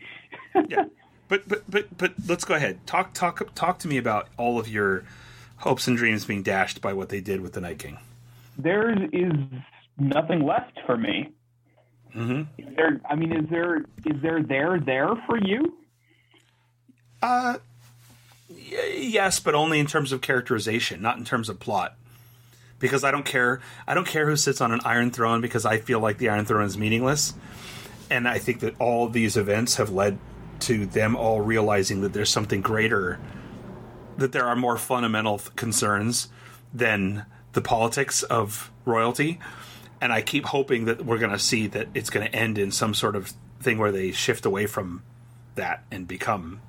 yeah. 0.69 0.87
But 1.29 1.47
but 1.49 1.71
but 1.71 1.97
but 1.97 2.15
let's 2.27 2.45
go 2.45 2.55
ahead. 2.55 2.85
Talk 2.89 3.15
talk 3.15 3.55
talk 3.55 3.79
to 3.81 3.89
me 3.89 3.99
about 3.99 4.29
all 4.37 4.59
of 4.59 4.67
your 4.69 5.05
hopes 5.61 5.87
and 5.87 5.97
dreams 5.97 6.25
being 6.25 6.43
dashed 6.43 6.81
by 6.81 6.93
what 6.93 7.09
they 7.09 7.21
did 7.21 7.41
with 7.41 7.53
the 7.53 7.61
Night 7.61 7.79
King. 7.79 7.99
There 8.59 8.93
is 8.93 9.33
nothing 9.99 10.45
left 10.45 10.79
for 10.87 10.97
me. 10.97 11.31
Mm-hmm. 12.15 12.75
There, 12.75 13.01
I 13.09 13.15
mean, 13.15 13.33
is 13.33 13.49
there 13.49 13.79
is 13.79 14.21
there 14.21 14.43
there 14.43 14.81
there 14.81 15.11
for 15.27 15.39
you? 15.39 15.79
Uh, 17.23 17.59
y- 18.49 18.95
yes, 18.97 19.39
but 19.39 19.55
only 19.55 19.79
in 19.79 19.87
terms 19.87 20.11
of 20.11 20.21
characterization, 20.21 21.01
not 21.01 21.19
in 21.19 21.25
terms 21.25 21.49
of 21.49 21.61
plot. 21.61 21.97
Because 22.81 23.05
I 23.05 23.11
don't 23.11 23.27
care. 23.27 23.61
I 23.87 23.95
don't 23.95 24.07
care 24.07 24.27
who 24.27 24.37
sits 24.37 24.61
on 24.61 24.73
an 24.73 24.81
Iron 24.85 25.11
Throne 25.11 25.41
because 25.41 25.67
I 25.67 25.79
feel 25.79 26.01
like 26.01 26.19
the 26.19 26.31
Iron 26.31 26.47
Throne 26.47 26.65
is 26.65 26.79
meaningless, 26.79 27.35
and 28.11 28.27
I 28.27 28.39
think 28.39 28.61
that 28.61 28.75
all 28.81 29.09
these 29.09 29.37
events 29.37 29.77
have 29.77 29.91
led 29.91 30.19
to 30.61 30.87
them 30.87 31.15
all 31.15 31.41
realizing 31.41 32.01
that 32.01 32.13
there's 32.13 32.31
something 32.31 32.61
greater, 32.61 33.19
that 34.21 34.33
there 34.33 34.47
are 34.47 34.57
more 34.57 34.77
fundamental 34.77 35.39
th- 35.39 35.55
concerns 35.57 36.29
than 36.73 37.25
the 37.53 37.61
politics 37.61 38.23
of 38.23 38.71
royalty. 38.85 39.41
And 40.01 40.13
I 40.13 40.23
keep 40.23 40.47
hoping 40.47 40.85
that 40.87 41.05
we're 41.05 41.19
going 41.19 41.33
to 41.33 41.39
see 41.39 41.67
that 41.69 41.89
it's 41.95 42.11
going 42.11 42.27
to 42.27 42.35
end 42.35 42.59
in 42.59 42.71
some 42.71 42.95
sort 42.95 43.17
of 43.17 43.33
thing 43.61 43.79
where 43.79 43.93
they 43.93 44.13
shift 44.13 44.47
away 44.47 44.67
from 44.67 45.03
that 45.57 45.83
and 45.91 46.07
become 46.09 46.61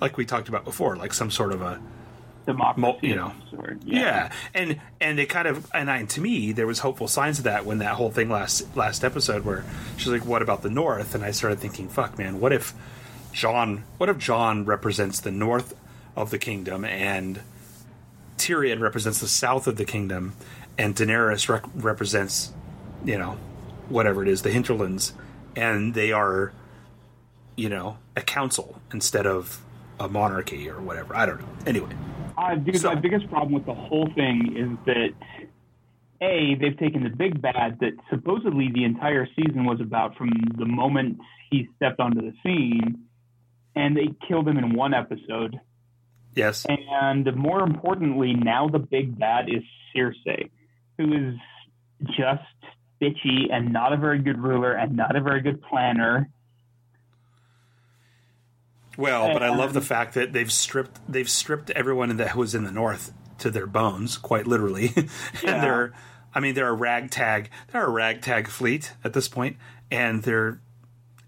like 0.00 0.16
we 0.16 0.24
talked 0.26 0.48
about 0.48 0.64
before, 0.64 0.96
like 0.96 1.14
some 1.14 1.30
sort 1.30 1.52
of 1.52 1.62
a 1.62 1.80
democracy. 2.44 3.06
you 3.06 3.14
know. 3.14 3.32
some. 3.50 3.80
Yeah. 3.84 4.32
and 4.52 4.80
and 5.00 5.16
they 5.16 5.26
kind 5.26 5.46
of 5.46 5.70
and 5.72 5.88
I, 5.88 6.04
to 6.04 6.20
me 6.20 6.50
there 6.50 6.66
was 6.66 6.80
hopeful 6.80 7.06
signs 7.06 7.38
of 7.38 7.44
that 7.44 7.64
when 7.64 7.78
that 7.78 7.94
whole 7.94 8.10
thing 8.10 8.28
last 8.28 8.76
last 8.76 9.04
episode 9.04 9.44
where 9.44 9.64
she's 9.96 10.08
like, 10.08 10.26
"What 10.26 10.42
about 10.42 10.62
the 10.62 10.70
North?" 10.70 11.14
And 11.14 11.24
I 11.24 11.30
started 11.30 11.60
thinking, 11.60 11.88
"Fuck, 11.88 12.18
man, 12.18 12.40
what 12.40 12.52
if 12.52 12.74
Jon? 13.32 13.84
What 13.98 14.08
if 14.08 14.18
Jon 14.18 14.64
represents 14.64 15.20
the 15.20 15.30
North 15.30 15.74
of 16.16 16.30
the 16.30 16.38
kingdom 16.38 16.84
and 16.84 17.40
Tyrion 18.42 18.80
represents 18.80 19.20
the 19.20 19.28
South 19.28 19.66
of 19.66 19.76
the 19.76 19.84
kingdom, 19.84 20.34
and 20.76 20.96
Daenerys 20.96 21.48
rec- 21.48 21.64
represents, 21.74 22.52
you 23.04 23.16
know, 23.16 23.36
whatever 23.88 24.22
it 24.22 24.28
is, 24.28 24.42
the 24.42 24.50
hinterlands, 24.50 25.14
and 25.54 25.94
they 25.94 26.10
are, 26.10 26.52
you 27.56 27.68
know, 27.68 27.98
a 28.16 28.20
council 28.20 28.80
instead 28.92 29.26
of 29.26 29.60
a 30.00 30.08
monarchy 30.08 30.68
or 30.68 30.80
whatever. 30.80 31.14
I 31.14 31.26
don't 31.26 31.40
know. 31.40 31.48
Anyway." 31.66 31.94
Uh, 32.36 32.56
dude, 32.56 32.78
So- 32.78 32.88
my 32.88 33.00
biggest 33.00 33.28
problem 33.28 33.52
with 33.52 33.66
the 33.66 33.74
whole 33.74 34.08
thing 34.14 34.56
is 34.56 34.70
that 34.86 35.10
a 36.20 36.54
they've 36.54 36.78
taken 36.78 37.02
the 37.02 37.10
big 37.10 37.40
bad 37.40 37.78
that 37.80 37.92
supposedly 38.10 38.70
the 38.72 38.84
entire 38.84 39.28
season 39.36 39.64
was 39.64 39.80
about 39.80 40.16
from 40.16 40.30
the 40.56 40.64
moment 40.64 41.18
he 41.50 41.68
stepped 41.76 42.00
onto 42.00 42.20
the 42.22 42.32
scene, 42.42 43.02
and 43.76 43.96
they 43.96 44.14
killed 44.26 44.48
him 44.48 44.56
in 44.58 44.74
one 44.74 44.94
episode. 44.94 45.60
Yes. 46.34 46.66
And 46.68 47.34
more 47.36 47.60
importantly, 47.60 48.34
now 48.34 48.68
the 48.68 48.78
big 48.78 49.18
bad 49.18 49.48
is 49.48 49.62
Cersei, 49.94 50.50
who 50.98 51.12
is 51.12 51.34
just 52.16 52.42
bitchy 53.00 53.52
and 53.52 53.72
not 53.72 53.92
a 53.92 53.96
very 53.96 54.18
good 54.20 54.38
ruler 54.38 54.72
and 54.72 54.96
not 54.96 55.16
a 55.16 55.20
very 55.20 55.40
good 55.42 55.60
planner. 55.62 56.30
Well, 58.96 59.32
but 59.32 59.42
I 59.42 59.54
love 59.54 59.72
the 59.72 59.80
fact 59.80 60.14
that 60.14 60.32
they've 60.32 60.52
stripped 60.52 61.00
they've 61.08 61.28
stripped 61.28 61.70
everyone 61.70 62.14
that 62.18 62.36
was 62.36 62.54
in 62.54 62.64
the 62.64 62.72
north 62.72 63.12
to 63.38 63.50
their 63.50 63.66
bones, 63.66 64.18
quite 64.18 64.46
literally. 64.46 64.92
and 64.96 65.08
Yeah. 65.42 65.60
they're 65.60 65.92
I 66.34 66.40
mean 66.40 66.54
they're 66.54 66.68
a 66.68 66.74
ragtag 66.74 67.50
they're 67.72 67.86
a 67.86 67.90
ragtag 67.90 68.48
fleet 68.48 68.92
at 69.02 69.12
this 69.14 69.28
point, 69.28 69.56
and 69.90 70.22
they're 70.22 70.60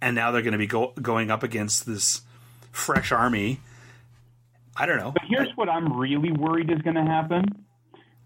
and 0.00 0.14
now 0.14 0.30
they're 0.30 0.42
going 0.42 0.52
to 0.52 0.59
be 0.59 0.66
go, 0.66 0.92
going 1.00 1.30
up 1.30 1.42
against 1.42 1.86
this 1.86 2.20
fresh 2.70 3.11
army. 3.12 3.61
I 4.76 4.86
don't 4.86 4.98
know. 4.98 5.10
But 5.12 5.22
here's 5.28 5.50
what 5.56 5.68
I'm 5.68 5.96
really 5.98 6.32
worried 6.32 6.70
is 6.70 6.80
going 6.82 6.96
to 6.96 7.04
happen. 7.04 7.44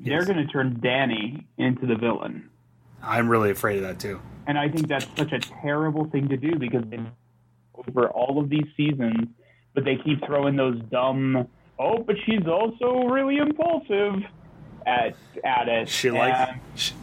They're 0.01 0.25
going 0.25 0.39
to 0.39 0.47
turn 0.47 0.77
Dany 0.81 1.45
into 1.59 1.87
the 1.87 1.97
villain. 1.97 2.49
I'm 3.03 3.29
really 3.29 3.51
afraid 3.51 3.77
of 3.79 3.83
that 3.83 3.99
too. 4.01 4.21
And 4.47 4.59
I 4.59 4.69
think 4.69 4.89
that's 4.89 5.07
such 5.17 5.33
a 5.33 5.41
terrible 5.41 6.07
thing 6.11 6.29
to 6.29 6.37
do 6.37 6.57
because 6.57 6.85
they, 6.89 6.99
over 7.75 8.09
all 8.09 8.39
of 8.41 8.49
these 8.49 8.67
seasons, 8.77 9.29
but 9.75 9.85
they 9.85 9.97
keep 9.97 10.25
throwing 10.25 10.57
those 10.57 10.81
dumb, 10.91 11.49
oh, 11.79 11.99
but 11.99 12.17
she's 12.25 12.47
also 12.47 13.05
really 13.09 13.37
impulsive 13.37 14.23
at 14.87 15.15
at 15.45 15.69
it. 15.69 15.89
She 15.89 16.11
likes. 16.11 16.51
She, 16.77 16.95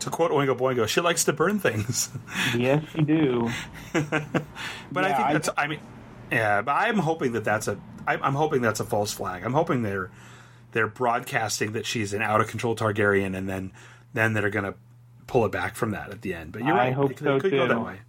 to 0.00 0.08
quote 0.10 0.30
Oingo 0.30 0.56
Boingo, 0.56 0.86
she 0.88 1.00
likes 1.00 1.24
to 1.24 1.32
burn 1.32 1.58
things. 1.58 2.08
yes, 2.56 2.82
she 2.94 3.02
do. 3.02 3.50
But 3.92 5.04
I 5.04 5.08
Yeah, 5.08 5.16
think 5.16 5.28
I- 5.28 5.32
that's. 5.34 5.48
I 5.58 5.66
mean, 5.66 5.80
yeah. 6.30 6.62
But 6.62 6.72
I'm 6.72 6.98
hoping 6.98 7.32
that 7.32 7.44
that's 7.44 7.66
a. 7.68 7.78
I, 8.10 8.26
I'm 8.26 8.34
hoping 8.34 8.60
that's 8.60 8.80
a 8.80 8.84
false 8.84 9.12
flag. 9.12 9.44
I'm 9.44 9.52
hoping 9.52 9.82
they're 9.82 10.10
they're 10.72 10.88
broadcasting 10.88 11.72
that 11.72 11.86
she's 11.86 12.12
an 12.12 12.22
out 12.22 12.40
of 12.40 12.48
control 12.48 12.74
Targaryen, 12.74 13.36
and 13.36 13.48
then 13.48 13.72
then 14.12 14.32
they're 14.32 14.50
going 14.50 14.64
to 14.64 14.74
pull 15.26 15.44
it 15.44 15.52
back 15.52 15.76
from 15.76 15.92
that 15.92 16.10
at 16.10 16.22
the 16.22 16.34
end. 16.34 16.52
But 16.52 16.64
you're 16.64 16.74
I 16.74 16.86
right. 16.86 16.92
hope 16.92 17.12
it 17.12 17.16
could, 17.18 17.26
so, 17.26 17.36
it 17.36 17.40
could 17.42 17.52
go 17.52 17.66
too. 17.66 17.74
that 17.74 17.80
way. 17.84 18.00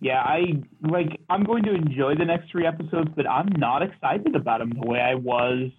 Yeah, 0.00 0.20
I 0.20 0.62
like. 0.82 1.18
I'm 1.30 1.44
going 1.44 1.62
to 1.64 1.74
enjoy 1.74 2.14
the 2.16 2.26
next 2.26 2.50
three 2.50 2.66
episodes, 2.66 3.10
but 3.16 3.26
I'm 3.26 3.48
not 3.56 3.82
excited 3.82 4.36
about 4.36 4.58
them 4.58 4.72
the 4.78 4.86
way 4.86 5.00
I 5.00 5.14
was 5.14 5.70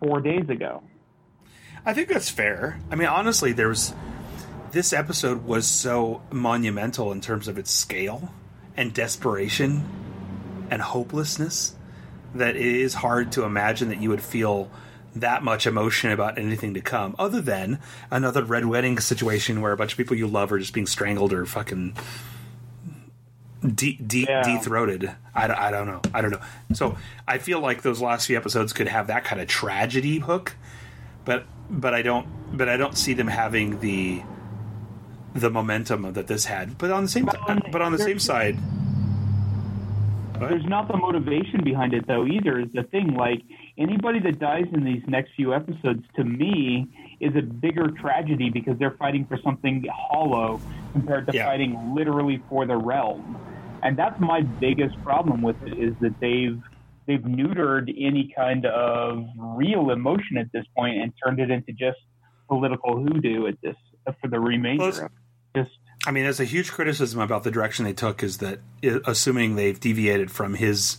four 0.00 0.20
days 0.20 0.48
ago. 0.48 0.82
I 1.86 1.94
think 1.94 2.08
that's 2.08 2.28
fair. 2.28 2.80
I 2.90 2.96
mean, 2.96 3.08
honestly, 3.08 3.52
there 3.52 3.68
was 3.68 3.94
this 4.72 4.92
episode 4.92 5.44
was 5.44 5.66
so 5.66 6.22
monumental 6.32 7.12
in 7.12 7.20
terms 7.20 7.46
of 7.46 7.58
its 7.58 7.70
scale 7.70 8.32
and 8.76 8.92
desperation 8.92 9.84
and 10.70 10.80
hopelessness 10.80 11.74
that 12.34 12.54
it 12.56 12.62
is 12.62 12.94
hard 12.94 13.32
to 13.32 13.42
imagine 13.44 13.88
that 13.88 14.00
you 14.00 14.08
would 14.10 14.22
feel 14.22 14.70
that 15.16 15.42
much 15.42 15.66
emotion 15.66 16.12
about 16.12 16.38
anything 16.38 16.74
to 16.74 16.80
come, 16.80 17.16
other 17.18 17.40
than 17.40 17.80
another 18.10 18.44
red 18.44 18.64
wedding 18.66 18.98
situation 19.00 19.60
where 19.60 19.72
a 19.72 19.76
bunch 19.76 19.92
of 19.92 19.96
people 19.98 20.16
you 20.16 20.28
love 20.28 20.52
are 20.52 20.58
just 20.60 20.72
being 20.72 20.86
strangled 20.86 21.32
or 21.32 21.44
fucking 21.44 21.96
de- 23.74 23.96
de- 23.96 24.26
Yeah. 24.28 24.42
de-throated. 24.42 25.10
I, 25.34 25.46
don't- 25.70 25.86
know. 25.86 26.00
I 26.14 26.20
don't 26.20 26.30
know. 26.30 26.40
So 26.74 26.96
I 27.26 27.38
feel 27.38 27.60
like 27.60 27.82
those 27.82 28.00
last 28.00 28.26
few 28.26 28.36
episodes 28.36 28.72
could 28.72 28.88
have 28.88 29.08
that 29.08 29.24
kind 29.24 29.40
of 29.40 29.48
tragedy 29.48 30.18
hook, 30.18 30.54
but 31.24 31.44
but 31.68 31.94
I 31.94 32.02
don't. 32.02 32.26
But 32.56 32.68
I 32.68 32.76
don't 32.76 32.96
see 32.98 33.14
them 33.14 33.28
having 33.28 33.80
the 33.80 34.22
the 35.34 35.50
momentum 35.50 36.12
that 36.12 36.26
this 36.26 36.44
had. 36.44 36.76
But 36.78 36.90
on 36.90 37.04
the 37.04 37.08
same 37.08 37.26
but 37.26 37.80
on 37.82 37.92
the 37.92 37.98
same 37.98 38.06
there's- 38.18 38.24
There's 40.48 40.64
not 40.66 40.88
the 40.88 40.96
motivation 40.96 41.62
behind 41.62 41.92
it, 41.94 42.06
though, 42.06 42.26
either, 42.26 42.58
is 42.60 42.68
the 42.72 42.84
thing. 42.84 43.14
Like, 43.14 43.42
anybody 43.78 44.20
that 44.20 44.38
dies 44.38 44.66
in 44.72 44.84
these 44.84 45.02
next 45.06 45.32
few 45.36 45.52
episodes, 45.54 46.04
to 46.16 46.24
me, 46.24 46.88
is 47.20 47.34
a 47.36 47.42
bigger 47.42 47.88
tragedy 48.00 48.48
because 48.50 48.78
they're 48.78 48.96
fighting 48.98 49.26
for 49.26 49.38
something 49.44 49.84
hollow 49.92 50.62
compared 50.92 51.26
to 51.26 51.34
Yeah. 51.34 51.44
fighting 51.44 51.94
literally 51.94 52.38
for 52.48 52.66
the 52.66 52.76
realm. 52.76 53.36
And 53.82 53.96
that's 53.96 54.18
my 54.20 54.42
biggest 54.42 54.96
problem 55.02 55.42
with 55.42 55.56
it, 55.62 55.76
is 55.78 55.94
that 56.00 56.18
they've 56.20 56.58
they've 57.06 57.22
neutered 57.22 57.92
any 57.98 58.32
kind 58.36 58.66
of 58.66 59.24
real 59.36 59.90
emotion 59.90 60.36
at 60.36 60.46
this 60.52 60.64
point 60.76 60.98
and 60.98 61.12
turned 61.24 61.40
it 61.40 61.50
into 61.50 61.72
just 61.72 61.98
political 62.48 62.98
hoodoo 63.02 63.46
at 63.46 63.56
this 63.62 63.74
for 64.20 64.28
the 64.28 64.38
remainder 64.38 65.04
of. 65.06 65.10
Just 65.56 65.70
I 66.06 66.12
mean, 66.12 66.24
there's 66.24 66.40
a 66.40 66.44
huge 66.44 66.72
criticism 66.72 67.20
about 67.20 67.44
the 67.44 67.50
direction 67.50 67.84
they 67.84 67.92
took. 67.92 68.22
Is 68.22 68.38
that 68.38 68.60
assuming 68.82 69.56
they've 69.56 69.78
deviated 69.78 70.30
from 70.30 70.54
his 70.54 70.98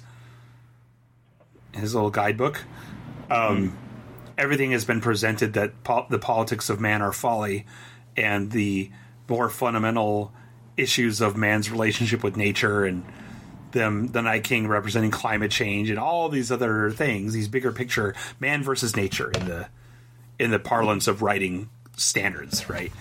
his 1.74 1.96
little 1.96 2.12
guidebook? 2.12 2.64
Um, 3.30 3.78
Everything 4.38 4.72
has 4.72 4.86
been 4.86 5.02
presented 5.02 5.54
that 5.54 5.84
po- 5.84 6.08
the 6.10 6.20
politics 6.20 6.70
of 6.70 6.80
man 6.80 7.02
are 7.02 7.12
folly, 7.12 7.66
and 8.16 8.52
the 8.52 8.92
more 9.28 9.50
fundamental 9.50 10.34
issues 10.78 11.22
of 11.22 11.38
man's 11.38 11.72
relationship 11.72 12.24
with 12.24 12.36
nature 12.36 12.86
and 12.86 13.04
them 13.72 14.08
the 14.08 14.22
Night 14.22 14.44
King 14.44 14.68
representing 14.68 15.12
climate 15.12 15.52
change 15.52 15.90
and 15.90 15.98
all 15.98 16.28
these 16.30 16.52
other 16.52 16.92
things, 16.92 17.34
these 17.34 17.48
bigger 17.48 17.72
picture 17.72 18.14
man 18.40 18.64
versus 18.64 18.96
nature 18.96 19.32
in 19.32 19.46
the 19.46 19.68
in 20.40 20.52
the 20.52 20.60
parlance 20.60 21.08
of 21.08 21.22
writing 21.22 21.70
standards, 21.96 22.70
right? 22.70 22.92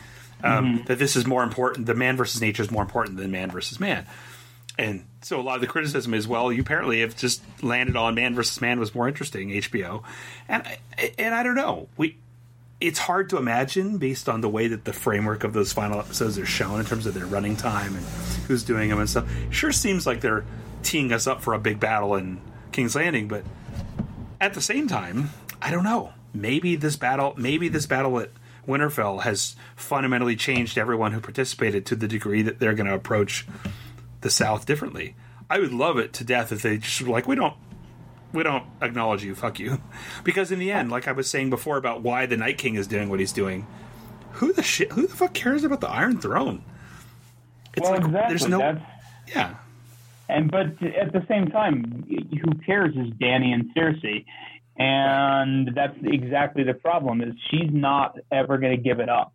Um, 0.42 0.82
That 0.86 0.98
this 0.98 1.16
is 1.16 1.26
more 1.26 1.42
important. 1.42 1.86
The 1.86 1.94
man 1.94 2.16
versus 2.16 2.40
nature 2.40 2.62
is 2.62 2.70
more 2.70 2.82
important 2.82 3.16
than 3.18 3.30
man 3.30 3.50
versus 3.50 3.78
man. 3.80 4.06
And 4.78 5.04
so 5.20 5.38
a 5.38 5.42
lot 5.42 5.56
of 5.56 5.60
the 5.60 5.66
criticism 5.66 6.14
is, 6.14 6.26
well, 6.26 6.50
you 6.50 6.62
apparently 6.62 7.00
have 7.02 7.14
just 7.16 7.42
landed 7.62 7.96
on 7.96 8.14
man 8.14 8.34
versus 8.34 8.60
man 8.62 8.80
was 8.80 8.94
more 8.94 9.08
interesting, 9.08 9.50
HBO, 9.50 10.02
and 10.48 10.62
I- 10.64 11.12
and 11.18 11.34
I 11.34 11.42
don't 11.42 11.54
know. 11.56 11.88
We 11.96 12.16
it's 12.80 12.98
hard 12.98 13.28
to 13.28 13.36
imagine 13.36 13.98
based 13.98 14.26
on 14.26 14.40
the 14.40 14.48
way 14.48 14.66
that 14.68 14.86
the 14.86 14.92
framework 14.94 15.44
of 15.44 15.52
those 15.52 15.70
final 15.70 15.98
episodes 15.98 16.38
are 16.38 16.46
shown 16.46 16.80
in 16.80 16.86
terms 16.86 17.04
of 17.04 17.12
their 17.12 17.26
running 17.26 17.54
time 17.54 17.94
and 17.94 18.06
who's 18.48 18.62
doing 18.64 18.88
them 18.88 18.98
and 18.98 19.10
stuff. 19.10 19.28
Sure 19.50 19.70
seems 19.70 20.06
like 20.06 20.22
they're 20.22 20.46
teeing 20.82 21.12
us 21.12 21.26
up 21.26 21.42
for 21.42 21.52
a 21.52 21.58
big 21.58 21.78
battle 21.78 22.14
in 22.14 22.40
King's 22.72 22.96
Landing, 22.96 23.28
but 23.28 23.44
at 24.40 24.54
the 24.54 24.62
same 24.62 24.88
time, 24.88 25.28
I 25.60 25.70
don't 25.70 25.84
know. 25.84 26.14
Maybe 26.32 26.74
this 26.76 26.96
battle, 26.96 27.34
maybe 27.36 27.68
this 27.68 27.84
battle 27.84 28.18
at 28.18 28.30
Winterfell 28.66 29.22
has 29.22 29.56
fundamentally 29.76 30.36
changed 30.36 30.78
everyone 30.78 31.12
who 31.12 31.20
participated 31.20 31.86
to 31.86 31.96
the 31.96 32.08
degree 32.08 32.42
that 32.42 32.58
they're 32.58 32.74
going 32.74 32.86
to 32.86 32.94
approach 32.94 33.46
the 34.20 34.30
South 34.30 34.66
differently. 34.66 35.14
I 35.48 35.58
would 35.58 35.72
love 35.72 35.98
it 35.98 36.12
to 36.14 36.24
death 36.24 36.52
if 36.52 36.62
they 36.62 36.78
just 36.78 37.02
were 37.02 37.08
like, 37.08 37.26
we 37.26 37.34
don't, 37.34 37.54
we 38.32 38.42
don't 38.42 38.64
acknowledge 38.80 39.24
you, 39.24 39.34
fuck 39.34 39.58
you, 39.58 39.80
because 40.24 40.52
in 40.52 40.58
the 40.58 40.70
end, 40.70 40.90
like 40.90 41.08
I 41.08 41.12
was 41.12 41.28
saying 41.28 41.50
before 41.50 41.76
about 41.76 42.02
why 42.02 42.26
the 42.26 42.36
Night 42.36 42.58
King 42.58 42.76
is 42.76 42.86
doing 42.86 43.08
what 43.08 43.20
he's 43.20 43.32
doing, 43.32 43.66
who 44.32 44.52
the 44.52 44.62
shit, 44.62 44.92
who 44.92 45.06
the 45.06 45.16
fuck 45.16 45.34
cares 45.34 45.64
about 45.64 45.80
the 45.80 45.88
Iron 45.88 46.20
Throne? 46.20 46.64
It's 47.74 47.82
well, 47.82 47.92
like 47.92 48.04
exactly. 48.04 48.28
there's 48.28 48.48
no, 48.48 48.58
That's, 48.58 48.84
yeah, 49.28 49.54
And 50.28 50.50
but 50.50 50.66
at 50.82 51.12
the 51.12 51.24
same 51.28 51.48
time, 51.48 52.04
who 52.08 52.54
cares 52.64 52.94
is 52.94 53.12
Dany 53.14 53.52
and 53.52 53.74
Cersei, 53.74 54.24
and 54.80 55.70
that's 55.74 55.96
exactly 56.02 56.64
the 56.64 56.74
problem. 56.74 57.20
Is 57.20 57.34
she's 57.50 57.70
not 57.70 58.16
ever 58.32 58.58
going 58.58 58.76
to 58.76 58.82
give 58.82 58.98
it 58.98 59.08
up. 59.10 59.32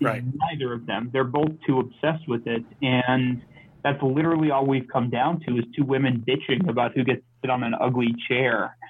Right. 0.00 0.22
Neither 0.24 0.72
of 0.72 0.86
them. 0.86 1.10
They're 1.12 1.24
both 1.24 1.50
too 1.66 1.80
obsessed 1.80 2.26
with 2.28 2.46
it, 2.46 2.64
and 2.80 3.42
that's 3.82 4.02
literally 4.02 4.50
all 4.50 4.64
we've 4.64 4.88
come 4.90 5.10
down 5.10 5.40
to 5.48 5.58
is 5.58 5.64
two 5.76 5.84
women 5.84 6.24
bitching 6.26 6.68
about 6.68 6.94
who 6.94 7.04
gets 7.04 7.18
to 7.20 7.24
sit 7.42 7.50
on 7.50 7.64
an 7.64 7.74
ugly 7.74 8.14
chair. 8.28 8.76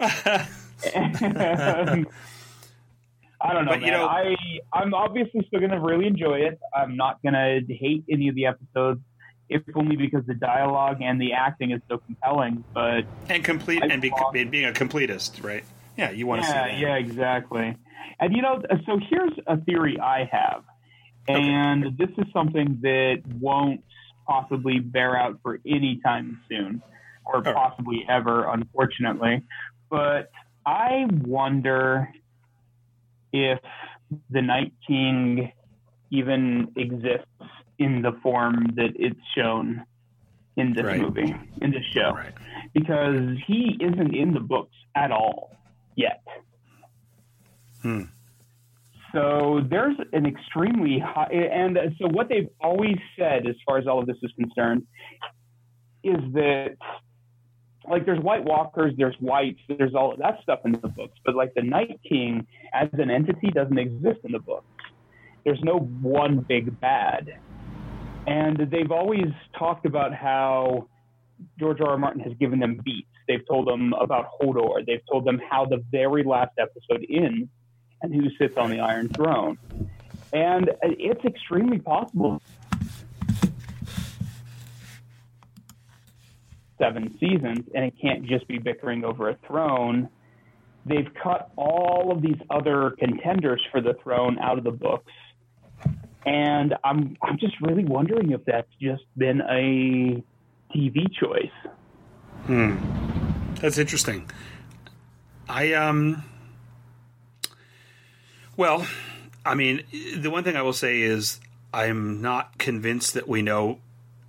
I 3.42 3.54
don't 3.54 3.64
know, 3.64 3.72
But, 3.72 3.82
you 3.82 3.90
know- 3.90 4.06
I 4.06 4.34
I'm 4.72 4.94
obviously 4.94 5.44
still 5.46 5.60
going 5.60 5.72
to 5.72 5.80
really 5.80 6.06
enjoy 6.06 6.40
it. 6.40 6.58
I'm 6.74 6.96
not 6.96 7.22
going 7.22 7.34
to 7.34 7.60
hate 7.74 8.04
any 8.10 8.28
of 8.28 8.34
the 8.34 8.46
episodes. 8.46 9.00
If 9.50 9.62
only 9.74 9.96
because 9.96 10.24
the 10.26 10.34
dialogue 10.34 11.02
and 11.02 11.20
the 11.20 11.32
acting 11.32 11.72
is 11.72 11.82
so 11.88 11.98
compelling. 11.98 12.64
But 12.72 13.02
and 13.28 13.44
complete 13.44 13.82
I 13.82 13.88
and 13.88 14.00
be, 14.00 14.12
being 14.44 14.64
a 14.64 14.72
completist, 14.72 15.42
right? 15.44 15.64
Yeah, 15.98 16.10
you 16.12 16.26
want 16.26 16.42
to 16.42 16.46
see 16.46 16.54
yeah, 16.54 16.68
that. 16.68 16.78
yeah, 16.78 16.94
exactly. 16.94 17.76
And 18.20 18.34
you 18.34 18.42
know, 18.42 18.62
so 18.86 18.98
here's 19.10 19.32
a 19.46 19.58
theory 19.58 19.98
I 19.98 20.28
have, 20.30 20.62
and 21.28 21.98
this 21.98 22.10
is 22.16 22.26
something 22.32 22.78
that 22.82 23.22
won't 23.40 23.82
possibly 24.26 24.78
bear 24.78 25.16
out 25.16 25.40
for 25.42 25.58
any 25.66 26.00
time 26.04 26.40
soon, 26.48 26.80
or 27.26 27.42
right. 27.42 27.54
possibly 27.54 28.06
ever, 28.08 28.48
unfortunately. 28.48 29.42
But 29.90 30.30
I 30.64 31.06
wonder 31.24 32.08
if 33.32 33.58
the 34.30 34.42
Night 34.42 34.72
King 34.86 35.52
even 36.10 36.72
exists 36.76 37.26
in 37.80 38.02
the 38.02 38.12
form 38.22 38.66
that 38.76 38.92
it's 38.94 39.18
shown 39.34 39.84
in 40.56 40.72
this 40.74 40.84
Right. 40.84 41.00
movie, 41.00 41.34
in 41.62 41.70
this 41.70 41.84
show 41.86 42.12
Right. 42.12 42.32
because 42.74 43.38
he 43.46 43.76
isn't 43.80 44.14
in 44.14 44.32
the 44.34 44.40
books 44.40 44.76
at 44.94 45.10
all 45.10 45.56
yet. 45.96 46.22
Hmm. 47.82 48.02
So 49.12 49.60
there's 49.68 49.96
an 50.12 50.26
extremely 50.26 50.98
high, 51.00 51.24
and 51.32 51.76
so 51.98 52.06
what 52.08 52.28
they've 52.28 52.50
always 52.60 52.98
said, 53.18 53.46
as 53.48 53.56
far 53.66 53.78
as 53.78 53.86
all 53.88 53.98
of 53.98 54.06
this 54.06 54.18
is 54.22 54.30
concerned, 54.32 54.86
is 56.04 56.18
that 56.34 56.76
like 57.88 58.04
there's 58.04 58.20
White 58.20 58.44
Walkers, 58.44 58.94
there's 58.98 59.16
Whites, 59.20 59.58
there's 59.66 59.94
all 59.94 60.12
of 60.12 60.18
that 60.18 60.40
stuff 60.42 60.60
in 60.66 60.72
the 60.72 60.88
books, 60.88 61.18
but 61.24 61.34
like 61.34 61.54
the 61.54 61.62
Night 61.62 61.98
King 62.06 62.46
as 62.74 62.88
an 62.92 63.10
entity 63.10 63.50
doesn't 63.50 63.78
exist 63.78 64.20
in 64.22 64.32
the 64.32 64.38
books. 64.38 64.66
There's 65.44 65.62
no 65.62 65.78
one 65.78 66.40
big 66.40 66.78
bad, 66.78 67.38
and 68.30 68.56
they've 68.70 68.92
always 68.92 69.26
talked 69.58 69.84
about 69.84 70.14
how 70.14 70.88
George 71.58 71.80
R. 71.80 71.90
R. 71.90 71.98
Martin 71.98 72.20
has 72.20 72.32
given 72.38 72.60
them 72.60 72.78
beats. 72.84 73.08
They've 73.26 73.46
told 73.46 73.66
them 73.66 73.92
about 73.92 74.26
Hodor. 74.40 74.86
They've 74.86 75.02
told 75.10 75.24
them 75.24 75.40
how 75.50 75.64
the 75.66 75.82
very 75.90 76.22
last 76.22 76.52
episode 76.56 77.04
ends 77.10 77.48
and 78.02 78.14
who 78.14 78.30
sits 78.38 78.56
on 78.56 78.70
the 78.70 78.78
Iron 78.78 79.08
Throne. 79.08 79.58
And 80.32 80.70
it's 80.80 81.24
extremely 81.24 81.80
possible. 81.80 82.40
Seven 86.78 87.18
seasons, 87.18 87.66
and 87.74 87.84
it 87.84 87.94
can't 88.00 88.26
just 88.26 88.46
be 88.46 88.58
bickering 88.58 89.04
over 89.04 89.28
a 89.28 89.36
throne. 89.44 90.08
They've 90.86 91.08
cut 91.20 91.50
all 91.56 92.12
of 92.12 92.22
these 92.22 92.38
other 92.48 92.94
contenders 92.96 93.60
for 93.72 93.80
the 93.80 93.94
throne 94.04 94.38
out 94.38 94.56
of 94.56 94.62
the 94.62 94.70
books. 94.70 95.12
And 96.26 96.74
I'm 96.84 97.16
I'm 97.22 97.38
just 97.38 97.60
really 97.60 97.84
wondering 97.84 98.32
if 98.32 98.44
that's 98.44 98.68
just 98.80 99.04
been 99.16 99.40
a 99.40 100.22
TV 100.74 101.12
choice. 101.12 101.50
Hmm. 102.46 102.76
That's 103.60 103.78
interesting. 103.78 104.30
I 105.48 105.72
um 105.74 106.24
well, 108.56 108.86
I 109.44 109.54
mean, 109.54 109.84
the 110.16 110.30
one 110.30 110.44
thing 110.44 110.56
I 110.56 110.62
will 110.62 110.74
say 110.74 111.00
is 111.00 111.40
I'm 111.72 112.20
not 112.20 112.58
convinced 112.58 113.14
that 113.14 113.26
we 113.26 113.42
know 113.42 113.78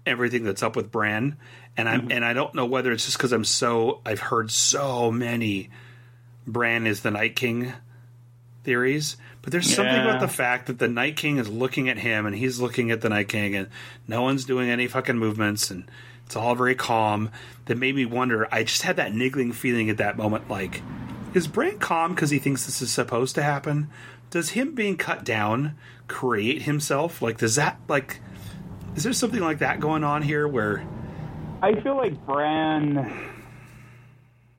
everything 0.06 0.44
that's 0.44 0.64
up 0.64 0.76
with 0.76 0.92
Bran, 0.92 1.38
and 1.76 1.90
I 1.90 1.96
am 1.96 2.12
and 2.12 2.24
I 2.24 2.34
don't 2.34 2.56
know 2.56 2.66
whether 2.66 2.92
it's 2.92 3.06
just 3.06 3.18
because 3.18 3.32
I'm 3.32 3.46
so 3.46 4.02
I've 4.06 4.20
heard 4.20 4.52
so 4.52 5.12
many 5.12 5.70
Bran 6.48 6.88
is 6.88 7.02
the 7.02 7.12
Night 7.12 7.36
King 7.36 7.74
theories, 8.64 9.18
but 9.42 9.52
there's 9.52 9.74
something 9.74 9.96
about 9.96 10.20
the 10.20 10.28
fact 10.28 10.68
that 10.68 10.80
the 10.80 10.88
Night 10.88 11.16
King 11.16 11.38
is 11.38 11.50
looking 11.50 11.90
at 11.90 11.98
him 11.98 12.26
and 12.26 12.36
he's 12.36 12.60
looking 12.60 12.92
at 12.92 13.02
the 13.02 13.10
Night 13.10 13.28
King, 13.28 13.56
and 13.56 13.70
no 14.08 14.22
one's 14.22 14.46
doing 14.46 14.70
any 14.70 14.88
fucking 14.88 15.18
movements, 15.18 15.72
and 15.72 15.90
it's 16.26 16.36
all 16.36 16.56
very 16.56 16.76
calm. 16.76 17.32
That 17.66 17.78
made 17.78 17.96
me 17.96 18.06
wonder. 18.06 18.48
I 18.52 18.64
just 18.64 18.82
had 18.82 18.98
that 18.98 19.14
niggling 19.14 19.52
feeling 19.52 19.90
at 19.90 19.98
that 19.98 20.18
moment, 20.18 20.50
like, 20.50 20.82
is 21.34 21.48
Bran 21.48 21.80
calm 21.80 22.14
because 22.14 22.30
he 22.30 22.40
thinks 22.40 22.66
this 22.66 22.82
is 22.82 22.92
supposed 22.92 23.36
to 23.36 23.44
happen? 23.44 23.90
Does 24.30 24.50
him 24.50 24.76
being 24.76 24.98
cut 24.98 25.24
down 25.24 25.76
create 26.08 26.64
himself? 26.64 27.22
Like, 27.22 27.38
does 27.38 27.56
that 27.56 27.80
like? 27.88 28.20
Is 28.96 29.04
there 29.04 29.14
something 29.14 29.40
like 29.40 29.60
that 29.60 29.80
going 29.80 30.04
on 30.04 30.22
here 30.22 30.48
where? 30.48 30.86
I 31.62 31.80
feel 31.82 31.96
like 31.96 32.26
Bran 32.26 33.31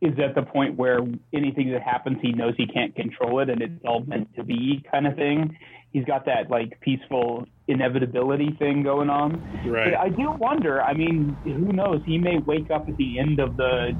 is 0.03 0.18
at 0.18 0.34
the 0.34 0.42
point 0.42 0.76
where 0.76 0.98
anything 1.32 1.70
that 1.70 1.82
happens, 1.82 2.18
he 2.20 2.32
knows 2.32 2.55
he 2.59 2.66
can't 2.66 2.94
control 2.94 3.38
it, 3.38 3.48
and 3.48 3.62
it's 3.62 3.84
all 3.86 4.00
meant 4.05 4.34
to 4.34 4.42
be 4.42 4.84
kind 4.90 5.07
of 5.07 5.14
thing. 5.14 5.57
He's 5.92 6.05
got 6.05 6.26
that 6.26 6.50
like 6.50 6.80
peaceful 6.80 7.46
inevitability 7.68 8.57
thing 8.59 8.82
going 8.82 9.09
on. 9.09 9.44
Right. 9.64 9.92
But 9.92 10.00
I 10.00 10.09
do 10.09 10.32
wonder. 10.38 10.82
I 10.82 10.92
mean, 10.94 11.38
who 11.44 11.72
knows? 11.72 12.00
He 12.05 12.18
may 12.18 12.38
wake 12.38 12.70
up 12.70 12.86
at 12.88 12.96
the 12.96 13.20
end 13.20 13.38
of 13.38 13.57
the 13.57 13.96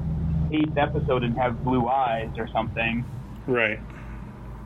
eighth 0.51 0.77
episode 0.77 1.23
and 1.23 1.37
have 1.37 1.63
blue 1.63 1.87
eyes 1.87 2.31
or 2.37 2.49
something. 2.53 3.05
Right. 3.47 3.79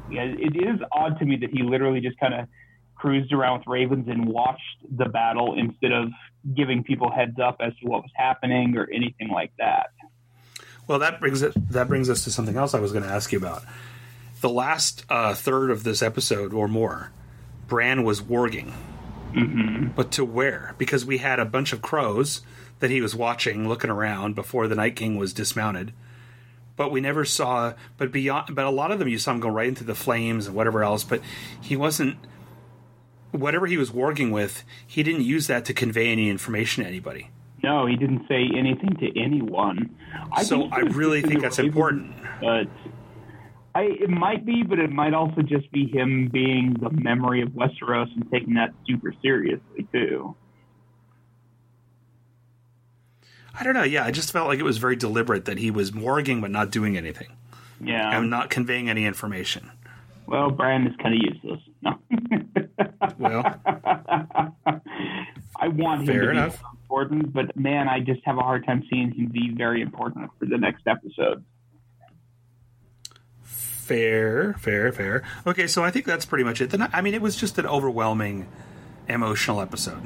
Yeah, 0.09 0.23
it 0.23 0.55
is 0.55 0.79
odd 0.91 1.19
to 1.19 1.25
me 1.25 1.37
that 1.41 1.51
he 1.51 1.61
literally 1.61 1.99
just 2.01 2.19
kind 2.19 2.33
of 2.33 2.47
cruised 2.95 3.31
around 3.31 3.59
with 3.59 3.67
ravens 3.67 4.07
and 4.07 4.25
watched 4.25 4.61
the 4.97 5.05
battle 5.05 5.55
instead 5.55 5.91
of 5.91 6.09
giving 6.55 6.83
people 6.83 7.11
heads 7.11 7.37
up 7.43 7.57
as 7.59 7.73
to 7.81 7.87
what 7.87 8.01
was 8.01 8.11
happening 8.15 8.75
or 8.75 8.87
anything 8.91 9.29
like 9.29 9.51
that. 9.59 9.87
Well, 10.87 10.99
that 10.99 11.19
brings 11.19 11.41
it. 11.41 11.53
That 11.71 11.87
brings 11.87 12.09
us 12.09 12.23
to 12.23 12.31
something 12.31 12.55
else 12.55 12.73
I 12.73 12.79
was 12.79 12.91
going 12.91 13.03
to 13.03 13.09
ask 13.09 13.31
you 13.31 13.37
about. 13.37 13.63
The 14.41 14.49
last 14.49 15.05
uh, 15.09 15.33
third 15.33 15.69
of 15.71 15.83
this 15.83 16.01
episode 16.01 16.53
or 16.53 16.67
more, 16.67 17.11
Bran 17.67 18.03
was 18.03 18.21
warging, 18.21 18.71
mm-hmm. 19.33 19.87
but 19.95 20.11
to 20.11 20.23
where? 20.23 20.75
Because 20.77 21.05
we 21.05 21.17
had 21.17 21.39
a 21.39 21.45
bunch 21.45 21.73
of 21.73 21.81
crows 21.81 22.41
that 22.79 22.91
he 22.91 23.01
was 23.01 23.15
watching, 23.15 23.67
looking 23.67 23.89
around 23.89 24.35
before 24.35 24.67
the 24.67 24.75
Night 24.75 24.95
King 24.95 25.17
was 25.17 25.33
dismounted. 25.33 25.91
But 26.75 26.91
we 26.91 27.01
never 27.01 27.25
saw. 27.25 27.73
But 27.97 28.11
beyond. 28.11 28.55
But 28.55 28.65
a 28.65 28.69
lot 28.69 28.91
of 28.91 28.99
them, 28.99 29.07
you 29.07 29.17
saw 29.17 29.31
him 29.31 29.39
go 29.39 29.49
right 29.49 29.67
into 29.67 29.83
the 29.83 29.95
flames 29.95 30.47
and 30.47 30.55
whatever 30.55 30.83
else. 30.83 31.03
But 31.03 31.21
he 31.59 31.75
wasn't. 31.75 32.17
Whatever 33.31 33.67
he 33.67 33.77
was 33.77 33.91
warging 33.91 34.31
with, 34.31 34.63
he 34.85 35.03
didn't 35.03 35.23
use 35.23 35.47
that 35.47 35.65
to 35.65 35.73
convey 35.73 36.11
any 36.11 36.29
information 36.29 36.83
to 36.83 36.89
anybody. 36.89 37.29
No, 37.67 37.85
he 37.85 37.97
didn't 37.97 38.25
say 38.29 38.47
anything 38.55 38.95
to 39.01 39.19
anyone. 39.19 39.93
I 40.31 40.43
So 40.43 40.69
I 40.71 40.79
really 40.79 41.21
think 41.21 41.41
that's 41.41 41.57
ravens, 41.59 41.75
important. 41.75 42.15
But 42.39 42.67
I, 43.75 43.81
it 43.83 44.09
might 44.09 44.45
be, 44.45 44.63
but 44.63 44.79
it 44.79 44.89
might 44.89 45.13
also 45.13 45.41
just 45.41 45.69
be 45.73 45.85
him 45.85 46.29
being 46.31 46.77
the 46.79 46.89
memory 46.89 47.41
of 47.41 47.49
Westeros 47.49 48.09
and 48.15 48.25
taking 48.31 48.53
that 48.53 48.69
super 48.87 49.13
seriously 49.21 49.85
too. 49.91 50.33
I 53.59 53.63
don't 53.65 53.73
know. 53.73 53.83
Yeah, 53.83 54.05
I 54.05 54.11
just 54.11 54.31
felt 54.31 54.47
like 54.47 54.59
it 54.59 54.63
was 54.63 54.77
very 54.77 54.95
deliberate 54.95 55.43
that 55.45 55.57
he 55.57 55.69
was 55.69 55.91
warging 55.91 56.39
but 56.39 56.51
not 56.51 56.71
doing 56.71 56.95
anything 56.95 57.27
Yeah. 57.83 58.17
and 58.17 58.29
not 58.29 58.49
conveying 58.49 58.89
any 58.89 59.03
information. 59.05 59.71
well, 60.25 60.51
Bran 60.51 60.87
is 60.87 60.95
kind 61.03 61.15
of 61.15 61.21
useless. 61.33 61.59
No. 61.81 61.99
Well, 63.19 63.43
I 65.59 65.67
want 65.69 66.01
him 66.01 66.05
Fair 66.07 66.21
to 66.25 66.29
enough. 66.29 66.59
be 66.59 66.65
important, 66.87 67.33
but 67.33 67.55
man, 67.57 67.89
I 67.89 67.99
just 67.99 68.21
have 68.23 68.37
a 68.37 68.41
hard 68.41 68.65
time 68.65 68.83
seeing 68.89 69.11
him 69.11 69.27
be 69.27 69.51
very 69.55 69.81
important 69.81 70.31
for 70.39 70.45
the 70.45 70.57
next 70.57 70.87
episode. 70.87 71.43
fair, 73.43 74.53
fair, 74.59 74.91
fair. 74.91 75.23
Okay, 75.45 75.67
so 75.67 75.83
I 75.83 75.91
think 75.91 76.05
that's 76.05 76.25
pretty 76.25 76.43
much 76.43 76.61
it. 76.61 76.69
Then 76.69 76.87
I 76.93 77.01
mean, 77.01 77.13
it 77.13 77.21
was 77.21 77.35
just 77.35 77.57
an 77.57 77.65
overwhelming, 77.65 78.47
emotional 79.07 79.61
episode. 79.61 80.01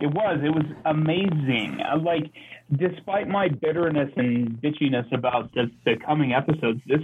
It 0.00 0.06
was. 0.08 0.40
It 0.42 0.50
was 0.50 0.66
amazing. 0.84 1.80
Like, 2.02 2.30
despite 2.74 3.28
my 3.28 3.48
bitterness 3.48 4.10
and 4.16 4.60
bitchiness 4.60 5.10
about 5.12 5.52
the, 5.54 5.70
the 5.84 5.96
coming 5.96 6.32
episodes, 6.34 6.80
this 6.86 7.00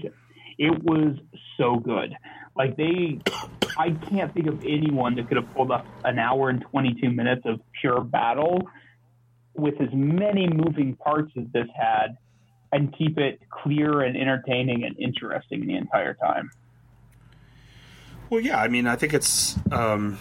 it 0.59 0.83
was 0.85 1.17
so 1.57 1.77
good. 1.77 2.15
Like 2.55 2.77
they, 2.77 3.19
I 3.79 3.91
can't 4.11 4.33
think 4.35 4.47
of 4.47 4.63
anyone 4.65 5.17
that 5.17 5.29
could 5.29 5.39
have 5.39 5.53
pulled 5.55 5.71
up 5.71 5.87
an 6.05 6.19
hour 6.19 6.51
and 6.51 6.61
twenty 6.63 6.95
two 7.01 7.11
minutes 7.11 7.43
of 7.47 7.61
pure 7.81 8.03
battle 8.03 8.69
with 9.55 9.81
as 9.81 9.89
many 9.93 10.49
moving 10.49 10.97
parts 10.97 11.33
as 11.39 11.45
this 11.53 11.69
had, 11.75 12.17
and 12.73 12.95
keep 12.97 13.19
it 13.19 13.41
clear 13.51 14.01
and 14.01 14.17
entertaining 14.17 14.85
and 14.85 14.99
interesting 14.99 15.67
the 15.67 15.77
entire 15.77 16.15
time. 16.15 16.51
Well, 18.31 18.41
yeah, 18.41 18.59
I 18.59 18.69
mean, 18.69 18.87
I 18.87 18.97
think 18.97 19.13
it's, 19.13 19.59
um, 19.71 20.19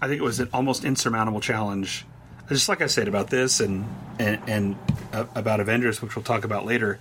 I 0.00 0.08
think 0.08 0.18
it 0.18 0.24
was 0.24 0.40
an 0.40 0.48
almost 0.54 0.84
insurmountable 0.84 1.40
challenge. 1.40 2.06
Just 2.48 2.68
like 2.68 2.80
I 2.80 2.86
said 2.86 3.08
about 3.08 3.30
this 3.30 3.60
and 3.60 3.86
and, 4.18 4.40
and 4.46 4.76
uh, 5.12 5.26
about 5.34 5.60
Avengers, 5.60 6.02
which 6.02 6.16
we'll 6.16 6.24
talk 6.24 6.44
about 6.44 6.66
later. 6.66 6.98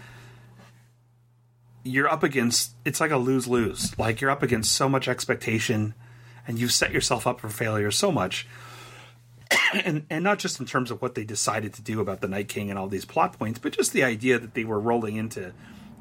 You're 1.84 2.10
up 2.10 2.24
against 2.24 2.76
it's 2.86 3.02
like 3.02 3.12
a 3.12 3.18
lose 3.18 3.48
lose. 3.48 3.98
Like 3.98 4.22
you're 4.22 4.30
up 4.30 4.44
against 4.44 4.74
so 4.74 4.88
much 4.88 5.08
expectation, 5.08 5.94
and 6.48 6.60
you've 6.60 6.72
set 6.72 6.92
yourself 6.92 7.26
up 7.26 7.40
for 7.40 7.50
failure 7.50 7.92
so 7.92 8.12
much. 8.12 8.48
and 9.86 10.06
and 10.10 10.24
not 10.24 10.40
just 10.40 10.60
in 10.60 10.66
terms 10.66 10.92
of 10.92 11.02
what 11.02 11.16
they 11.16 11.24
decided 11.24 11.74
to 11.74 11.82
do 11.82 12.00
about 12.00 12.22
the 12.22 12.28
Night 12.28 12.48
King 12.48 12.70
and 12.70 12.78
all 12.78 12.88
these 12.88 13.06
plot 13.06 13.38
points, 13.38 13.60
but 13.60 13.74
just 13.74 13.94
the 13.94 14.04
idea 14.04 14.40
that 14.40 14.54
they 14.54 14.64
were 14.64 14.80
rolling 14.80 15.16
into 15.16 15.54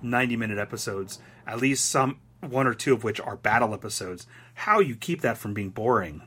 90 0.03 0.37
minute 0.37 0.59
episodes, 0.59 1.19
at 1.47 1.61
least 1.61 1.89
some 1.89 2.19
one 2.41 2.67
or 2.67 2.75
two 2.75 2.95
of 2.95 3.05
which 3.05 3.21
are 3.21 3.37
battle 3.37 3.75
episodes. 3.75 4.27
How 4.55 4.81
you 4.81 4.97
keep 4.97 5.21
that 5.23 5.39
from 5.39 5.55
being 5.55 5.71
boring. 5.71 6.23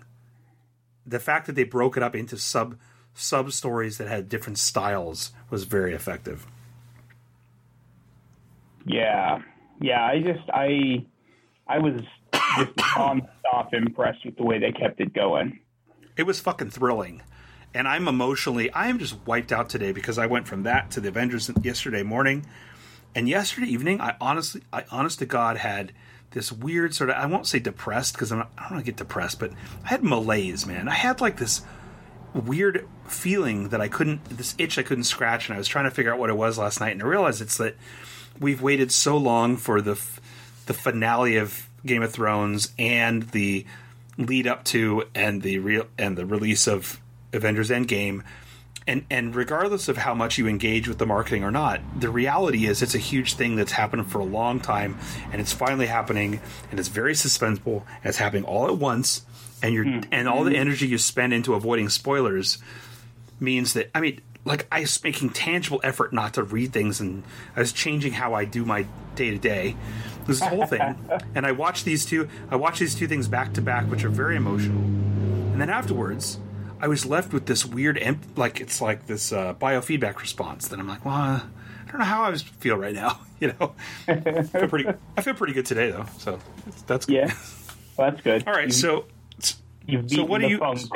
The 1.05 1.19
fact 1.19 1.47
that 1.47 1.53
they 1.53 1.63
broke 1.63 1.97
it 1.97 2.03
up 2.03 2.15
into 2.15 2.37
sub 2.37 2.77
sub 3.13 3.51
stories 3.51 3.97
that 3.97 4.07
had 4.07 4.29
different 4.29 4.57
styles 4.57 5.31
was 5.49 5.65
very 5.65 5.93
effective. 5.93 6.47
Yeah, 8.85 9.41
yeah. 9.81 10.05
I 10.05 10.19
just 10.19 10.49
I 10.53 11.05
I 11.67 11.79
was 11.79 11.93
just 12.57 12.71
non-stop 12.97 13.73
impressed 13.73 14.25
with 14.25 14.35
the 14.37 14.43
way 14.43 14.59
they 14.59 14.71
kept 14.71 14.99
it 14.99 15.13
going. 15.13 15.59
It 16.15 16.23
was 16.23 16.40
fucking 16.40 16.69
thrilling. 16.69 17.22
And 17.73 17.88
I'm 17.88 18.07
emotionally, 18.07 18.72
I 18.72 18.88
am 18.88 18.99
just 18.99 19.18
wiped 19.26 19.52
out 19.52 19.69
today 19.69 19.91
because 19.91 20.18
I 20.18 20.27
went 20.27 20.48
from 20.48 20.64
that 20.64 20.91
to 20.91 21.02
the 21.02 21.07
Avengers 21.10 21.49
yesterday 21.64 22.03
morning. 22.03 22.45
And 23.15 23.27
yesterday 23.27 23.68
evening, 23.68 23.99
I 23.99 24.15
honestly, 24.22 24.61
I 24.72 24.85
honest 24.91 25.19
to 25.19 25.26
God 25.26 25.57
had 25.57 25.91
this 26.31 26.52
weird 26.52 26.94
sort 26.94 27.10
of, 27.10 27.15
I 27.15 27.26
won't 27.26 27.48
say 27.48 27.60
depressed 27.60 28.14
because 28.14 28.31
not, 28.31 28.52
I 28.57 28.64
don't 28.64 28.73
want 28.73 28.85
to 28.85 28.91
get 28.91 28.98
depressed, 28.98 29.40
but 29.40 29.52
I 29.84 29.88
had 29.88 30.03
malaise, 30.03 30.65
man. 30.65 30.88
I 30.88 30.94
had 30.94 31.22
like 31.22 31.38
this 31.38 31.61
weird 32.34 32.88
feeling 33.07 33.69
that 33.69 33.81
I 33.81 33.88
couldn't, 33.88 34.26
this 34.26 34.56
itch 34.57 34.77
I 34.77 34.84
couldn't 34.84 35.03
scratch. 35.06 35.48
And 35.48 35.56
I 35.56 35.57
was 35.57 35.68
trying 35.68 35.85
to 35.85 35.91
figure 35.91 36.14
out 36.14 36.19
what 36.19 36.30
it 36.30 36.38
was 36.38 36.57
last 36.60 36.80
night. 36.80 36.91
And 36.91 37.02
I 37.02 37.06
realized 37.06 37.41
it's 37.41 37.57
that 37.57 37.76
we've 38.40 38.61
waited 38.61 38.91
so 38.91 39.18
long 39.18 39.57
for 39.57 39.81
the, 39.81 39.99
the 40.68 40.73
finale 40.73 41.38
of 41.38 41.68
Game 41.85 42.03
of 42.03 42.11
Thrones 42.11 42.72
and 42.77 43.23
the 43.31 43.65
lead 44.18 44.48
up 44.48 44.64
to 44.65 45.03
and 45.15 45.41
the 45.41 45.60
real 45.60 45.88
and 45.98 46.18
the 46.18 46.26
release 46.26 46.68
of 46.68 46.99
Avengers 47.31 47.69
Endgame. 47.69 48.23
And 48.85 49.06
and 49.10 49.34
regardless 49.34 49.88
of 49.88 49.98
how 49.98 50.14
much 50.14 50.38
you 50.38 50.48
engage 50.48 50.88
with 50.88 50.98
the 50.98 51.06
marketing 51.06 51.44
or 51.44 51.52
not, 51.52 51.81
the 51.98 52.10
reality 52.10 52.65
is 52.65 52.81
it's 52.81 52.95
a 52.95 52.99
huge 52.99 53.35
thing 53.35 53.56
that's 53.56 53.72
happened 53.72 54.11
for 54.11 54.19
a 54.19 54.26
long 54.26 54.60
time 54.60 54.98
and 55.31 55.40
it's 55.40 55.53
finally 55.53 55.88
happening 55.88 56.41
and 56.69 56.80
it's 56.80 56.90
very 56.90 57.14
suspenseful 57.14 57.84
and 57.88 58.06
it's 58.06 58.18
happening 58.18 58.44
all 58.44 58.68
at 58.68 58.77
once 58.77 59.26
and 59.61 59.73
you're 59.73 59.85
mm. 59.85 60.06
and 60.11 60.27
all 60.27 60.44
the 60.44 60.57
energy 60.57 60.85
you 60.85 60.98
spend 60.98 61.34
into 61.34 61.53
avoiding 61.53 61.88
spoilers 61.88 62.57
means 63.40 63.73
that 63.73 63.90
I 63.95 64.02
mean 64.02 64.19
like 64.45 64.68
I 64.72 64.81
was 64.81 65.02
making 65.03 65.30
tangible 65.30 65.80
effort 65.84 66.11
not 66.14 66.34
to 66.34 66.44
read 66.44 66.73
things 66.73 66.99
and 66.99 67.23
I 67.56 67.61
was 67.61 67.72
changing 67.72 68.14
how 68.14 68.34
I 68.34 68.45
do 68.45 68.65
my 68.65 68.85
day 69.15 69.31
to 69.31 69.38
day. 69.38 69.76
This 70.25 70.39
whole 70.39 70.65
thing. 70.65 70.81
and 71.35 71.45
I 71.45 71.51
watched 71.51 71.85
these 71.85 72.05
two 72.05 72.27
I 72.49 72.55
watched 72.55 72.79
these 72.79 72.95
two 72.95 73.07
things 73.07 73.27
back 73.27 73.53
to 73.53 73.61
back 73.61 73.85
which 73.89 74.03
are 74.03 74.09
very 74.09 74.35
emotional. 74.35 74.81
And 74.81 75.61
then 75.61 75.69
afterwards 75.69 76.39
I 76.79 76.87
was 76.87 77.05
left 77.05 77.31
with 77.31 77.45
this 77.45 77.65
weird, 77.65 77.97
emp- 77.97 78.37
like 78.37 78.59
it's 78.59 78.81
like 78.81 79.07
this 79.07 79.31
uh, 79.31 79.53
biofeedback 79.53 80.19
response. 80.19 80.67
That 80.67 80.79
I'm 80.79 80.87
like, 80.87 81.05
well, 81.05 81.15
I 81.15 81.41
don't 81.87 81.99
know 81.99 82.03
how 82.05 82.23
I 82.23 82.35
feel 82.35 82.77
right 82.77 82.95
now. 82.95 83.19
You 83.39 83.53
know, 83.59 83.75
I 84.07 84.43
feel 84.43 84.69
pretty. 84.69 84.89
I 85.17 85.21
feel 85.21 85.33
pretty 85.33 85.51
good 85.51 85.65
today 85.65 85.91
though. 85.91 86.05
So 86.17 86.39
that's 86.87 87.05
good. 87.05 87.13
yeah, 87.13 87.33
well, 87.97 88.09
that's 88.09 88.21
good. 88.21 88.47
All 88.47 88.53
right, 88.53 88.71
so 88.71 89.03
so 89.41 90.23
what 90.23 90.39
do 90.39 90.47
you? 90.47 90.59
Funk. 90.59 90.79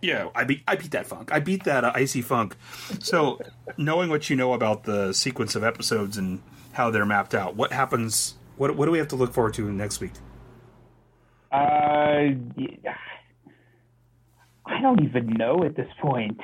Yeah, 0.00 0.28
I 0.34 0.44
beat 0.44 0.62
I 0.68 0.76
beat 0.76 0.90
that 0.90 1.06
funk. 1.06 1.32
I 1.32 1.40
beat 1.40 1.64
that 1.64 1.84
uh, 1.84 1.92
icy 1.94 2.22
funk. 2.22 2.54
So, 3.00 3.40
knowing 3.76 4.10
what 4.10 4.30
you 4.30 4.36
know 4.36 4.52
about 4.52 4.84
the 4.84 5.12
sequence 5.12 5.56
of 5.56 5.64
episodes 5.64 6.16
and 6.16 6.40
how 6.78 6.90
they're 6.90 7.04
mapped 7.04 7.34
out, 7.34 7.56
what 7.56 7.72
happens? 7.72 8.36
What 8.56 8.74
what 8.76 8.86
do 8.86 8.92
we 8.92 8.98
have 8.98 9.08
to 9.08 9.16
look 9.16 9.34
forward 9.34 9.52
to 9.54 9.70
next 9.70 10.00
week? 10.00 10.12
Uh, 11.52 12.30
I 14.64 14.80
don't 14.80 15.02
even 15.02 15.26
know 15.36 15.64
at 15.64 15.74
this 15.74 15.88
point. 16.00 16.38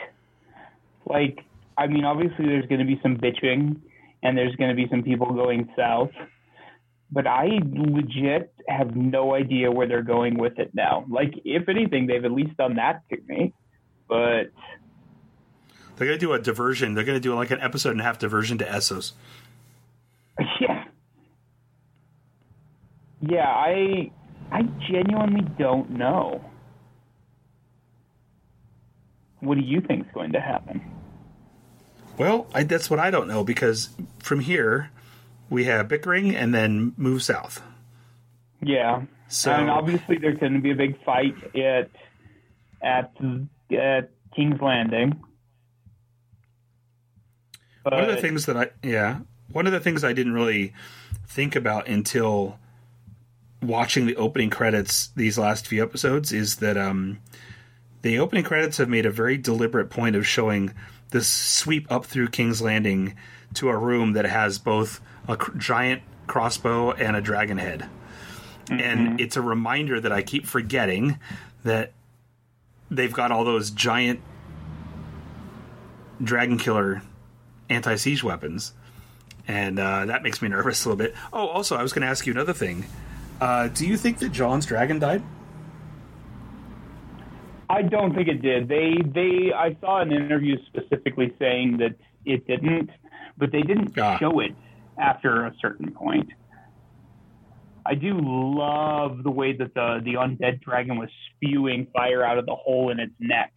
Like, 1.06 1.38
I 1.78 1.86
mean, 1.86 2.04
obviously 2.04 2.46
there's 2.46 2.66
going 2.66 2.80
to 2.80 2.86
be 2.86 2.98
some 3.02 3.16
bitching 3.16 3.76
and 4.22 4.36
there's 4.36 4.56
going 4.56 4.70
to 4.70 4.76
be 4.76 4.88
some 4.90 5.02
people 5.02 5.32
going 5.32 5.68
south, 5.76 6.10
but 7.12 7.26
I 7.26 7.60
legit 7.62 8.52
have 8.66 8.96
no 8.96 9.34
idea 9.34 9.70
where 9.70 9.86
they're 9.86 10.02
going 10.02 10.36
with 10.36 10.58
it 10.58 10.74
now. 10.74 11.04
Like, 11.08 11.34
if 11.44 11.68
anything, 11.68 12.06
they've 12.06 12.24
at 12.24 12.32
least 12.32 12.56
done 12.56 12.76
that 12.76 13.02
to 13.10 13.18
me, 13.28 13.52
but 14.08 14.50
they're 15.96 16.08
going 16.08 16.18
to 16.18 16.26
do 16.26 16.32
a 16.32 16.40
diversion. 16.40 16.94
They're 16.94 17.04
going 17.04 17.16
to 17.16 17.20
do 17.20 17.34
like 17.34 17.50
an 17.50 17.60
episode 17.60 17.90
and 17.90 18.00
a 18.00 18.04
half 18.04 18.18
diversion 18.18 18.58
to 18.58 18.64
Essos. 18.64 19.12
Yeah. 20.60 20.84
Yeah, 23.20 23.48
I 23.48 24.10
I 24.50 24.62
genuinely 24.88 25.42
don't 25.58 25.90
know. 25.90 26.44
What 29.40 29.56
do 29.56 29.62
you 29.62 29.80
think 29.80 30.06
is 30.06 30.12
going 30.12 30.32
to 30.32 30.40
happen? 30.40 30.82
Well, 32.18 32.46
I, 32.54 32.64
that's 32.64 32.88
what 32.90 32.98
I 32.98 33.10
don't 33.10 33.28
know 33.28 33.44
because 33.44 33.90
from 34.20 34.40
here 34.40 34.90
we 35.50 35.64
have 35.64 35.88
bickering 35.88 36.34
and 36.34 36.54
then 36.54 36.92
move 36.96 37.22
south. 37.22 37.62
Yeah. 38.62 39.02
So 39.28 39.52
and 39.52 39.70
obviously 39.70 40.18
there's 40.18 40.38
going 40.38 40.54
to 40.54 40.60
be 40.60 40.70
a 40.70 40.76
big 40.76 41.02
fight 41.04 41.34
at 41.56 41.90
at 42.82 43.12
at 43.70 44.10
King's 44.34 44.60
Landing. 44.60 45.20
But, 47.82 47.94
one 47.94 48.04
of 48.04 48.08
the 48.14 48.20
things 48.20 48.46
that 48.46 48.56
I 48.56 48.70
yeah 48.82 49.20
one 49.54 49.66
of 49.66 49.72
the 49.72 49.80
things 49.80 50.02
I 50.02 50.12
didn't 50.12 50.34
really 50.34 50.72
think 51.26 51.54
about 51.54 51.86
until 51.86 52.58
watching 53.62 54.04
the 54.04 54.16
opening 54.16 54.50
credits 54.50 55.08
these 55.16 55.38
last 55.38 55.66
few 55.66 55.82
episodes 55.82 56.32
is 56.32 56.56
that 56.56 56.76
um, 56.76 57.20
the 58.02 58.18
opening 58.18 58.44
credits 58.44 58.78
have 58.78 58.88
made 58.88 59.06
a 59.06 59.10
very 59.10 59.38
deliberate 59.38 59.90
point 59.90 60.16
of 60.16 60.26
showing 60.26 60.74
this 61.10 61.28
sweep 61.28 61.90
up 61.90 62.04
through 62.04 62.28
King's 62.28 62.60
Landing 62.60 63.14
to 63.54 63.68
a 63.68 63.76
room 63.76 64.14
that 64.14 64.24
has 64.24 64.58
both 64.58 65.00
a 65.28 65.38
giant 65.56 66.02
crossbow 66.26 66.90
and 66.90 67.16
a 67.16 67.20
dragon 67.20 67.58
head. 67.58 67.88
Mm-hmm. 68.66 68.80
And 68.80 69.20
it's 69.20 69.36
a 69.36 69.40
reminder 69.40 70.00
that 70.00 70.10
I 70.10 70.22
keep 70.22 70.46
forgetting 70.46 71.18
that 71.62 71.92
they've 72.90 73.12
got 73.12 73.30
all 73.30 73.44
those 73.44 73.70
giant 73.70 74.20
dragon 76.20 76.58
killer 76.58 77.02
anti 77.68 77.94
siege 77.94 78.24
weapons. 78.24 78.72
And 79.46 79.78
uh, 79.78 80.06
that 80.06 80.22
makes 80.22 80.40
me 80.40 80.48
nervous 80.48 80.84
a 80.84 80.88
little 80.88 81.04
bit. 81.04 81.14
Oh, 81.32 81.48
also, 81.48 81.76
I 81.76 81.82
was 81.82 81.92
going 81.92 82.02
to 82.02 82.08
ask 82.08 82.26
you 82.26 82.32
another 82.32 82.54
thing. 82.54 82.86
Uh, 83.40 83.68
do 83.68 83.86
you 83.86 83.96
think 83.96 84.18
that 84.18 84.30
Jon's 84.32 84.64
dragon 84.64 84.98
died? 84.98 85.22
I 87.68 87.82
don't 87.82 88.14
think 88.14 88.28
it 88.28 88.42
did. 88.42 88.68
They 88.68 88.94
they 89.04 89.52
I 89.52 89.76
saw 89.80 90.00
an 90.00 90.12
interview 90.12 90.56
specifically 90.66 91.34
saying 91.38 91.78
that 91.78 91.96
it 92.24 92.46
didn't, 92.46 92.90
but 93.36 93.52
they 93.52 93.62
didn't 93.62 93.98
ah. 93.98 94.18
show 94.18 94.40
it 94.40 94.54
after 94.98 95.46
a 95.46 95.54
certain 95.60 95.90
point. 95.90 96.30
I 97.86 97.94
do 97.94 98.18
love 98.18 99.22
the 99.22 99.30
way 99.30 99.52
that 99.52 99.74
the 99.74 100.00
the 100.04 100.14
undead 100.14 100.60
dragon 100.60 100.98
was 100.98 101.10
spewing 101.34 101.88
fire 101.92 102.24
out 102.24 102.38
of 102.38 102.46
the 102.46 102.54
hole 102.54 102.90
in 102.90 103.00
its 103.00 103.14
neck. 103.18 103.52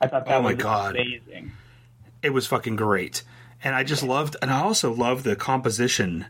I 0.00 0.06
thought 0.06 0.24
that 0.26 0.36
oh 0.36 0.42
my 0.42 0.54
was 0.54 0.62
God. 0.62 0.96
amazing. 0.96 1.52
It 2.22 2.30
was 2.30 2.46
fucking 2.46 2.76
great. 2.76 3.22
And 3.62 3.74
I 3.74 3.84
just 3.84 4.02
loved 4.02 4.36
and 4.40 4.50
I 4.50 4.62
also 4.62 4.92
love 4.92 5.22
the 5.22 5.36
composition 5.36 6.26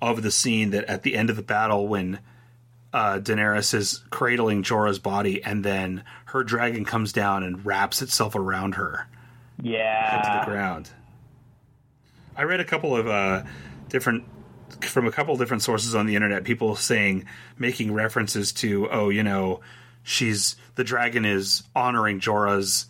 of 0.00 0.22
the 0.22 0.30
scene 0.30 0.70
that 0.70 0.84
at 0.84 1.02
the 1.02 1.16
end 1.16 1.30
of 1.30 1.36
the 1.36 1.42
battle 1.42 1.86
when 1.86 2.20
uh, 2.92 3.20
Daenerys 3.22 3.72
is 3.74 4.02
cradling 4.10 4.62
Jorah's 4.62 4.98
body, 4.98 5.42
and 5.42 5.64
then 5.64 6.02
her 6.26 6.42
dragon 6.42 6.84
comes 6.84 7.12
down 7.12 7.42
and 7.42 7.64
wraps 7.64 8.02
itself 8.02 8.34
around 8.34 8.74
her. 8.74 9.06
Yeah, 9.62 10.22
to 10.22 10.40
the 10.40 10.52
ground. 10.52 10.90
I 12.36 12.44
read 12.44 12.60
a 12.60 12.64
couple 12.64 12.96
of 12.96 13.06
uh, 13.06 13.44
different 13.88 14.24
from 14.82 15.06
a 15.06 15.12
couple 15.12 15.34
of 15.34 15.40
different 15.40 15.62
sources 15.62 15.94
on 15.94 16.06
the 16.06 16.16
internet. 16.16 16.44
People 16.44 16.74
saying 16.74 17.26
making 17.58 17.92
references 17.92 18.52
to, 18.54 18.88
oh, 18.90 19.08
you 19.08 19.22
know, 19.22 19.60
she's 20.02 20.56
the 20.74 20.84
dragon 20.84 21.24
is 21.24 21.62
honoring 21.76 22.20
Jorah's 22.20 22.86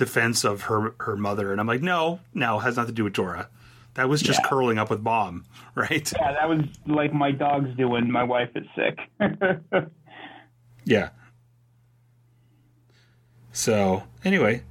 defense 0.00 0.44
of 0.44 0.62
her 0.62 0.94
her 0.98 1.16
mother, 1.16 1.52
and 1.52 1.60
I'm 1.60 1.66
like, 1.68 1.82
no, 1.82 2.18
no, 2.34 2.58
has 2.58 2.76
nothing 2.76 2.94
to 2.94 2.96
do 2.96 3.04
with 3.04 3.12
Dora. 3.12 3.48
That 3.94 4.08
was 4.08 4.22
just 4.22 4.40
yeah. 4.42 4.48
curling 4.48 4.78
up 4.78 4.88
with 4.88 5.04
bomb, 5.04 5.44
right? 5.74 6.10
Yeah, 6.18 6.32
that 6.32 6.48
was 6.48 6.62
like 6.86 7.12
my 7.12 7.30
dog's 7.30 7.76
doing. 7.76 8.10
My 8.10 8.24
wife 8.24 8.50
is 8.56 8.66
sick. 8.74 8.98
yeah. 10.84 11.10
So 13.52 14.04
anyway, 14.24 14.62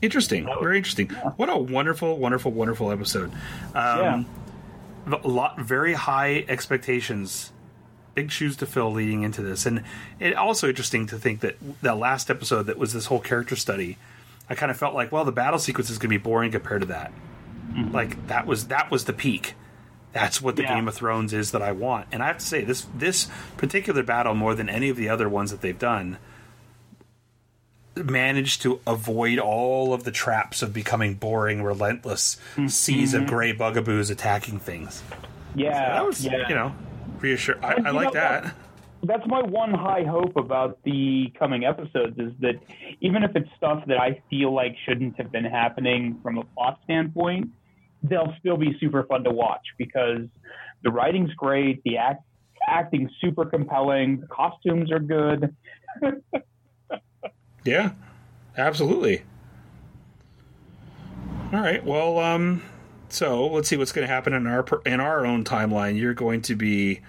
interesting, 0.00 0.46
very 0.60 0.78
interesting. 0.78 1.10
Yeah. 1.10 1.30
What 1.36 1.50
a 1.50 1.58
wonderful, 1.58 2.16
wonderful, 2.16 2.52
wonderful 2.52 2.90
episode. 2.90 3.32
Um, 3.74 4.26
yeah. 5.04 5.18
A 5.22 5.28
lot, 5.28 5.60
very 5.60 5.94
high 5.94 6.44
expectations, 6.48 7.52
big 8.14 8.30
shoes 8.30 8.56
to 8.58 8.66
fill 8.66 8.92
leading 8.92 9.24
into 9.24 9.42
this, 9.42 9.66
and 9.66 9.82
it 10.20 10.36
also 10.36 10.68
interesting 10.68 11.06
to 11.08 11.18
think 11.18 11.40
that 11.40 11.56
that 11.82 11.98
last 11.98 12.30
episode 12.30 12.64
that 12.64 12.78
was 12.78 12.94
this 12.94 13.06
whole 13.06 13.20
character 13.20 13.56
study. 13.56 13.98
I 14.50 14.56
kind 14.56 14.70
of 14.70 14.76
felt 14.76 14.94
like, 14.94 15.12
well, 15.12 15.24
the 15.24 15.32
battle 15.32 15.60
sequence 15.60 15.88
is 15.88 15.96
going 15.96 16.10
to 16.10 16.18
be 16.18 16.22
boring 16.22 16.50
compared 16.50 16.82
to 16.82 16.88
that. 16.88 17.12
Mm-hmm. 17.72 17.94
Like 17.94 18.26
that 18.26 18.46
was 18.46 18.66
that 18.66 18.90
was 18.90 19.04
the 19.04 19.12
peak. 19.12 19.54
That's 20.12 20.42
what 20.42 20.56
the 20.56 20.62
yeah. 20.62 20.74
Game 20.74 20.88
of 20.88 20.94
Thrones 20.94 21.32
is 21.32 21.52
that 21.52 21.62
I 21.62 21.70
want. 21.70 22.08
And 22.10 22.20
I 22.20 22.26
have 22.26 22.38
to 22.38 22.44
say 22.44 22.64
this 22.64 22.86
this 22.94 23.28
particular 23.56 24.02
battle 24.02 24.34
more 24.34 24.56
than 24.56 24.68
any 24.68 24.88
of 24.88 24.96
the 24.96 25.08
other 25.08 25.28
ones 25.28 25.52
that 25.52 25.60
they've 25.60 25.78
done 25.78 26.18
managed 27.94 28.62
to 28.62 28.80
avoid 28.86 29.38
all 29.38 29.92
of 29.92 30.04
the 30.04 30.10
traps 30.10 30.62
of 30.62 30.72
becoming 30.72 31.14
boring, 31.14 31.62
relentless 31.62 32.36
mm-hmm. 32.52 32.66
seas 32.66 33.14
of 33.14 33.26
gray 33.26 33.52
bugaboos 33.52 34.10
attacking 34.10 34.58
things. 34.58 35.02
Yeah, 35.54 35.72
so 35.72 35.92
that 35.94 36.06
was 36.06 36.24
yeah. 36.24 36.48
you 36.48 36.54
know 36.54 36.74
reassure. 37.20 37.64
I, 37.64 37.74
I 37.84 37.90
like 37.90 38.12
that. 38.14 38.54
That's 39.02 39.26
my 39.26 39.40
one 39.42 39.72
high 39.72 40.04
hope 40.04 40.36
about 40.36 40.78
the 40.84 41.32
coming 41.38 41.64
episodes 41.64 42.18
is 42.18 42.32
that 42.40 42.54
even 43.00 43.22
if 43.22 43.34
it's 43.34 43.48
stuff 43.56 43.84
that 43.86 43.98
I 43.98 44.22
feel 44.28 44.54
like 44.54 44.76
shouldn't 44.86 45.16
have 45.16 45.32
been 45.32 45.44
happening 45.44 46.18
from 46.22 46.38
a 46.38 46.44
plot 46.44 46.80
standpoint, 46.84 47.48
they'll 48.02 48.34
still 48.38 48.56
be 48.56 48.76
super 48.80 49.04
fun 49.04 49.24
to 49.24 49.30
watch 49.30 49.64
because 49.78 50.26
the 50.82 50.90
writing's 50.90 51.32
great, 51.34 51.82
the 51.84 51.96
act 51.96 52.24
acting's 52.66 53.10
super 53.22 53.46
compelling, 53.46 54.20
the 54.20 54.26
costumes 54.26 54.92
are 54.92 55.00
good. 55.00 55.56
Yeah, 57.64 57.92
absolutely. 58.56 59.22
All 61.52 61.60
right. 61.60 61.84
Well, 61.84 62.18
um, 62.18 62.62
so 63.08 63.46
let's 63.48 63.68
see 63.68 63.76
what's 63.76 63.92
going 63.92 64.06
to 64.06 64.12
happen 64.12 64.32
in 64.32 64.46
our 64.46 64.64
in 64.86 65.00
our 65.00 65.26
own 65.26 65.44
timeline. 65.44 65.98
You're 65.98 66.14
going 66.14 66.42
to 66.42 66.54
be 66.54 67.00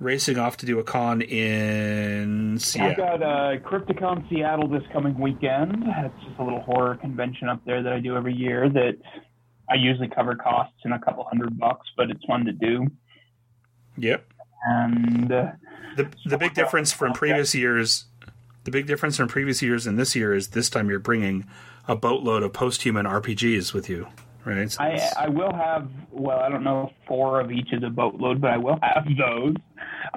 racing 0.00 0.38
off 0.38 0.56
to 0.58 0.66
do 0.66 0.78
a 0.78 0.84
con 0.84 1.22
in 1.22 2.58
Seattle. 2.58 2.90
I've 2.90 2.96
got 2.96 3.22
uh, 3.22 3.56
Crypticon 3.58 4.28
Seattle 4.28 4.68
this 4.68 4.82
coming 4.92 5.18
weekend. 5.18 5.84
It's 5.86 6.24
just 6.24 6.38
a 6.38 6.44
little 6.44 6.60
horror 6.60 6.96
convention 6.96 7.48
up 7.48 7.64
there 7.64 7.82
that 7.82 7.92
I 7.92 8.00
do 8.00 8.16
every 8.16 8.34
year 8.34 8.68
that 8.68 8.96
I 9.70 9.74
usually 9.74 10.08
cover 10.08 10.34
costs 10.34 10.76
in 10.84 10.92
a 10.92 10.98
couple 10.98 11.24
hundred 11.24 11.58
bucks, 11.58 11.86
but 11.96 12.10
it's 12.10 12.24
fun 12.24 12.44
to 12.44 12.52
do. 12.52 12.86
Yep. 13.96 14.24
And 14.66 15.32
uh, 15.32 15.52
The 15.96 16.08
the 16.26 16.38
big 16.38 16.54
difference 16.54 16.92
from 16.92 17.12
previous 17.12 17.54
years, 17.54 18.06
the 18.64 18.70
big 18.70 18.86
difference 18.86 19.16
from 19.16 19.28
previous 19.28 19.62
years 19.62 19.86
and 19.86 19.98
this 19.98 20.14
year 20.16 20.34
is 20.34 20.48
this 20.48 20.70
time 20.70 20.88
you're 20.88 20.98
bringing 20.98 21.46
a 21.86 21.96
boatload 21.96 22.42
of 22.42 22.52
post-human 22.52 23.06
RPGs 23.06 23.72
with 23.72 23.88
you, 23.88 24.06
right? 24.56 24.70
So 24.70 24.82
I, 24.82 25.10
I 25.16 25.28
will 25.28 25.52
have, 25.52 25.88
well, 26.10 26.38
I 26.38 26.48
don't 26.48 26.64
know, 26.64 26.90
four 27.06 27.40
of 27.40 27.50
each 27.50 27.72
of 27.72 27.80
the 27.80 27.90
boatload, 27.90 28.40
but 28.40 28.50
I 28.50 28.56
will 28.56 28.78
have 28.82 29.06
those. 29.18 29.54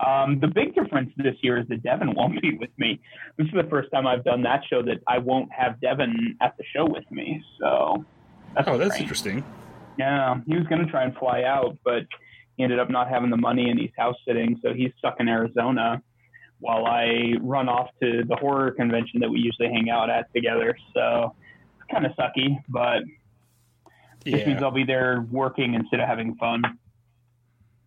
Um, 0.05 0.39
the 0.39 0.47
big 0.47 0.75
difference 0.75 1.11
this 1.17 1.35
year 1.41 1.59
is 1.59 1.67
that 1.67 1.83
Devin 1.83 2.13
won't 2.15 2.41
be 2.41 2.57
with 2.57 2.69
me. 2.77 2.99
This 3.37 3.47
is 3.47 3.53
the 3.53 3.67
first 3.69 3.91
time 3.91 4.07
I've 4.07 4.23
done 4.23 4.41
that 4.43 4.61
show 4.69 4.81
that 4.83 5.01
I 5.07 5.17
won't 5.17 5.51
have 5.51 5.79
Devin 5.81 6.37
at 6.41 6.55
the 6.57 6.63
show 6.75 6.85
with 6.85 7.09
me. 7.11 7.43
So 7.59 8.05
that's 8.55 8.67
oh, 8.67 8.77
that's 8.77 8.91
strange. 8.91 9.03
interesting. 9.03 9.43
Yeah, 9.97 10.39
he 10.47 10.55
was 10.55 10.65
going 10.67 10.83
to 10.83 10.89
try 10.89 11.03
and 11.03 11.15
fly 11.15 11.43
out, 11.43 11.77
but 11.83 12.03
he 12.57 12.63
ended 12.63 12.79
up 12.79 12.89
not 12.89 13.09
having 13.09 13.29
the 13.29 13.37
money 13.37 13.69
and 13.69 13.79
he's 13.79 13.91
house 13.97 14.15
sitting, 14.27 14.59
so 14.63 14.73
he's 14.73 14.91
stuck 14.97 15.17
in 15.19 15.27
Arizona 15.27 16.01
while 16.59 16.85
I 16.85 17.33
run 17.41 17.67
off 17.67 17.89
to 18.01 18.23
the 18.27 18.35
horror 18.35 18.71
convention 18.71 19.19
that 19.19 19.29
we 19.29 19.39
usually 19.39 19.67
hang 19.67 19.89
out 19.89 20.09
at 20.09 20.31
together. 20.33 20.77
So 20.93 21.35
it's 21.79 21.91
kind 21.91 22.05
of 22.05 22.11
sucky, 22.13 22.63
but 22.69 23.01
it 24.25 24.47
means 24.47 24.61
I'll 24.63 24.71
be 24.71 24.83
there 24.83 25.25
working 25.31 25.73
instead 25.73 25.99
of 25.99 26.07
having 26.07 26.35
fun. 26.35 26.63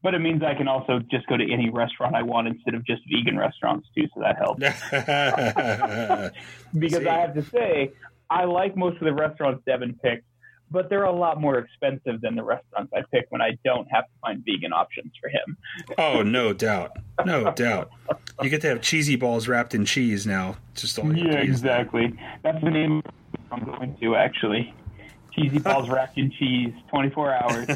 But 0.02 0.14
it 0.14 0.18
means 0.18 0.42
I 0.42 0.54
can 0.54 0.68
also 0.68 0.98
just 1.10 1.26
go 1.28 1.36
to 1.38 1.50
any 1.50 1.70
restaurant 1.70 2.14
I 2.14 2.22
want 2.22 2.46
instead 2.46 2.74
of 2.74 2.84
just 2.84 3.00
vegan 3.10 3.38
restaurants 3.38 3.88
too, 3.96 4.06
so 4.14 4.20
that 4.20 4.36
helps. 4.36 4.62
Because 6.78 7.04
See. 7.04 7.08
I 7.08 7.20
have 7.20 7.34
to 7.34 7.42
say, 7.42 7.92
I 8.28 8.44
like 8.44 8.76
most 8.76 8.96
of 8.96 9.04
the 9.04 9.14
restaurants 9.14 9.62
Devin 9.64 9.98
picked, 10.02 10.26
but 10.70 10.90
they're 10.90 11.04
a 11.04 11.12
lot 11.12 11.40
more 11.40 11.58
expensive 11.58 12.20
than 12.20 12.34
the 12.34 12.42
restaurants 12.42 12.92
I 12.94 13.02
pick 13.12 13.26
when 13.30 13.40
I 13.40 13.56
don't 13.64 13.86
have 13.90 14.04
to 14.04 14.10
find 14.20 14.44
vegan 14.44 14.72
options 14.72 15.12
for 15.20 15.30
him. 15.30 15.56
oh, 15.98 16.22
no 16.22 16.52
doubt, 16.52 16.92
no 17.24 17.52
doubt. 17.52 17.90
You 18.42 18.50
get 18.50 18.60
to 18.62 18.68
have 18.68 18.82
cheesy 18.82 19.16
balls 19.16 19.48
wrapped 19.48 19.74
in 19.74 19.84
cheese 19.84 20.26
now. 20.26 20.56
Just 20.74 20.98
all 20.98 21.16
Yeah, 21.16 21.36
exactly. 21.36 22.12
That's 22.42 22.62
the 22.62 22.70
name 22.70 23.02
I'm 23.50 23.64
going 23.64 23.96
to 24.00 24.16
actually. 24.16 24.74
Cheesy 25.34 25.58
balls 25.58 25.88
wrapped 25.88 26.16
in 26.18 26.30
cheese, 26.30 26.72
24 26.90 27.34
hours. 27.34 27.68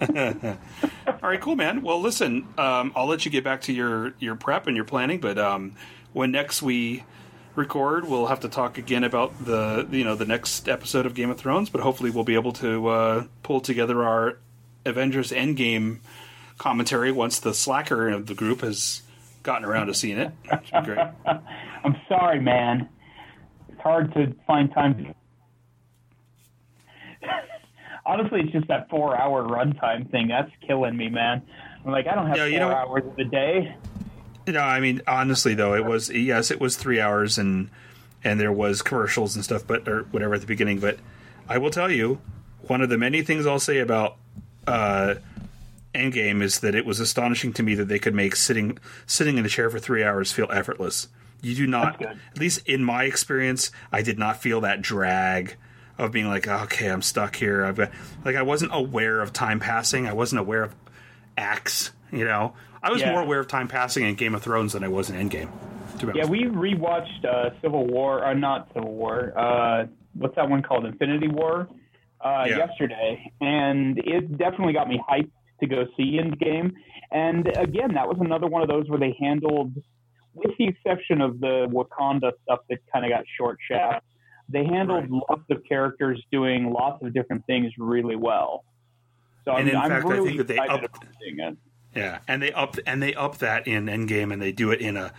All 0.00 1.30
right, 1.30 1.40
cool, 1.40 1.56
man. 1.56 1.82
Well, 1.82 2.00
listen, 2.00 2.46
um, 2.58 2.92
I'll 2.94 3.06
let 3.06 3.24
you 3.24 3.30
get 3.30 3.44
back 3.44 3.62
to 3.62 3.72
your 3.72 4.14
your 4.18 4.34
prep 4.34 4.66
and 4.66 4.76
your 4.76 4.84
planning, 4.84 5.20
but 5.20 5.38
um, 5.38 5.74
when 6.12 6.30
next 6.30 6.62
we 6.62 7.04
record, 7.54 8.08
we'll 8.08 8.26
have 8.26 8.40
to 8.40 8.48
talk 8.48 8.78
again 8.78 9.04
about 9.04 9.44
the 9.44 9.86
you 9.90 10.04
know 10.04 10.14
the 10.14 10.26
next 10.26 10.68
episode 10.68 11.06
of 11.06 11.14
Game 11.14 11.30
of 11.30 11.38
Thrones. 11.38 11.70
But 11.70 11.80
hopefully, 11.80 12.10
we'll 12.10 12.24
be 12.24 12.34
able 12.34 12.52
to 12.54 12.86
uh, 12.88 13.24
pull 13.42 13.60
together 13.60 14.02
our 14.02 14.38
Avengers 14.84 15.30
Endgame 15.30 15.98
commentary 16.58 17.12
once 17.12 17.40
the 17.40 17.54
slacker 17.54 18.08
of 18.08 18.26
the 18.26 18.34
group 18.34 18.60
has 18.60 19.02
gotten 19.42 19.64
around 19.64 19.88
to 19.88 19.94
seeing 19.94 20.18
it. 20.18 20.32
Be 20.42 20.80
great. 20.84 20.98
I'm 21.84 21.96
sorry, 22.08 22.40
man. 22.40 22.88
It's 23.68 23.80
hard 23.80 24.12
to 24.14 24.34
find 24.46 24.72
time 24.72 25.04
to. 25.04 25.14
Honestly, 28.06 28.40
it's 28.40 28.52
just 28.52 28.68
that 28.68 28.90
four 28.90 29.16
hour 29.18 29.42
runtime 29.44 30.10
thing. 30.10 30.28
That's 30.28 30.50
killing 30.66 30.96
me, 30.96 31.08
man. 31.08 31.42
I'm 31.84 31.92
like, 31.92 32.06
I 32.06 32.14
don't 32.14 32.26
have 32.26 32.36
Yeah, 32.36 32.44
four 32.44 32.50
you 32.52 32.58
know- 32.60 32.70
hours 32.72 33.04
of 33.06 33.16
the 33.16 33.24
day. 33.24 33.74
No, 34.46 34.60
I 34.60 34.78
mean 34.80 35.00
honestly 35.06 35.54
though, 35.54 35.74
it 35.74 35.86
was 35.86 36.10
yes, 36.10 36.50
it 36.50 36.60
was 36.60 36.76
three 36.76 37.00
hours 37.00 37.38
and 37.38 37.70
and 38.22 38.38
there 38.38 38.52
was 38.52 38.82
commercials 38.82 39.34
and 39.36 39.42
stuff, 39.44 39.66
but 39.66 39.88
or 39.88 40.02
whatever 40.10 40.34
at 40.34 40.42
the 40.42 40.46
beginning. 40.46 40.80
But 40.80 40.98
I 41.48 41.56
will 41.56 41.70
tell 41.70 41.90
you, 41.90 42.20
one 42.66 42.82
of 42.82 42.90
the 42.90 42.98
many 42.98 43.22
things 43.22 43.46
I'll 43.46 43.58
say 43.58 43.78
about 43.78 44.16
uh, 44.66 45.14
Endgame 45.94 46.42
is 46.42 46.60
that 46.60 46.74
it 46.74 46.84
was 46.84 47.00
astonishing 47.00 47.54
to 47.54 47.62
me 47.62 47.74
that 47.76 47.86
they 47.86 47.98
could 47.98 48.14
make 48.14 48.36
sitting 48.36 48.76
sitting 49.06 49.38
in 49.38 49.46
a 49.46 49.48
chair 49.48 49.70
for 49.70 49.78
three 49.78 50.04
hours 50.04 50.30
feel 50.30 50.48
effortless. 50.52 51.08
You 51.40 51.54
do 51.54 51.66
not, 51.66 52.02
at 52.02 52.38
least 52.38 52.66
in 52.66 52.82
my 52.84 53.04
experience, 53.04 53.70
I 53.92 54.02
did 54.02 54.18
not 54.18 54.38
feel 54.42 54.60
that 54.62 54.82
drag 54.82 55.56
of 55.98 56.10
being 56.12 56.26
like, 56.28 56.46
okay, 56.48 56.88
I'm 56.90 57.02
stuck 57.02 57.36
here. 57.36 57.64
I've 57.64 57.76
got 57.76 57.90
like 58.24 58.36
I 58.36 58.42
wasn't 58.42 58.72
aware 58.74 59.20
of 59.20 59.32
time 59.32 59.60
passing. 59.60 60.06
I 60.06 60.12
wasn't 60.12 60.40
aware 60.40 60.62
of 60.62 60.74
acts. 61.36 61.92
You 62.12 62.24
know, 62.24 62.54
I 62.82 62.90
was 62.90 63.00
Yeah. 63.00 63.12
more 63.12 63.22
aware 63.22 63.40
of 63.40 63.48
time 63.48 63.68
passing 63.68 64.04
in 64.06 64.14
Game 64.14 64.34
of 64.34 64.42
Thrones 64.42 64.72
than 64.72 64.84
I 64.84 64.88
was 64.88 65.10
in 65.10 65.16
Endgame. 65.16 65.48
Yeah, 66.14 66.26
we 66.26 66.44
rewatched 66.44 67.24
uh, 67.24 67.50
Civil 67.62 67.86
War, 67.86 68.24
or 68.24 68.34
not 68.34 68.68
Civil 68.74 68.92
War. 68.92 69.32
Uh, 69.36 69.86
what's 70.14 70.34
that 70.36 70.48
one 70.50 70.62
called? 70.62 70.84
Infinity 70.86 71.28
War. 71.28 71.68
Uh, 72.20 72.46
Yeah. 72.48 72.56
Yesterday, 72.58 73.30
and 73.40 73.98
it 73.98 74.38
definitely 74.38 74.72
got 74.72 74.88
me 74.88 74.98
hyped 75.08 75.30
to 75.60 75.66
go 75.66 75.84
see 75.96 76.18
Endgame. 76.18 76.72
And 77.12 77.46
again, 77.56 77.94
that 77.94 78.08
was 78.08 78.16
another 78.20 78.46
one 78.46 78.62
of 78.62 78.68
those 78.68 78.88
where 78.88 78.98
they 78.98 79.14
handled, 79.20 79.74
with 80.32 80.56
the 80.58 80.66
exception 80.66 81.20
of 81.20 81.38
the 81.40 81.66
Wakanda 81.70 82.32
stuff 82.42 82.60
that 82.70 82.78
kind 82.92 83.04
of 83.04 83.10
got 83.10 83.24
short 83.38 83.58
shaft, 83.70 84.04
they 84.54 84.64
handled 84.64 85.10
Right. 85.10 85.22
lots 85.28 85.42
of 85.50 85.62
characters 85.68 86.22
doing 86.30 86.72
lots 86.72 87.02
of 87.02 87.12
different 87.12 87.44
things 87.46 87.72
really 87.78 88.16
well. 88.16 88.64
So 89.44 89.52
And 89.52 89.68
I'm, 89.68 89.74
in 89.74 89.76
I'm 89.76 89.90
fact, 89.90 90.06
I 90.06 90.08
really 90.08 90.26
think 90.28 90.38
that 90.38 90.46
they 90.48 90.58
upped- 90.58 91.04
it. 91.20 91.56
Yeah, 91.94 92.18
and 92.26 92.42
they 92.42 92.52
up 92.52 92.76
and 92.86 93.02
they 93.02 93.14
up 93.14 93.38
that 93.38 93.66
in 93.68 93.86
Endgame, 93.86 94.32
and 94.32 94.40
they 94.42 94.50
do 94.52 94.70
it 94.72 94.80
in 94.80 94.96
a 94.96 95.12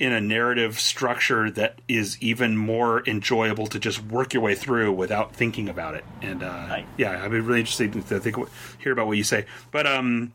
in 0.00 0.12
a 0.12 0.20
narrative 0.20 0.80
structure 0.80 1.50
that 1.50 1.78
is 1.86 2.16
even 2.22 2.56
more 2.56 3.02
enjoyable 3.06 3.66
to 3.66 3.78
just 3.78 4.02
work 4.02 4.32
your 4.32 4.42
way 4.42 4.54
through 4.54 4.90
without 4.90 5.34
thinking 5.36 5.68
about 5.68 5.94
it. 5.94 6.04
And 6.22 6.42
uh, 6.42 6.80
yeah, 6.96 7.22
I'd 7.22 7.30
be 7.30 7.38
really 7.40 7.60
interested 7.60 7.92
to 7.92 8.00
think 8.18 8.36
hear 8.82 8.92
about 8.92 9.06
what 9.06 9.18
you 9.18 9.24
say. 9.24 9.44
But 9.70 9.86
um, 9.86 10.32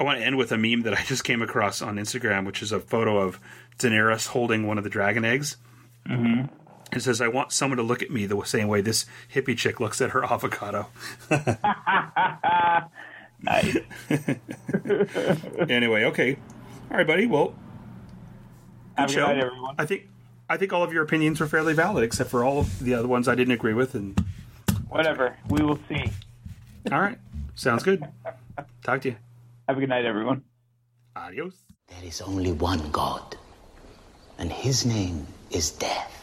I 0.00 0.04
want 0.04 0.18
to 0.18 0.24
end 0.24 0.38
with 0.38 0.50
a 0.50 0.56
meme 0.56 0.82
that 0.82 0.94
I 0.94 1.02
just 1.04 1.24
came 1.24 1.42
across 1.42 1.82
on 1.82 1.96
Instagram, 1.96 2.46
which 2.46 2.62
is 2.62 2.72
a 2.72 2.80
photo 2.80 3.18
of 3.18 3.38
Daenerys 3.78 4.28
holding 4.28 4.66
one 4.66 4.78
of 4.78 4.84
the 4.84 4.90
dragon 4.90 5.24
eggs. 5.26 5.58
Mm-hmm. 6.08 6.46
It 6.92 7.00
says, 7.00 7.20
"I 7.20 7.28
want 7.28 7.52
someone 7.52 7.78
to 7.78 7.82
look 7.82 8.02
at 8.02 8.10
me 8.10 8.26
the 8.26 8.42
same 8.44 8.68
way 8.68 8.80
this 8.82 9.06
hippie 9.34 9.56
chick 9.56 9.80
looks 9.80 10.00
at 10.00 10.10
her 10.10 10.24
avocado." 10.32 10.88
Nice. 13.44 13.76
anyway, 15.68 16.04
okay, 16.04 16.36
all 16.90 16.96
right, 16.98 17.06
buddy. 17.06 17.26
Well, 17.26 17.54
Have 18.96 19.10
a 19.10 19.12
show. 19.12 19.26
good 19.26 19.34
night, 19.36 19.44
everyone. 19.44 19.74
I 19.78 19.84
think 19.84 20.08
I 20.48 20.56
think 20.56 20.72
all 20.72 20.84
of 20.84 20.92
your 20.92 21.02
opinions 21.02 21.40
were 21.40 21.48
fairly 21.48 21.74
valid, 21.74 22.04
except 22.04 22.30
for 22.30 22.44
all 22.44 22.60
of 22.60 22.78
the 22.78 22.94
other 22.94 23.08
ones 23.08 23.26
I 23.26 23.34
didn't 23.34 23.54
agree 23.54 23.74
with. 23.74 23.96
And 23.96 24.24
Whatever. 24.88 25.36
We 25.48 25.60
will 25.64 25.80
see. 25.88 26.04
all 26.92 27.00
right, 27.00 27.18
sounds 27.56 27.82
good. 27.82 28.04
Talk 28.84 29.00
to 29.02 29.08
you. 29.10 29.16
Have 29.66 29.76
a 29.76 29.80
good 29.80 29.88
night, 29.88 30.04
everyone. 30.04 30.42
Adios. 31.16 31.56
There 31.88 32.04
is 32.04 32.20
only 32.20 32.52
one 32.52 32.92
God, 32.92 33.36
and 34.38 34.52
his 34.52 34.86
name 34.86 35.26
is 35.50 35.72
death. 35.72 36.21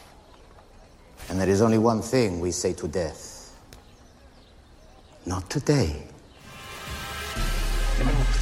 And 1.30 1.40
there 1.40 1.48
is 1.48 1.62
only 1.62 1.78
one 1.78 2.02
thing 2.02 2.40
we 2.40 2.50
say 2.50 2.72
to 2.72 2.88
death. 2.88 3.54
Not 5.26 5.48
today. 5.48 6.02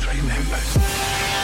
Three 0.00 0.22
members 0.22 1.37